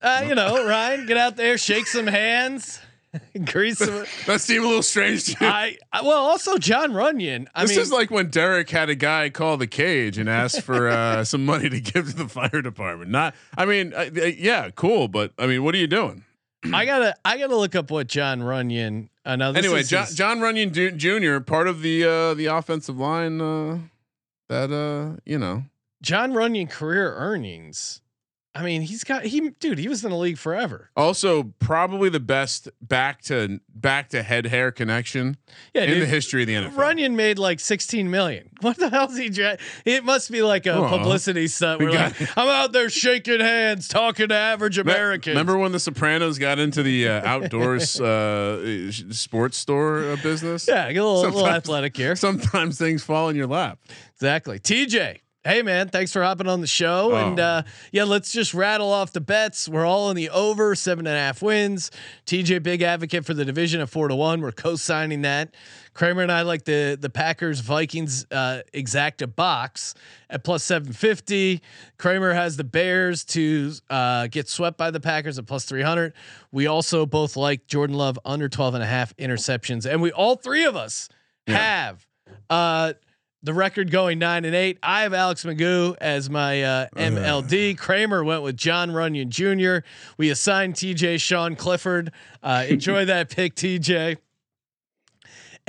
Uh, 0.01 0.25
you 0.27 0.35
know, 0.35 0.67
Ryan, 0.67 1.05
get 1.05 1.15
out 1.17 1.37
there, 1.37 1.57
shake 1.57 1.87
some 1.87 2.07
hands, 2.07 2.81
grease 3.45 3.77
some. 3.77 4.05
That 4.25 4.41
seemed 4.41 4.65
a 4.65 4.67
little 4.67 4.83
strange 4.83 5.25
to 5.25 5.31
you. 5.39 5.47
I, 5.47 5.77
I 5.93 6.01
well, 6.01 6.25
also 6.25 6.57
Jon 6.57 6.91
Runyan. 6.91 7.47
I 7.55 7.61
this 7.61 7.71
mean, 7.71 7.79
is 7.79 7.91
like 7.91 8.11
when 8.11 8.29
Derek 8.29 8.69
had 8.69 8.89
a 8.89 8.95
guy 8.95 9.29
call 9.29 9.57
the 9.57 9.67
cage 9.67 10.17
and 10.17 10.27
ask 10.27 10.61
for 10.61 10.89
uh, 10.89 11.23
some 11.23 11.45
money 11.45 11.69
to 11.69 11.79
give 11.79 12.09
to 12.09 12.15
the 12.15 12.27
fire 12.27 12.61
department. 12.61 13.11
Not, 13.11 13.33
I 13.57 13.65
mean, 13.65 13.93
uh, 13.93 14.09
uh, 14.15 14.25
yeah, 14.25 14.71
cool, 14.71 15.07
but 15.07 15.31
I 15.37 15.47
mean, 15.47 15.63
what 15.63 15.73
are 15.75 15.79
you 15.79 15.87
doing? 15.87 16.25
I 16.73 16.85
gotta, 16.85 17.15
I 17.23 17.37
gotta 17.37 17.55
look 17.55 17.75
up 17.75 17.89
what 17.89 18.07
Jon 18.07 18.41
Runyan. 18.41 19.09
Uh, 19.25 19.53
anyway, 19.55 19.83
John, 19.83 20.05
his- 20.05 20.15
Jon 20.15 20.39
Runyan 20.39 20.97
Jr., 20.97 21.39
part 21.43 21.67
of 21.67 21.81
the 21.81 22.03
uh, 22.03 22.33
the 22.33 22.47
offensive 22.47 22.97
line 22.97 23.39
uh, 23.39 23.79
that 24.51 24.71
uh, 24.71 25.19
you 25.25 25.39
know. 25.39 25.63
Jon 26.01 26.33
Runyan 26.33 26.69
career 26.69 27.13
earnings. 27.15 28.01
I 28.53 28.63
mean, 28.63 28.81
he's 28.81 29.05
got 29.05 29.23
he, 29.23 29.51
dude. 29.61 29.77
He 29.77 29.87
was 29.87 30.03
in 30.03 30.11
the 30.11 30.17
league 30.17 30.37
forever. 30.37 30.89
Also, 30.97 31.53
probably 31.59 32.09
the 32.09 32.19
best 32.19 32.67
back 32.81 33.21
to 33.23 33.61
back 33.73 34.09
to 34.09 34.23
head 34.23 34.45
hair 34.47 34.73
connection 34.73 35.37
Yeah, 35.73 35.83
in 35.83 35.91
dude, 35.91 36.01
the 36.01 36.05
history 36.05 36.41
of 36.43 36.47
the 36.47 36.55
NFL. 36.55 36.73
Runyan 36.73 37.13
made 37.15 37.39
like 37.39 37.61
16 37.61 38.09
million. 38.11 38.49
What 38.61 38.77
the 38.77 38.89
hell's 38.89 39.17
he? 39.17 39.29
Dra- 39.29 39.57
it 39.85 40.03
must 40.03 40.29
be 40.29 40.41
like 40.43 40.65
a 40.67 40.75
Aw. 40.77 40.89
publicity 40.89 41.47
stunt. 41.47 41.79
We 41.79 41.85
We're 41.85 41.91
like, 41.93 42.13
I'm 42.37 42.47
out 42.49 42.73
there 42.73 42.89
shaking 42.89 43.39
hands, 43.39 43.87
talking 43.87 44.27
to 44.27 44.35
average 44.35 44.75
Me- 44.77 44.81
Americans. 44.81 45.33
Remember 45.33 45.57
when 45.57 45.71
the 45.71 45.79
Sopranos 45.79 46.37
got 46.37 46.59
into 46.59 46.83
the 46.83 47.07
uh, 47.07 47.25
outdoors 47.25 47.99
uh, 48.01 48.91
sports 48.91 49.57
store 49.57 50.11
uh, 50.11 50.17
business? 50.21 50.67
Yeah, 50.67 50.91
get 50.91 50.99
a 51.01 51.05
little, 51.07 51.21
little 51.31 51.47
athletic 51.47 51.95
here. 51.97 52.15
Sometimes 52.17 52.77
things 52.77 53.01
fall 53.01 53.29
in 53.29 53.35
your 53.35 53.47
lap. 53.47 53.79
Exactly. 54.15 54.59
TJ. 54.59 55.21
Hey 55.43 55.63
man, 55.63 55.89
thanks 55.89 56.13
for 56.13 56.21
hopping 56.21 56.47
on 56.47 56.61
the 56.61 56.67
show. 56.67 57.15
And 57.15 57.39
Oh. 57.39 57.43
uh 57.43 57.61
yeah, 57.91 58.03
let's 58.03 58.31
just 58.31 58.53
rattle 58.53 58.91
off 58.91 59.11
the 59.11 59.21
bets. 59.21 59.67
We're 59.67 59.87
all 59.87 60.11
in 60.11 60.15
the 60.15 60.29
over 60.29 60.75
seven 60.75 61.07
and 61.07 61.15
a 61.15 61.19
half 61.19 61.41
wins. 61.41 61.89
TJ, 62.27 62.61
big 62.61 62.83
advocate 62.83 63.25
for 63.25 63.33
the 63.33 63.43
division 63.43 63.81
at 63.81 63.89
four 63.89 64.07
to 64.07 64.15
one. 64.15 64.41
We're 64.41 64.51
co-signing 64.51 65.23
that. 65.23 65.55
Kramer 65.95 66.21
and 66.21 66.31
I 66.31 66.43
like 66.43 66.65
the 66.65 66.95
the 66.99 67.09
Packers 67.09 67.59
Vikings 67.61 68.27
uh 68.29 68.61
exacta 68.71 69.35
box 69.35 69.95
at 70.29 70.43
plus 70.43 70.63
750. 70.63 71.59
Kramer 71.97 72.33
has 72.33 72.55
the 72.55 72.63
Bears 72.63 73.25
to 73.25 73.73
uh 73.89 74.27
get 74.27 74.47
swept 74.47 74.77
by 74.77 74.91
the 74.91 74.99
Packers 74.99 75.39
at 75.39 75.47
plus 75.47 75.65
300. 75.65 76.13
We 76.51 76.67
also 76.67 77.07
both 77.07 77.35
like 77.35 77.65
Jordan 77.65 77.95
Love 77.97 78.19
under 78.25 78.47
12 78.47 78.75
and 78.75 78.83
a 78.83 78.87
half 78.87 79.15
interceptions. 79.17 79.91
And 79.91 80.03
we 80.03 80.11
all 80.11 80.35
three 80.35 80.65
of 80.65 80.75
us 80.75 81.09
have 81.47 82.05
uh 82.47 82.93
the 83.43 83.53
record 83.53 83.91
going 83.91 84.19
nine 84.19 84.45
and 84.45 84.55
eight. 84.55 84.77
I 84.83 85.01
have 85.01 85.13
Alex 85.13 85.43
McGough 85.43 85.97
as 85.99 86.29
my 86.29 86.61
uh, 86.63 86.87
MLD. 86.95 87.77
Kramer 87.77 88.23
went 88.23 88.43
with 88.43 88.55
Jon 88.55 88.91
Runyan 88.91 89.29
Jr. 89.29 89.85
We 90.17 90.29
assigned 90.29 90.75
TJ 90.75 91.19
Sean 91.19 91.55
Clifford. 91.55 92.11
Uh, 92.43 92.65
enjoy 92.67 93.05
that 93.11 93.29
pick, 93.29 93.55
TJ. 93.55 94.17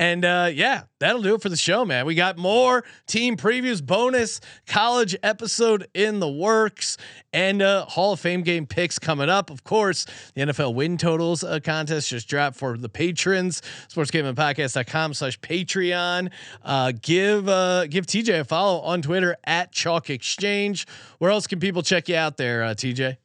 And 0.03 0.25
uh, 0.25 0.49
yeah, 0.53 0.81
that'll 0.99 1.21
do 1.21 1.33
it 1.35 1.41
for 1.41 1.47
the 1.47 1.55
show, 1.55 1.85
man. 1.85 2.05
We 2.05 2.13
got 2.13 2.37
more 2.37 2.83
team 3.07 3.37
previews, 3.37 3.81
bonus 3.81 4.41
college 4.67 5.15
episode 5.23 5.87
in 5.93 6.19
the 6.19 6.27
works, 6.27 6.97
and 7.31 7.61
uh, 7.61 7.85
Hall 7.85 8.11
of 8.11 8.19
Fame 8.19 8.41
game 8.41 8.65
picks 8.65 8.99
coming 8.99 9.29
up. 9.29 9.49
Of 9.49 9.63
course, 9.63 10.05
the 10.35 10.41
NFL 10.41 10.75
win 10.75 10.97
totals 10.97 11.45
uh, 11.45 11.61
contest 11.63 12.09
just 12.09 12.27
dropped 12.27 12.57
for 12.57 12.77
the 12.77 12.89
patrons. 12.89 13.61
Sportsgamblingpodcast.com 13.87 15.13
slash 15.13 15.39
Patreon. 15.39 16.31
Uh, 16.61 16.91
give 17.01 17.47
uh, 17.47 17.87
give 17.87 18.05
TJ 18.05 18.41
a 18.41 18.43
follow 18.43 18.81
on 18.81 19.01
Twitter 19.01 19.37
at 19.45 19.71
Chalk 19.71 20.09
Exchange. 20.09 20.85
Where 21.19 21.31
else 21.31 21.47
can 21.47 21.61
people 21.61 21.81
check 21.81 22.09
you 22.09 22.17
out 22.17 22.35
there, 22.35 22.61
uh, 22.61 22.73
TJ? 22.73 23.15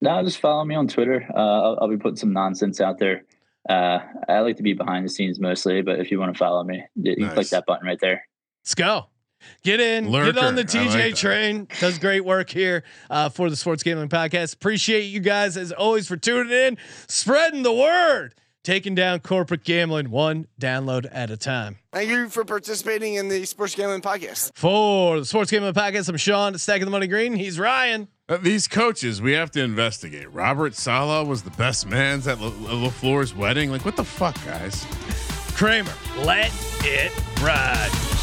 No, 0.00 0.24
just 0.24 0.40
follow 0.40 0.64
me 0.64 0.74
on 0.74 0.88
Twitter. 0.88 1.24
I'll, 1.36 1.78
I'll 1.82 1.88
be 1.88 1.98
putting 1.98 2.16
some 2.16 2.32
nonsense 2.32 2.80
out 2.80 2.98
there. 2.98 3.22
Uh, 3.68 3.98
I 4.28 4.40
like 4.40 4.56
to 4.56 4.62
be 4.62 4.74
behind 4.74 5.04
the 5.04 5.08
scenes 5.10 5.40
mostly, 5.40 5.80
but 5.82 5.98
if 6.00 6.10
you 6.10 6.18
want 6.20 6.32
to 6.34 6.38
follow 6.38 6.62
me, 6.64 6.84
you 6.96 7.14
you 7.16 7.24
Nice. 7.26 7.34
click 7.34 7.48
that 7.48 7.66
button 7.66 7.86
right 7.86 7.98
there. 8.00 8.24
Let's 8.62 8.74
go. 8.74 9.06
Get 9.62 9.78
in, 9.80 10.10
Lurker. 10.10 10.32
get 10.32 10.42
on 10.44 10.54
the 10.54 10.64
TJ 10.64 10.94
like 10.94 11.14
train. 11.16 11.68
Does 11.80 11.98
great 11.98 12.24
work 12.24 12.48
here 12.48 12.82
uh, 13.10 13.28
for 13.28 13.50
the 13.50 13.56
Sports 13.56 13.82
Gambling 13.82 14.08
Podcast. 14.08 14.54
Appreciate 14.54 15.02
you 15.02 15.20
guys 15.20 15.56
as 15.58 15.70
always 15.72 16.08
for 16.08 16.16
tuning 16.16 16.50
in, 16.52 16.78
spreading 17.06 17.62
the 17.62 17.72
word, 17.72 18.34
taking 18.62 18.94
down 18.94 19.20
corporate 19.20 19.62
gambling 19.62 20.10
one 20.10 20.46
download 20.58 21.06
at 21.12 21.30
a 21.30 21.36
time. 21.36 21.76
Thank 21.92 22.08
you 22.08 22.30
for 22.30 22.44
participating 22.46 23.14
in 23.14 23.28
the 23.28 23.44
Sports 23.44 23.74
Gambling 23.74 24.00
Podcast. 24.00 24.52
For 24.54 25.18
the 25.20 25.26
Sports 25.26 25.50
Gambling 25.50 25.74
Podcast, 25.74 26.08
I'm 26.08 26.16
Sean, 26.16 26.56
stacking 26.56 26.86
the 26.86 26.90
money 26.90 27.06
green. 27.06 27.34
He's 27.34 27.58
Ryan. 27.58 28.08
Uh, 28.26 28.38
these 28.38 28.66
coaches, 28.66 29.20
we 29.20 29.32
have 29.32 29.50
to 29.50 29.62
investigate. 29.62 30.32
Robert 30.32 30.74
Saleh 30.74 31.28
was 31.28 31.42
the 31.42 31.50
best 31.50 31.86
man's 31.86 32.26
at 32.26 32.38
LaFleur's 32.38 33.34
wedding. 33.34 33.70
Like, 33.70 33.84
what 33.84 33.96
the 33.96 34.04
fuck, 34.04 34.34
guys? 34.46 34.86
Kramer, 35.54 35.92
let 36.20 36.50
it 36.82 37.12
ride. 37.42 38.13